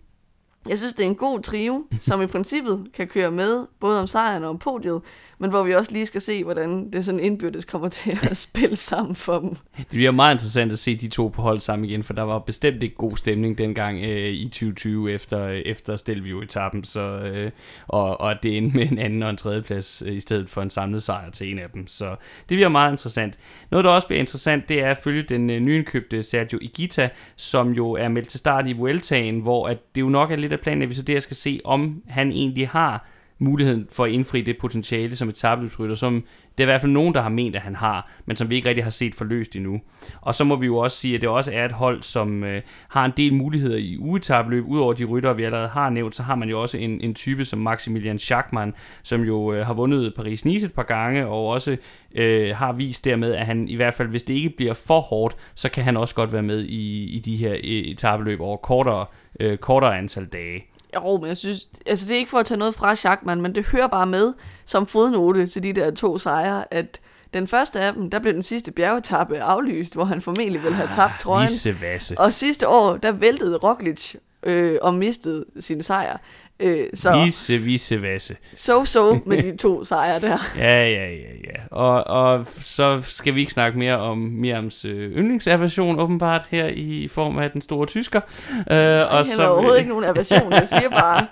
Jeg 0.67 0.77
synes, 0.77 0.93
det 0.93 1.03
er 1.03 1.07
en 1.07 1.15
god 1.15 1.41
trio, 1.41 1.85
som 2.01 2.21
i 2.21 2.27
princippet 2.27 2.87
kan 2.93 3.07
køre 3.07 3.31
med, 3.31 3.65
både 3.79 3.99
om 3.99 4.07
sejren 4.07 4.43
og 4.43 4.49
om 4.49 4.57
podiet, 4.57 5.01
men 5.43 5.49
hvor 5.49 5.63
vi 5.63 5.75
også 5.75 5.91
lige 5.91 6.05
skal 6.05 6.21
se, 6.21 6.43
hvordan 6.43 6.89
det 6.93 7.05
sådan 7.05 7.19
indbyrdes 7.19 7.65
kommer 7.65 7.89
til 7.89 8.19
at 8.21 8.37
spille 8.47 8.75
sammen 8.75 9.15
for 9.15 9.39
dem. 9.39 9.49
Det 9.77 9.87
bliver 9.87 10.11
meget 10.11 10.35
interessant 10.35 10.71
at 10.71 10.79
se 10.79 10.95
de 10.95 11.07
to 11.07 11.27
på 11.27 11.41
hold 11.41 11.59
sammen 11.59 11.89
igen, 11.89 12.03
for 12.03 12.13
der 12.13 12.21
var 12.21 12.39
bestemt 12.39 12.83
ikke 12.83 12.95
god 12.95 13.17
stemning 13.17 13.57
dengang 13.57 14.03
øh, 14.03 14.29
i 14.29 14.45
2020 14.45 15.11
efter, 15.11 15.47
efter 15.47 15.95
Stelvio-etappen, 15.95 16.83
så, 16.83 17.01
øh, 17.01 17.51
og, 17.87 18.21
og 18.21 18.35
det 18.43 18.57
endte 18.57 18.77
med 18.77 18.91
en 18.91 18.97
anden 18.97 19.23
og 19.23 19.29
en 19.29 19.37
tredje 19.37 19.61
plads 19.61 20.03
øh, 20.05 20.15
i 20.15 20.19
stedet 20.19 20.49
for 20.49 20.61
en 20.61 20.69
samlet 20.69 21.03
sejr 21.03 21.29
til 21.29 21.51
en 21.51 21.59
af 21.59 21.69
dem. 21.73 21.87
Så 21.87 22.09
det 22.49 22.55
bliver 22.55 22.69
meget 22.69 22.91
interessant. 22.91 23.39
Noget, 23.71 23.83
der 23.83 23.91
også 23.91 24.07
bliver 24.07 24.19
interessant, 24.19 24.69
det 24.69 24.83
er 24.83 24.91
at 24.91 24.97
følge 25.03 25.23
den 25.23 25.49
øh, 25.49 25.59
nyindkøbte 25.59 26.23
Sergio 26.23 26.59
Igita, 26.61 27.09
som 27.35 27.71
jo 27.71 27.91
er 27.91 28.07
meldt 28.07 28.29
til 28.29 28.39
start 28.39 28.67
i 28.67 28.73
Vueltaen, 28.73 29.39
hvor 29.39 29.67
at 29.67 29.77
det 29.95 30.01
jo 30.01 30.09
nok 30.09 30.31
er 30.31 30.35
lidt 30.35 30.53
af 30.53 30.59
planen, 30.59 30.81
at 30.81 30.89
vi 30.89 30.93
så 30.93 31.01
der 31.01 31.19
skal 31.19 31.37
se, 31.37 31.59
om 31.63 32.01
han 32.07 32.31
egentlig 32.31 32.69
har 32.69 33.12
muligheden 33.43 33.87
for 33.91 34.05
at 34.05 34.11
indfri 34.11 34.41
det 34.41 34.57
potentiale 34.57 35.15
som 35.15 35.29
et 35.29 35.35
tabløbsrytter, 35.35 35.95
som 35.95 36.23
det 36.57 36.63
er 36.63 36.67
i 36.67 36.71
hvert 36.71 36.81
fald 36.81 36.91
nogen, 36.91 37.13
der 37.13 37.21
har 37.21 37.29
ment, 37.29 37.55
at 37.55 37.61
han 37.61 37.75
har, 37.75 38.11
men 38.25 38.35
som 38.35 38.49
vi 38.49 38.55
ikke 38.55 38.69
rigtig 38.69 38.83
har 38.83 38.91
set 38.91 39.15
forløst 39.15 39.55
endnu. 39.55 39.81
Og 40.21 40.35
så 40.35 40.43
må 40.43 40.55
vi 40.55 40.65
jo 40.65 40.77
også 40.77 40.97
sige, 40.97 41.15
at 41.15 41.21
det 41.21 41.29
også 41.29 41.51
er 41.53 41.65
et 41.65 41.71
hold, 41.71 42.01
som 42.01 42.43
øh, 42.43 42.61
har 42.89 43.05
en 43.05 43.11
del 43.17 43.33
muligheder 43.33 43.77
i 43.77 43.97
ugetabløb. 43.99 44.65
Udover 44.67 44.93
de 44.93 45.05
ryttere, 45.05 45.35
vi 45.35 45.43
allerede 45.43 45.67
har 45.67 45.89
nævnt, 45.89 46.15
så 46.15 46.23
har 46.23 46.35
man 46.35 46.49
jo 46.49 46.61
også 46.61 46.77
en, 46.77 47.01
en 47.01 47.13
type 47.13 47.45
som 47.45 47.59
Maximilian 47.59 48.19
Schachmann, 48.19 48.73
som 49.03 49.21
jo 49.21 49.53
øh, 49.53 49.65
har 49.65 49.73
vundet 49.73 50.13
Paris-Nice 50.19 50.65
et 50.65 50.73
par 50.73 50.83
gange, 50.83 51.27
og 51.27 51.47
også 51.47 51.77
øh, 52.15 52.55
har 52.55 52.73
vist 52.73 53.05
dermed, 53.05 53.33
at 53.33 53.45
han 53.45 53.67
i 53.67 53.75
hvert 53.75 53.93
fald, 53.93 54.07
hvis 54.07 54.23
det 54.23 54.33
ikke 54.33 54.49
bliver 54.49 54.73
for 54.73 54.99
hårdt, 54.99 55.35
så 55.55 55.69
kan 55.69 55.83
han 55.83 55.97
også 55.97 56.15
godt 56.15 56.33
være 56.33 56.43
med 56.43 56.63
i, 56.63 57.15
i 57.15 57.19
de 57.19 57.35
her 57.35 57.51
øh, 57.53 57.59
etabløb 57.63 58.41
over 58.41 58.57
kortere, 58.57 59.05
øh, 59.39 59.57
kortere 59.57 59.97
antal 59.97 60.25
dage. 60.25 60.72
Jo, 60.95 61.17
men 61.17 61.27
jeg 61.27 61.37
synes, 61.37 61.69
altså 61.85 62.05
det 62.07 62.13
er 62.13 62.17
ikke 62.17 62.29
for 62.29 62.37
at 62.37 62.45
tage 62.45 62.57
noget 62.57 62.75
fra 62.75 62.95
Schachmann, 62.95 63.41
men 63.41 63.55
det 63.55 63.65
hører 63.65 63.87
bare 63.87 64.05
med 64.07 64.33
som 64.65 64.87
fodnote 64.87 65.47
til 65.47 65.63
de 65.63 65.73
der 65.73 65.91
to 65.91 66.17
sejre, 66.17 66.73
at 66.73 66.99
den 67.33 67.47
første 67.47 67.79
af 67.79 67.93
dem, 67.93 68.09
der 68.09 68.19
blev 68.19 68.33
den 68.33 68.43
sidste 68.43 68.71
bjergetappe 68.71 69.39
aflyst, 69.39 69.93
hvor 69.93 70.05
han 70.05 70.21
formentlig 70.21 70.63
ville 70.63 70.75
have 70.75 70.89
tabt 70.91 71.13
trøjen. 71.21 71.49
Vissevasse. 71.49 72.19
Og 72.19 72.33
sidste 72.33 72.67
år, 72.67 72.97
der 72.97 73.11
væltede 73.11 73.57
Roglic 73.57 74.15
øh, 74.43 74.77
og 74.81 74.93
mistede 74.93 75.45
sin 75.59 75.83
sejr. 75.83 76.17
Øh, 76.59 76.87
så 76.93 77.23
vise, 77.23 77.57
vise, 77.57 78.01
vasse. 78.01 78.35
So-so 78.55 79.19
med 79.29 79.41
de 79.41 79.57
to 79.57 79.83
sejre 79.83 80.19
der. 80.19 80.37
ja, 80.57 80.87
ja, 80.89 81.09
ja, 81.09 81.33
ja. 81.43 81.59
Og, 81.71 82.07
og 82.07 82.45
så 82.63 83.01
skal 83.01 83.35
vi 83.35 83.39
ikke 83.39 83.51
snakke 83.51 83.79
mere 83.79 83.97
om 83.97 84.17
Miriams 84.17 84.85
øh, 84.85 85.11
yndlingsaversion 85.17 85.99
åbenbart 85.99 86.45
her 86.51 86.67
i 86.67 87.07
form 87.07 87.37
af 87.37 87.51
den 87.51 87.61
store 87.61 87.87
tysker. 87.87 88.21
Øh, 88.51 89.17
og 89.17 89.25
så, 89.25 89.47
overhovedet 89.47 89.77
ikke 89.77 89.89
nogen 89.89 90.05
aversion. 90.05 90.51
Jeg 90.53 90.67
siger 90.67 90.89
bare, 90.89 91.27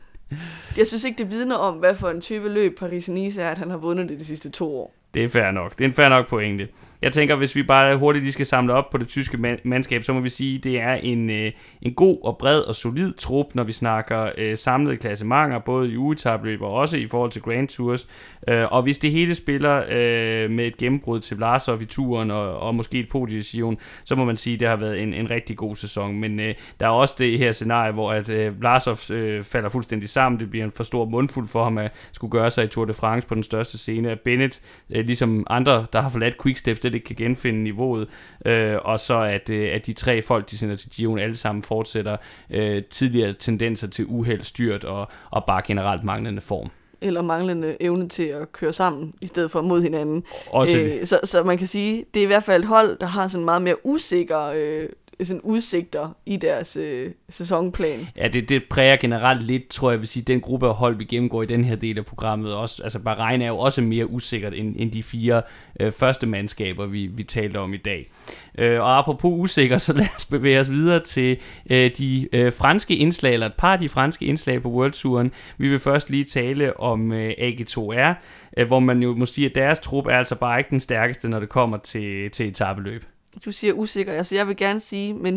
jeg 0.78 0.86
synes 0.86 1.04
ikke, 1.04 1.18
det 1.18 1.30
vidner 1.30 1.56
om, 1.56 1.74
hvad 1.74 1.94
for 1.94 2.08
en 2.08 2.20
type 2.20 2.48
løb 2.48 2.82
Paris-Nice 2.82 3.40
er, 3.40 3.50
at 3.50 3.58
han 3.58 3.70
har 3.70 3.76
vundet 3.76 4.08
det 4.08 4.18
de 4.18 4.24
sidste 4.24 4.50
to 4.50 4.76
år. 4.76 4.94
Det 5.14 5.24
er 5.24 5.28
fair 5.28 5.50
nok. 5.50 5.78
Det 5.78 5.84
er 5.84 5.88
en 5.88 5.94
fair 5.94 6.08
nok 6.08 6.28
pointe. 6.28 6.68
Jeg 7.02 7.12
tænker, 7.12 7.36
hvis 7.36 7.56
vi 7.56 7.62
bare 7.62 7.96
hurtigt 7.96 8.24
lige 8.24 8.32
skal 8.32 8.46
samle 8.46 8.72
op 8.72 8.90
på 8.90 8.98
det 8.98 9.08
tyske 9.08 9.58
mandskab, 9.64 10.04
så 10.04 10.12
må 10.12 10.20
vi 10.20 10.28
sige, 10.28 10.58
at 10.58 10.64
det 10.64 10.80
er 10.80 10.94
en, 10.94 11.30
øh, 11.30 11.52
en 11.82 11.94
god 11.94 12.18
og 12.22 12.38
bred 12.38 12.60
og 12.60 12.74
solid 12.74 13.12
trup, 13.12 13.46
når 13.54 13.64
vi 13.64 13.72
snakker 13.72 14.30
øh, 14.38 14.56
samlede 14.56 14.96
klassementer, 14.96 15.58
både 15.58 15.90
i 15.90 15.96
ugetabløb 15.96 16.62
og 16.62 16.72
også 16.72 16.96
i 16.96 17.06
forhold 17.06 17.30
til 17.30 17.42
Grand 17.42 17.68
Tours. 17.68 18.08
Øh, 18.48 18.72
og 18.72 18.82
hvis 18.82 18.98
det 18.98 19.10
hele 19.10 19.34
spiller 19.34 19.84
øh, 19.88 20.50
med 20.50 20.66
et 20.66 20.76
gennembrud 20.76 21.20
til 21.20 21.36
Vlasov 21.36 21.82
i 21.82 21.84
turen 21.84 22.30
og, 22.30 22.58
og 22.58 22.74
måske 22.74 22.98
et 22.98 23.08
podium 23.08 23.78
så 24.04 24.16
må 24.16 24.24
man 24.24 24.36
sige, 24.36 24.54
at 24.54 24.60
det 24.60 24.68
har 24.68 24.76
været 24.76 25.02
en, 25.02 25.14
en 25.14 25.30
rigtig 25.30 25.56
god 25.56 25.76
sæson. 25.76 26.20
Men 26.20 26.40
øh, 26.40 26.54
der 26.80 26.86
er 26.86 26.90
også 26.90 27.14
det 27.18 27.38
her 27.38 27.52
scenarie, 27.52 27.92
hvor 27.92 28.12
at 28.12 28.28
øh, 28.28 28.60
Vlasov 28.60 28.96
øh, 29.10 29.44
falder 29.44 29.68
fuldstændig 29.68 30.08
sammen. 30.08 30.40
Det 30.40 30.50
bliver 30.50 30.64
en 30.64 30.72
for 30.72 30.84
stor 30.84 31.04
mundfuld 31.04 31.48
for 31.48 31.64
ham 31.64 31.78
at 31.78 31.92
skulle 32.12 32.30
gøre 32.30 32.50
sig 32.50 32.64
i 32.64 32.66
Tour 32.66 32.84
de 32.84 32.92
France 32.92 33.28
på 33.28 33.34
den 33.34 33.42
største 33.42 33.78
scene. 33.78 34.10
At 34.10 34.20
Bennett, 34.20 34.60
øh, 34.90 35.04
ligesom 35.06 35.46
andre, 35.50 35.86
der 35.92 36.00
har 36.00 36.08
forladt 36.08 36.42
Quickstep, 36.42 36.82
slet 36.90 36.94
ikke 36.94 37.06
kan 37.06 37.16
genfinde 37.16 37.62
niveauet, 37.62 38.08
øh, 38.46 38.76
og 38.82 39.00
så 39.00 39.20
at, 39.20 39.50
øh, 39.50 39.74
at 39.74 39.86
de 39.86 39.92
tre 39.92 40.22
folk, 40.22 40.50
de 40.50 40.58
sender 40.58 40.76
til 40.76 40.90
Gion, 40.90 41.18
alle 41.18 41.36
sammen 41.36 41.62
fortsætter 41.62 42.16
øh, 42.50 42.84
tidligere 42.84 43.32
tendenser 43.32 43.88
til 43.88 44.04
uheld, 44.08 44.42
styrt 44.42 44.84
og, 44.84 45.08
og 45.30 45.44
bare 45.44 45.62
generelt 45.66 46.04
manglende 46.04 46.40
form 46.40 46.70
eller 47.02 47.22
manglende 47.22 47.76
evne 47.80 48.08
til 48.08 48.22
at 48.22 48.52
køre 48.52 48.72
sammen, 48.72 49.14
i 49.20 49.26
stedet 49.26 49.50
for 49.50 49.62
mod 49.62 49.82
hinanden. 49.82 50.24
Også 50.50 50.78
øh, 50.78 51.06
så, 51.06 51.20
så 51.24 51.42
man 51.42 51.58
kan 51.58 51.66
sige, 51.66 52.04
det 52.14 52.20
er 52.20 52.24
i 52.24 52.26
hvert 52.26 52.44
fald 52.44 52.62
et 52.62 52.68
hold, 52.68 52.98
der 52.98 53.06
har 53.06 53.28
sådan 53.28 53.44
meget 53.44 53.62
mere 53.62 53.86
usikker 53.86 54.40
øh, 54.56 54.88
sådan 55.24 55.40
udsigter 55.40 56.16
i 56.26 56.36
deres 56.36 56.76
øh, 56.76 57.10
sæsonplan. 57.28 58.06
Ja, 58.16 58.28
det, 58.28 58.48
det 58.48 58.62
præger 58.70 58.96
generelt 58.96 59.42
lidt, 59.42 59.68
tror 59.68 59.90
jeg 59.90 60.00
vil 60.00 60.08
sige, 60.08 60.22
den 60.22 60.40
gruppe 60.40 60.68
af 60.68 60.74
hold, 60.74 60.96
vi 60.96 61.04
gennemgår 61.04 61.42
i 61.42 61.46
den 61.46 61.64
her 61.64 61.76
del 61.76 61.98
af 61.98 62.04
programmet. 62.06 62.54
Også, 62.54 62.82
altså 62.82 62.98
Bahrein 62.98 63.42
er 63.42 63.46
jo 63.46 63.58
også 63.58 63.82
mere 63.82 64.10
usikkert 64.10 64.54
end, 64.54 64.74
end 64.78 64.92
de 64.92 65.02
fire 65.02 65.42
øh, 65.80 65.92
første 65.92 66.26
mandskaber, 66.26 66.86
vi, 66.86 67.06
vi 67.06 67.22
talte 67.22 67.56
om 67.56 67.74
i 67.74 67.76
dag. 67.76 68.10
Øh, 68.58 68.80
og 68.80 68.98
apropos 68.98 69.32
usikker, 69.50 69.78
så 69.78 69.92
lad 70.00 70.06
os 70.16 70.26
bevæge 70.26 70.60
os 70.60 70.70
videre 70.70 71.00
til 71.00 71.38
øh, 71.70 71.90
de 71.98 72.28
øh, 72.32 72.52
franske 72.52 72.96
indslag, 72.96 73.32
eller 73.32 73.46
et 73.46 73.54
par 73.58 73.72
af 73.72 73.78
de 73.78 73.88
franske 73.88 74.24
indslag 74.24 74.62
på 74.62 74.68
World 74.68 74.92
Touren. 74.92 75.32
Vi 75.58 75.68
vil 75.68 75.78
først 75.78 76.10
lige 76.10 76.24
tale 76.24 76.80
om 76.80 77.12
øh, 77.12 77.30
AG2R, 77.30 78.14
øh, 78.56 78.66
hvor 78.66 78.80
man 78.80 79.02
jo 79.02 79.14
må 79.14 79.26
sige, 79.26 79.46
at 79.46 79.54
deres 79.54 79.78
trup 79.78 80.06
er 80.06 80.18
altså 80.18 80.34
bare 80.34 80.58
ikke 80.60 80.70
den 80.70 80.80
stærkeste, 80.80 81.28
når 81.28 81.40
det 81.40 81.48
kommer 81.48 81.76
til, 81.76 82.30
til 82.30 82.48
etabeløb. 82.48 83.04
Du 83.44 83.52
siger 83.52 83.72
usikker. 83.72 84.12
Altså, 84.12 84.34
jeg 84.34 84.48
vil 84.48 84.56
gerne 84.56 84.80
sige 84.80 85.14
med 85.14 85.32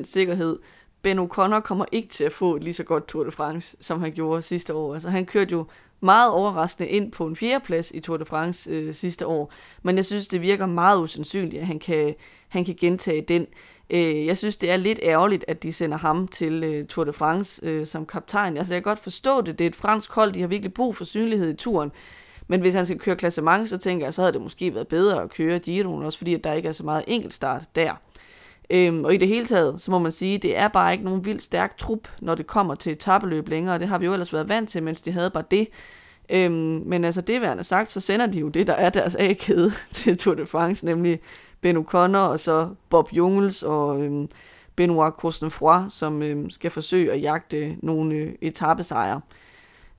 99% 0.00 0.04
sikkerhed, 0.04 0.58
Ben 1.02 1.18
O'Connor 1.18 1.60
kommer 1.60 1.84
ikke 1.92 2.08
til 2.08 2.24
at 2.24 2.32
få 2.32 2.56
et 2.56 2.64
lige 2.64 2.74
så 2.74 2.84
godt 2.84 3.08
Tour 3.08 3.24
de 3.24 3.30
France, 3.30 3.76
som 3.80 4.00
han 4.00 4.12
gjorde 4.12 4.42
sidste 4.42 4.74
år. 4.74 4.94
Altså, 4.94 5.10
han 5.10 5.26
kørte 5.26 5.52
jo 5.52 5.66
meget 6.00 6.30
overraskende 6.30 6.88
ind 6.88 7.12
på 7.12 7.26
en 7.26 7.36
fjerdeplads 7.36 7.90
i 7.90 8.00
Tour 8.00 8.16
de 8.16 8.24
France 8.24 8.70
øh, 8.70 8.94
sidste 8.94 9.26
år, 9.26 9.52
men 9.82 9.96
jeg 9.96 10.04
synes, 10.04 10.28
det 10.28 10.42
virker 10.42 10.66
meget 10.66 11.00
usandsynligt, 11.00 11.60
at 11.60 11.66
han 11.66 11.78
kan, 11.78 12.14
han 12.48 12.64
kan 12.64 12.76
gentage 12.80 13.22
den. 13.22 13.46
Øh, 13.90 14.26
jeg 14.26 14.38
synes, 14.38 14.56
det 14.56 14.70
er 14.70 14.76
lidt 14.76 15.00
ærgerligt, 15.02 15.44
at 15.48 15.62
de 15.62 15.72
sender 15.72 15.98
ham 15.98 16.28
til 16.28 16.64
øh, 16.64 16.86
Tour 16.86 17.04
de 17.04 17.12
France 17.12 17.66
øh, 17.66 17.86
som 17.86 18.06
kaptajn. 18.06 18.56
Altså, 18.56 18.74
jeg 18.74 18.82
kan 18.82 18.90
godt 18.90 19.02
forstå 19.02 19.40
det. 19.40 19.58
Det 19.58 19.64
er 19.64 19.68
et 19.68 19.76
fransk 19.76 20.12
hold, 20.12 20.32
de 20.32 20.40
har 20.40 20.48
virkelig 20.48 20.74
brug 20.74 20.96
for 20.96 21.04
synlighed 21.04 21.50
i 21.50 21.56
turen. 21.56 21.92
Men 22.48 22.60
hvis 22.60 22.74
han 22.74 22.86
skal 22.86 22.98
køre 22.98 23.16
klassement, 23.16 23.68
så 23.68 23.78
tænker 23.78 24.06
jeg, 24.06 24.14
så 24.14 24.22
havde 24.22 24.32
det 24.32 24.40
måske 24.40 24.74
været 24.74 24.88
bedre 24.88 25.22
at 25.22 25.30
køre 25.30 25.58
Giroen, 25.58 26.02
også 26.02 26.18
fordi 26.18 26.34
at 26.34 26.44
der 26.44 26.52
ikke 26.52 26.68
er 26.68 26.72
så 26.72 26.84
meget 26.84 27.04
enkeltstart 27.06 27.62
der. 27.74 27.94
Øhm, 28.70 29.04
og 29.04 29.14
i 29.14 29.16
det 29.16 29.28
hele 29.28 29.46
taget, 29.46 29.80
så 29.80 29.90
må 29.90 29.98
man 29.98 30.12
sige, 30.12 30.38
det 30.38 30.58
er 30.58 30.68
bare 30.68 30.92
ikke 30.92 31.04
nogen 31.04 31.24
vildt 31.24 31.42
stærk 31.42 31.78
trup, 31.78 32.08
når 32.20 32.34
det 32.34 32.46
kommer 32.46 32.74
til 32.74 32.92
etabeløb 32.92 33.48
længere. 33.48 33.78
Det 33.78 33.88
har 33.88 33.98
vi 33.98 34.06
jo 34.06 34.12
ellers 34.12 34.32
været 34.32 34.48
vant 34.48 34.70
til, 34.70 34.82
mens 34.82 35.00
de 35.00 35.12
havde 35.12 35.30
bare 35.30 35.44
det. 35.50 35.68
Øhm, 36.30 36.82
men 36.86 37.04
altså 37.04 37.20
det 37.20 37.40
værende 37.40 37.64
sagt, 37.64 37.90
så 37.90 38.00
sender 38.00 38.26
de 38.26 38.38
jo 38.38 38.48
det, 38.48 38.66
der 38.66 38.72
er 38.72 38.90
deres 38.90 39.14
A-kæde 39.14 39.72
til 39.92 40.18
Tour 40.18 40.34
de 40.34 40.46
France, 40.46 40.86
nemlig 40.86 41.20
Ben 41.60 41.76
O'Connor 41.76 42.16
og 42.16 42.40
så 42.40 42.68
Bob 42.90 43.12
Jungels 43.12 43.62
og 43.62 44.02
øhm, 44.02 44.28
Benoit 44.76 45.12
Cosnefroy, 45.12 45.88
som 45.88 46.22
øhm, 46.22 46.50
skal 46.50 46.70
forsøge 46.70 47.12
at 47.12 47.22
jagte 47.22 47.76
nogle 47.82 48.14
øh, 48.14 48.32
etappesejre. 48.40 49.20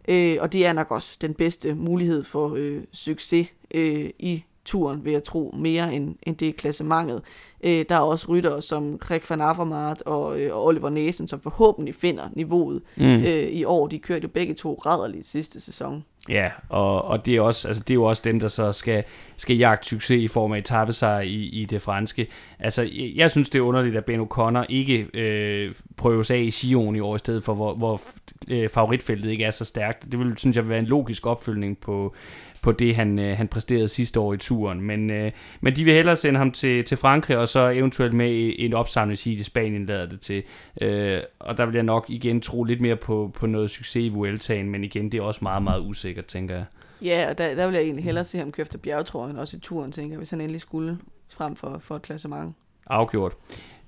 Øh, 0.09 0.37
og 0.41 0.53
det 0.53 0.65
er 0.65 0.73
nok 0.73 0.91
også 0.91 1.17
den 1.21 1.33
bedste 1.33 1.75
mulighed 1.75 2.23
for 2.23 2.53
øh, 2.55 2.81
succes 2.91 3.47
øh, 3.71 4.09
i 4.19 4.43
turen, 4.65 5.05
vil 5.05 5.13
jeg 5.13 5.23
tro, 5.23 5.55
mere 5.57 5.93
end, 5.93 6.15
end 6.23 6.37
det 6.37 6.55
klassementet. 6.55 7.21
Øh, 7.63 7.85
der 7.89 7.95
er 7.95 7.99
også 7.99 8.25
ryttere 8.29 8.61
som 8.61 8.99
Rick 9.11 9.29
van 9.29 9.41
Avermaet 9.41 10.01
og, 10.01 10.39
øh, 10.39 10.55
og 10.55 10.65
Oliver 10.65 10.89
Næsen, 10.89 11.27
som 11.27 11.41
forhåbentlig 11.41 11.95
finder 11.95 12.23
niveauet 12.33 12.81
mm. 12.97 13.03
øh, 13.03 13.49
i 13.49 13.63
år. 13.63 13.87
De 13.87 13.99
kørte 13.99 14.23
jo 14.23 14.27
begge 14.27 14.53
to 14.53 14.81
rædderligt 14.85 15.25
sidste 15.25 15.59
sæson. 15.59 16.03
Ja, 16.29 16.49
og, 16.69 17.05
og 17.05 17.25
det, 17.25 17.35
er 17.35 17.41
også, 17.41 17.67
altså 17.67 17.83
det 17.83 17.89
er 17.89 17.95
jo 17.95 18.03
også 18.03 18.21
dem, 18.25 18.39
der 18.39 18.47
så 18.47 18.73
skal, 18.73 19.03
skal 19.37 19.57
jagte 19.57 19.87
succes 19.87 20.23
i 20.23 20.27
form 20.27 20.51
af 20.51 20.57
etappe 20.57 20.93
sig 20.93 21.27
i, 21.27 21.61
i 21.61 21.65
det 21.65 21.81
franske. 21.81 22.27
Altså, 22.59 22.89
jeg 23.15 23.31
synes, 23.31 23.49
det 23.49 23.59
er 23.59 23.63
underligt, 23.63 23.95
at 23.95 24.05
Ben 24.05 24.21
O'Connor 24.21 24.65
ikke 24.69 25.07
øh, 25.13 25.73
prøves 25.97 26.31
af 26.31 26.37
i 26.37 26.51
Sion 26.51 26.95
i 26.95 26.99
år, 26.99 27.15
i 27.15 27.19
stedet 27.19 27.43
for, 27.43 27.53
hvor, 27.53 27.75
hvor 27.75 28.01
øh, 28.47 28.69
favoritfeltet 28.69 29.31
ikke 29.31 29.43
er 29.43 29.51
så 29.51 29.65
stærkt. 29.65 30.11
Det 30.11 30.19
vil, 30.19 30.37
synes 30.37 30.55
jeg, 30.55 30.63
vil 30.63 30.69
være 30.69 30.79
en 30.79 30.85
logisk 30.85 31.25
opfølgning 31.25 31.77
på, 31.77 32.13
på 32.61 32.71
det, 32.71 32.95
han, 32.95 33.19
øh, 33.19 33.37
han 33.37 33.47
præsterede 33.47 33.87
sidste 33.87 34.19
år 34.19 34.33
i 34.33 34.37
turen. 34.37 34.81
Men, 34.81 35.09
øh, 35.09 35.31
men 35.61 35.75
de 35.75 35.83
vil 35.83 35.93
hellere 35.93 36.15
sende 36.15 36.37
ham 36.37 36.51
til, 36.51 36.83
til 36.83 36.97
Frankrig, 36.97 37.37
og 37.37 37.47
så 37.49 37.69
eventuelt 37.69 38.13
med 38.13 38.53
en 38.57 38.73
opsamlingshit 38.73 39.39
i 39.39 39.43
Spanien, 39.43 39.85
lader 39.85 40.05
det 40.05 40.19
til. 40.21 40.43
Øh, 40.81 41.21
og 41.39 41.57
der 41.57 41.65
vil 41.65 41.75
jeg 41.75 41.83
nok 41.83 42.05
igen 42.09 42.41
tro 42.41 42.63
lidt 42.63 42.81
mere 42.81 42.95
på, 42.95 43.31
på 43.33 43.47
noget 43.47 43.69
succes 43.69 43.95
i 44.05 44.09
Vueltaen, 44.09 44.69
men 44.69 44.83
igen, 44.83 45.11
det 45.11 45.17
er 45.17 45.21
også 45.21 45.39
meget, 45.41 45.63
meget 45.63 45.81
usikkert, 45.81 46.25
tænker 46.25 46.55
jeg. 46.55 46.65
Ja, 47.01 47.29
og 47.29 47.37
der, 47.37 47.55
der 47.55 47.67
vil 47.67 47.73
jeg 47.73 47.83
egentlig 47.83 48.05
hellere 48.05 48.23
se 48.23 48.37
ham 48.37 48.51
køre 48.51 48.61
efter 48.61 48.77
bjergetrøjen, 48.77 49.37
også 49.37 49.57
i 49.57 49.59
turen, 49.59 49.91
tænker 49.91 50.13
jeg, 50.13 50.17
hvis 50.17 50.29
han 50.29 50.41
endelig 50.41 50.61
skulle 50.61 50.97
frem 51.33 51.55
for, 51.55 51.79
for 51.83 51.95
et 51.95 52.01
klassement. 52.01 52.55
Afgjort. 52.87 53.33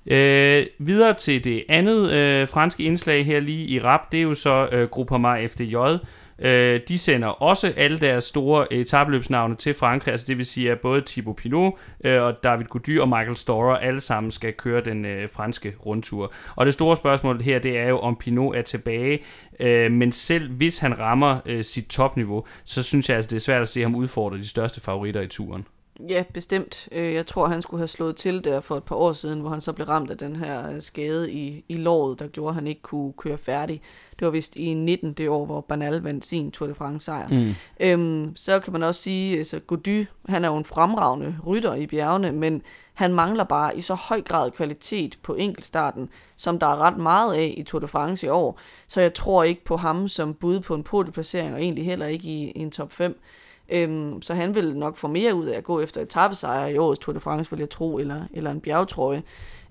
Øh, 0.05 0.65
videre 0.79 1.13
til 1.13 1.43
det 1.43 1.63
andet 1.69 2.11
øh, 2.11 2.47
franske 2.47 2.83
indslag 2.83 3.25
her 3.25 3.39
lige 3.39 3.67
i 3.67 3.79
rap, 3.79 4.11
det 4.11 4.17
er 4.17 4.21
jo 4.21 4.33
så 4.33 4.69
øh, 4.71 4.89
Groupama 4.89 5.45
FDJ, 5.45 5.75
Øh, 6.41 6.81
de 6.87 6.97
sender 6.97 7.27
også 7.27 7.73
alle 7.77 7.99
deres 7.99 8.23
store 8.23 8.67
øh, 8.71 8.79
etabløbsnavne 8.79 9.55
til 9.55 9.73
Frankrig, 9.73 10.11
altså 10.11 10.25
det 10.27 10.37
vil 10.37 10.45
sige, 10.45 10.71
at 10.71 10.79
både 10.79 11.03
Thibaut 11.05 11.35
Pinot 11.35 11.73
øh, 12.03 12.21
og 12.21 12.43
David 12.43 12.65
Gody 12.65 12.99
og 12.99 13.09
Michael 13.09 13.37
Storer 13.37 13.77
alle 13.77 14.01
sammen 14.01 14.31
skal 14.31 14.53
køre 14.53 14.81
den 14.81 15.05
øh, 15.05 15.29
franske 15.29 15.75
rundtur. 15.85 16.33
Og 16.55 16.65
det 16.65 16.73
store 16.73 16.97
spørgsmål 16.97 17.41
her, 17.41 17.59
det 17.59 17.77
er 17.77 17.89
jo, 17.89 17.99
om 17.99 18.15
Pinot 18.15 18.55
er 18.55 18.61
tilbage, 18.61 19.23
øh, 19.59 19.91
men 19.91 20.11
selv 20.11 20.51
hvis 20.51 20.79
han 20.79 20.99
rammer 20.99 21.37
øh, 21.45 21.63
sit 21.63 21.85
topniveau, 21.87 22.45
så 22.63 22.83
synes 22.83 23.09
jeg 23.09 23.15
altså, 23.15 23.29
det 23.29 23.35
er 23.35 23.39
svært 23.39 23.61
at 23.61 23.69
se 23.69 23.81
ham 23.81 23.95
udfordre 23.95 24.37
de 24.37 24.47
største 24.47 24.81
favoritter 24.81 25.21
i 25.21 25.27
turen. 25.27 25.65
Ja, 26.09 26.23
bestemt. 26.33 26.89
Øh, 26.91 27.13
jeg 27.13 27.27
tror, 27.27 27.47
han 27.47 27.61
skulle 27.61 27.79
have 27.79 27.87
slået 27.87 28.15
til 28.15 28.43
der 28.43 28.59
for 28.59 28.77
et 28.77 28.83
par 28.83 28.95
år 28.95 29.13
siden, 29.13 29.39
hvor 29.39 29.49
han 29.49 29.61
så 29.61 29.73
blev 29.73 29.87
ramt 29.87 30.11
af 30.11 30.17
den 30.17 30.35
her 30.35 30.71
øh, 30.71 30.81
skade 30.81 31.31
i, 31.31 31.65
i 31.69 31.75
låret, 31.75 32.19
der 32.19 32.27
gjorde, 32.27 32.49
at 32.49 32.55
han 32.55 32.67
ikke 32.67 32.81
kunne 32.81 33.13
køre 33.13 33.37
færdig. 33.37 33.81
Det 34.19 34.25
var 34.25 34.31
vist 34.31 34.55
i 34.55 34.73
19 34.73 35.13
det 35.13 35.29
år, 35.29 35.45
hvor 35.45 35.61
Bernal 35.61 36.01
vandt 36.01 36.25
sin 36.25 36.51
Tour 36.51 36.67
de 36.67 36.75
France 36.75 37.05
sejr. 37.05 37.27
Mm. 37.27 37.53
Øhm, 37.79 38.35
så 38.35 38.59
kan 38.59 38.73
man 38.73 38.83
også 38.83 39.01
sige, 39.01 39.33
at 39.33 39.37
altså, 39.37 39.59
Gody, 39.59 40.05
han 40.29 40.45
er 40.45 40.49
jo 40.49 40.57
en 40.57 40.65
fremragende 40.65 41.35
rytter 41.47 41.75
i 41.75 41.87
bjergene, 41.87 42.31
men 42.31 42.61
han 42.93 43.13
mangler 43.13 43.43
bare 43.43 43.77
i 43.77 43.81
så 43.81 43.93
høj 43.93 44.21
grad 44.21 44.51
kvalitet 44.51 45.19
på 45.23 45.35
enkeltstarten, 45.35 46.09
som 46.35 46.59
der 46.59 46.67
er 46.67 46.77
ret 46.77 46.97
meget 46.97 47.33
af 47.33 47.53
i 47.57 47.63
Tour 47.63 47.79
de 47.79 47.87
France 47.87 48.25
i 48.25 48.29
år. 48.29 48.59
Så 48.87 49.01
jeg 49.01 49.13
tror 49.13 49.43
ikke 49.43 49.63
på 49.63 49.77
ham 49.77 50.07
som 50.07 50.33
bud 50.33 50.59
på 50.59 50.75
en 50.75 50.83
podieplacering, 50.83 51.53
og 51.53 51.61
egentlig 51.61 51.85
heller 51.85 52.05
ikke 52.05 52.27
i, 52.27 52.51
i 52.51 52.59
en 52.59 52.71
top 52.71 52.91
5. 52.91 53.21
Øhm, 53.69 54.21
så 54.21 54.33
han 54.33 54.55
vil 54.55 54.77
nok 54.77 54.97
få 54.97 55.07
mere 55.07 55.35
ud 55.35 55.45
af 55.45 55.57
at 55.57 55.63
gå 55.63 55.79
efter 55.79 56.01
etappesejr 56.01 56.67
i 56.67 56.77
årets 56.77 56.99
Tour 56.99 57.13
de 57.13 57.19
France, 57.19 57.51
vil 57.51 57.59
jeg 57.59 57.69
tro, 57.69 57.97
eller, 57.97 58.21
eller 58.33 58.51
en 58.51 58.61
bjergtrøje. 58.61 59.23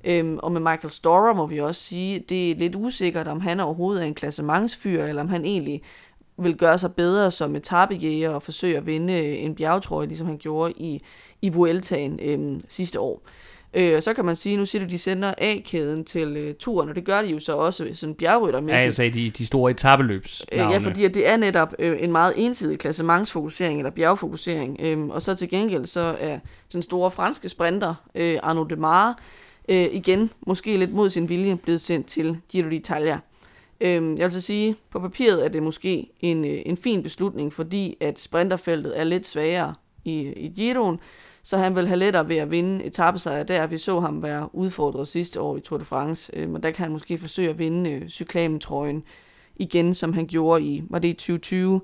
Øhm, 0.05 0.38
og 0.43 0.53
med 0.53 0.61
Michael 0.61 0.91
Storer 0.91 1.34
må 1.34 1.47
vi 1.47 1.61
også 1.61 1.80
sige, 1.80 2.18
det 2.18 2.51
er 2.51 2.55
lidt 2.55 2.74
usikkert, 2.74 3.28
om 3.28 3.41
han 3.41 3.61
overhovedet 3.61 4.03
er 4.03 4.07
en 4.07 4.14
klassementsfyr, 4.14 5.05
eller 5.05 5.22
om 5.22 5.28
han 5.28 5.45
egentlig 5.45 5.82
vil 6.36 6.57
gøre 6.57 6.78
sig 6.78 6.95
bedre 6.95 7.30
som 7.30 7.57
etappejæger 7.57 8.30
og 8.30 8.43
forsøge 8.43 8.76
at 8.76 8.86
vinde 8.86 9.12
øh, 9.12 9.45
en 9.45 9.55
bjergtrøje, 9.55 10.07
ligesom 10.07 10.26
han 10.26 10.38
gjorde 10.38 10.72
i, 10.72 11.01
i 11.43 11.49
Vueltaen 11.49 12.20
øhm, 12.22 12.61
sidste 12.68 13.01
år. 13.01 13.22
Øh, 13.74 14.02
så 14.02 14.14
kan 14.14 14.24
man 14.24 14.36
sige, 14.36 14.56
nu 14.56 14.66
siger 14.66 14.84
du, 14.84 14.90
de 14.90 14.98
sender 14.98 15.34
A-kæden 15.38 16.04
til 16.04 16.36
øh, 16.36 16.54
turen, 16.54 16.88
og 16.88 16.94
det 16.94 17.04
gør 17.04 17.22
de 17.22 17.28
jo 17.28 17.38
så 17.38 17.56
også 17.56 17.88
sådan 17.92 18.14
bjergryttermæssigt. 18.14 18.80
Ja, 18.80 18.84
altså 18.84 19.20
de, 19.20 19.30
de 19.30 19.46
store 19.46 19.70
etabeløbs. 19.70 20.46
Øh, 20.52 20.58
ja, 20.58 20.78
fordi 20.78 21.08
det 21.08 21.28
er 21.28 21.36
netop 21.36 21.74
øh, 21.78 21.96
en 22.00 22.12
meget 22.12 22.32
ensidig 22.36 22.78
klassementsfokusering, 22.78 23.78
eller 23.78 23.90
bjergfokusering. 23.90 24.76
Øh, 24.80 25.06
og 25.06 25.22
så 25.22 25.34
til 25.34 25.48
gengæld, 25.48 25.86
så 25.86 26.16
er 26.20 26.38
den 26.72 26.82
store 26.82 27.10
franske 27.10 27.48
sprinter, 27.48 27.94
øh, 28.14 28.38
Arnaud 28.42 28.68
Demare, 28.68 29.14
øh, 29.68 29.88
igen, 29.92 30.30
måske 30.46 30.76
lidt 30.76 30.92
mod 30.92 31.10
sin 31.10 31.28
vilje, 31.28 31.56
blevet 31.56 31.80
sendt 31.80 32.06
til 32.06 32.38
Giro 32.48 32.68
d'Italia. 32.68 33.18
Øh, 33.80 34.18
jeg 34.18 34.24
vil 34.24 34.32
så 34.32 34.40
sige, 34.40 34.76
på 34.90 35.00
papiret 35.00 35.44
er 35.44 35.48
det 35.48 35.62
måske 35.62 36.06
en, 36.20 36.44
øh, 36.44 36.62
en 36.66 36.76
fin 36.76 37.02
beslutning, 37.02 37.52
fordi 37.52 37.96
at 38.00 38.18
sprinterfeltet 38.18 39.00
er 39.00 39.04
lidt 39.04 39.26
svagere 39.26 39.74
i, 40.04 40.18
i 40.20 40.52
Giroen, 40.56 40.98
så 41.43 41.57
han 41.57 41.76
vil 41.76 41.86
have 41.88 41.99
lettere 41.99 42.28
ved 42.28 42.36
at 42.36 42.51
vinde 42.51 42.84
etappesejr 42.84 43.43
der. 43.43 43.66
Vi 43.66 43.78
så 43.78 44.01
ham 44.01 44.22
være 44.22 44.55
udfordret 44.55 45.09
sidste 45.09 45.41
år 45.41 45.57
i 45.57 45.61
Tour 45.61 45.78
de 45.78 45.84
France, 45.84 46.32
øh, 46.36 46.53
og 46.53 46.62
der 46.62 46.70
kan 46.70 46.82
han 46.82 46.93
måske 46.93 47.18
forsøge 47.18 47.51
at 47.51 47.59
vinde 47.59 47.91
øh, 47.91 48.09
cyklametrøjen 48.09 49.03
igen, 49.57 49.95
som 49.95 50.12
han 50.12 50.26
gjorde 50.26 50.64
i, 50.64 50.82
var 50.91 50.99
det 50.99 51.09
i 51.09 51.12
2020, 51.12 51.80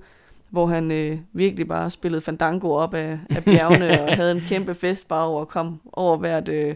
hvor 0.50 0.66
han 0.66 0.90
øh, 0.90 1.18
virkelig 1.32 1.68
bare 1.68 1.90
spillede 1.90 2.22
fandango 2.22 2.72
op 2.72 2.94
af, 2.94 3.18
af 3.30 3.44
bjergene 3.44 4.00
og 4.02 4.16
havde 4.16 4.32
en 4.32 4.42
kæmpe 4.48 4.74
fest 4.74 5.08
bare 5.08 5.26
over 5.26 5.42
at 5.42 5.48
komme 5.48 5.78
over 5.92 6.16
hvert, 6.16 6.48
øh, 6.48 6.74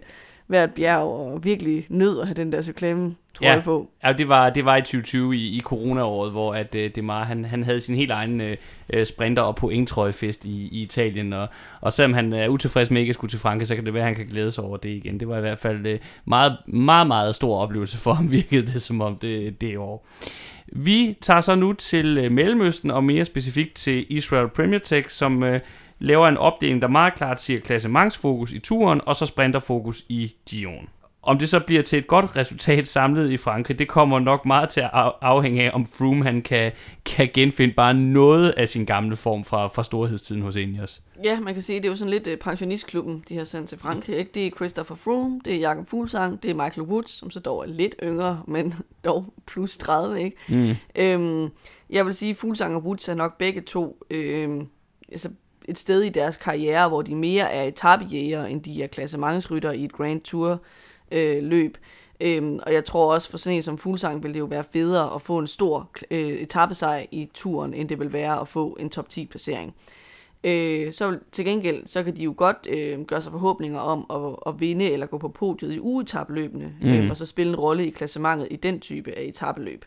hvert 0.50 0.74
bjerg 0.74 1.02
og 1.02 1.44
virkelig 1.44 1.86
nød 1.88 2.20
at 2.20 2.26
have 2.26 2.34
den 2.34 2.52
der 2.52 2.62
cyklame 2.62 3.14
trøje 3.34 3.54
ja. 3.54 3.60
på. 3.60 3.90
Ja, 4.04 4.12
det 4.12 4.28
var, 4.28 4.50
det 4.50 4.64
var 4.64 4.76
i 4.76 4.80
2020 4.80 5.36
i, 5.36 5.56
i 5.56 5.60
corona-året, 5.60 6.30
hvor 6.30 6.54
at, 6.54 6.74
uh, 6.74 6.80
Demar, 6.94 7.24
han, 7.24 7.44
han 7.44 7.64
havde 7.64 7.80
sin 7.80 7.94
helt 7.94 8.10
egen 8.10 8.40
uh, 8.40 9.02
sprinter- 9.04 9.42
og 9.42 9.56
pointtrøjefest 9.56 10.44
i, 10.44 10.68
i 10.72 10.82
Italien, 10.82 11.32
og, 11.32 11.48
og 11.80 11.92
selvom 11.92 12.14
han 12.14 12.32
er 12.32 12.48
utilfreds 12.48 12.90
med 12.90 13.00
ikke 13.00 13.10
at 13.10 13.14
skulle 13.14 13.30
til 13.30 13.38
Frankrig, 13.38 13.68
så 13.68 13.74
kan 13.74 13.86
det 13.86 13.94
være, 13.94 14.02
at 14.02 14.06
han 14.06 14.16
kan 14.16 14.26
glæde 14.26 14.50
sig 14.50 14.64
over 14.64 14.76
det 14.76 14.90
igen. 14.90 15.20
Det 15.20 15.28
var 15.28 15.38
i 15.38 15.40
hvert 15.40 15.58
fald 15.58 15.86
uh, 15.86 15.98
meget, 16.24 16.56
meget, 16.66 17.06
meget 17.06 17.34
stor 17.34 17.58
oplevelse 17.58 17.98
for 17.98 18.12
ham, 18.12 18.32
virkede 18.40 18.66
det 18.66 18.82
som 18.82 19.00
om 19.00 19.16
det, 19.16 19.60
det 19.60 19.78
år. 19.78 20.06
Vi 20.72 21.16
tager 21.20 21.40
så 21.40 21.54
nu 21.54 21.72
til 21.72 22.32
Mellemøsten, 22.32 22.90
og 22.90 23.04
mere 23.04 23.24
specifikt 23.24 23.74
til 23.74 24.06
Israel 24.08 24.48
Premier 24.48 24.78
Tech, 24.78 25.10
som 25.10 25.42
uh, 25.42 25.56
laver 26.00 26.28
en 26.28 26.36
opdeling, 26.36 26.82
der 26.82 26.88
meget 26.88 27.14
klart 27.14 27.40
siger 27.40 27.60
klassementsfokus 27.60 28.52
i 28.52 28.58
turen, 28.58 29.00
og 29.06 29.16
så 29.16 29.26
sprinterfokus 29.26 30.04
i 30.08 30.34
Gion. 30.50 30.88
Om 31.22 31.38
det 31.38 31.48
så 31.48 31.60
bliver 31.60 31.82
til 31.82 31.98
et 31.98 32.06
godt 32.06 32.36
resultat 32.36 32.88
samlet 32.88 33.30
i 33.30 33.36
Frankrig, 33.36 33.78
det 33.78 33.88
kommer 33.88 34.18
nok 34.18 34.46
meget 34.46 34.68
til 34.68 34.80
at 34.80 34.90
afhænge 35.20 35.62
af, 35.62 35.70
om 35.74 35.86
Froome 35.86 36.24
han 36.24 36.42
kan, 36.42 36.72
kan 37.04 37.30
genfinde 37.34 37.74
bare 37.74 37.94
noget 37.94 38.50
af 38.50 38.68
sin 38.68 38.84
gamle 38.84 39.16
form 39.16 39.44
fra, 39.44 39.66
fra 39.66 39.84
storhedstiden 39.84 40.42
hos 40.42 40.56
Ineos. 40.56 41.02
Ja, 41.24 41.40
man 41.40 41.54
kan 41.54 41.62
sige, 41.62 41.78
det 41.78 41.84
er 41.84 41.88
jo 41.88 41.96
sådan 41.96 42.10
lidt 42.10 42.26
uh, 42.26 42.34
pensionistklubben, 42.34 43.24
de 43.28 43.36
har 43.36 43.44
sendt 43.44 43.68
til 43.68 43.78
Frankrig. 43.78 44.16
Ikke? 44.16 44.30
Det 44.34 44.46
er 44.46 44.50
Christopher 44.50 44.96
Froome, 44.96 45.40
det 45.44 45.54
er 45.54 45.58
Jakob 45.58 45.88
Fuglsang, 45.88 46.42
det 46.42 46.50
er 46.50 46.54
Michael 46.54 46.82
Woods, 46.82 47.10
som 47.10 47.30
så 47.30 47.40
dog 47.40 47.62
er 47.62 47.66
lidt 47.66 47.94
yngre, 48.02 48.42
men 48.46 48.74
dog 49.04 49.34
plus 49.46 49.78
30. 49.78 50.22
Ikke? 50.22 50.36
Mm. 50.48 50.74
Øhm, 50.96 51.50
jeg 51.90 52.06
vil 52.06 52.14
sige, 52.14 52.30
at 52.30 52.36
Fuglsang 52.36 52.76
og 52.76 52.82
Woods 52.82 53.08
er 53.08 53.14
nok 53.14 53.38
begge 53.38 53.60
to 53.60 54.04
øhm, 54.10 54.66
altså 55.12 55.28
et 55.68 55.78
sted 55.78 56.02
i 56.02 56.08
deres 56.08 56.36
karriere, 56.36 56.88
hvor 56.88 57.02
de 57.02 57.14
mere 57.14 57.52
er 57.52 57.62
etappejæger, 57.62 58.44
end 58.44 58.62
de 58.62 58.82
er 58.82 58.86
klassementsrytter 58.86 59.72
i 59.72 59.84
et 59.84 59.92
Grand 59.92 60.20
Tour 60.20 60.60
øh, 61.12 61.42
løb. 61.42 61.76
Øhm, 62.20 62.60
og 62.66 62.72
jeg 62.72 62.84
tror 62.84 63.14
også, 63.14 63.30
for 63.30 63.38
sådan 63.38 63.56
en 63.56 63.62
som 63.62 63.78
Fuglsang, 63.78 64.22
vil 64.22 64.34
det 64.34 64.40
jo 64.40 64.44
være 64.44 64.64
federe 64.72 65.14
at 65.14 65.22
få 65.22 65.38
en 65.38 65.46
stor 65.46 65.90
øh, 66.10 66.28
etappesejr 66.28 67.04
i 67.10 67.30
turen, 67.34 67.74
end 67.74 67.88
det 67.88 68.00
vil 68.00 68.12
være 68.12 68.40
at 68.40 68.48
få 68.48 68.76
en 68.80 68.90
top 68.90 69.08
10 69.08 69.26
placering. 69.26 69.74
Øh, 70.44 70.92
så 70.92 71.18
til 71.32 71.44
gengæld, 71.44 71.86
så 71.86 72.02
kan 72.02 72.16
de 72.16 72.22
jo 72.22 72.34
godt 72.36 72.66
øh, 72.70 73.00
gøre 73.00 73.22
sig 73.22 73.32
forhåbninger 73.32 73.80
om 73.80 74.06
at, 74.10 74.36
at 74.46 74.60
vinde 74.60 74.90
eller 74.90 75.06
gå 75.06 75.18
på 75.18 75.28
podiet 75.28 75.74
i 75.74 75.80
ugetabløbene, 75.80 76.74
mm. 76.80 76.88
øh, 76.88 77.10
og 77.10 77.16
så 77.16 77.26
spille 77.26 77.50
en 77.50 77.56
rolle 77.56 77.86
i 77.86 77.90
klassementet 77.90 78.48
i 78.50 78.56
den 78.56 78.80
type 78.80 79.18
af 79.18 79.22
etappeløb. 79.22 79.84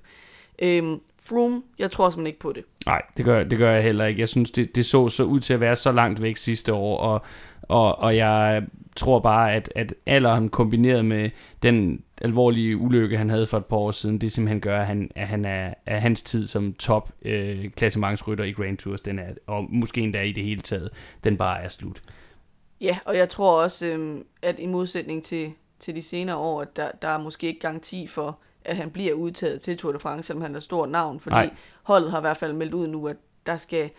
Øh, 0.59 0.97
Froome, 1.25 1.61
jeg 1.79 1.91
tror 1.91 2.09
simpelthen 2.09 2.27
ikke 2.27 2.39
på 2.39 2.51
det. 2.51 2.63
Nej, 2.85 3.01
det 3.17 3.25
gør, 3.25 3.43
det 3.43 3.57
gør 3.57 3.71
jeg 3.71 3.83
heller 3.83 4.05
ikke. 4.05 4.19
Jeg 4.19 4.27
synes, 4.27 4.51
det, 4.51 4.75
det 4.75 4.85
så 4.85 5.09
så 5.09 5.23
ud 5.23 5.39
til 5.39 5.53
at 5.53 5.59
være 5.59 5.75
så 5.75 5.91
langt 5.91 6.21
væk 6.21 6.37
sidste 6.37 6.73
år, 6.73 6.97
og, 6.97 7.21
og, 7.61 7.99
og 7.99 8.15
jeg 8.17 8.63
tror 8.95 9.19
bare, 9.19 9.53
at, 9.53 9.71
at 9.75 9.93
alderen 10.05 10.49
kombineret 10.49 11.05
med 11.05 11.29
den 11.63 12.03
alvorlige 12.21 12.77
ulykke, 12.77 13.17
han 13.17 13.29
havde 13.29 13.47
for 13.47 13.57
et 13.57 13.65
par 13.65 13.77
år 13.77 13.91
siden, 13.91 14.21
det 14.21 14.31
simpelthen 14.31 14.61
gør, 14.61 14.79
at, 14.79 14.87
han, 14.87 15.11
at, 15.15 15.27
han 15.27 15.45
er, 15.45 15.73
at 15.85 16.01
hans 16.01 16.21
tid 16.21 16.47
som 16.47 16.73
top 16.73 17.11
øh, 17.21 17.71
klassementsrytter 17.71 18.43
i 18.43 18.51
Grand 18.51 18.77
Tours, 18.77 19.01
den 19.01 19.19
er, 19.19 19.27
og 19.47 19.65
måske 19.69 20.01
endda 20.01 20.21
i 20.21 20.31
det 20.31 20.43
hele 20.43 20.61
taget, 20.61 20.89
den 21.23 21.37
bare 21.37 21.63
er 21.63 21.69
slut. 21.69 22.01
Ja, 22.81 22.97
og 23.05 23.17
jeg 23.17 23.29
tror 23.29 23.61
også, 23.61 23.85
øh, 23.85 24.21
at 24.41 24.55
i 24.59 24.65
modsætning 24.65 25.23
til, 25.23 25.51
til 25.79 25.95
de 25.95 26.01
senere 26.01 26.35
år, 26.35 26.61
at 26.61 26.75
der, 26.75 26.91
der 27.01 27.07
er 27.07 27.17
måske 27.17 27.47
ikke 27.47 27.59
garanti 27.59 28.07
for, 28.07 28.39
at 28.65 28.77
han 28.77 28.91
bliver 28.91 29.13
udtaget 29.13 29.61
til 29.61 29.77
Tour 29.77 29.91
de 29.91 29.99
France, 29.99 30.27
selvom 30.27 30.41
han 30.41 30.55
er 30.55 30.59
stort 30.59 30.89
navn, 30.89 31.19
fordi 31.19 31.33
Nej. 31.33 31.49
holdet 31.83 32.11
har 32.11 32.17
i 32.17 32.21
hvert 32.21 32.37
fald 32.37 32.53
meldt 32.53 32.73
ud 32.73 32.87
nu, 32.87 33.07
at 33.07 33.17
der 33.45 33.57
skal, 33.57 33.89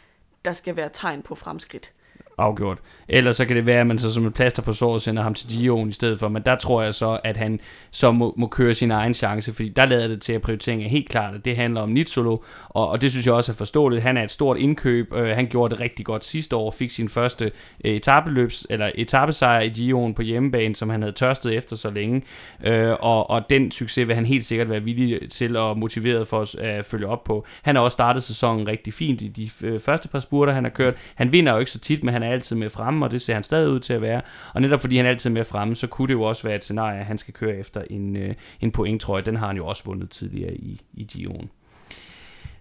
der 0.44 0.52
skal 0.52 0.76
være 0.76 0.90
tegn 0.92 1.22
på 1.22 1.34
fremskridt 1.34 1.92
afgjort. 2.38 2.78
Ellers 3.08 3.36
så 3.36 3.44
kan 3.44 3.56
det 3.56 3.66
være, 3.66 3.80
at 3.80 3.86
man 3.86 3.98
så 3.98 4.12
som 4.12 4.26
et 4.26 4.34
plaster 4.34 4.62
på 4.62 4.72
såret 4.72 5.02
sender 5.02 5.22
ham 5.22 5.34
til 5.34 5.50
Dion 5.50 5.88
i 5.88 5.92
stedet 5.92 6.18
for, 6.18 6.28
men 6.28 6.42
der 6.42 6.56
tror 6.56 6.82
jeg 6.82 6.94
så, 6.94 7.20
at 7.24 7.36
han 7.36 7.60
så 7.90 8.12
må, 8.12 8.34
må 8.36 8.46
køre 8.46 8.74
sin 8.74 8.90
egen 8.90 9.14
chance, 9.14 9.54
fordi 9.54 9.68
der 9.68 9.86
lader 9.86 10.08
det 10.08 10.22
til, 10.22 10.32
at 10.32 10.42
prioriteringen 10.42 10.86
er 10.86 10.90
helt 10.90 11.08
klart, 11.08 11.34
at 11.34 11.44
det 11.44 11.56
handler 11.56 11.80
om 11.80 11.88
Nitsolo, 11.88 12.38
og, 12.68 12.88
og 12.88 13.02
det 13.02 13.10
synes 13.10 13.26
jeg 13.26 13.34
også 13.34 13.52
er 13.52 13.56
forståeligt. 13.56 14.02
Han 14.02 14.16
er 14.16 14.22
et 14.22 14.30
stort 14.30 14.56
indkøb, 14.56 15.12
øh, 15.14 15.28
han 15.28 15.46
gjorde 15.46 15.74
det 15.74 15.80
rigtig 15.80 16.06
godt 16.06 16.24
sidste 16.24 16.56
år, 16.56 16.70
fik 16.70 16.90
sin 16.90 17.08
første 17.08 17.44
øh, 17.84 17.94
etabeløbs, 17.94 18.66
eller 18.70 18.90
etabesejr 18.94 19.60
i 19.60 19.68
Dion 19.68 20.14
på 20.14 20.22
hjemmebane, 20.22 20.76
som 20.76 20.90
han 20.90 21.02
havde 21.02 21.14
tørstet 21.14 21.56
efter 21.56 21.76
så 21.76 21.90
længe, 21.90 22.22
øh, 22.64 22.92
og, 23.00 23.30
og 23.30 23.50
den 23.50 23.70
succes 23.70 24.08
vil 24.08 24.14
han 24.14 24.26
helt 24.26 24.44
sikkert 24.44 24.70
være 24.70 24.82
villig 24.82 25.30
til 25.30 25.56
og 25.56 25.78
motiveret 25.78 26.28
for 26.28 26.40
at 26.40 26.78
øh, 26.78 26.84
følge 26.84 27.06
op 27.06 27.24
på. 27.24 27.46
Han 27.62 27.76
har 27.76 27.82
også 27.82 27.94
startet 27.94 28.22
sæsonen 28.22 28.68
rigtig 28.68 28.94
fint 28.94 29.22
i 29.22 29.28
de 29.28 29.50
øh, 29.66 29.80
første 29.80 30.08
par 30.08 30.20
spurter, 30.20 30.52
han 30.52 30.64
har 30.64 30.70
kørt. 30.70 30.94
Han 31.14 31.32
vinder 31.32 31.52
jo 31.52 31.58
ikke 31.58 31.70
så 31.70 31.78
tit, 31.78 32.04
men 32.04 32.14
han 32.14 32.23
er 32.24 32.30
altid 32.30 32.56
med 32.56 32.70
fremme, 32.70 33.04
og 33.04 33.10
det 33.10 33.22
ser 33.22 33.34
han 33.34 33.42
stadig 33.42 33.70
ud 33.70 33.80
til 33.80 33.94
at 33.94 34.02
være. 34.02 34.20
Og 34.54 34.60
netop 34.60 34.80
fordi 34.80 34.96
han 34.96 35.06
altid 35.06 35.30
er 35.30 35.34
med 35.34 35.44
fremme, 35.44 35.74
så 35.74 35.86
kunne 35.86 36.08
det 36.08 36.14
jo 36.14 36.22
også 36.22 36.42
være 36.42 36.56
et 36.56 36.64
scenarie, 36.64 37.00
at 37.00 37.06
han 37.06 37.18
skal 37.18 37.34
køre 37.34 37.56
efter 37.56 37.82
en, 37.90 38.16
øh, 38.16 38.34
en 38.60 38.70
pointtrøje. 38.70 39.22
Den 39.22 39.36
har 39.36 39.46
han 39.46 39.56
jo 39.56 39.66
også 39.66 39.82
vundet 39.86 40.10
tidligere 40.10 40.54
i, 40.54 40.80
i 40.94 41.04
Gion. 41.04 41.50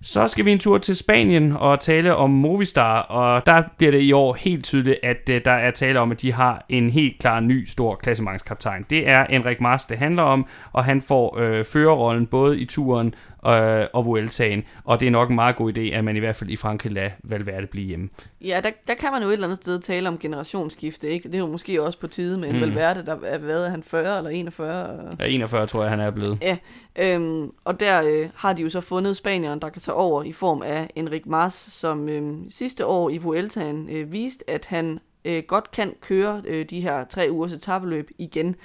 Så 0.05 0.28
skal 0.28 0.45
vi 0.45 0.51
en 0.51 0.59
tur 0.59 0.78
til 0.78 0.95
Spanien 0.95 1.51
og 1.51 1.80
tale 1.80 2.16
om 2.16 2.30
Movistar, 2.30 3.01
og 3.01 3.45
der 3.45 3.64
bliver 3.78 3.91
det 3.91 4.01
i 4.01 4.11
år 4.11 4.34
helt 4.34 4.66
tydeligt, 4.66 4.99
at 5.03 5.30
øh, 5.30 5.41
der 5.45 5.51
er 5.51 5.72
tale 5.72 5.99
om, 5.99 6.11
at 6.11 6.22
de 6.22 6.34
har 6.34 6.66
en 6.70 6.89
helt 6.89 7.20
klar 7.20 7.39
ny 7.39 7.66
stor 7.66 7.95
klassementskaptajn. 7.95 8.86
Det 8.89 9.09
er 9.09 9.26
Enrik 9.26 9.61
Mars, 9.61 9.86
det 9.86 9.97
handler 9.97 10.24
om, 10.24 10.45
og 10.72 10.86
han 10.86 11.01
får 11.01 11.39
øh, 11.39 11.66
førerrollen 11.66 12.28
både 12.28 12.59
i 12.59 12.66
turen 12.66 13.14
øh, 13.48 13.88
og 13.94 14.06
Vueltaen. 14.06 14.64
Og 14.84 15.00
det 15.00 15.08
er 15.08 15.12
nok 15.12 15.30
en 15.30 15.36
meget 15.36 15.56
god 15.56 15.78
idé, 15.78 15.82
at 15.82 16.04
man 16.04 16.16
i 16.16 16.20
hvert 16.20 16.36
fald 16.36 16.50
i 16.50 16.56
Frankrig 16.56 16.91
lader 16.91 17.10
Valverde 17.24 17.68
blive 17.68 17.86
hjemme. 17.86 18.10
Ja, 18.41 18.62
der, 18.64 18.72
der 18.88 18.94
kan 18.94 19.12
man 19.12 19.22
jo 19.22 19.28
et 19.28 19.34
eller 19.34 19.48
andet 19.48 19.58
sted 19.58 19.80
tale 19.80 20.10
om 20.10 20.18
generationsskifte, 20.18 21.10
ikke? 21.10 21.28
Det 21.28 21.36
er 21.36 21.39
jo 21.39 21.48
måske 21.48 21.84
også 21.84 22.00
på 22.00 22.08
tide 22.08 22.38
med 22.38 22.50
en 22.50 22.56
mm. 22.56 22.62
Valverde, 22.62 23.06
der 23.06 23.18
er 23.24 23.38
været 23.38 23.72
han 23.72 23.84
40 23.84 24.18
eller 24.18 24.30
41? 24.30 25.16
Ja, 25.20 25.26
41 25.26 25.68
tror 25.68 25.82
jeg, 25.82 25.89
han 25.89 26.00
er 26.00 26.12
blevet. 26.12 26.38
Ja, 26.41 26.58
øhm, 26.96 27.52
og 27.64 27.80
der 27.80 28.04
øh, 28.04 28.30
har 28.36 28.54
de 28.54 28.62
jo 28.62 28.70
så 28.70 28.82
fundet 28.82 29.18
spanieren, 29.18 29.60
der 29.62 29.70
kan 29.70 29.82
tage 29.82 29.96
over 29.96 30.24
i 30.24 30.32
form 30.32 30.62
af 30.62 30.89
Enric 30.96 31.24
Mas, 31.26 31.54
som 31.54 32.10
øh, 32.10 32.38
sidste 32.50 32.86
år 32.86 33.10
i 33.10 33.18
Vueltaen 33.18 33.89
øh, 33.89 34.12
viste, 34.12 34.50
at 34.50 34.66
han 34.66 35.00
øh, 35.26 35.44
godt 35.48 35.72
kan 35.72 35.94
køre 36.02 36.41
øh, 36.46 36.66
de 36.70 36.82
her 36.82 37.06
tre 37.06 37.28
ugers 37.32 37.54
etabeløb 37.54 38.12
igen. 38.18 38.56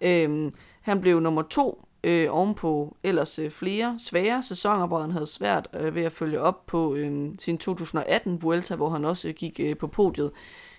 Øh, 0.00 0.52
han 0.80 1.00
blev 1.00 1.20
nummer 1.20 1.42
to 1.42 1.84
øh, 2.04 2.28
ovenpå 2.30 2.96
ellers 3.02 3.38
øh, 3.38 3.50
flere 3.50 3.98
svære 4.04 4.42
sæsoner, 4.42 4.86
hvor 4.86 5.00
han 5.00 5.10
havde 5.10 5.26
svært 5.26 5.68
øh, 5.80 5.94
ved 5.94 6.02
at 6.02 6.12
følge 6.12 6.40
op 6.40 6.66
på 6.66 6.94
øh, 6.94 7.30
sin 7.38 7.58
2018 7.58 8.42
Vuelta, 8.42 8.74
hvor 8.76 8.88
han 8.88 9.04
også 9.04 9.32
gik 9.32 9.60
øh, 9.62 9.76
på 9.76 9.86
podiet. 9.86 10.30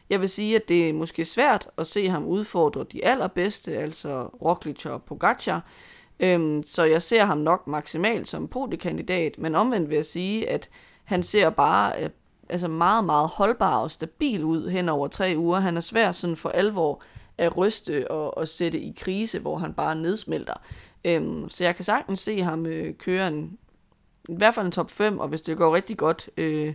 Jeg 0.09 0.21
vil 0.21 0.29
sige, 0.29 0.55
at 0.55 0.69
det 0.69 0.89
er 0.89 0.93
måske 0.93 1.25
svært 1.25 1.67
at 1.77 1.87
se 1.87 2.09
ham 2.09 2.25
udfordre 2.25 2.85
de 2.91 3.05
allerbedste, 3.05 3.77
altså 3.77 4.23
Roglic 4.23 4.85
og 4.85 5.03
Pogacar. 5.03 5.65
Øhm, 6.19 6.63
så 6.63 6.83
jeg 6.83 7.01
ser 7.01 7.25
ham 7.25 7.37
nok 7.37 7.67
maksimalt 7.67 8.27
som 8.27 8.47
podiekandidat, 8.47 9.35
men 9.37 9.55
omvendt 9.55 9.89
vil 9.89 9.95
jeg 9.95 10.05
sige, 10.05 10.49
at 10.49 10.69
han 11.03 11.23
ser 11.23 11.49
bare 11.49 12.03
øh, 12.03 12.09
altså 12.49 12.67
meget, 12.67 13.05
meget 13.05 13.29
holdbar 13.29 13.77
og 13.77 13.91
stabil 13.91 14.43
ud 14.43 14.69
hen 14.69 14.89
over 14.89 15.07
tre 15.07 15.33
uger. 15.37 15.59
Han 15.59 15.77
er 15.77 15.81
svær 15.81 16.11
sådan 16.11 16.35
for 16.35 16.49
alvor 16.49 17.01
at 17.37 17.57
ryste 17.57 18.11
og, 18.11 18.37
og 18.37 18.47
sætte 18.47 18.79
i 18.79 18.93
krise, 18.97 19.39
hvor 19.39 19.57
han 19.57 19.73
bare 19.73 19.95
nedsmelter. 19.95 20.53
Øhm, 21.05 21.49
så 21.49 21.63
jeg 21.63 21.75
kan 21.75 21.85
sagtens 21.85 22.19
se 22.19 22.41
ham 22.41 22.65
øh, 22.65 22.93
køre 22.93 23.27
en, 23.27 23.57
i 24.29 24.35
hvert 24.37 24.55
fald 24.55 24.65
en 24.65 24.71
top 24.71 24.91
5, 24.91 25.19
og 25.19 25.27
hvis 25.27 25.41
det 25.41 25.57
går 25.57 25.75
rigtig 25.75 25.97
godt, 25.97 26.29
øh, 26.37 26.73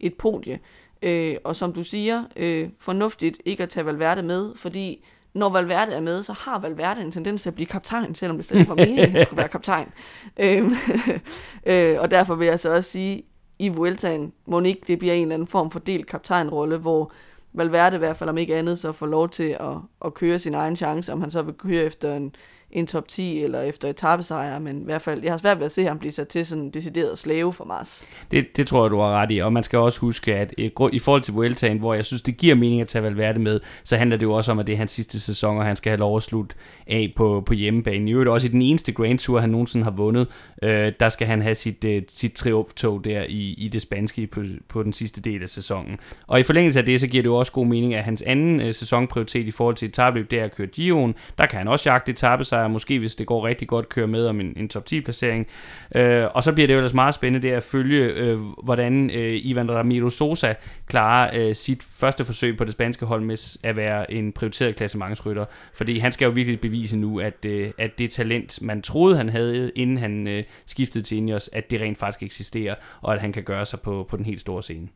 et 0.00 0.14
podie. 0.14 0.60
Øh, 1.02 1.36
og 1.44 1.56
som 1.56 1.72
du 1.72 1.82
siger, 1.82 2.24
øh, 2.36 2.68
fornuftigt 2.78 3.42
ikke 3.44 3.62
at 3.62 3.68
tage 3.68 3.86
Valverde 3.86 4.22
med, 4.22 4.54
fordi 4.56 5.04
når 5.34 5.48
Valverde 5.48 5.92
er 5.92 6.00
med, 6.00 6.22
så 6.22 6.32
har 6.32 6.58
Valverde 6.58 7.00
en 7.00 7.10
tendens 7.10 7.42
til 7.42 7.50
at 7.50 7.54
blive 7.54 7.66
kaptajn, 7.66 8.14
selvom 8.14 8.36
det 8.36 8.44
slet 8.44 8.58
ikke 8.58 8.68
var 8.68 8.74
meningen, 8.74 9.04
at 9.04 9.10
han 9.12 9.24
skulle 9.24 9.38
være 9.38 9.48
kaptajn. 9.48 9.88
Øh, 10.40 10.72
øh, 11.70 12.00
og 12.00 12.10
derfor 12.10 12.34
vil 12.34 12.46
jeg 12.46 12.60
så 12.60 12.74
også 12.74 12.90
sige, 12.90 13.22
i 13.58 13.68
Vueltaen 13.68 14.32
må 14.46 14.60
ikke 14.60 14.80
det 14.86 14.98
bliver 14.98 15.14
en 15.14 15.22
eller 15.22 15.34
anden 15.34 15.48
form 15.48 15.70
for 15.70 15.78
delt 15.78 16.06
kaptajnrolle, 16.06 16.76
hvor 16.76 17.12
Valverde 17.52 17.96
i 17.96 17.98
hvert 17.98 18.16
fald 18.16 18.30
om 18.30 18.38
ikke 18.38 18.56
andet 18.56 18.78
så 18.78 18.92
får 18.92 19.06
lov 19.06 19.28
til 19.28 19.56
at, 19.60 19.76
at 20.04 20.14
køre 20.14 20.38
sin 20.38 20.54
egen 20.54 20.76
chance, 20.76 21.12
om 21.12 21.20
han 21.20 21.30
så 21.30 21.42
vil 21.42 21.54
køre 21.54 21.82
efter 21.82 22.16
en, 22.16 22.34
en 22.72 22.86
top 22.86 23.08
10 23.08 23.44
eller 23.44 23.60
efter 23.60 23.88
etappesejr, 23.88 24.58
men 24.58 24.82
i 24.82 24.84
hvert 24.84 25.02
fald, 25.02 25.22
jeg 25.22 25.32
har 25.32 25.38
svært 25.38 25.58
ved 25.58 25.64
at 25.64 25.72
se 25.72 25.84
ham 25.84 25.98
blive 25.98 26.12
sat 26.12 26.28
til 26.28 26.46
sådan 26.46 26.64
en 26.64 26.70
decideret 26.70 27.18
slave 27.18 27.52
for 27.52 27.64
Mars. 27.64 28.08
Det, 28.30 28.56
det 28.56 28.66
tror 28.66 28.84
jeg, 28.84 28.90
du 28.90 28.98
har 28.98 29.10
ret 29.10 29.30
i, 29.30 29.38
og 29.38 29.52
man 29.52 29.62
skal 29.62 29.78
også 29.78 30.00
huske, 30.00 30.34
at 30.34 30.54
øh, 30.58 30.70
i 30.92 30.98
forhold 30.98 31.22
til 31.22 31.34
Vueltaen, 31.34 31.78
hvor 31.78 31.94
jeg 31.94 32.04
synes, 32.04 32.22
det 32.22 32.36
giver 32.36 32.54
mening 32.54 32.80
at 32.80 32.88
tage 32.88 33.02
Valverde 33.02 33.40
med, 33.40 33.60
så 33.84 33.96
handler 33.96 34.16
det 34.16 34.22
jo 34.22 34.32
også 34.32 34.52
om, 34.52 34.58
at 34.58 34.66
det 34.66 34.72
er 34.72 34.76
hans 34.76 34.90
sidste 34.90 35.20
sæson, 35.20 35.58
og 35.58 35.64
han 35.64 35.76
skal 35.76 35.90
have 35.90 35.98
lov 35.98 36.16
at 36.16 36.22
slutte 36.22 36.56
af 36.86 37.12
på, 37.16 37.42
på 37.46 37.54
hjemmebane. 37.54 38.10
I 38.10 38.12
øvrigt 38.12 38.30
også 38.30 38.48
i 38.48 38.50
den 38.50 38.62
eneste 38.62 38.92
Grand 38.92 39.18
Tour, 39.18 39.40
han 39.40 39.50
nogensinde 39.50 39.84
har 39.84 39.90
vundet, 39.90 40.28
øh, 40.62 40.92
der 41.00 41.08
skal 41.08 41.26
han 41.26 41.42
have 41.42 41.54
sit, 41.54 41.84
øh, 41.84 42.02
sit 42.08 42.32
triumftog 42.32 43.04
der 43.04 43.22
i, 43.28 43.54
i 43.58 43.68
det 43.68 43.82
spanske 43.82 44.26
på, 44.26 44.42
på 44.68 44.82
den 44.82 44.92
sidste 44.92 45.20
del 45.20 45.42
af 45.42 45.48
sæsonen. 45.48 45.98
Og 46.26 46.40
i 46.40 46.42
forlængelse 46.42 46.80
af 46.80 46.86
det, 46.86 47.00
så 47.00 47.06
giver 47.06 47.22
det 47.22 47.28
jo 47.28 47.36
også 47.36 47.52
god 47.52 47.66
mening, 47.66 47.94
at 47.94 48.04
hans 48.04 48.22
anden 48.22 48.60
øh, 48.60 48.74
sæsonprioritet 48.74 49.46
i 49.46 49.50
forhold 49.50 49.76
til 49.76 49.88
etabløb, 49.88 50.30
det 50.30 50.40
er 50.40 50.44
at 50.44 50.56
køre 50.56 50.66
Giroen. 50.66 51.14
Der 51.38 51.46
kan 51.46 51.58
han 51.58 51.68
også 51.68 51.90
jagte 51.90 52.12
etappesejr, 52.60 52.68
måske 52.68 52.98
hvis 52.98 53.14
det 53.14 53.26
går 53.26 53.46
rigtig 53.46 53.68
godt, 53.68 53.88
køre 53.88 54.06
med 54.06 54.26
om 54.26 54.40
en, 54.40 54.52
en 54.56 54.68
top 54.68 54.86
10 54.86 55.00
placering. 55.00 55.46
Øh, 55.94 56.26
og 56.34 56.42
så 56.42 56.52
bliver 56.52 56.66
det 56.66 56.74
jo 56.74 56.78
ellers 56.78 56.94
meget 56.94 57.14
spændende 57.14 57.48
det 57.48 57.54
at 57.54 57.62
følge, 57.62 58.04
øh, 58.04 58.38
hvordan 58.62 59.10
øh, 59.10 59.40
Ivan 59.42 59.70
Ramiro 59.70 60.10
Sosa 60.10 60.54
klarer 60.86 61.30
øh, 61.34 61.54
sit 61.54 61.82
første 61.82 62.24
forsøg 62.24 62.56
på 62.56 62.64
det 62.64 62.72
spanske 62.72 63.06
hold 63.06 63.22
med 63.22 63.58
at 63.64 63.76
være 63.76 64.12
en 64.12 64.32
prioriteret 64.32 64.76
klassementsrytter. 64.76 65.44
Fordi 65.74 65.98
han 65.98 66.12
skal 66.12 66.24
jo 66.26 66.30
virkelig 66.30 66.60
bevise 66.60 66.96
nu, 66.96 67.20
at, 67.20 67.44
øh, 67.44 67.70
at 67.78 67.98
det 67.98 68.10
talent, 68.10 68.62
man 68.62 68.82
troede, 68.82 69.16
han 69.16 69.28
havde, 69.28 69.72
inden 69.76 69.98
han 69.98 70.28
øh, 70.28 70.44
skiftede 70.66 71.04
til 71.04 71.16
Ineos, 71.16 71.50
at 71.52 71.70
det 71.70 71.80
rent 71.80 71.98
faktisk 71.98 72.22
eksisterer, 72.22 72.74
og 73.00 73.14
at 73.14 73.20
han 73.20 73.32
kan 73.32 73.42
gøre 73.42 73.66
sig 73.66 73.80
på, 73.80 74.06
på 74.10 74.16
den 74.16 74.24
helt 74.24 74.40
store 74.40 74.62
scene. 74.62 74.88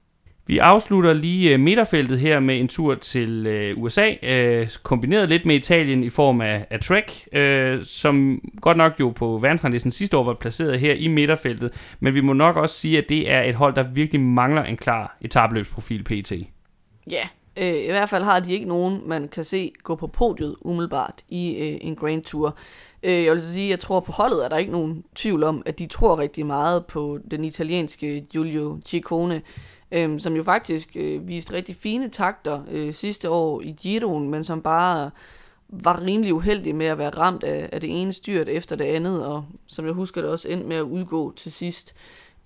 Vi 0.46 0.58
afslutter 0.58 1.12
lige 1.12 1.52
øh, 1.52 1.60
midterfeltet 1.60 2.20
her 2.20 2.40
med 2.40 2.60
en 2.60 2.68
tur 2.68 2.94
til 2.94 3.46
øh, 3.46 3.78
USA, 3.78 4.14
øh, 4.22 4.68
kombineret 4.82 5.28
lidt 5.28 5.46
med 5.46 5.54
Italien 5.54 6.04
i 6.04 6.10
form 6.10 6.40
af, 6.40 6.66
af 6.70 6.80
Trek, 6.80 7.28
øh, 7.32 7.84
som 7.84 8.40
godt 8.60 8.76
nok 8.76 8.92
jo 9.00 9.10
på 9.10 9.38
verdensranglisten 9.42 9.90
sidste 9.90 10.16
år 10.16 10.24
var 10.24 10.34
placeret 10.34 10.80
her 10.80 10.94
i 10.94 11.08
midterfeltet, 11.08 11.72
men 12.00 12.14
vi 12.14 12.20
må 12.20 12.32
nok 12.32 12.56
også 12.56 12.74
sige, 12.74 12.98
at 12.98 13.04
det 13.08 13.30
er 13.30 13.42
et 13.42 13.54
hold, 13.54 13.74
der 13.74 13.82
virkelig 13.82 14.20
mangler 14.20 14.64
en 14.64 14.76
klar 14.76 15.16
etabløbsprofil 15.20 16.04
PT. 16.04 16.32
Ja, 17.10 17.28
øh, 17.56 17.84
i 17.84 17.90
hvert 17.90 18.08
fald 18.08 18.24
har 18.24 18.40
de 18.40 18.52
ikke 18.52 18.68
nogen, 18.68 19.00
man 19.06 19.28
kan 19.28 19.44
se 19.44 19.72
gå 19.82 19.94
på 19.94 20.06
podiet 20.06 20.56
umiddelbart 20.60 21.22
i 21.28 21.54
øh, 21.54 21.78
en 21.80 21.96
Grand 21.96 22.22
Tour. 22.22 22.56
Øh, 23.02 23.24
jeg 23.24 23.32
vil 23.32 23.40
sige, 23.42 23.70
jeg 23.70 23.80
tror 23.80 24.00
på 24.00 24.12
holdet 24.12 24.44
er 24.44 24.48
der 24.48 24.56
ikke 24.56 24.72
nogen 24.72 25.04
tvivl 25.14 25.42
om, 25.42 25.62
at 25.66 25.78
de 25.78 25.86
tror 25.86 26.18
rigtig 26.18 26.46
meget 26.46 26.86
på 26.86 27.18
den 27.30 27.44
italienske 27.44 28.26
Giulio 28.32 28.80
Ciccone, 28.86 29.42
øhm, 29.94 30.18
som 30.18 30.36
jo 30.36 30.42
faktisk 30.42 30.96
øh, 30.96 31.28
viste 31.28 31.54
rigtig 31.54 31.76
fine 31.76 32.08
takter 32.08 32.62
øh, 32.70 32.94
sidste 32.94 33.30
år 33.30 33.60
i 33.60 33.76
Giroen, 33.82 34.30
men 34.30 34.44
som 34.44 34.62
bare 34.62 35.10
var 35.68 36.02
rimelig 36.02 36.34
uheldig 36.34 36.74
med 36.74 36.86
at 36.86 36.98
være 36.98 37.10
ramt 37.10 37.44
af, 37.44 37.68
af 37.72 37.80
det 37.80 38.02
ene 38.02 38.12
styrt 38.12 38.48
efter 38.48 38.76
det 38.76 38.84
andet, 38.84 39.26
og 39.26 39.44
som 39.66 39.84
jeg 39.86 39.94
husker 39.94 40.20
det 40.20 40.30
også 40.30 40.48
endte 40.48 40.66
med 40.66 40.76
at 40.76 40.82
udgå 40.82 41.32
til 41.36 41.52
sidst. 41.52 41.94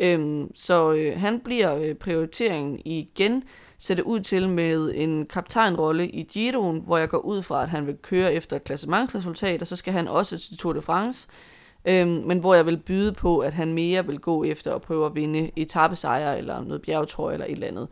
Øhm, 0.00 0.50
så 0.54 0.92
øh, 0.92 1.20
han 1.20 1.40
bliver 1.40 1.76
øh, 1.76 1.94
prioriteringen 1.94 2.80
igen 2.84 3.44
sætte 3.78 4.06
ud 4.06 4.20
til 4.20 4.48
med 4.48 4.92
en 4.94 5.26
kaptajnrolle 5.26 6.08
i 6.08 6.22
Giroen, 6.22 6.82
hvor 6.86 6.98
jeg 6.98 7.08
går 7.08 7.18
ud 7.18 7.42
fra, 7.42 7.62
at 7.62 7.68
han 7.68 7.86
vil 7.86 7.96
køre 8.02 8.34
efter 8.34 8.56
et 8.56 8.64
klassementsresultat, 8.64 9.60
og 9.62 9.66
så 9.66 9.76
skal 9.76 9.92
han 9.92 10.08
også 10.08 10.38
til 10.38 10.58
Tour 10.58 10.72
de 10.72 10.82
France, 10.82 11.28
Øhm, 11.84 12.08
men 12.08 12.38
hvor 12.38 12.54
jeg 12.54 12.66
vil 12.66 12.76
byde 12.76 13.12
på, 13.12 13.38
at 13.38 13.52
han 13.52 13.72
mere 13.72 14.06
vil 14.06 14.18
gå 14.18 14.44
efter 14.44 14.74
at 14.74 14.82
prøve 14.82 15.06
at 15.06 15.14
vinde 15.14 15.50
etappesejre 15.56 16.38
eller 16.38 16.64
noget 16.64 16.82
bjergetrøje 16.82 17.34
eller 17.34 17.46
et 17.46 17.52
eller 17.52 17.66
andet. 17.66 17.88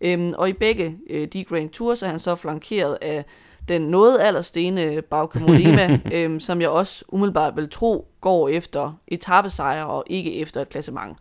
Øhm, 0.00 0.34
og 0.38 0.48
i 0.48 0.52
begge 0.52 0.98
øh, 1.10 1.28
de 1.28 1.44
Grand 1.44 1.70
Tours 1.70 2.02
er 2.02 2.08
han 2.08 2.18
så 2.18 2.34
flankeret 2.34 2.98
af 3.02 3.24
den 3.68 3.82
noget 3.82 4.20
allerstene 4.20 5.02
Bauke 5.02 5.40
øhm, 6.12 6.40
som 6.40 6.60
jeg 6.60 6.68
også 6.68 7.04
umiddelbart 7.08 7.56
vil 7.56 7.70
tro 7.70 8.08
går 8.20 8.48
efter 8.48 8.92
etappesejre 9.08 9.86
og 9.86 10.04
ikke 10.06 10.34
efter 10.34 10.60
et 10.62 10.68
klassement. 10.68 11.16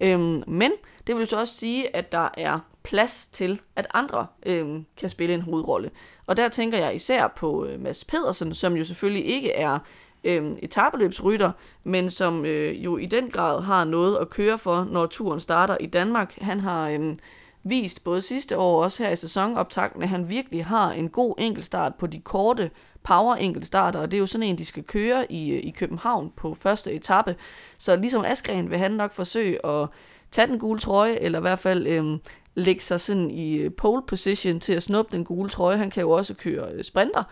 Øhm, 0.00 0.42
men 0.46 0.72
det 1.06 1.16
vil 1.16 1.26
så 1.26 1.40
også 1.40 1.54
sige, 1.54 1.96
at 1.96 2.12
der 2.12 2.28
er 2.36 2.58
plads 2.82 3.26
til, 3.26 3.60
at 3.76 3.86
andre 3.94 4.26
øhm, 4.46 4.84
kan 4.96 5.08
spille 5.08 5.34
en 5.34 5.40
hovedrolle. 5.40 5.90
Og 6.26 6.36
der 6.36 6.48
tænker 6.48 6.78
jeg 6.78 6.94
især 6.94 7.28
på 7.36 7.64
øh, 7.64 7.80
Mads 7.80 8.04
Pedersen, 8.04 8.54
som 8.54 8.76
jo 8.76 8.84
selvfølgelig 8.84 9.26
ikke 9.26 9.52
er 9.52 9.78
øh, 10.24 10.52
etabeløbsrytter, 10.62 11.52
men 11.84 12.10
som 12.10 12.44
øh, 12.44 12.84
jo 12.84 12.96
i 12.96 13.06
den 13.06 13.30
grad 13.30 13.62
har 13.62 13.84
noget 13.84 14.16
at 14.16 14.30
køre 14.30 14.58
for, 14.58 14.88
når 14.90 15.06
turen 15.06 15.40
starter 15.40 15.76
i 15.80 15.86
Danmark. 15.86 16.34
Han 16.40 16.60
har 16.60 16.88
øh, 16.88 17.16
vist 17.62 18.04
både 18.04 18.22
sidste 18.22 18.58
år 18.58 18.76
og 18.76 18.84
også 18.84 19.02
her 19.02 19.10
i 19.10 19.16
sæsonoptakten, 19.16 20.02
at 20.02 20.08
han 20.08 20.28
virkelig 20.28 20.64
har 20.64 20.92
en 20.92 21.08
god 21.08 21.34
enkeltstart 21.38 21.94
på 21.94 22.06
de 22.06 22.20
korte 22.20 22.70
power 23.02 23.34
enkeltstarter, 23.34 24.00
og 24.00 24.10
det 24.10 24.16
er 24.16 24.20
jo 24.20 24.26
sådan 24.26 24.48
en, 24.48 24.58
de 24.58 24.64
skal 24.64 24.84
køre 24.84 25.32
i, 25.32 25.50
øh, 25.50 25.60
i 25.64 25.70
København 25.70 26.32
på 26.36 26.54
første 26.60 26.92
etape. 26.92 27.36
Så 27.78 27.96
ligesom 27.96 28.24
Askren 28.24 28.70
vil 28.70 28.78
han 28.78 28.90
nok 28.90 29.12
forsøge 29.12 29.66
at 29.66 29.88
tage 30.30 30.46
den 30.46 30.58
gule 30.58 30.80
trøje, 30.80 31.14
eller 31.14 31.38
i 31.38 31.42
hvert 31.42 31.58
fald 31.58 31.86
øh, 31.86 32.18
lægge 32.54 32.80
sig 32.80 33.00
sådan 33.00 33.30
i 33.30 33.56
øh, 33.56 33.70
pole 33.72 34.02
position 34.06 34.60
til 34.60 34.72
at 34.72 34.82
snuppe 34.82 35.16
den 35.16 35.24
gule 35.24 35.48
trøje. 35.48 35.76
Han 35.76 35.90
kan 35.90 36.00
jo 36.00 36.10
også 36.10 36.34
køre 36.34 36.72
øh, 36.72 36.84
sprinter, 36.84 37.22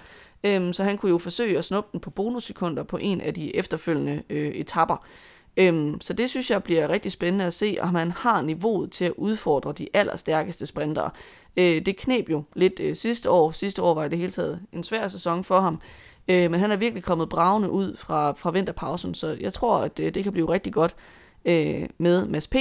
Øhm, 0.45 0.73
så 0.73 0.85
han 0.85 0.99
kunne 0.99 1.11
jo 1.11 1.19
forsøge 1.19 1.59
at 1.59 1.65
snuppe 1.65 1.89
den 1.93 2.01
på 2.01 2.11
bonussekunder 2.11 2.83
på 2.83 2.97
en 2.97 3.21
af 3.21 3.35
de 3.35 3.57
efterfølgende 3.57 4.23
øh, 4.31 4.49
etapper. 4.49 5.07
Øhm, 5.57 6.01
så 6.01 6.13
det 6.13 6.31
synes 6.31 6.51
jeg 6.51 6.63
bliver 6.63 6.89
rigtig 6.89 7.13
spændende 7.13 7.45
at 7.45 7.55
se, 7.55 7.77
om 7.81 7.95
han 7.95 8.11
har 8.11 8.43
niveauet 8.43 8.93
til 8.93 9.05
at 9.05 9.13
udfordre 9.17 9.73
de 9.73 9.89
allerstærkeste 9.95 10.67
sprintere. 10.67 11.11
Øh, 11.57 11.87
det 11.87 11.97
knep 11.97 12.31
jo 12.31 12.43
lidt 12.55 12.81
øh, 12.81 12.97
sidste 12.97 13.31
år. 13.31 13.51
Sidste 13.51 13.83
år 13.83 13.95
var 13.95 14.09
det 14.09 14.19
hele 14.19 14.31
taget 14.31 14.61
en 14.73 14.85
svær 14.85 15.09
sæson 15.09 15.45
for 15.45 15.61
ham. 15.61 15.81
Øh, 16.29 16.51
men 16.51 16.61
han 16.61 16.73
er 16.73 16.77
virkelig 16.77 17.05
kommet 17.05 17.29
bravende 17.29 17.71
ud 17.71 17.97
fra, 17.97 18.33
fra 18.33 18.51
vinterpausen, 18.51 19.15
så 19.15 19.37
jeg 19.41 19.53
tror, 19.53 19.77
at 19.77 20.01
øh, 20.01 20.15
det 20.15 20.23
kan 20.23 20.33
blive 20.33 20.53
rigtig 20.53 20.73
godt 20.73 20.95
øh, 21.45 21.89
med 21.99 22.27
Mads 22.27 22.49
P. 22.49 22.57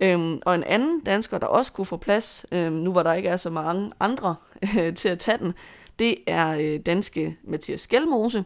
Øhm, 0.00 0.40
og 0.46 0.54
en 0.54 0.64
anden 0.64 1.00
dansker, 1.00 1.38
der 1.38 1.46
også 1.46 1.72
kunne 1.72 1.86
få 1.86 1.96
plads, 1.96 2.46
øh, 2.52 2.72
nu 2.72 2.92
hvor 2.92 3.02
der 3.02 3.12
ikke 3.12 3.28
er 3.28 3.36
så 3.36 3.50
mange 3.50 3.92
andre 4.00 4.34
øh, 4.62 4.94
til 5.00 5.08
at 5.08 5.18
tage 5.18 5.38
den, 5.38 5.52
det 5.98 6.16
er 6.26 6.58
øh, 6.60 6.80
danske 6.80 7.36
Mathias 7.44 7.80
Skelmose, 7.80 8.44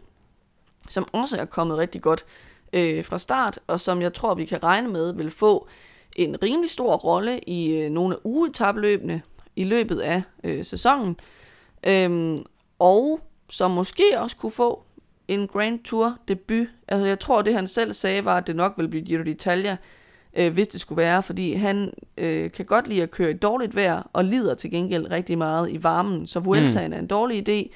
som 0.88 1.06
også 1.12 1.36
er 1.36 1.44
kommet 1.44 1.78
rigtig 1.78 2.02
godt 2.02 2.24
øh, 2.72 3.04
fra 3.04 3.18
start, 3.18 3.58
og 3.66 3.80
som 3.80 4.02
jeg 4.02 4.14
tror, 4.14 4.34
vi 4.34 4.44
kan 4.44 4.62
regne 4.62 4.88
med 4.88 5.14
vil 5.14 5.30
få 5.30 5.68
en 6.16 6.42
rimelig 6.42 6.70
stor 6.70 6.96
rolle 6.96 7.40
i 7.40 7.76
øh, 7.76 7.90
nogle 7.90 8.14
af 8.14 8.18
ugetabløbene 8.24 9.22
i 9.56 9.64
løbet 9.64 9.98
af 9.98 10.22
øh, 10.44 10.64
sæsonen, 10.64 11.16
øhm, 11.86 12.44
og 12.78 13.20
som 13.48 13.70
måske 13.70 14.04
også 14.16 14.36
kunne 14.36 14.52
få 14.52 14.82
en 15.28 15.48
Grand 15.48 15.84
Tour 15.84 16.16
debut. 16.28 16.66
Altså 16.88 17.06
jeg 17.06 17.20
tror, 17.20 17.42
det 17.42 17.54
han 17.54 17.68
selv 17.68 17.92
sagde 17.92 18.24
var, 18.24 18.36
at 18.36 18.46
det 18.46 18.56
nok 18.56 18.74
ville 18.76 18.88
blive 18.90 19.04
Giro 19.04 19.22
d'Italia, 19.22 19.76
øh, 20.34 20.52
hvis 20.52 20.68
det 20.68 20.80
skulle 20.80 20.96
være, 20.96 21.22
fordi 21.22 21.54
han 21.54 21.92
øh, 22.18 22.50
kan 22.50 22.64
godt 22.64 22.88
lide 22.88 23.02
at 23.02 23.10
køre 23.10 23.30
i 23.30 23.34
dårligt 23.34 23.76
vejr, 23.76 24.10
og 24.12 24.24
lider 24.24 24.54
til 24.54 24.70
gengæld 24.70 25.10
rigtig 25.10 25.38
meget 25.38 25.70
i 25.70 25.82
varmen, 25.82 26.26
så 26.26 26.40
Vueltaen 26.40 26.90
mm. 26.90 26.94
er 26.94 26.98
en 26.98 27.06
dårlig 27.06 27.48
idé. 27.48 27.70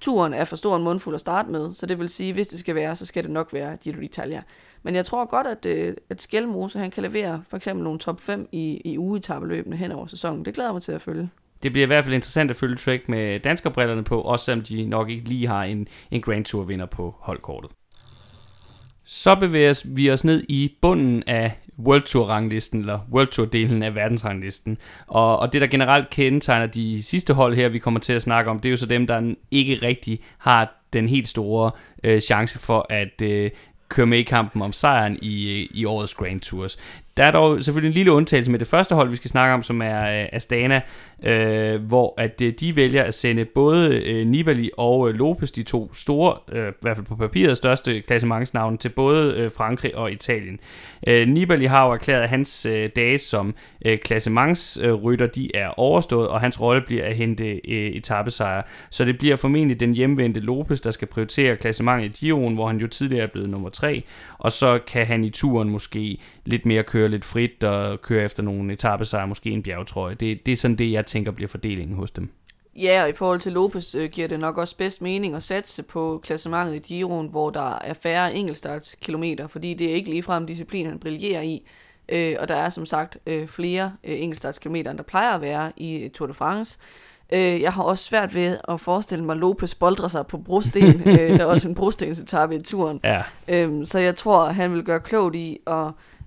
turen 0.00 0.34
er 0.34 0.44
for 0.44 0.56
stor 0.56 0.76
en 0.76 0.82
mundfuld 0.82 1.14
at 1.14 1.20
starte 1.20 1.50
med, 1.50 1.72
så 1.72 1.86
det 1.86 1.98
vil 1.98 2.08
sige, 2.08 2.32
hvis 2.32 2.48
det 2.48 2.60
skal 2.60 2.74
være, 2.74 2.96
så 2.96 3.06
skal 3.06 3.22
det 3.22 3.30
nok 3.30 3.52
være 3.52 3.76
Giro 3.76 3.96
d'Italia. 3.96 4.42
Men 4.82 4.94
jeg 4.94 5.06
tror 5.06 5.24
godt, 5.24 5.46
at, 5.46 5.66
øh, 5.66 5.94
at 6.10 6.22
Skelmose, 6.22 6.78
han 6.78 6.90
kan 6.90 7.02
levere 7.02 7.42
for 7.48 7.56
eksempel 7.56 7.84
nogle 7.84 7.98
top 7.98 8.20
5 8.20 8.48
i, 8.52 8.80
i 8.84 8.98
ugetabeløbene 8.98 9.76
hen 9.76 9.92
over 9.92 10.06
sæsonen. 10.06 10.44
Det 10.44 10.54
glæder 10.54 10.72
mig 10.72 10.82
til 10.82 10.92
at 10.92 11.00
følge. 11.00 11.30
Det 11.62 11.72
bliver 11.72 11.86
i 11.86 11.86
hvert 11.86 12.04
fald 12.04 12.14
interessant 12.14 12.50
at 12.50 12.56
følge 12.56 12.76
Trek 12.76 13.08
med 13.08 13.40
danskerbrillerne 13.40 14.04
på, 14.04 14.20
også 14.20 14.44
selvom 14.44 14.64
de 14.64 14.86
nok 14.86 15.10
ikke 15.10 15.28
lige 15.28 15.46
har 15.46 15.64
en, 15.64 15.88
en 16.10 16.20
Grand 16.20 16.44
Tour 16.44 16.64
vinder 16.64 16.86
på 16.86 17.14
holdkortet. 17.18 17.70
Så 19.04 19.34
bevæger 19.34 19.82
vi 19.84 20.10
os 20.10 20.24
ned 20.24 20.44
i 20.48 20.76
bunden 20.82 21.22
af 21.26 21.58
World 21.78 22.02
Tour 22.02 22.26
ranglisten, 22.26 22.80
eller 22.80 22.98
World 23.12 23.28
Tour 23.28 23.46
delen 23.46 23.82
af 23.82 23.94
verdensranglisten. 23.94 24.78
Og, 25.06 25.38
og 25.38 25.52
det 25.52 25.60
der 25.60 25.66
generelt 25.66 26.10
kendetegner 26.10 26.66
de 26.66 27.02
sidste 27.02 27.34
hold 27.34 27.54
her, 27.54 27.68
vi 27.68 27.78
kommer 27.78 28.00
til 28.00 28.12
at 28.12 28.22
snakke 28.22 28.50
om, 28.50 28.60
det 28.60 28.68
er 28.68 28.70
jo 28.70 28.76
så 28.76 28.86
dem, 28.86 29.06
der 29.06 29.34
ikke 29.50 29.78
rigtig 29.82 30.20
har 30.38 30.74
den 30.92 31.08
helt 31.08 31.28
store 31.28 31.70
øh, 32.04 32.20
chance 32.20 32.58
for 32.58 32.86
at 32.90 33.22
øh, 33.22 33.50
køre 33.88 34.06
med 34.06 34.18
i 34.18 34.22
kampen 34.22 34.62
om 34.62 34.72
sejren 34.72 35.18
i, 35.22 35.60
øh, 35.60 35.68
i 35.70 35.84
årets 35.84 36.14
Grand 36.14 36.40
Tours. 36.40 36.78
Der 37.18 37.24
er 37.24 37.30
dog 37.30 37.62
selvfølgelig 37.62 37.88
en 37.88 37.94
lille 37.94 38.12
undtagelse 38.12 38.50
med 38.50 38.58
det 38.58 38.68
første 38.68 38.94
hold, 38.94 39.10
vi 39.10 39.16
skal 39.16 39.30
snakke 39.30 39.54
om, 39.54 39.62
som 39.62 39.82
er 39.82 40.20
øh, 40.20 40.28
Astana, 40.32 40.80
øh, 41.22 41.82
hvor 41.82 42.14
at 42.18 42.42
øh, 42.42 42.52
de 42.60 42.76
vælger 42.76 43.02
at 43.02 43.14
sende 43.14 43.44
både 43.44 43.94
øh, 43.94 44.26
Nibali 44.26 44.70
og 44.76 45.08
øh, 45.08 45.14
Lopez, 45.14 45.50
de 45.50 45.62
to 45.62 45.94
store, 45.94 46.34
øh, 46.52 46.68
i 46.68 46.72
hvert 46.80 46.96
fald 46.96 47.06
på 47.06 47.16
papiret, 47.16 47.56
største 47.56 48.00
klassementsnavne, 48.00 48.76
til 48.76 48.88
både 48.88 49.34
øh, 49.34 49.50
Frankrig 49.52 49.96
og 49.96 50.12
Italien. 50.12 50.60
Øh, 51.06 51.28
Nibali 51.28 51.66
har 51.66 51.86
jo 51.86 51.92
erklæret, 51.92 52.22
at 52.22 52.28
hans 52.28 52.66
øh, 52.66 52.90
dage 52.96 53.18
som 53.18 53.54
øh, 53.84 53.98
klassementsrytter, 53.98 55.26
øh, 55.26 55.34
de 55.34 55.56
er 55.56 55.68
overstået, 55.68 56.28
og 56.28 56.40
hans 56.40 56.60
rolle 56.60 56.82
bliver 56.82 57.04
at 57.04 57.16
hente 57.16 57.44
øh, 57.44 57.90
etappesejre. 57.90 58.62
Så 58.90 59.04
det 59.04 59.18
bliver 59.18 59.36
formentlig 59.36 59.80
den 59.80 59.92
hjemvendte 59.92 60.40
Lopez, 60.40 60.80
der 60.80 60.90
skal 60.90 61.08
prioritere 61.08 61.56
klassementet 61.56 62.06
i 62.06 62.26
Giroen, 62.26 62.54
hvor 62.54 62.66
han 62.66 62.76
jo 62.76 62.86
tidligere 62.86 63.22
er 63.22 63.30
blevet 63.32 63.50
nummer 63.50 63.68
3, 63.68 64.02
og 64.38 64.52
så 64.52 64.78
kan 64.86 65.06
han 65.06 65.24
i 65.24 65.30
turen 65.30 65.70
måske 65.70 66.18
lidt 66.44 66.66
mere 66.66 66.82
køre 66.82 67.07
lidt 67.08 67.24
frit 67.24 67.64
og 67.64 68.02
køre 68.02 68.24
efter 68.24 68.42
nogle 68.42 68.72
etappesejre, 68.72 69.26
måske 69.26 69.50
en 69.50 69.62
bjergtrøje. 69.62 70.14
Det, 70.14 70.46
det 70.46 70.52
er 70.52 70.56
sådan 70.56 70.76
det, 70.76 70.92
jeg 70.92 71.06
tænker 71.06 71.32
bliver 71.32 71.48
fordelingen 71.48 71.96
hos 71.96 72.10
dem. 72.10 72.30
Ja, 72.76 73.02
og 73.02 73.08
i 73.08 73.12
forhold 73.12 73.40
til 73.40 73.52
Lopez 73.52 73.94
øh, 73.94 74.10
giver 74.10 74.28
det 74.28 74.40
nok 74.40 74.58
også 74.58 74.76
bedst 74.76 75.02
mening 75.02 75.34
at 75.34 75.42
satse 75.42 75.82
på 75.82 76.20
klassementet 76.24 76.74
i 76.74 76.78
Giroen, 76.78 77.28
hvor 77.28 77.50
der 77.50 77.78
er 77.78 77.94
færre 77.94 78.34
enkeltstartskilometer, 78.34 79.46
fordi 79.46 79.74
det 79.74 79.90
er 79.90 79.94
ikke 79.94 80.10
ligefrem 80.10 80.46
disciplin, 80.46 80.86
han 80.86 80.98
brillerer 80.98 81.42
i. 81.42 81.62
Øh, 82.08 82.36
og 82.38 82.48
der 82.48 82.54
er 82.54 82.68
som 82.68 82.86
sagt 82.86 83.18
øh, 83.26 83.48
flere 83.48 83.92
øh, 84.04 84.20
enkeltstartskilometer, 84.20 84.90
end 84.90 84.98
der 84.98 85.04
plejer 85.04 85.32
at 85.32 85.40
være 85.40 85.72
i 85.76 86.10
Tour 86.14 86.26
de 86.26 86.34
France. 86.34 86.78
Øh, 87.32 87.60
jeg 87.60 87.72
har 87.72 87.82
også 87.82 88.04
svært 88.04 88.34
ved 88.34 88.58
at 88.68 88.80
forestille 88.80 89.24
mig, 89.24 89.32
at 89.32 89.38
Lopez 89.38 89.74
boldrer 89.74 90.08
sig 90.08 90.26
på 90.26 90.38
brosten. 90.38 91.02
øh, 91.06 91.16
der 91.16 91.38
er 91.38 91.44
også 91.44 91.68
en 91.68 91.74
brostensetappe 91.74 92.56
i 92.56 92.62
turen. 92.62 93.00
Ja. 93.04 93.22
Øh, 93.48 93.86
så 93.86 93.98
jeg 93.98 94.16
tror, 94.16 94.48
han 94.48 94.72
vil 94.72 94.82
gøre 94.82 95.00
klogt 95.00 95.34
i 95.34 95.58
at 95.66 95.86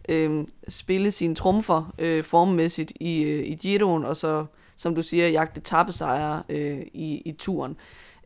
øh, 0.10 0.48
spille 0.68 1.12
sine 1.12 1.36
trumfer 1.36 1.94
øh, 2.00 2.24
formmæssigt 2.24 2.94
i, 3.00 3.22
øh, 3.22 3.48
i 3.48 3.56
Giroen, 3.56 4.06
og 4.06 4.18
så, 4.18 4.46
som 4.76 4.96
du 4.96 5.02
siger, 5.02 5.28
jagte 5.28 5.62
tappesejre 5.62 6.44
øh, 6.50 6.82
i, 6.94 7.22
i 7.26 7.32
turen. 7.32 7.78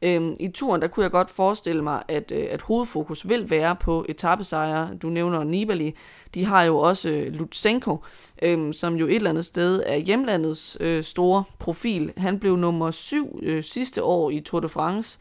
Øh, 0.02 0.34
I 0.40 0.48
turen, 0.48 0.82
der 0.82 0.88
kunne 0.88 1.04
jeg 1.04 1.12
godt 1.12 1.30
forestille 1.30 1.84
mig, 1.84 2.04
at, 2.08 2.32
øh, 2.32 2.48
at 2.50 2.62
hovedfokus 2.62 3.30
vil 3.30 3.50
være 3.50 3.76
på 3.76 4.06
etappesejre. 4.10 4.90
Du 5.02 5.10
nævner 5.10 5.44
Nibali. 5.44 5.96
De 6.34 6.46
har 6.46 6.64
jo 6.64 6.78
også 6.78 7.10
øh, 7.10 7.34
Lutsenko, 7.34 7.98
øh, 8.42 8.74
som 8.74 8.96
jo 8.96 9.08
et 9.08 9.16
eller 9.16 9.30
andet 9.30 9.46
sted 9.46 9.84
er 9.86 9.98
hjemlandets 9.98 10.78
øh, 10.80 11.04
store 11.04 11.44
profil. 11.60 12.14
Han 12.18 12.40
blev 12.40 12.56
nummer 12.58 12.92
syv 12.92 13.40
øh, 13.44 13.64
sidste 13.64 14.04
år 14.04 14.30
i 14.30 14.40
Tour 14.40 14.60
de 14.60 14.70
France. 14.70 15.20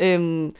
Øh, 0.00 0.50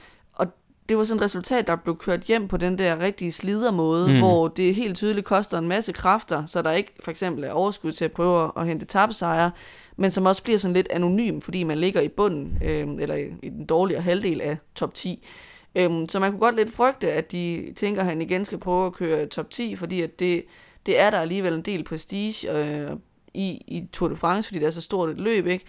det 0.89 0.97
var 0.97 1.03
sådan 1.03 1.19
et 1.19 1.23
resultat, 1.25 1.67
der 1.67 1.75
blev 1.75 1.97
kørt 1.97 2.21
hjem 2.21 2.47
på 2.47 2.57
den 2.57 2.77
der 2.77 2.99
rigtige 2.99 3.31
slidermåde, 3.31 4.13
mm. 4.13 4.19
hvor 4.19 4.47
det 4.47 4.75
helt 4.75 4.97
tydeligt 4.97 5.25
koster 5.25 5.57
en 5.57 5.67
masse 5.67 5.91
kræfter, 5.91 6.45
så 6.45 6.61
der 6.61 6.71
ikke 6.71 6.93
for 7.03 7.11
eksempel 7.11 7.43
er 7.43 7.51
overskud 7.51 7.91
til 7.91 8.05
at 8.05 8.11
prøve 8.11 8.51
at 8.57 8.67
hente 8.67 8.85
tabsejre, 8.85 9.51
men 9.97 10.11
som 10.11 10.25
også 10.25 10.43
bliver 10.43 10.59
sådan 10.59 10.73
lidt 10.73 10.87
anonym, 10.89 11.39
fordi 11.41 11.63
man 11.63 11.77
ligger 11.77 12.01
i 12.01 12.07
bunden, 12.07 12.57
øh, 12.63 12.87
eller 12.99 13.15
i, 13.15 13.25
i 13.43 13.49
den 13.49 13.65
dårligere 13.65 14.01
halvdel 14.01 14.41
af 14.41 14.57
top 14.75 14.93
10. 14.93 15.27
Øhm, 15.75 16.09
så 16.09 16.19
man 16.19 16.31
kunne 16.31 16.39
godt 16.39 16.55
lidt 16.55 16.73
frygte, 16.73 17.11
at 17.11 17.31
de 17.31 17.73
tænker, 17.75 18.01
at 18.01 18.07
han 18.07 18.21
igen 18.21 18.45
skal 18.45 18.57
prøve 18.57 18.85
at 18.85 18.93
køre 18.93 19.25
top 19.25 19.49
10, 19.49 19.75
fordi 19.75 20.01
at 20.01 20.19
det, 20.19 20.45
det 20.85 20.99
er 20.99 21.09
der 21.09 21.17
alligevel 21.19 21.53
en 21.53 21.61
del 21.61 21.83
prestige 21.83 22.51
øh, 22.51 22.91
i, 23.33 23.49
i 23.67 23.87
Tour 23.93 24.09
de 24.09 24.15
France, 24.15 24.47
fordi 24.47 24.59
det 24.59 24.65
er 24.65 24.71
så 24.71 24.81
stort 24.81 25.09
et 25.09 25.19
løb, 25.19 25.47
ikke? 25.47 25.65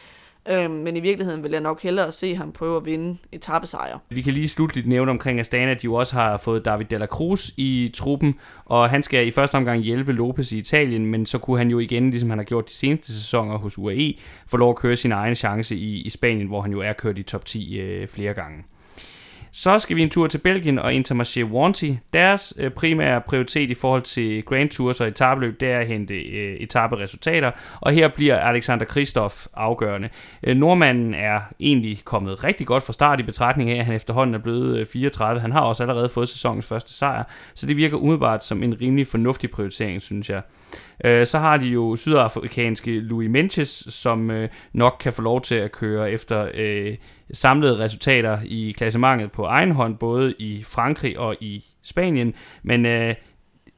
Øhm, 0.49 0.71
men 0.71 0.97
i 0.97 1.01
virkeligheden 1.01 1.43
vil 1.43 1.51
jeg 1.51 1.61
nok 1.61 1.83
hellere 1.83 2.13
se 2.13 2.37
ham 2.37 2.53
prøve 2.53 2.77
at 2.77 2.85
vinde 2.85 3.19
etappesejre. 3.33 3.99
Vi 4.09 4.23
kan 4.23 4.33
lige 4.33 4.49
slutligt 4.49 4.87
nævne 4.87 5.11
omkring 5.11 5.41
Astana, 5.41 5.71
at 5.71 5.83
de 5.83 5.85
jo 5.85 5.95
også 5.95 6.15
har 6.15 6.37
fået 6.37 6.65
David 6.65 6.87
Della 6.87 7.07
Cruz 7.07 7.51
i 7.57 7.91
truppen, 7.95 8.35
og 8.65 8.91
han 8.91 9.03
skal 9.03 9.27
i 9.27 9.31
første 9.31 9.55
omgang 9.55 9.81
hjælpe 9.81 10.13
Lopez 10.13 10.53
i 10.53 10.59
Italien, 10.59 11.07
men 11.07 11.27
så 11.27 11.39
kunne 11.39 11.59
han 11.59 11.71
jo 11.71 11.79
igen, 11.79 12.11
ligesom 12.11 12.31
han 12.31 12.39
har 12.39 12.45
gjort 12.45 12.69
de 12.69 12.73
seneste 12.73 13.13
sæsoner 13.13 13.59
hos 13.59 13.79
UAE, 13.79 14.15
få 14.47 14.57
lov 14.57 14.71
at 14.71 14.77
køre 14.77 14.97
sin 14.97 15.13
egen 15.13 15.35
chance 15.35 15.77
i, 15.77 16.01
i 16.01 16.11
Spanien, 16.11 16.47
hvor 16.47 16.61
han 16.61 16.73
jo 16.73 16.81
er 16.81 16.93
kørt 16.93 17.19
i 17.19 17.23
top 17.23 17.45
10 17.45 17.79
øh, 17.79 18.09
flere 18.09 18.35
gange. 18.35 18.65
Så 19.53 19.79
skal 19.79 19.97
vi 19.97 20.03
en 20.03 20.11
tur 20.11 20.27
til 20.27 20.39
Belgien 20.39 20.79
og 20.79 20.93
Intermarché 20.93 21.43
Wanty. 21.43 21.91
Deres 22.13 22.55
øh, 22.59 22.71
primære 22.71 23.21
prioritet 23.21 23.71
i 23.71 23.75
forhold 23.75 24.03
til 24.03 24.43
Grand 24.45 24.71
Tours 24.71 25.01
og 25.01 25.09
etabeløb, 25.09 25.61
det 25.61 25.71
er 25.71 25.79
at 25.79 25.87
hente 25.87 26.15
øh, 26.15 26.57
etaperesultater, 26.57 27.51
og 27.81 27.93
her 27.93 28.09
bliver 28.09 28.39
Alexander 28.39 28.85
Kristoff 28.85 29.47
afgørende. 29.55 30.09
Øh, 30.43 30.57
nordmanden 30.57 31.15
er 31.15 31.41
egentlig 31.61 32.01
kommet 32.05 32.45
rigtig 32.45 32.67
godt 32.67 32.83
fra 32.83 32.93
start 32.93 33.21
i 33.21 33.23
betragtning 33.23 33.71
af, 33.71 33.79
at 33.79 33.85
han 33.85 33.95
efterhånden 33.95 34.35
er 34.35 34.39
blevet 34.39 34.79
øh, 34.79 34.87
34. 34.87 35.41
Han 35.41 35.53
har 35.53 35.61
også 35.61 35.83
allerede 35.83 36.09
fået 36.09 36.29
sæsonens 36.29 36.67
første 36.67 36.93
sejr, 36.95 37.25
så 37.55 37.67
det 37.67 37.77
virker 37.77 37.97
umiddelbart 37.97 38.45
som 38.45 38.63
en 38.63 38.81
rimelig 38.81 39.07
fornuftig 39.07 39.51
prioritering, 39.51 40.03
synes 40.03 40.31
jeg. 40.31 40.43
Øh, 41.05 41.27
så 41.27 41.39
har 41.39 41.57
de 41.57 41.69
jo 41.69 41.97
sydafrikanske 41.97 43.01
Louis 43.01 43.31
Menches, 43.31 43.87
som 43.89 44.31
øh, 44.31 44.49
nok 44.73 44.97
kan 45.01 45.13
få 45.13 45.23
lov 45.23 45.41
til 45.41 45.55
at 45.55 45.73
køre 45.73 46.11
efter 46.11 46.49
øh, 46.55 46.97
samlede 47.33 47.79
resultater 47.79 48.39
i 48.45 48.75
klassementet 48.77 49.33
på 49.33 49.45
egen 49.45 49.71
hånd, 49.71 49.97
både 49.97 50.35
i 50.39 50.63
Frankrig 50.65 51.19
og 51.19 51.37
i 51.41 51.65
Spanien, 51.83 52.35
men 52.63 52.87
øh, 52.87 53.15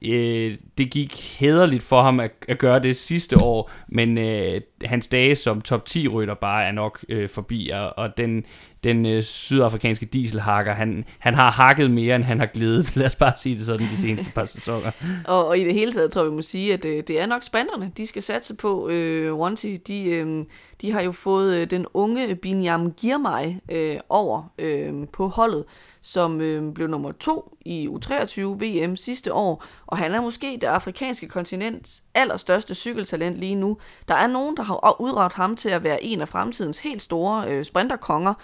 øh, 0.03 0.59
det 0.79 0.91
gik 0.91 1.39
hederligt 1.41 1.83
for 1.83 2.03
ham 2.03 2.21
at, 2.21 2.31
at 2.49 2.59
gøre 2.59 2.83
det 2.83 2.97
sidste 2.97 3.43
år, 3.43 3.71
men 3.89 4.19
øh, 4.19 4.61
hans 4.85 5.09
dage 5.09 5.35
som 5.35 5.61
top 5.61 5.87
10 5.87 6.09
rytter 6.09 6.35
bare 6.35 6.65
er 6.65 6.73
nok 6.73 7.05
øh, 7.09 7.29
forbi, 7.29 7.71
og, 7.75 7.99
og 7.99 8.17
den, 8.17 8.45
den 8.85 9.07
øh, 9.07 9.23
sydafrikanske 9.23 10.07
dieselhakker, 10.07 10.73
han, 10.73 11.05
han 11.19 11.35
har 11.35 11.51
hakket 11.51 11.91
mere, 11.91 12.17
end 12.17 12.25
han 12.25 12.39
har 12.39 12.47
glædet. 12.47 12.93
Lad 12.97 13.07
os 13.07 13.17
bare 13.17 13.33
sige 13.37 13.57
det 13.57 13.67
sådan 13.67 13.87
de 13.87 13.97
seneste 13.97 14.31
par 14.31 14.45
sæsoner. 14.45 14.91
og, 15.25 15.47
og 15.47 15.59
i 15.59 15.65
det 15.65 15.75
hele 15.75 15.93
taget 15.93 16.11
tror 16.11 16.23
jeg, 16.23 16.31
vi 16.31 16.37
må 16.37 16.43
sige, 16.43 16.73
at 16.73 16.85
øh, 16.85 17.03
det 17.09 17.21
er 17.21 17.27
nok 17.27 17.43
spanderne, 17.43 17.93
de 17.97 18.07
skal 18.07 18.23
satse 18.23 18.55
på. 18.55 18.89
Øh, 18.89 19.35
Ronti, 19.35 19.77
de, 19.77 20.05
øh, 20.05 20.45
de 20.81 20.93
har 20.93 21.01
jo 21.01 21.13
fået 21.13 21.57
øh, 21.57 21.71
den 21.71 21.87
unge 21.95 22.35
Binyam 22.35 22.93
Girmay 22.93 23.55
øh, 23.71 23.97
over 24.09 24.53
øh, 24.59 24.93
på 25.13 25.29
holdet, 25.29 25.65
som 26.03 26.41
øh, 26.41 26.75
blev 26.75 26.89
nummer 26.89 27.13
to 27.13 27.57
i 27.61 27.89
U23 27.89 28.41
VM 28.41 28.97
sidste 28.97 29.35
år, 29.35 29.65
og 29.87 29.99
han 29.99 30.15
er 30.15 30.21
måske 30.21 30.59
det 30.61 30.67
afrikanske 30.67 31.29
kontinents 31.29 32.03
allerstørste 32.15 32.75
cykeltalent 32.75 33.37
lige 33.37 33.55
nu. 33.55 33.77
Der 34.09 34.15
er 34.15 34.27
nogen, 34.27 34.57
der 34.57 34.63
har 34.63 35.01
udråbt 35.01 35.35
ham 35.35 35.57
til 35.57 35.69
at 35.69 35.85
være 35.85 36.05
en 36.05 36.21
af 36.21 36.29
fremtidens 36.29 36.79
helt 36.79 37.03
store 37.03 37.45
øh, 37.49 37.65
sprinterkonger. 37.65 38.35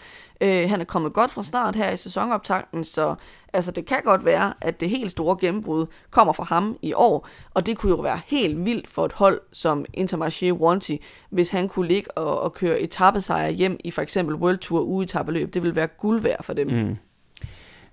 Øh, 0.40 0.70
han 0.70 0.80
er 0.80 0.85
kommet 0.85 1.12
godt 1.12 1.30
fra 1.30 1.43
start 1.43 1.76
her 1.76 1.90
i 1.90 1.97
sæsonoptakten, 1.97 2.85
så 2.85 3.14
altså, 3.52 3.70
det 3.70 3.86
kan 3.86 4.01
godt 4.05 4.24
være, 4.24 4.55
at 4.60 4.80
det 4.80 4.90
helt 4.90 5.10
store 5.10 5.36
gennembrud 5.40 5.86
kommer 6.10 6.32
fra 6.32 6.44
ham 6.44 6.78
i 6.82 6.93
år, 6.93 7.28
og 7.51 7.66
det 7.66 7.78
kunne 7.78 7.90
jo 7.90 8.01
være 8.01 8.20
helt 8.26 8.64
vildt 8.64 8.89
for 8.89 9.05
et 9.05 9.12
hold 9.12 9.40
som 9.52 9.85
Intermarché 9.97 10.52
Wanty, 10.52 10.97
hvis 11.30 11.48
han 11.48 11.68
kunne 11.68 11.89
ligge 11.89 12.10
og, 12.18 12.40
og 12.40 12.52
køre 12.52 12.80
etappesejre 12.80 13.52
hjem 13.52 13.76
i 13.85 13.90
for 13.90 14.02
eksempel 14.02 14.35
World 14.35 14.59
Tour 14.59 14.82
uge 14.82 15.06
Det 15.06 15.62
ville 15.62 15.76
være 15.76 15.86
guld 15.86 16.20
værd 16.20 16.44
for 16.44 16.52
dem. 16.52 16.66
Mm. 16.66 16.97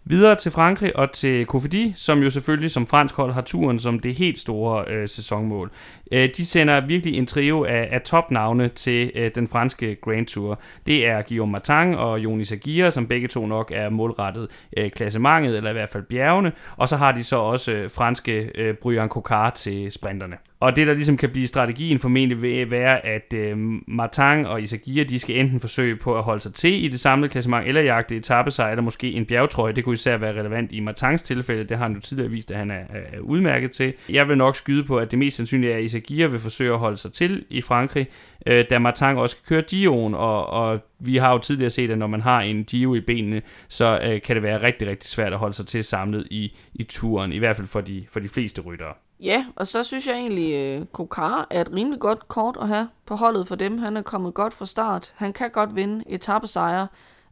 Videre 0.08 0.36
til 0.36 0.52
Frankrig 0.52 0.96
og 0.96 1.12
til 1.12 1.46
Cofidis, 1.46 2.00
som 2.00 2.24
jo 2.24 2.30
selvfølgelig 2.30 2.72
som 2.72 2.88
fransk 2.88 3.16
hold 3.16 3.34
har 3.34 3.42
turen 3.42 3.80
som 3.80 4.00
det 4.00 4.16
helt 4.16 4.40
store 4.40 4.86
øh, 4.88 5.10
sæsonmål. 5.10 5.72
Øh, 6.12 6.30
de 6.38 6.46
sender 6.46 6.86
virkelig 6.86 7.18
en 7.18 7.26
trio 7.26 7.64
af, 7.64 7.88
af 7.92 8.02
topnavne 8.02 8.68
til 8.68 9.12
øh, 9.16 9.32
den 9.36 9.48
franske 9.48 9.96
Grand 9.96 10.26
Tour. 10.26 10.62
Det 10.86 11.08
er 11.08 11.22
Guillaume 11.22 11.52
Martin 11.52 11.94
og 11.94 12.20
Jonis 12.20 12.52
Aguirre, 12.52 12.92
som 12.92 13.08
begge 13.08 13.28
to 13.28 13.48
nok 13.48 13.72
er 13.76 13.90
målrettet 13.90 14.48
øh, 14.78 14.92
klassementet, 14.92 15.58
eller 15.58 15.70
i 15.70 15.74
hvert 15.74 15.90
fald 15.90 16.04
bjergene. 16.04 16.52
Og 16.78 16.90
så 16.90 16.98
har 16.98 17.12
de 17.12 17.24
så 17.24 17.38
også 17.38 17.72
øh, 17.72 17.90
franske 17.92 18.52
øh, 18.56 18.74
Brian 18.74 19.10
Cocard 19.10 19.56
til 19.56 19.92
sprinterne. 19.92 20.36
Og 20.60 20.76
det, 20.76 20.88
der 20.88 20.94
ligesom 20.94 21.18
kan 21.18 21.30
blive 21.30 21.48
strategien 21.48 22.00
formentlig 22.00 22.42
vil 22.42 22.56
øh, 22.56 22.72
være, 22.72 23.06
at 23.06 23.34
øh, 23.34 23.58
Martin 23.88 24.46
og 24.46 24.62
Isagia, 24.62 25.04
de 25.04 25.20
skal 25.20 25.40
enten 25.40 25.60
forsøge 25.60 25.96
på 25.96 26.18
at 26.18 26.24
holde 26.24 26.42
sig 26.42 26.54
til 26.54 26.86
i 26.86 26.88
det 26.88 27.00
samlede 27.00 27.30
klassement, 27.30 27.68
eller 27.68 27.82
jagte 27.82 28.16
etappesejr, 28.16 28.72
eller 28.72 28.84
måske 28.84 29.12
en 29.12 29.26
bjergtrøje. 29.26 29.74
Det 29.74 29.84
kunne 29.84 29.94
især 29.94 30.18
være 30.18 30.40
relevant 30.40 30.72
i 30.72 30.80
Martins 30.80 31.24
tilfælde. 31.24 31.64
Det 31.64 31.78
har 31.78 31.86
han 31.86 31.94
jo 31.96 32.00
tidligere 32.00 32.32
vist, 32.32 32.52
at 32.52 32.58
han 32.58 32.72
er, 32.72 32.84
er 33.14 33.20
udmærket 33.20 33.72
til. 33.72 33.94
Jeg 34.10 34.28
vil 34.28 34.38
nok 34.38 34.56
skyde 34.56 34.84
på, 34.84 34.98
at 34.98 35.12
det 35.12 35.20
mest 35.20 35.38
sandsynlige 35.38 35.74
er, 35.74 35.78
at 35.78 35.84
Isagia 35.96 36.28
vil 36.28 36.40
forsøge 36.40 36.74
at 36.74 36.80
holde 36.80 36.98
sig 36.98 37.14
til 37.14 37.46
i 37.50 37.62
Frankrig, 37.62 38.08
øh, 38.46 38.66
da 38.70 38.80
Martang 38.80 39.20
også 39.20 39.36
kan 39.36 39.44
køre 39.48 39.64
Gio'en, 39.72 40.16
og, 40.16 40.48
og 40.48 40.80
vi 41.00 41.18
har 41.18 41.32
jo 41.32 41.38
tidligere 41.38 41.70
set, 41.70 41.92
at 41.92 41.98
når 41.98 42.08
man 42.08 42.22
har 42.22 42.42
en 42.42 42.64
Gio 42.64 42.96
i 42.96 43.02
benene, 43.02 43.42
så 43.68 44.00
øh, 44.04 44.22
kan 44.22 44.36
det 44.36 44.44
være 44.44 44.62
rigtig, 44.62 44.88
rigtig 44.88 45.10
svært 45.10 45.34
at 45.34 45.40
holde 45.40 45.54
sig 45.54 45.68
til 45.68 45.84
samlet 45.84 46.28
i, 46.32 46.58
i 46.74 46.84
turen, 46.84 47.34
i 47.34 47.38
hvert 47.38 47.56
fald 47.56 47.68
for 47.68 47.82
de, 47.82 48.06
for 48.10 48.20
de 48.20 48.30
fleste 48.30 48.62
ryttere. 48.62 48.94
Ja, 49.20 49.46
og 49.56 49.68
så 49.68 49.84
synes 49.84 50.08
jeg 50.08 50.16
egentlig, 50.16 50.56
at 50.56 50.80
øh, 50.80 50.86
Kokar 50.86 51.48
er 51.50 51.62
et 51.62 51.72
rimelig 51.74 52.00
godt 52.00 52.28
kort 52.28 52.58
at 52.62 52.68
have 52.68 52.88
på 53.06 53.16
holdet 53.16 53.48
for 53.48 53.56
dem. 53.56 53.78
Han 53.78 53.98
er 53.98 54.02
kommet 54.02 54.34
godt 54.34 54.54
fra 54.54 54.66
start. 54.66 55.14
Han 55.16 55.34
kan 55.34 55.50
godt 55.52 55.76
vinde 55.76 56.04
etappesejre, 56.08 56.88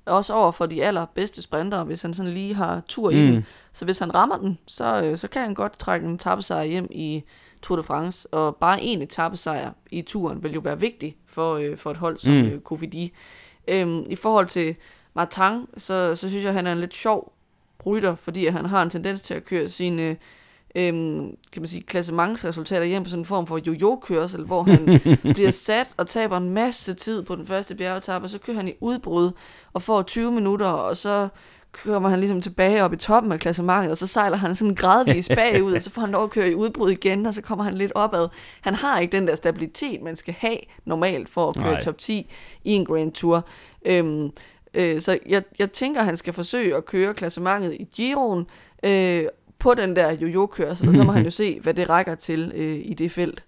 også 0.05 0.33
over 0.33 0.51
for 0.51 0.65
de 0.65 0.83
allerbedste 0.83 1.41
sprintere, 1.41 1.83
hvis 1.83 2.01
han 2.01 2.13
sådan 2.13 2.33
lige 2.33 2.53
har 2.53 2.81
tur 2.87 3.09
i 3.09 3.31
mm. 3.31 3.43
Så 3.73 3.85
hvis 3.85 3.99
han 3.99 4.15
rammer 4.15 4.37
den, 4.37 4.57
så, 4.67 5.03
øh, 5.03 5.17
så 5.17 5.27
kan 5.27 5.41
han 5.41 5.53
godt 5.53 5.79
trække 5.79 6.07
en 6.07 6.15
etappesejr 6.15 6.63
hjem 6.63 6.87
i 6.91 7.23
Tour 7.63 7.77
de 7.77 7.83
France. 7.83 8.33
Og 8.33 8.55
bare 8.55 8.81
en 8.81 9.01
etappesejr 9.01 9.71
i 9.91 10.01
turen 10.01 10.43
vil 10.43 10.53
jo 10.53 10.59
være 10.59 10.79
vigtig 10.79 11.17
for, 11.27 11.55
øh, 11.55 11.77
for 11.77 11.91
et 11.91 11.97
hold 11.97 12.17
som 12.17 12.33
mm. 12.33 12.61
Kofidi. 12.63 13.13
Øhm, 13.67 14.05
I 14.09 14.15
forhold 14.15 14.47
til 14.47 14.75
Martin, 15.13 15.67
så, 15.77 16.15
så 16.15 16.29
synes 16.29 16.45
jeg, 16.45 16.53
han 16.53 16.67
er 16.67 16.71
en 16.71 16.79
lidt 16.79 16.93
sjov 16.93 17.33
rytter, 17.85 18.15
fordi 18.15 18.47
han 18.47 18.65
har 18.65 18.83
en 18.83 18.89
tendens 18.89 19.21
til 19.21 19.33
at 19.33 19.45
køre 19.45 19.69
sine 19.69 20.17
øhm, 20.75 21.37
kan 21.51 21.61
man 21.61 21.67
sige, 21.67 21.81
klassementsresultater 21.81 22.85
hjem 22.85 23.03
på 23.03 23.09
sådan 23.09 23.21
en 23.21 23.25
form 23.25 23.47
for 23.47 23.57
jojo-kørsel, 23.57 24.43
hvor 24.43 24.63
han 24.63 24.99
bliver 25.33 25.51
sat 25.51 25.93
og 25.97 26.07
taber 26.07 26.37
en 26.37 26.49
masse 26.49 26.93
tid 26.93 27.23
på 27.23 27.35
den 27.35 27.47
første 27.47 27.75
bjergetappe, 27.75 28.25
og 28.25 28.29
så 28.29 28.37
kører 28.37 28.57
han 28.57 28.67
i 28.67 28.73
udbrud 28.79 29.31
og 29.73 29.81
får 29.81 30.01
20 30.01 30.31
minutter, 30.31 30.67
og 30.67 30.97
så 30.97 31.27
kommer 31.73 32.09
han 32.09 32.19
ligesom 32.19 32.41
tilbage 32.41 32.83
op 32.83 32.93
i 32.93 32.95
toppen 32.95 33.31
af 33.31 33.39
klassementet, 33.39 33.91
og 33.91 33.97
så 33.97 34.07
sejler 34.07 34.37
han 34.37 34.55
sådan 34.55 34.75
gradvist 34.75 35.31
bagud, 35.35 35.73
og 35.73 35.81
så 35.81 35.89
får 35.89 36.01
han 36.01 36.11
lov 36.11 36.23
at 36.23 36.29
køre 36.29 36.49
i 36.49 36.55
udbrud 36.55 36.91
igen, 36.91 37.25
og 37.25 37.33
så 37.33 37.41
kommer 37.41 37.63
han 37.63 37.73
lidt 37.73 37.91
opad. 37.95 38.27
Han 38.61 38.75
har 38.75 38.99
ikke 38.99 39.11
den 39.11 39.27
der 39.27 39.35
stabilitet, 39.35 40.01
man 40.01 40.15
skal 40.15 40.33
have 40.37 40.57
normalt 40.85 41.29
for 41.29 41.49
at 41.49 41.55
køre 41.55 41.71
Nej. 41.71 41.81
top 41.81 41.97
10 41.97 42.31
i 42.63 42.71
en 42.71 42.85
Grand 42.85 43.11
Tour. 43.11 43.45
Øhm, 43.85 44.31
øh, 44.73 45.01
så 45.01 45.19
jeg, 45.25 45.43
jeg 45.59 45.71
tænker, 45.71 46.03
han 46.03 46.17
skal 46.17 46.33
forsøge 46.33 46.75
at 46.75 46.85
køre 46.85 47.13
klassementet 47.13 47.73
i 47.73 47.87
Giroen, 47.95 48.45
øh, 48.83 49.23
på 49.63 49.73
den 49.73 49.95
der 49.95 50.11
jojo-kørsel, 50.11 50.87
og 50.87 50.93
så 50.93 51.03
må 51.03 51.11
han 51.11 51.23
jo 51.23 51.29
se, 51.41 51.59
hvad 51.59 51.73
det 51.73 51.89
rækker 51.89 52.15
til 52.15 52.51
øh, 52.55 52.79
i 52.83 52.93
det 52.93 53.11
felt. 53.11 53.43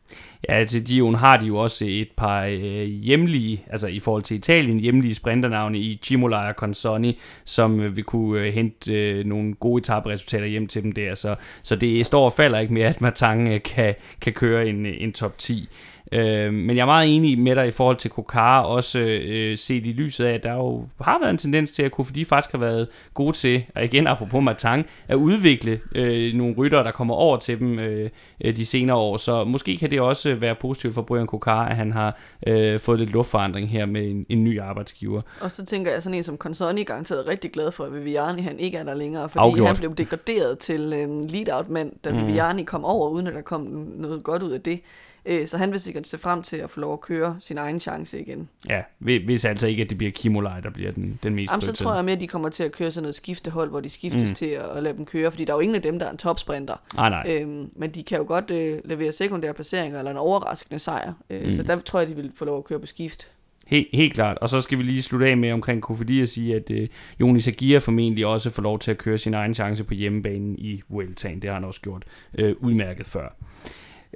Ja, 0.50 0.66
til 0.66 0.88
Dion 0.88 1.16
har 1.16 1.38
de 1.38 1.46
jo 1.46 1.58
også 1.58 1.86
et 1.88 2.08
par 2.18 2.44
øh, 2.44 2.84
hjemlige, 2.84 3.66
altså 3.70 3.88
i 3.88 4.00
forhold 4.00 4.24
til 4.24 4.38
Italien, 4.38 4.80
hjemlige 4.80 5.16
sprinternavne 5.16 5.78
i 5.78 6.00
Cimola 6.04 6.48
og 6.48 6.54
Consoni, 6.54 7.20
som 7.46 7.80
øh, 7.80 7.96
vil 7.96 8.04
kunne 8.04 8.42
øh, 8.42 8.54
hente 8.54 8.94
øh, 8.94 9.26
nogle 9.26 9.54
gode 9.54 9.80
etaperesultater 9.80 10.46
hjem 10.48 10.68
til 10.68 10.84
dem 10.84 10.92
der. 10.92 11.16
Så, 11.16 11.36
så 11.64 11.76
det 11.76 12.06
står 12.06 12.26
og 12.26 12.34
falder 12.34 12.60
ikke 12.60 12.74
mere, 12.74 12.88
at 12.88 13.02
Matang 13.02 13.48
øh, 13.48 13.62
kan, 13.62 13.96
kan 14.22 14.34
køre 14.34 14.68
en, 14.68 14.86
en 14.86 15.14
top 15.14 15.38
10. 15.38 15.70
Øh, 16.12 16.54
men 16.54 16.76
jeg 16.76 16.82
er 16.82 16.86
meget 16.86 17.16
enig 17.16 17.40
med 17.40 17.56
dig 17.56 17.68
i 17.68 17.72
forhold 17.72 17.96
til 17.96 18.12
Kokar, 18.12 18.62
også 18.62 19.00
øh, 19.00 19.58
set 19.58 19.86
i 19.86 19.92
lyset 19.92 20.26
af, 20.26 20.34
at 20.34 20.44
der 20.44 20.54
jo 20.54 20.88
har 21.02 21.20
været 21.20 21.32
en 21.32 21.38
tendens 21.38 21.72
til, 21.72 21.84
at 21.84 21.92
Kofidi 21.92 22.24
faktisk 22.24 22.52
har 22.52 22.60
været 22.60 22.88
gode 23.14 23.34
til, 23.34 23.64
og 23.76 23.84
igen 23.84 24.08
apropos 24.08 24.44
Matang, 24.44 24.86
at 25.08 25.16
udvikle 25.16 25.80
øh, 25.96 26.34
nogle 26.34 26.56
ryttere, 26.58 26.84
der 26.84 26.92
kommer 26.92 27.14
over 27.14 27.38
til 27.38 27.60
dem 27.60 27.80
øh, 27.80 28.10
de 28.42 28.66
senere 28.66 28.98
år. 28.98 29.18
Så 29.18 29.44
måske 29.44 29.78
kan 29.78 29.92
det 29.92 30.02
også 30.02 30.36
være 30.36 30.56
positivt 30.56 30.94
for 30.94 31.02
Brian 31.02 31.28
Kokar, 31.28 31.66
at 31.66 31.76
han 31.76 31.92
har 31.92 32.18
øh, 32.48 32.80
fået 32.80 33.00
lidt 33.00 33.10
luftforandring 33.10 33.70
her 33.70 33.86
med 33.86 34.12
en, 34.12 34.26
en 34.30 34.44
ny 34.44 34.62
arbejdsgiver. 34.62 35.22
Og 35.42 35.52
så 35.52 35.66
tænker 35.66 35.92
jeg 35.92 36.04
sådan 36.04 36.18
en 36.18 36.24
som 36.24 36.38
Consoni 36.38 36.84
garanteret 36.84 37.28
rigtig 37.28 37.52
glad 37.52 37.72
for, 37.72 37.84
at 37.84 37.94
Viviani 37.94 38.42
han 38.42 38.60
ikke 38.60 38.78
er 38.78 38.84
der 38.84 38.94
længere, 38.94 39.30
fordi 39.30 39.42
Afgjort. 39.42 39.68
han 39.68 39.78
blev 39.78 39.96
degraderet 39.96 40.60
til 40.60 40.94
øh, 40.94 41.32
lead-out-mand, 41.32 41.92
da 42.04 42.12
mm. 42.12 42.28
Viviani 42.28 42.64
kom 42.64 42.86
over, 42.86 43.10
uden 43.10 43.28
at 43.28 43.34
der 43.34 43.42
kom 43.42 43.62
noget 43.96 44.24
godt 44.24 44.44
ud 44.44 44.52
af 44.52 44.62
det. 44.62 44.80
Øh, 45.26 45.48
så 45.48 45.58
han 45.58 45.72
vil 45.72 45.80
sikkert 45.80 46.08
se 46.08 46.18
frem 46.18 46.44
til 46.44 46.58
at 46.58 46.70
få 46.70 46.80
lov 46.80 46.94
at 46.94 47.02
køre 47.02 47.36
sin 47.40 47.58
egen 47.58 47.80
chance 47.80 48.22
igen. 48.22 48.50
Ja, 48.70 48.82
hvis 49.00 49.46
altså 49.46 49.68
ikke, 49.68 49.84
at 49.84 49.90
det 49.90 49.98
bliver 49.98 50.12
Kimolaj, 50.12 50.60
der 50.60 50.70
bliver 50.70 50.92
den, 50.92 51.20
den 51.24 51.36
mest 51.36 51.52
Jamen, 51.52 51.62
så 51.62 51.74
tror 51.74 51.96
jeg 51.96 52.06
mere, 52.06 52.16
at 52.16 52.22
de 52.22 52.28
kommer 52.28 52.50
til 52.50 52.64
at 52.64 52.72
køre 52.72 52.92
sådan 52.92 53.04
noget 53.04 53.16
skiftehold, 53.16 53.70
hvor 53.70 53.80
de 53.80 53.90
skiftes 53.90 54.30
mm. 54.30 54.36
til 54.36 54.46
at, 54.46 54.66
at 54.66 54.84
lade 54.84 54.98
dem 54.98 55.06
køre, 55.06 55.32
fordi 55.32 55.46
der 55.46 55.54
er 55.54 55.58
jo 55.58 55.62
ingen 55.62 55.76
af 55.76 55.82
dem, 55.82 56.00
der 56.00 56.06
er 56.06 56.12
en 56.12 56.18
topsprinter. 56.18 56.76
Ah, 56.98 57.12
nej. 57.12 57.42
Øhm, 57.42 57.70
men 57.76 57.92
de 57.92 58.04
kan 58.04 58.18
jo 58.18 58.24
godt 58.28 58.52
øh, 58.52 58.80
levere 58.86 59.12
sekundære 59.12 59.54
placeringer 59.54 60.00
eller 60.00 60.12
en 60.12 60.18
overraskende 60.18 60.80
sejr. 60.80 61.14
Øh, 61.30 61.46
mm. 61.46 61.52
Så 61.52 61.64
der 61.64 61.80
tror 61.80 62.00
jeg, 62.00 62.08
de 62.08 62.16
vil 62.16 62.32
få 62.36 62.46
lov 62.46 62.58
at 62.58 62.64
køre 62.64 62.80
på 62.80 62.86
skift. 62.86 63.28
Helt, 63.66 63.88
helt 63.94 64.14
klart. 64.14 64.38
Og 64.38 64.50
så 64.50 64.62
skal 64.62 64.78
vi 64.78 64.84
lige 64.84 65.02
slutte 65.02 65.28
af 65.28 65.38
med 65.38 65.52
omkring 65.52 65.82
Kofidi 65.82 66.22
at 66.22 66.30
sige, 66.30 66.56
at 66.56 66.72
øh, 66.72 66.88
Jonis 67.20 67.48
Agia 67.48 67.78
formentlig 67.78 68.26
også 68.26 68.50
får 68.50 68.62
lov 68.62 68.80
til 68.80 68.92
at 68.92 68.98
køre 68.98 69.18
sin 69.18 69.34
egen 69.34 69.54
chance 69.54 69.84
på 69.84 69.94
hjemmebanen 69.94 70.56
i 70.58 70.82
Vueltaen. 70.90 71.42
Det 71.42 71.50
har 71.50 71.56
han 71.56 71.64
også 71.64 71.82
gjort 71.82 72.04
øh, 72.38 72.56
udmærket 72.60 73.08
før. 73.08 73.36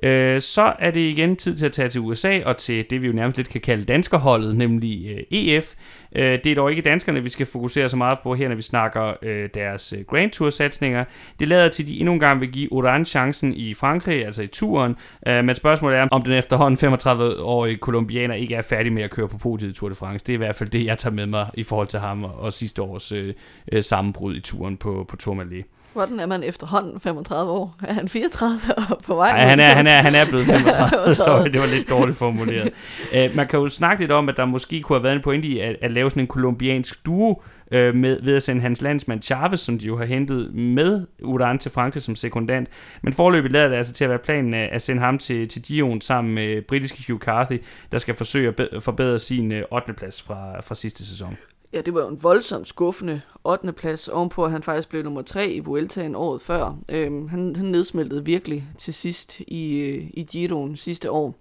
Øh, 0.03 0.41
så 0.41 0.73
er 0.79 0.91
det 0.91 0.99
igen 0.99 1.35
tid 1.35 1.57
til 1.57 1.65
at 1.65 1.71
tage 1.71 1.89
til 1.89 2.01
USA 2.01 2.39
og 2.45 2.57
til 2.57 2.85
det, 2.89 3.01
vi 3.01 3.07
jo 3.07 3.13
nærmest 3.13 3.37
lidt 3.37 3.49
kan 3.49 3.61
kalde 3.61 3.85
danskerholdet, 3.85 4.55
nemlig 4.55 5.07
øh, 5.07 5.23
EF. 5.31 5.73
Øh, 6.15 6.39
det 6.43 6.45
er 6.45 6.55
dog 6.55 6.69
ikke 6.69 6.81
danskerne, 6.81 7.23
vi 7.23 7.29
skal 7.29 7.45
fokusere 7.45 7.89
så 7.89 7.97
meget 7.97 8.19
på 8.23 8.35
her, 8.35 8.47
når 8.47 8.55
vi 8.55 8.61
snakker 8.61 9.13
øh, 9.21 9.49
deres 9.53 9.93
øh, 9.97 10.05
Grand 10.05 10.31
Tour-satsninger. 10.31 11.03
Det 11.39 11.47
lader 11.47 11.69
til, 11.69 11.83
at 11.83 11.87
de 11.87 11.99
endnu 11.99 12.13
en 12.13 12.19
gang 12.19 12.41
vil 12.41 12.51
give 12.51 12.73
Orange 12.73 13.05
chancen 13.05 13.53
i 13.53 13.73
Frankrig, 13.73 14.25
altså 14.25 14.41
i 14.41 14.47
turen. 14.47 14.95
Øh, 15.27 15.45
men 15.45 15.55
spørgsmålet 15.55 15.97
er, 15.97 16.07
om 16.11 16.21
den 16.21 16.33
efterhånden 16.33 16.93
35-årige 16.93 17.77
kolumbianer 17.77 18.35
ikke 18.35 18.55
er 18.55 18.61
færdig 18.61 18.93
med 18.93 19.03
at 19.03 19.09
køre 19.09 19.27
på 19.27 19.37
podiet 19.37 19.69
i 19.69 19.73
Tour 19.73 19.89
de 19.89 19.95
France. 19.95 20.25
Det 20.25 20.33
er 20.33 20.37
i 20.37 20.37
hvert 20.37 20.55
fald 20.55 20.69
det, 20.69 20.85
jeg 20.85 20.97
tager 20.97 21.13
med 21.13 21.25
mig 21.25 21.49
i 21.53 21.63
forhold 21.63 21.87
til 21.87 21.99
ham 21.99 22.23
og 22.23 22.53
sidste 22.53 22.81
års 22.81 23.11
øh, 23.11 23.33
øh 23.71 23.83
sammenbrud 23.83 24.35
i 24.35 24.39
turen 24.39 24.77
på, 24.77 25.05
på 25.09 25.15
Tourmalet. 25.15 25.65
Hvordan 25.93 26.19
er 26.19 26.25
man 26.25 26.43
efterhånden 26.43 26.99
35 26.99 27.51
år? 27.51 27.75
Er 27.83 27.93
han 27.93 28.09
34 28.09 28.59
og 28.89 29.01
på 29.05 29.15
vej? 29.15 29.31
Nej, 29.31 29.45
han 29.45 29.59
er, 29.59 29.67
han, 29.67 29.87
er, 29.87 30.01
han 30.01 30.15
er 30.15 30.25
blevet 30.29 30.45
35. 30.45 31.13
Sorry, 31.15 31.49
det 31.49 31.61
var 31.61 31.67
lidt 31.67 31.89
dårligt 31.89 32.17
formuleret. 32.17 32.71
uh, 33.13 33.35
man 33.35 33.47
kan 33.47 33.59
jo 33.59 33.69
snakke 33.69 34.03
lidt 34.03 34.11
om, 34.11 34.29
at 34.29 34.37
der 34.37 34.45
måske 34.45 34.81
kunne 34.81 34.97
have 34.97 35.03
været 35.03 35.15
en 35.15 35.21
pointe 35.21 35.47
i 35.47 35.59
at, 35.59 35.75
at 35.81 35.91
lave 35.91 36.09
sådan 36.09 36.23
en 36.23 36.27
kolumbiansk 36.27 37.05
duo, 37.05 37.31
uh, 37.31 37.95
med, 37.95 38.21
ved 38.21 38.35
at 38.35 38.43
sende 38.43 38.61
hans 38.61 38.81
landsmand 38.81 39.23
Chavez, 39.23 39.59
som 39.59 39.79
de 39.79 39.85
jo 39.85 39.97
har 39.97 40.05
hentet 40.05 40.53
med 40.53 41.05
Uran 41.23 41.59
til 41.59 41.71
Frankrig 41.71 42.03
som 42.03 42.15
sekundant. 42.15 42.69
Men 43.01 43.13
forløbet 43.13 43.51
lader 43.51 43.67
det 43.67 43.75
altså 43.75 43.93
til 43.93 44.03
at 44.03 44.09
være 44.09 44.19
planen 44.19 44.53
at 44.53 44.81
sende 44.81 45.01
ham 45.01 45.17
til, 45.17 45.47
til 45.47 45.61
Dion 45.61 46.01
sammen 46.01 46.35
med 46.35 46.61
britiske 46.61 47.03
Hugh 47.07 47.19
Carthy, 47.19 47.61
der 47.91 47.97
skal 47.97 48.15
forsøge 48.15 48.53
at 48.57 48.83
forbedre 48.83 49.19
sin 49.19 49.53
8. 49.71 49.93
plads 49.93 50.21
fra, 50.21 50.61
fra 50.61 50.75
sidste 50.75 51.05
sæson. 51.05 51.37
Ja, 51.73 51.81
det 51.81 51.93
var 51.93 52.01
jo 52.01 52.07
en 52.07 52.23
voldsomt 52.23 52.67
skuffende 52.67 53.21
8. 53.43 53.73
plads, 53.73 54.07
ovenpå 54.07 54.45
at 54.45 54.51
han 54.51 54.63
faktisk 54.63 54.89
blev 54.89 55.03
nummer 55.03 55.21
3 55.21 55.51
i 55.51 55.59
Vueltaen 55.59 56.15
året 56.15 56.41
før. 56.41 56.77
Øhm, 56.91 57.27
han, 57.27 57.55
han 57.55 57.65
nedsmeltede 57.65 58.25
virkelig 58.25 58.67
til 58.77 58.93
sidst 58.93 59.39
i, 59.39 59.77
øh, 59.77 60.09
i 60.13 60.23
Giroen 60.23 60.77
sidste 60.77 61.11
år. 61.11 61.35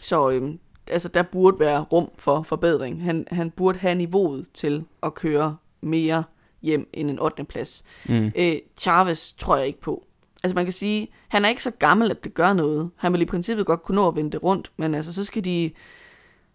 Så 0.00 0.30
øhm, 0.30 0.58
altså, 0.86 1.08
der 1.08 1.22
burde 1.22 1.60
være 1.60 1.82
rum 1.82 2.10
for 2.16 2.42
forbedring. 2.42 3.02
Han, 3.02 3.26
han 3.30 3.50
burde 3.50 3.78
have 3.78 3.94
niveauet 3.94 4.46
til 4.54 4.84
at 5.02 5.14
køre 5.14 5.56
mere 5.80 6.24
hjem 6.62 6.88
end 6.92 7.10
en 7.10 7.18
8. 7.18 7.44
plads. 7.44 7.84
Mm. 8.08 8.32
Øh, 8.36 8.56
Chavez 8.76 9.32
tror 9.32 9.56
jeg 9.56 9.66
ikke 9.66 9.80
på. 9.80 10.06
Altså 10.42 10.54
man 10.54 10.64
kan 10.64 10.72
sige, 10.72 11.08
han 11.28 11.44
er 11.44 11.48
ikke 11.48 11.62
så 11.62 11.70
gammel, 11.70 12.10
at 12.10 12.24
det 12.24 12.34
gør 12.34 12.52
noget. 12.52 12.90
Han 12.96 13.12
vil 13.12 13.22
i 13.22 13.24
princippet 13.24 13.66
godt 13.66 13.82
kunne 13.82 13.96
nå 13.96 14.08
at 14.08 14.16
vende 14.16 14.32
det 14.32 14.42
rundt, 14.42 14.72
men 14.76 14.94
altså 14.94 15.12
så 15.12 15.24
skal 15.24 15.44
de 15.44 15.70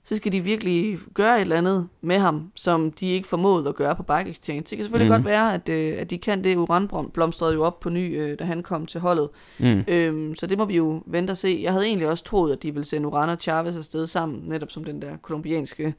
så 0.03 0.15
skal 0.15 0.31
de 0.31 0.41
virkelig 0.41 0.99
gøre 1.13 1.35
et 1.35 1.41
eller 1.41 1.57
andet 1.57 1.87
med 2.01 2.17
ham, 2.17 2.51
som 2.55 2.91
de 2.91 3.07
ikke 3.07 3.27
formåede 3.27 3.69
at 3.69 3.75
gøre 3.75 3.95
på 3.95 4.03
Bike 4.03 4.29
Exchange. 4.29 4.61
Det 4.61 4.69
kan 4.69 4.85
selvfølgelig 4.85 5.11
mm. 5.11 5.17
godt 5.17 5.25
være, 5.25 5.53
at, 5.53 5.69
øh, 5.69 5.93
at 5.97 6.09
de 6.09 6.17
kan 6.17 6.43
det. 6.43 6.57
Uran 6.57 6.89
blomstrede 7.13 7.53
jo 7.53 7.63
op 7.63 7.79
på 7.79 7.89
ny, 7.89 8.21
øh, 8.21 8.39
da 8.39 8.43
han 8.43 8.63
kom 8.63 8.85
til 8.85 8.99
holdet. 8.99 9.29
Mm. 9.59 9.83
Øhm, 9.87 10.35
så 10.35 10.47
det 10.47 10.57
må 10.57 10.65
vi 10.65 10.75
jo 10.75 11.03
vente 11.05 11.31
og 11.31 11.37
se. 11.37 11.59
Jeg 11.63 11.71
havde 11.71 11.85
egentlig 11.85 12.07
også 12.07 12.23
troet, 12.23 12.51
at 12.51 12.63
de 12.63 12.71
ville 12.73 12.85
sende 12.85 13.07
Uran 13.07 13.29
og 13.29 13.37
Chavez 13.41 13.77
afsted 13.77 14.07
sammen, 14.07 14.43
netop 14.45 14.71
som 14.71 14.83
den 14.83 15.01
der 15.01 15.17
kolumbianske, 15.21 15.93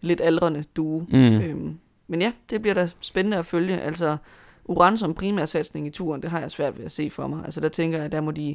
lidt 0.00 0.20
aldrende 0.20 0.64
duo. 0.76 1.04
Mm. 1.08 1.40
Øhm, 1.40 1.78
men 2.08 2.22
ja, 2.22 2.32
det 2.50 2.62
bliver 2.62 2.74
da 2.74 2.88
spændende 3.00 3.36
at 3.36 3.46
følge. 3.46 3.78
Altså, 3.78 4.16
Uran 4.64 4.98
som 4.98 5.14
primær 5.14 5.44
satsning 5.44 5.86
i 5.86 5.90
turen, 5.90 6.22
det 6.22 6.30
har 6.30 6.40
jeg 6.40 6.50
svært 6.50 6.78
ved 6.78 6.84
at 6.84 6.92
se 6.92 7.10
for 7.10 7.26
mig. 7.26 7.44
Altså, 7.44 7.60
der 7.60 7.68
tænker 7.68 7.98
jeg, 7.98 8.12
der 8.12 8.20
må 8.20 8.30
de 8.30 8.54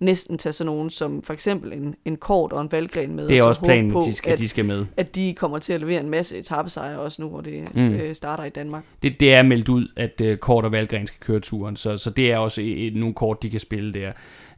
næsten 0.00 0.38
tage 0.38 0.52
sådan 0.52 0.66
nogen 0.66 0.90
som 0.90 1.22
for 1.22 1.32
eksempel 1.32 1.72
en, 1.72 1.94
en 2.04 2.16
kort 2.16 2.52
og 2.52 2.60
en 2.60 2.72
valggren 2.72 3.16
med. 3.16 3.28
Det 3.28 3.38
er 3.38 3.42
også 3.42 3.60
planen, 3.60 3.92
på, 3.92 4.02
de 4.06 4.14
skal, 4.14 4.32
at, 4.32 4.38
de 4.38 4.48
skal 4.48 4.64
med. 4.64 4.86
At 4.96 5.14
de 5.14 5.34
kommer 5.34 5.58
til 5.58 5.72
at 5.72 5.80
levere 5.80 6.00
en 6.00 6.10
masse 6.10 6.38
etappesejre 6.38 6.98
også 6.98 7.22
nu, 7.22 7.28
hvor 7.28 7.40
det 7.40 7.74
mm. 7.74 7.90
øh, 7.90 8.14
starter 8.14 8.44
i 8.44 8.50
Danmark. 8.50 8.84
Det, 9.02 9.20
det 9.20 9.34
er 9.34 9.42
meldt 9.42 9.68
ud, 9.68 9.88
at 9.96 10.20
øh, 10.20 10.36
kort 10.36 10.64
og 10.64 10.72
valggren 10.72 11.06
skal 11.06 11.20
køre 11.20 11.40
turen, 11.40 11.76
så, 11.76 11.96
så 11.96 12.10
det 12.10 12.32
er 12.32 12.38
også 12.38 12.60
et, 12.62 12.86
et, 12.86 12.96
nogle 12.96 13.14
kort, 13.14 13.42
de 13.42 13.50
kan 13.50 13.60
spille 13.60 13.92
der. 13.92 14.12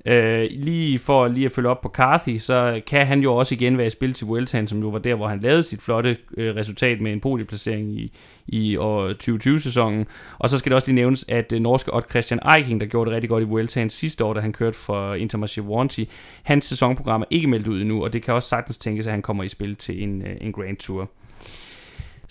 Øh, 0.07 0.49
lige 0.51 0.99
for 0.99 1.29
lige 1.29 1.47
at 1.47 1.53
følge 1.53 1.69
op 1.69 1.81
på 1.81 1.89
Carthy, 1.89 2.39
så 2.39 2.81
kan 2.87 3.07
han 3.07 3.21
jo 3.21 3.35
også 3.35 3.55
igen 3.55 3.79
være 3.79 3.87
i 3.87 3.91
spil 3.91 4.13
til 4.13 4.27
Vueltaen, 4.27 4.67
som 4.67 4.81
jo 4.81 4.89
var 4.89 4.99
der, 4.99 5.15
hvor 5.15 5.29
han 5.29 5.41
lavede 5.41 5.63
sit 5.63 5.83
flotte 5.83 6.17
øh, 6.37 6.57
resultat 6.57 7.01
med 7.01 7.13
en 7.13 7.21
podieplacering 7.21 7.93
i, 7.93 8.13
i 8.47 8.77
år 8.77 9.13
2020-sæsonen. 9.13 10.07
Og 10.39 10.49
så 10.49 10.59
skal 10.59 10.71
det 10.71 10.75
også 10.75 10.89
lige 10.89 10.95
nævnes, 10.95 11.25
at 11.29 11.53
øh, 11.53 11.61
norske 11.61 11.95
Odd 11.95 12.05
Christian 12.11 12.41
Eiking, 12.57 12.81
der 12.81 12.87
gjorde 12.87 13.11
det 13.11 13.15
rigtig 13.15 13.31
godt 13.31 13.43
i 13.43 13.47
Vueltaen 13.47 13.91
sidste 13.91 14.25
år, 14.25 14.35
da 14.35 14.41
han 14.41 14.53
kørte 14.53 14.79
for 14.79 15.15
Intermarché 15.15 15.61
Warranty, 15.61 16.05
hans 16.43 16.65
sæsonprogram 16.65 17.21
er 17.21 17.27
ikke 17.31 17.47
meldt 17.47 17.69
ud 17.69 17.81
endnu, 17.81 18.05
og 18.05 18.13
det 18.13 18.23
kan 18.23 18.35
også 18.35 18.49
sagtens 18.49 18.79
tænkes, 18.79 19.07
at 19.07 19.13
han 19.13 19.23
kommer 19.23 19.43
i 19.45 19.49
spil 19.49 19.77
til 19.77 20.03
en, 20.03 20.23
øh, 20.23 20.37
en 20.41 20.53
Grand 20.53 20.77
Tour. 20.77 21.11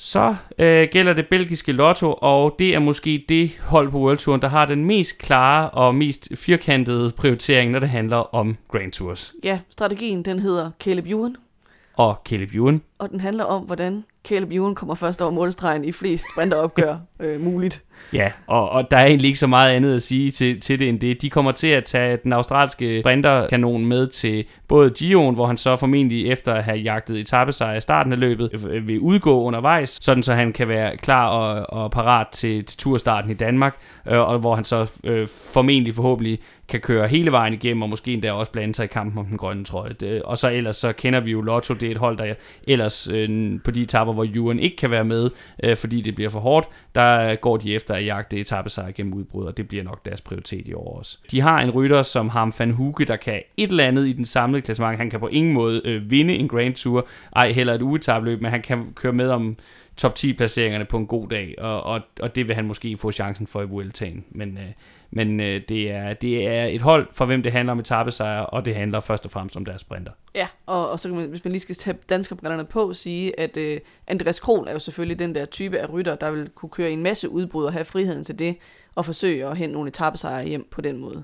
Så 0.02 0.36
øh, 0.60 0.88
gælder 0.92 1.14
det 1.14 1.28
belgiske 1.28 1.72
lotto, 1.72 2.14
og 2.22 2.56
det 2.60 2.76
er 2.76 2.80
måske 2.80 3.26
det 3.30 3.60
hold 3.62 3.92
på 3.92 3.98
World 4.00 4.18
Touren, 4.18 4.42
der 4.42 4.48
har 4.48 4.66
den 4.66 4.86
mest 4.86 5.18
klare 5.18 5.70
og 5.70 5.96
mest 5.96 6.28
firkantede 6.36 7.12
prioritering, 7.12 7.72
når 7.72 7.80
det 7.80 7.90
handler 7.90 8.36
om 8.36 8.58
Grand 8.72 8.92
Tours. 8.92 9.34
Ja, 9.44 9.60
strategien 9.70 10.24
den 10.26 10.40
hedder 10.40 10.72
Caleb 10.80 11.06
Ewan. 11.08 11.36
og 11.94 12.22
Caleb 12.26 12.56
Ewan. 12.56 12.82
Og 12.98 13.10
den 13.10 13.20
handler 13.20 13.44
om, 13.44 13.64
hvordan 13.64 14.04
Caleb 14.26 14.52
Ewan 14.52 14.76
kommer 14.76 14.96
først 14.96 15.22
over 15.22 15.32
målstregen 15.32 15.86
i 15.86 15.92
flest 15.92 16.26
sprinteropgør 16.34 16.98
øh, 17.20 17.42
muligt. 17.42 17.84
Ja, 18.14 18.32
og, 18.48 18.70
og 18.70 18.92
der 18.92 18.98
er 18.98 19.06
egentlig 19.06 19.28
ikke 19.28 19.40
så 19.40 19.48
meget 19.48 19.76
andet 19.76 19.96
at 19.96 20.02
sige 20.02 20.32
til, 20.32 20.62
til 20.62 20.80
det 20.80 20.90
end 20.90 21.00
det. 21.00 21.22
De 21.22 21.30
kommer 21.30 21.52
til 21.52 21.68
at 21.68 21.84
tage 21.84 22.18
den 22.24 22.34
australske 22.34 23.00
sprinterkanon 23.00 23.86
med 23.86 24.08
til 24.08 24.46
både 24.68 24.92
Gio'en, 25.00 25.34
hvor 25.34 25.46
han 25.46 25.58
så 25.58 25.76
formentlig 25.76 26.28
efter 26.28 26.54
at 26.54 26.64
have 26.64 26.78
jagtet 26.78 27.20
etappesejr 27.20 27.78
i 27.78 27.82
starten 27.82 28.12
af 28.12 28.20
løbet, 28.20 28.50
øh, 28.54 28.76
øh, 28.76 28.88
vil 28.88 29.00
udgå 29.00 29.44
undervejs, 29.44 29.98
sådan 30.02 30.24
så 30.24 30.34
han 30.34 30.54
kan 30.54 30.68
være 30.68 30.98
klar 30.98 31.28
og, 31.28 31.74
og 31.84 31.92
parat 31.92 32.28
til, 32.28 32.66
til 32.66 32.78
turstarten 32.78 33.32
i 33.32 33.34
Danmark, 33.34 33.78
øh, 34.08 34.20
og 34.20 34.40
hvor 34.40 34.56
han 34.56 34.64
så 34.64 34.92
øh, 35.04 35.28
formentlig 35.54 35.94
forhåbentlig 35.94 36.40
kan 36.68 36.80
køre 36.80 37.08
hele 37.08 37.32
vejen 37.32 37.54
igennem, 37.54 37.82
og 37.84 37.90
måske 37.90 38.14
endda 38.14 38.32
også 38.32 38.52
blande 38.52 38.76
sig 38.76 38.84
i 38.84 38.88
kampen 38.88 39.20
om 39.20 39.26
den 39.26 39.38
grønne 39.38 39.64
trøje. 39.64 39.94
Det, 40.00 40.22
og 40.22 40.38
så 40.38 40.50
ellers 40.50 40.76
så 40.76 40.94
kender 40.94 41.20
vi 41.20 41.32
jo 41.32 41.42
Lotto, 41.42 41.74
det 41.74 41.88
er 41.88 41.92
et 41.92 41.98
hold, 41.98 42.18
der 42.18 42.34
ellers 42.68 43.08
øh, 43.08 43.60
på 43.64 43.72
de 43.72 43.82
etapper, 43.82 44.14
hvor 44.14 44.24
Juren 44.24 44.60
ikke 44.60 44.78
kan 44.78 44.92
være 44.92 45.04
med, 45.04 45.30
øh, 45.64 45.78
fordi 45.78 46.02
det 46.02 46.16
bliver 46.16 46.30
for 46.30 46.40
hårdt, 46.40 46.68
der 46.96 47.36
går 47.36 47.58
de 47.58 47.76
efter 47.76 47.89
at 47.94 48.06
jagte 48.06 48.40
etappesejr 48.40 48.92
gennem 48.92 49.14
udbrud, 49.14 49.46
og 49.46 49.58
det 49.58 49.68
bliver 49.68 49.84
nok 49.84 50.06
deres 50.06 50.22
prioritet 50.22 50.68
i 50.68 50.74
år 50.74 50.98
også. 50.98 51.18
De 51.32 51.42
har 51.42 51.62
en 51.62 51.70
rytter 51.72 52.02
som 52.02 52.30
ham 52.30 52.54
van 52.60 52.72
Huge, 52.72 53.06
der 53.06 53.16
kan 53.16 53.42
et 53.58 53.70
eller 53.70 53.84
andet 53.84 54.08
i 54.08 54.14
den 54.14 54.26
samlede 54.26 54.62
klassement. 54.62 54.98
Han 54.98 55.10
kan 55.10 55.20
på 55.20 55.28
ingen 55.28 55.54
måde 55.54 55.82
øh, 55.86 56.12
vinde 56.12 56.36
en 56.36 56.48
Grand 56.48 56.74
Tour, 56.74 57.08
ej 57.36 57.52
heller 57.52 57.74
et 57.74 57.82
ugetabløb, 57.82 58.42
men 58.42 58.52
han 58.52 58.62
kan 58.62 58.94
køre 58.96 59.14
med 59.14 59.30
om 59.30 59.56
top 59.98 60.16
10 60.16 60.34
placeringerne 60.34 60.86
på 60.86 60.98
en 60.98 61.08
god 61.08 61.30
dag, 61.30 61.56
og, 61.58 61.84
og, 61.84 62.02
og 62.20 62.36
det 62.36 62.48
vil 62.48 62.56
han 62.56 62.66
måske 62.66 62.98
få 62.98 63.12
chancen 63.12 63.48
for 63.48 63.62
i 63.62 63.66
Vueltaen. 63.66 64.26
Men, 64.32 64.58
øh, 64.58 64.72
men 65.12 65.40
øh, 65.40 65.62
det, 65.70 65.92
er, 65.92 66.14
det 66.14 66.48
er 66.48 66.64
et 66.64 66.82
hold, 66.82 67.08
for 67.12 67.26
hvem 67.26 67.44
det 67.44 67.52
handler 67.52 67.72
om 67.72 67.80
etappesejre, 67.80 68.46
og 68.46 68.66
det 68.66 68.76
handler 68.76 69.00
først 69.00 69.26
og 69.26 69.32
fremmest 69.32 69.56
om 69.56 69.66
deres 69.66 69.82
sprinter. 69.82 70.12
Ja, 70.36 70.48
og, 70.66 70.90
og 70.90 71.00
så 71.00 71.08
kan 71.08 71.18
man, 71.18 71.30
hvis 71.30 71.44
man 71.44 71.52
lige 71.52 71.62
skal 71.62 71.76
tage 71.76 71.98
danskerbrillerne 72.10 72.66
på, 72.66 72.94
sige, 72.94 73.40
at 73.40 73.58
øh, 73.58 73.80
Andreas 74.08 74.40
Kron 74.40 74.68
er 74.68 74.74
jo 74.74 74.80
selvfølgelig 74.80 75.20
den 75.20 75.36
der 75.36 75.46
type 75.46 75.78
af 75.78 75.94
rytter, 75.94 76.16
der 76.16 76.32
vil 76.32 76.50
kunne 76.56 76.70
køre 76.70 76.90
i 76.90 76.94
en 76.94 77.04
masse 77.04 77.30
udbrud 77.30 77.66
og 77.66 77.74
have 77.74 77.86
friheden 77.86 78.24
til 78.24 78.40
det, 78.40 78.58
og 78.96 79.06
forsøge 79.06 79.46
at 79.46 79.58
hente 79.58 79.74
nogle 79.74 79.88
etappesejre 79.88 80.48
hjem 80.48 80.68
på 80.72 80.82
den 80.82 80.98
måde. 80.98 81.24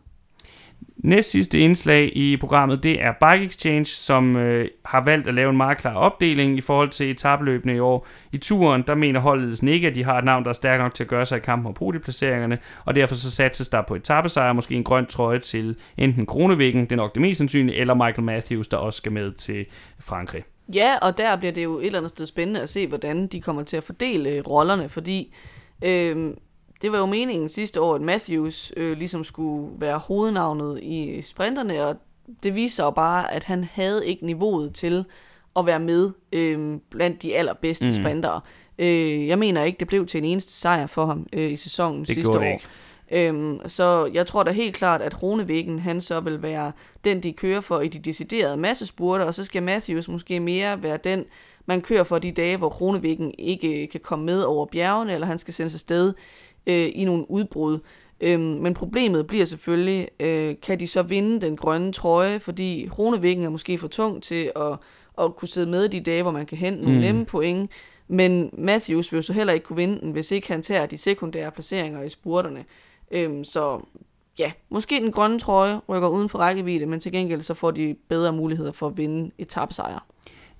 Næst 0.97 1.31
sidste 1.31 1.59
indslag 1.59 2.17
i 2.17 2.37
programmet, 2.37 2.83
det 2.83 3.01
er 3.01 3.11
Bike 3.11 3.45
Exchange, 3.45 3.85
som 3.85 4.35
øh, 4.35 4.67
har 4.85 5.03
valgt 5.03 5.27
at 5.27 5.33
lave 5.33 5.49
en 5.49 5.57
meget 5.57 5.77
klar 5.77 5.93
opdeling 5.95 6.57
i 6.57 6.61
forhold 6.61 6.89
til 6.89 7.11
etabløbene 7.11 7.75
i 7.75 7.79
år. 7.79 8.07
I 8.31 8.37
turen, 8.37 8.83
der 8.87 8.95
mener 8.95 9.19
holdledelsen 9.19 9.67
ikke, 9.67 9.87
at 9.87 9.95
de 9.95 10.03
har 10.03 10.17
et 10.17 10.25
navn, 10.25 10.43
der 10.43 10.49
er 10.49 10.53
stærkt 10.53 10.81
nok 10.81 10.93
til 10.93 11.03
at 11.03 11.07
gøre 11.07 11.25
sig 11.25 11.37
i 11.37 11.39
kampen 11.39 11.67
om 11.67 11.73
podieplaceringerne, 11.73 12.57
og 12.85 12.95
derfor 12.95 13.15
så 13.15 13.31
satses 13.31 13.69
der 13.69 13.81
på 13.81 13.95
etappesejr, 13.95 14.53
måske 14.53 14.75
en 14.75 14.83
grøn 14.83 15.05
trøje 15.05 15.39
til 15.39 15.75
enten 15.97 16.25
Kronevæggen, 16.25 16.81
det 16.81 16.91
er 16.91 16.95
nok 16.95 17.13
det 17.13 17.21
mest 17.21 17.37
sandsynlige, 17.37 17.77
eller 17.77 17.93
Michael 17.93 18.23
Matthews, 18.23 18.67
der 18.67 18.77
også 18.77 18.97
skal 18.97 19.11
med 19.11 19.31
til 19.31 19.65
Frankrig. 19.99 20.43
Ja, 20.73 20.97
og 21.01 21.17
der 21.17 21.35
bliver 21.35 21.51
det 21.51 21.63
jo 21.63 21.79
et 21.79 21.85
eller 21.85 21.99
andet 21.99 22.09
sted 22.09 22.25
spændende 22.25 22.61
at 22.61 22.69
se, 22.69 22.87
hvordan 22.87 23.27
de 23.27 23.41
kommer 23.41 23.63
til 23.63 23.77
at 23.77 23.83
fordele 23.83 24.29
øh, 24.29 24.43
rollerne, 24.47 24.89
fordi 24.89 25.33
øh, 25.85 26.33
det 26.81 26.91
var 26.91 26.97
jo 26.97 27.05
meningen 27.05 27.49
sidste 27.49 27.81
år, 27.81 27.95
at 27.95 28.01
Matthews 28.01 28.73
øh, 28.77 28.97
ligesom 28.97 29.23
skulle 29.23 29.71
være 29.77 29.97
hovednavnet 29.97 30.79
i 30.83 31.21
sprinterne, 31.21 31.85
og 31.85 31.95
det 32.43 32.55
viser 32.55 32.83
jo 32.83 32.91
bare, 32.91 33.33
at 33.33 33.43
han 33.43 33.63
havde 33.73 34.07
ikke 34.07 34.25
niveauet 34.25 34.73
til 34.73 35.05
at 35.55 35.65
være 35.65 35.79
med 35.79 36.11
øh, 36.31 36.77
blandt 36.89 37.21
de 37.21 37.35
allerbedste 37.35 37.85
mm. 37.85 37.91
sprintere. 37.91 38.41
Øh, 38.79 39.27
jeg 39.27 39.39
mener 39.39 39.63
ikke, 39.63 39.79
det 39.79 39.87
blev 39.87 40.05
til 40.05 40.17
en 40.17 40.25
eneste 40.25 40.53
sejr 40.53 40.87
for 40.87 41.05
ham 41.05 41.27
øh, 41.33 41.51
i 41.51 41.55
sæsonen 41.55 41.99
det 41.99 42.07
sidste 42.07 42.39
år. 42.39 42.43
Ikke. 42.43 42.67
Øhm, 43.11 43.59
så 43.67 44.11
jeg 44.13 44.27
tror 44.27 44.43
da 44.43 44.51
helt 44.51 44.75
klart, 44.75 45.01
at 45.01 45.23
Ronevæggen, 45.23 45.79
han 45.79 46.01
så 46.01 46.19
vil 46.19 46.41
være 46.41 46.71
den, 47.03 47.23
de 47.23 47.33
kører 47.33 47.61
for 47.61 47.81
i 47.81 47.87
de 47.87 47.99
deciderede 47.99 48.57
massespurter, 48.57 49.25
og 49.25 49.33
så 49.33 49.43
skal 49.43 49.63
Matthews 49.63 50.07
måske 50.07 50.39
mere 50.39 50.83
være 50.83 50.97
den, 50.97 51.25
man 51.65 51.81
kører 51.81 52.03
for 52.03 52.19
de 52.19 52.31
dage, 52.31 52.57
hvor 52.57 52.69
Ronevæggen 52.69 53.33
ikke 53.37 53.87
kan 53.87 53.99
komme 53.99 54.25
med 54.25 54.41
over 54.41 54.65
bjergene, 54.65 55.13
eller 55.13 55.27
han 55.27 55.39
skal 55.39 55.53
sendes 55.53 55.73
afsted 55.73 56.13
øh, 56.67 56.89
i 56.95 57.05
nogle 57.05 57.31
udbrud. 57.31 57.79
Øhm, 58.21 58.41
men 58.41 58.73
problemet 58.73 59.27
bliver 59.27 59.45
selvfølgelig, 59.45 60.07
øh, 60.19 60.55
kan 60.61 60.79
de 60.79 60.87
så 60.87 61.03
vinde 61.03 61.41
den 61.41 61.57
grønne 61.57 61.93
trøje, 61.93 62.39
fordi 62.39 62.89
Ronevæggen 62.99 63.45
er 63.45 63.49
måske 63.49 63.77
for 63.77 63.87
tung 63.87 64.23
til 64.23 64.51
at, 64.55 64.77
at 65.17 65.35
kunne 65.35 65.47
sidde 65.47 65.69
med 65.69 65.89
de 65.89 65.99
dage, 65.99 66.21
hvor 66.21 66.31
man 66.31 66.45
kan 66.45 66.57
hente 66.57 66.81
nogle 66.81 66.95
mm. 66.95 67.01
nemme 67.01 67.25
point. 67.25 67.71
Men 68.07 68.49
Matthews 68.53 69.11
vil 69.11 69.17
jo 69.17 69.21
så 69.21 69.33
heller 69.33 69.53
ikke 69.53 69.65
kunne 69.65 69.77
vinde 69.77 69.99
den, 69.99 70.11
hvis 70.11 70.31
ikke 70.31 70.47
han 70.47 70.61
tager 70.61 70.85
de 70.85 70.97
sekundære 70.97 71.51
placeringer 71.51 72.01
i 72.01 72.09
spurterne. 72.09 72.65
Øhm, 73.11 73.43
så 73.43 73.79
ja, 74.39 74.51
måske 74.69 74.95
den 74.95 75.11
grønne 75.11 75.39
trøje 75.39 75.79
rykker 75.89 76.07
uden 76.07 76.29
for 76.29 76.39
rækkevidde, 76.39 76.85
men 76.85 76.99
til 76.99 77.11
gengæld 77.11 77.41
så 77.41 77.53
får 77.53 77.71
de 77.71 77.95
bedre 78.09 78.33
muligheder 78.33 78.71
for 78.71 78.87
at 78.87 78.97
vinde 78.97 79.31
etapsejre. 79.37 79.99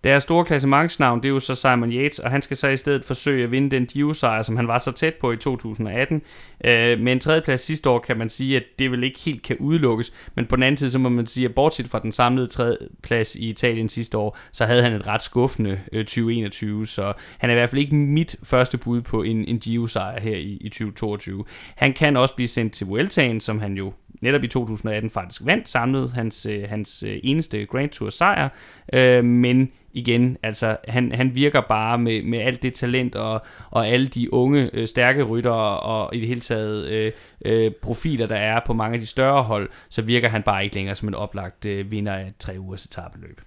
Deres 0.06 0.23
store 0.23 0.45
klassementsnavn, 0.45 1.19
det 1.19 1.26
er 1.26 1.34
jo 1.34 1.40
så 1.40 1.56
Simon 1.56 1.91
Yates, 1.91 2.19
og 2.19 2.32
han 2.32 2.41
skal 2.41 2.57
så 2.57 2.68
i 2.68 2.77
stedet 2.77 3.06
forsøge 3.06 3.44
at 3.44 3.52
vinde 3.52 3.72
den 3.72 3.86
Giro-sejr, 3.86 4.41
som 4.41 4.56
han 4.56 4.68
var 4.68 4.77
så 4.77 4.91
tæt 4.91 5.14
på 5.14 5.32
i 5.32 5.38
2018. 5.38 6.22
Øh, 6.64 6.99
med 6.99 7.11
en 7.11 7.19
tredjeplads 7.19 7.61
sidste 7.61 7.90
år 7.90 7.99
kan 7.99 8.18
man 8.18 8.30
sige, 8.30 8.56
at 8.56 8.64
det 8.80 8.91
vel 8.91 9.03
ikke 9.03 9.19
helt 9.19 9.44
kan 9.44 9.57
udelukkes, 9.60 10.14
men 10.36 10.45
på 10.45 10.56
den 10.56 10.64
anden 10.64 10.77
side, 10.77 10.91
så 10.91 10.99
må 10.99 11.10
man 11.10 11.27
sige, 11.27 11.45
at 11.45 11.56
bortset 11.56 11.88
fra 11.88 11.99
den 11.99 12.11
samlede 12.11 12.48
tredjeplads 12.48 13.36
i 13.36 13.49
Italien 13.49 13.90
sidste 13.90 14.18
år, 14.18 14.38
så 14.52 14.65
havde 14.65 14.82
han 14.82 14.94
et 14.94 15.07
ret 15.07 15.23
skuffende 15.23 15.80
øh, 15.91 16.06
2021, 16.06 16.88
så 16.88 17.14
han 17.38 17.49
er 17.49 17.53
i 17.53 17.57
hvert 17.57 17.69
fald 17.69 17.82
ikke 17.82 17.95
mit 17.95 18.36
første 18.44 18.77
bud 18.77 19.02
på 19.02 19.23
en, 19.23 19.45
en 19.45 19.60
Giro-sejr 19.60 20.19
her 20.19 20.36
i, 20.36 20.57
i 20.61 20.69
2022. 20.69 21.45
Han 21.76 21.94
kan 21.94 22.18
også 22.18 22.36
blive 22.36 22.48
sendt 22.48 22.73
til 22.73 22.88
Vueltaen, 22.88 23.40
som 23.40 23.60
han 23.60 23.73
jo 23.73 23.94
netop 24.22 24.44
i 24.44 24.48
2018 24.48 25.10
faktisk 25.10 25.41
vandt 25.45 25.69
samlet 25.69 26.11
hans, 26.11 26.45
øh, 26.45 26.69
hans 26.69 27.03
øh, 27.07 27.19
eneste 27.23 27.65
Grand 27.65 27.90
Tour 27.90 28.10
sejr, 28.10 28.49
øh, 28.94 29.23
men 29.23 29.72
igen, 29.95 30.38
altså 30.43 30.77
han, 30.88 31.11
han 31.11 31.35
virker 31.35 31.61
bare 31.61 31.97
med, 31.97 32.23
med 32.23 32.39
alt 32.39 32.63
det 32.63 32.73
talent 32.73 33.15
og, 33.15 33.45
og 33.72 33.88
alle 33.88 34.07
de 34.07 34.34
unge, 34.34 34.69
øh, 34.73 34.88
stærke 34.88 35.23
ryttere 35.23 35.80
og 35.80 36.15
i 36.15 36.19
det 36.19 36.27
hele 36.27 36.41
taget 36.41 36.85
øh, 36.85 37.11
øh, 37.45 37.72
profiler, 37.81 38.27
der 38.27 38.35
er 38.35 38.59
på 38.65 38.73
mange 38.73 38.93
af 38.93 38.99
de 38.99 39.05
større 39.05 39.43
hold, 39.43 39.69
så 39.89 40.01
virker 40.01 40.30
han 40.30 40.43
bare 40.43 40.63
ikke 40.63 40.76
længere 40.76 40.95
som 40.95 41.07
en 41.07 41.15
oplagt 41.15 41.65
øh, 41.65 41.91
vinder 41.91 42.13
af 42.13 42.34
tre 42.39 42.59
ugers 42.59 42.85
etabeløb. 42.85 43.41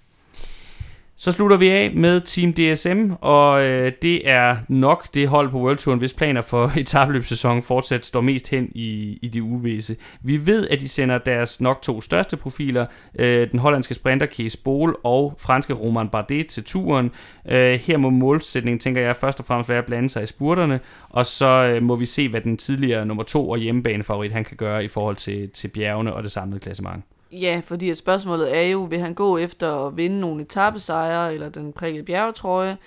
Så 1.21 1.33
slutter 1.33 1.57
vi 1.57 1.69
af 1.69 1.93
med 1.95 2.21
Team 2.21 2.53
DSM, 2.53 3.13
og 3.21 3.65
øh, 3.65 3.93
det 4.03 4.29
er 4.29 4.57
nok 4.69 5.15
det 5.15 5.29
hold 5.29 5.51
på 5.51 5.59
World 5.59 5.77
Touren, 5.77 5.99
hvis 5.99 6.13
planer 6.13 6.43
for 6.43 6.73
etabløbssæsonen 6.77 7.63
fortsat 7.63 8.07
står 8.07 8.21
mest 8.21 8.49
hen 8.49 8.69
i, 8.75 9.19
i 9.23 9.29
de 9.29 9.43
uvisse. 9.43 9.97
Vi 10.23 10.47
ved, 10.47 10.69
at 10.69 10.81
de 10.81 10.89
sender 10.89 11.19
deres 11.19 11.61
nok 11.61 11.83
to 11.83 12.01
største 12.01 12.37
profiler, 12.37 12.87
øh, 13.19 13.51
den 13.51 13.59
hollandske 13.59 13.95
sprinter 13.95 14.27
Kees 14.27 14.57
Bol 14.57 14.97
og 15.05 15.35
franske 15.39 15.75
Roman 15.75 16.09
Bardet 16.09 16.47
til 16.47 16.65
turen. 16.65 17.11
Øh, 17.49 17.81
her 17.81 17.97
må 17.97 18.11
målsætningen, 18.11 18.79
tænker 18.79 19.01
jeg, 19.01 19.17
først 19.17 19.41
og 19.41 19.47
fremmest 19.47 19.69
være 19.69 19.79
at 19.79 19.87
blande 19.87 20.11
sig 20.11 20.23
i 20.23 20.27
spurterne, 20.27 20.81
og 21.09 21.27
så 21.27 21.47
øh, 21.47 21.83
må 21.83 21.97
vi 21.97 22.07
se, 22.07 22.29
hvad 22.29 22.41
den 22.41 22.57
tidligere 22.57 23.07
nummer 23.07 23.23
to 23.23 23.51
og 23.51 23.59
hjemmebanefavorit 23.59 24.33
han 24.33 24.45
kan 24.45 24.57
gøre 24.57 24.85
i 24.85 24.89
forhold 24.89 25.17
til, 25.17 25.51
til 25.51 25.69
bjergene 25.69 26.15
og 26.15 26.23
det 26.23 26.33
samlede 26.33 26.61
klassement. 26.61 27.05
Ja, 27.33 27.63
fordi 27.65 27.91
at 27.91 27.97
spørgsmålet 27.97 28.57
er 28.57 28.63
jo, 28.63 28.83
vil 28.83 28.99
han 28.99 29.15
gå 29.15 29.39
efter 29.39 29.87
at 29.87 29.97
vinde 29.97 30.21
nogle 30.21 30.43
etappesejre, 30.43 31.35
eller 31.35 31.49
den 31.49 31.73
prikkede 31.73 32.05
bjergetrøje, 32.05 32.79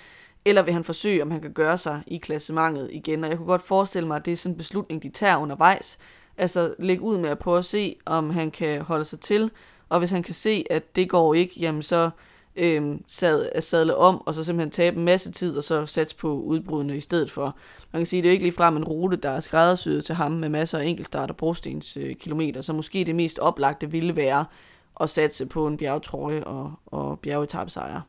eller 0.44 0.62
vil 0.62 0.74
han 0.74 0.84
forsøge, 0.84 1.22
om 1.22 1.30
han 1.30 1.40
kan 1.40 1.52
gøre 1.52 1.78
sig 1.78 2.02
i 2.06 2.16
klassementet 2.16 2.88
igen. 2.92 3.24
Og 3.24 3.30
jeg 3.30 3.38
kunne 3.38 3.46
godt 3.46 3.62
forestille 3.62 4.08
mig, 4.08 4.16
at 4.16 4.24
det 4.24 4.32
er 4.32 4.36
sådan 4.36 4.52
en 4.52 4.58
beslutning, 4.58 5.02
de 5.02 5.08
tager 5.08 5.36
undervejs. 5.36 5.98
Altså 6.36 6.74
lægge 6.78 7.02
ud 7.02 7.18
med 7.18 7.30
at 7.30 7.38
prøve 7.38 7.58
at 7.58 7.64
se, 7.64 7.96
om 8.06 8.30
han 8.30 8.50
kan 8.50 8.82
holde 8.82 9.04
sig 9.04 9.20
til, 9.20 9.50
og 9.88 9.98
hvis 9.98 10.10
han 10.10 10.22
kan 10.22 10.34
se, 10.34 10.64
at 10.70 10.96
det 10.96 11.10
går 11.10 11.34
ikke, 11.34 11.54
jamen 11.60 11.82
så 11.82 12.10
øh, 12.56 12.98
sad, 13.06 13.62
sadle 13.62 13.96
om, 13.96 14.26
og 14.26 14.34
så 14.34 14.44
simpelthen 14.44 14.70
tabe 14.70 14.96
en 14.96 15.04
masse 15.04 15.32
tid, 15.32 15.56
og 15.56 15.64
så 15.64 15.86
satse 15.86 16.16
på 16.16 16.32
udbrudene 16.32 16.96
i 16.96 17.00
stedet 17.00 17.30
for. 17.30 17.56
Man 17.92 18.00
kan 18.00 18.06
sige, 18.06 18.20
at 18.20 18.22
det 18.22 18.28
er 18.28 18.32
ikke 18.32 18.44
ligefrem 18.44 18.76
en 18.76 18.84
rute, 18.84 19.16
der 19.16 19.30
er 19.30 19.40
skræddersyet 19.40 20.04
til 20.04 20.14
ham 20.14 20.32
med 20.32 20.48
masser 20.48 20.78
af 20.78 20.84
enkeltstart 20.84 21.30
og 21.30 21.36
brostens 21.36 21.96
øh, 21.96 22.14
kilometer, 22.14 22.60
så 22.60 22.72
måske 22.72 23.04
det 23.04 23.14
mest 23.14 23.38
oplagte 23.38 23.90
ville 23.90 24.16
være 24.16 24.44
at 25.00 25.10
satse 25.10 25.46
på 25.46 25.66
en 25.66 25.76
bjergtrøje 25.76 26.44
og, 26.44 26.72
og 26.86 27.18
bjergetapsejre. 27.18 28.02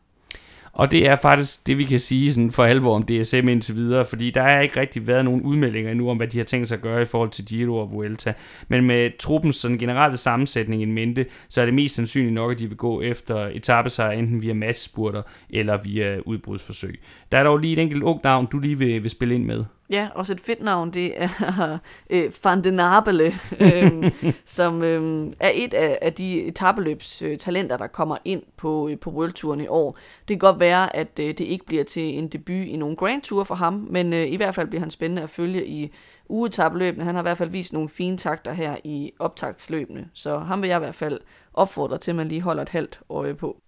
Og 0.74 0.92
det 0.92 1.08
er 1.08 1.16
faktisk 1.16 1.68
det, 1.68 1.78
vi 1.78 1.84
kan 1.84 2.00
sige 2.00 2.34
sådan 2.34 2.52
for 2.52 2.64
alvor 2.64 2.96
om 2.96 3.04
DSM 3.04 3.48
indtil 3.48 3.76
videre, 3.76 4.06
fordi 4.06 4.32
der 4.32 4.42
er 4.42 4.62
ikke 4.62 4.80
rigtig 4.80 5.08
været 5.08 5.26
nogen 5.26 5.42
udmeldinger 5.42 5.92
endnu 5.92 6.10
om, 6.10 6.18
hvad 6.18 6.28
de 6.28 6.38
har 6.38 6.46
tænkt 6.46 6.68
sig 6.68 6.76
at 6.76 6.82
gøre 6.82 7.02
i 7.02 7.06
forhold 7.06 7.30
til 7.30 7.46
Giro 7.46 7.78
og 7.78 7.92
Vuelta. 7.92 8.34
Men 8.68 8.86
med 8.86 9.18
truppens 9.20 9.56
sådan 9.56 9.78
generelle 9.78 10.18
sammensætning 10.18 10.82
i 10.82 10.86
mente, 10.86 11.26
så 11.50 11.62
er 11.62 11.66
det 11.66 11.74
mest 11.74 11.96
sandsynligt 11.96 12.34
nok, 12.34 12.52
at 12.52 12.60
de 12.60 12.68
vil 12.68 12.78
gå 12.78 13.02
efter 13.02 13.48
etappesejr 13.48 14.12
enten 14.12 14.42
via 14.42 14.54
massespurter 14.54 15.22
eller 15.50 15.78
via 15.84 16.20
udbrudsforsøg. 16.26 17.00
Der 17.32 17.38
er 17.38 17.44
dog 17.44 17.58
lige 17.58 17.74
et 17.74 17.80
enkelt 17.80 18.04
ung 18.04 18.20
navn, 18.24 18.48
du 18.52 18.60
lige 18.60 18.78
vil, 18.78 19.04
vil 19.04 19.12
spille 19.12 19.36
ind 19.36 19.46
med. 19.46 19.64
Ja, 19.90 20.10
også 20.16 20.34
et 20.34 20.40
fedt 20.40 20.64
navn, 20.64 20.92
det 20.92 21.14
er 21.22 21.78
øh, 22.10 22.32
Fandenabele, 22.32 23.34
øh, 23.60 24.12
som 24.46 24.84
øh, 24.84 25.34
er 25.40 25.52
et 25.54 25.74
af, 25.74 26.00
af 26.02 26.14
de 26.14 26.42
etabeløbstalenter, 26.44 27.78
der 27.78 27.88
kommer 27.88 28.18
ind 28.26 28.44
på, 28.58 28.88
øh, 28.88 29.00
på 29.00 29.10
Worldtouren 29.10 29.62
i 29.62 29.68
år. 29.68 29.98
Det 30.28 30.28
kan 30.28 30.38
godt 30.38 30.60
være, 30.60 30.96
at 30.96 31.20
øh, 31.20 31.28
det 31.28 31.40
ikke 31.40 31.66
bliver 31.66 31.84
til 31.84 32.18
en 32.18 32.28
debut 32.28 32.66
i 32.66 32.76
nogen 32.76 32.96
Grand 32.96 33.22
Tour 33.22 33.44
for 33.44 33.56
ham, 33.56 33.88
men 33.90 34.14
øh, 34.14 34.28
i 34.28 34.36
hvert 34.36 34.56
fald 34.56 34.68
bliver 34.68 34.80
han 34.80 34.92
spændende 34.92 35.22
at 35.22 35.30
følge 35.30 35.66
i 35.68 35.94
ugetabeløbene. 36.30 37.04
Han 37.04 37.16
har 37.16 37.22
i 37.22 37.26
hvert 37.26 37.38
fald 37.38 37.50
vist 37.50 37.74
nogle 37.74 37.90
fine 37.90 38.18
takter 38.18 38.54
her 38.54 38.76
i 38.84 39.12
optagsløbene, 39.20 40.10
så 40.14 40.38
ham 40.38 40.62
vil 40.62 40.68
jeg 40.68 40.78
i 40.78 40.84
hvert 40.84 40.96
fald 40.96 41.20
opfordre 41.54 41.98
til, 41.98 42.12
at 42.12 42.16
man 42.16 42.28
lige 42.28 42.42
holder 42.42 42.62
et 42.62 42.70
halvt 42.70 43.00
øje 43.10 43.34
på. 43.34 43.62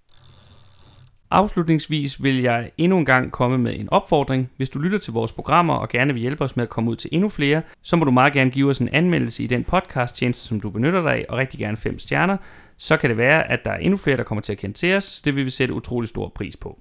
Afslutningsvis 1.31 2.23
vil 2.23 2.41
jeg 2.41 2.71
endnu 2.77 2.97
en 2.97 3.05
gang 3.05 3.31
komme 3.31 3.57
med 3.57 3.79
en 3.79 3.89
opfordring. 3.91 4.49
Hvis 4.57 4.69
du 4.69 4.79
lytter 4.79 4.97
til 4.97 5.13
vores 5.13 5.31
programmer 5.31 5.73
og 5.73 5.89
gerne 5.89 6.13
vil 6.13 6.21
hjælpe 6.21 6.43
os 6.43 6.55
med 6.55 6.63
at 6.63 6.69
komme 6.69 6.91
ud 6.91 6.95
til 6.95 7.09
endnu 7.13 7.29
flere, 7.29 7.61
så 7.81 7.95
må 7.95 8.05
du 8.05 8.11
meget 8.11 8.33
gerne 8.33 8.51
give 8.51 8.69
os 8.69 8.79
en 8.79 8.89
anmeldelse 8.89 9.43
i 9.43 9.47
den 9.47 9.63
podcast 9.63 10.17
tjeneste, 10.17 10.47
som 10.47 10.59
du 10.59 10.69
benytter 10.69 11.01
dig 11.01 11.11
af, 11.11 11.25
og 11.29 11.37
rigtig 11.37 11.59
gerne 11.59 11.77
fem 11.77 11.99
stjerner. 11.99 12.37
Så 12.77 12.97
kan 12.97 13.09
det 13.09 13.17
være, 13.17 13.51
at 13.51 13.65
der 13.65 13.71
er 13.71 13.77
endnu 13.77 13.97
flere, 13.97 14.17
der 14.17 14.23
kommer 14.23 14.41
til 14.41 14.51
at 14.51 14.57
kende 14.57 14.77
til 14.77 14.95
os. 14.95 15.21
Det 15.21 15.35
vil 15.35 15.45
vi 15.45 15.49
sætte 15.49 15.73
utrolig 15.73 16.09
stor 16.09 16.31
pris 16.35 16.57
på. 16.57 16.79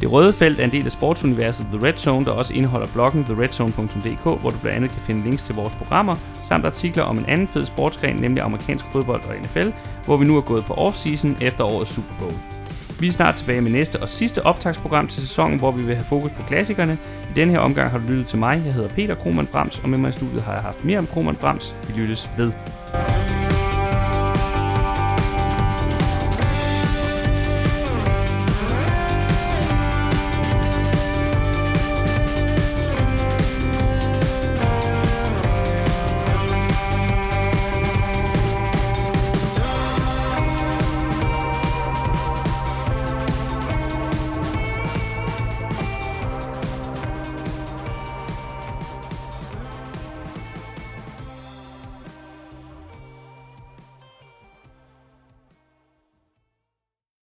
Det 0.00 0.12
røde 0.12 0.32
felt 0.32 0.60
er 0.60 0.64
en 0.64 0.72
del 0.72 0.84
af 0.84 0.92
sportsuniverset 0.92 1.66
The 1.72 1.86
Red 1.86 1.96
Zone, 1.96 2.24
der 2.24 2.30
også 2.30 2.54
indeholder 2.54 2.86
bloggen 2.92 3.24
theredzone.dk, 3.24 4.22
hvor 4.22 4.50
du 4.50 4.58
blandt 4.58 4.76
andet 4.76 4.90
kan 4.90 5.00
finde 5.00 5.22
links 5.24 5.42
til 5.42 5.54
vores 5.54 5.74
programmer, 5.74 6.16
samt 6.42 6.64
artikler 6.64 7.02
om 7.02 7.18
en 7.18 7.26
anden 7.26 7.48
fed 7.48 7.64
sportsgren, 7.64 8.16
nemlig 8.16 8.42
amerikansk 8.42 8.84
fodbold 8.84 9.24
og 9.24 9.34
NFL, 9.42 9.68
hvor 10.04 10.16
vi 10.16 10.24
nu 10.24 10.36
er 10.36 10.40
gået 10.40 10.64
på 10.64 10.74
off-season 10.74 11.44
efter 11.44 11.64
årets 11.64 11.94
Super 11.94 12.14
Bowl. 12.18 12.34
Vi 13.00 13.08
er 13.08 13.12
snart 13.12 13.34
tilbage 13.34 13.60
med 13.60 13.70
næste 13.70 14.02
og 14.02 14.08
sidste 14.08 14.46
optagsprogram 14.46 15.08
til 15.08 15.22
sæsonen, 15.22 15.58
hvor 15.58 15.70
vi 15.70 15.82
vil 15.82 15.94
have 15.94 16.06
fokus 16.08 16.32
på 16.32 16.42
klassikerne. 16.42 16.98
I 17.30 17.32
denne 17.36 17.52
her 17.52 17.60
omgang 17.60 17.90
har 17.90 17.98
du 17.98 18.04
lyttet 18.08 18.26
til 18.26 18.38
mig. 18.38 18.62
Jeg 18.64 18.72
hedder 18.74 18.88
Peter 18.88 19.14
Krohmann 19.14 19.46
Brams, 19.46 19.78
og 19.78 19.88
med 19.88 19.98
mig 19.98 20.08
i 20.08 20.12
studiet 20.12 20.42
har 20.42 20.52
jeg 20.52 20.62
haft 20.62 20.84
mere 20.84 20.98
om 20.98 21.06
Krohmann 21.06 21.36
Brams. 21.36 21.76
Vi 21.88 22.00
lyttes 22.00 22.30
ved. 22.36 22.52